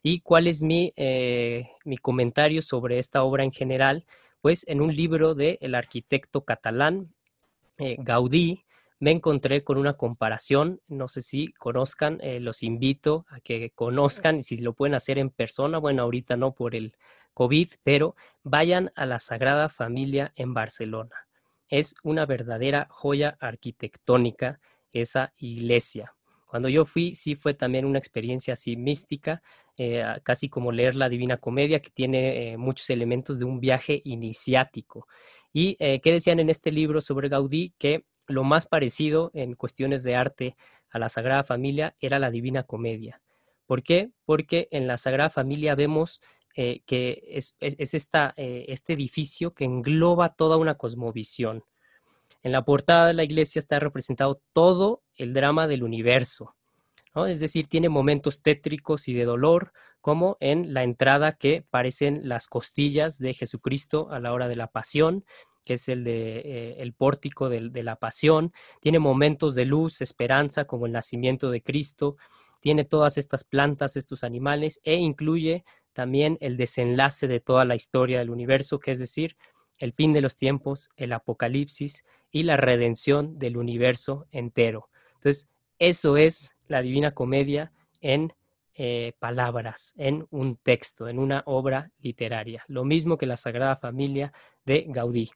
¿Y 0.08 0.20
cuál 0.20 0.46
es 0.46 0.62
mi, 0.62 0.94
eh, 0.98 1.72
mi 1.84 1.98
comentario 1.98 2.62
sobre 2.62 3.00
esta 3.00 3.24
obra 3.24 3.44
en 3.44 3.52
general? 3.52 4.06
Pues 4.40 4.64
en 4.68 4.80
un 4.80 4.96
libro 4.96 5.34
del 5.34 5.74
arquitecto 5.74 6.46
catalán 6.46 7.12
eh, 7.80 7.96
Gaudí, 7.98 8.65
me 9.00 9.12
encontré 9.12 9.64
con 9.64 9.78
una 9.78 9.98
comparación, 9.98 10.82
no 10.88 11.08
sé 11.08 11.22
si 11.22 11.52
conozcan, 11.54 12.20
eh, 12.22 12.40
los 12.40 12.64
invito 12.64 13.26
a 13.30 13.40
que 13.40 13.72
conozcan 13.72 14.38
y 14.38 14.44
si 14.44 14.58
lo 14.58 14.74
pueden 14.74 14.96
hacer 14.96 15.18
en 15.18 15.30
persona, 15.30 15.78
bueno, 15.80 16.04
ahorita 16.04 16.38
no 16.38 16.54
por 16.54 16.76
el 16.76 16.96
COVID, 17.34 17.70
pero 17.84 18.16
vayan 18.44 18.92
a 18.96 19.06
la 19.06 19.20
Sagrada 19.20 19.68
Familia 19.68 20.32
en 20.36 20.54
Barcelona. 20.54 21.28
Es 21.68 21.96
una 22.04 22.26
verdadera 22.26 22.88
joya 22.90 23.36
arquitectónica 23.40 24.60
esa 24.92 25.34
iglesia. 25.38 26.14
Cuando 26.46 26.70
yo 26.70 26.86
fui, 26.86 27.16
sí 27.16 27.36
fue 27.36 27.54
también 27.54 27.84
una 27.84 28.00
experiencia 28.00 28.54
así 28.54 28.78
mística, 28.78 29.42
eh, 29.78 30.06
casi 30.24 30.48
como 30.48 30.72
leer 30.72 30.96
la 30.96 31.10
Divina 31.10 31.36
Comedia, 31.36 31.82
que 31.82 31.90
tiene 31.90 32.54
eh, 32.54 32.58
muchos 32.58 32.90
elementos 32.90 33.40
de 33.40 33.46
un 33.46 33.60
viaje 33.60 34.02
iniciático. 34.06 35.06
¿Y 35.52 35.76
qué 35.76 36.12
decían 36.12 36.40
en 36.40 36.50
este 36.50 36.70
libro 36.70 37.00
sobre 37.00 37.30
Gaudí? 37.30 37.74
Que 37.78 38.04
lo 38.28 38.44
más 38.44 38.68
parecido 38.68 39.32
en 39.34 39.56
cuestiones 39.56 40.04
de 40.04 40.16
arte 40.16 40.56
a 40.90 41.00
la 41.00 41.10
Sagrada 41.10 41.44
Familia 41.44 41.96
era 42.00 42.20
la 42.20 42.32
Divina 42.32 42.64
Comedia. 42.64 43.22
¿Por 43.66 43.84
qué? 43.84 44.12
Porque 44.26 44.68
en 44.72 44.88
la 44.88 44.98
Sagrada 44.98 45.30
Familia 45.30 45.76
vemos 45.76 46.22
que 46.54 47.22
es, 47.28 47.58
esta, 47.60 48.34
este 48.38 48.94
edificio 48.94 49.54
que 49.54 49.66
engloba 49.66 50.36
toda 50.36 50.56
una 50.56 50.76
cosmovisión. 50.76 51.66
En 52.44 52.52
la 52.54 52.64
portada 52.64 53.08
de 53.08 53.14
la 53.14 53.24
iglesia 53.24 53.60
está 53.60 53.80
representado 53.80 54.42
todo 54.54 55.02
el 55.16 55.34
drama 55.34 55.68
del 55.68 55.84
universo. 55.84 56.56
Es 57.28 57.40
decir, 57.40 57.68
tiene 57.68 57.90
momentos 57.90 58.42
tétricos 58.42 59.08
y 59.08 59.14
de 59.14 59.26
dolor, 59.26 59.74
como 60.02 60.38
en 60.40 60.74
la 60.74 60.84
entrada 60.84 61.38
que 61.38 61.66
parecen 61.70 62.28
las 62.30 62.48
costillas 62.48 63.18
de 63.18 63.34
Jesucristo 63.34 64.10
a 64.12 64.20
la 64.20 64.32
hora 64.32 64.48
de 64.48 64.56
la 64.56 64.68
pasión, 64.68 65.26
que 65.66 65.74
es 65.74 65.90
el 65.90 66.04
de 66.04 66.38
eh, 66.38 66.76
el 66.80 66.94
pórtico 66.94 67.50
de, 67.50 67.70
de, 67.70 67.84
la 67.84 67.98
pasión. 67.98 68.54
Tiene 68.80 69.00
momentos 69.00 69.56
de 69.56 69.66
luz, 69.66 70.02
esperanza, 70.02 70.66
como 70.66 70.86
el 70.86 70.92
nacimiento 70.92 71.50
de 71.52 71.62
Cristo. 71.62 72.16
Tiene 72.62 72.86
todas 72.86 73.18
estas 73.18 73.44
plantas, 73.44 73.98
estos 73.98 74.24
animales, 74.24 74.80
e 74.84 74.96
incluye 74.96 75.66
también 75.94 76.38
el 76.42 76.58
desenlace 76.58 77.28
de 77.28 77.40
toda 77.40 77.66
la 77.66 77.76
historia 77.76 78.20
del 78.20 78.30
universo, 78.30 78.80
que 78.80 78.92
es 78.92 79.00
decir, 79.00 79.36
el 79.78 79.94
fin 79.94 80.14
de 80.14 80.22
los 80.22 80.38
tiempos, 80.38 80.90
el 80.96 81.14
apocalipsis 81.14 82.04
y 82.32 82.44
la 82.44 82.58
redención 82.58 83.40
del 83.40 83.58
universo 83.58 84.28
entero. 84.32 84.90
Entonces, 85.16 85.50
eso 85.80 86.18
es 86.18 86.56
la 86.68 86.82
Divina 86.82 87.12
Comedia 87.12 87.72
en 88.02 88.34
eh, 88.78 89.14
palabras 89.20 89.94
en 89.98 90.28
un 90.32 90.58
texto, 90.58 91.08
en 91.08 91.18
una 91.18 91.44
obra 91.46 91.92
literaria. 92.02 92.66
Lo 92.68 92.84
mismo 92.84 93.18
que 93.18 93.26
la 93.26 93.38
Sagrada 93.38 93.78
Familia 93.78 94.34
de 94.66 94.86
Gaudí. 94.90 95.32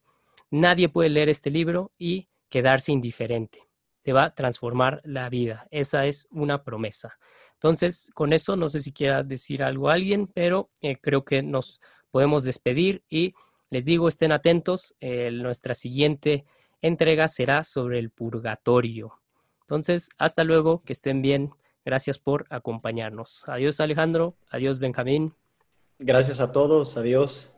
Nadie 0.51 0.89
puede 0.89 1.09
leer 1.09 1.29
este 1.29 1.49
libro 1.49 1.91
y 1.97 2.29
quedarse 2.49 2.91
indiferente. 2.91 3.67
Te 4.01 4.13
va 4.13 4.25
a 4.25 4.35
transformar 4.35 5.01
la 5.03 5.29
vida. 5.29 5.67
Esa 5.71 6.05
es 6.05 6.27
una 6.31 6.63
promesa. 6.63 7.17
Entonces, 7.53 8.09
con 8.13 8.33
eso, 8.33 8.55
no 8.55 8.67
sé 8.67 8.79
si 8.79 8.93
quiera 8.93 9.23
decir 9.23 9.63
algo 9.63 9.89
a 9.89 9.93
alguien, 9.93 10.27
pero 10.27 10.69
eh, 10.81 10.95
creo 10.95 11.25
que 11.25 11.43
nos 11.43 11.81
podemos 12.09 12.43
despedir 12.43 13.03
y 13.09 13.33
les 13.69 13.85
digo, 13.85 14.07
estén 14.07 14.31
atentos. 14.31 14.95
nuestra 15.01 15.75
siguiente 15.75 16.45
entrega 16.81 17.27
será 17.27 17.63
sobre 17.63 17.99
el 17.99 18.09
purgatorio. 18.09 19.19
Entonces, 19.61 20.09
hasta 20.17 20.43
luego, 20.43 20.81
que 20.83 20.93
estén 20.93 21.21
bien. 21.21 21.51
Gracias 21.85 22.17
por 22.19 22.45
acompañarnos. 22.49 23.43
Adiós 23.47 23.79
Alejandro, 23.79 24.35
adiós 24.49 24.79
Benjamín. 24.79 25.33
Gracias 25.99 26.39
a 26.39 26.51
todos, 26.51 26.97
adiós. 26.97 27.51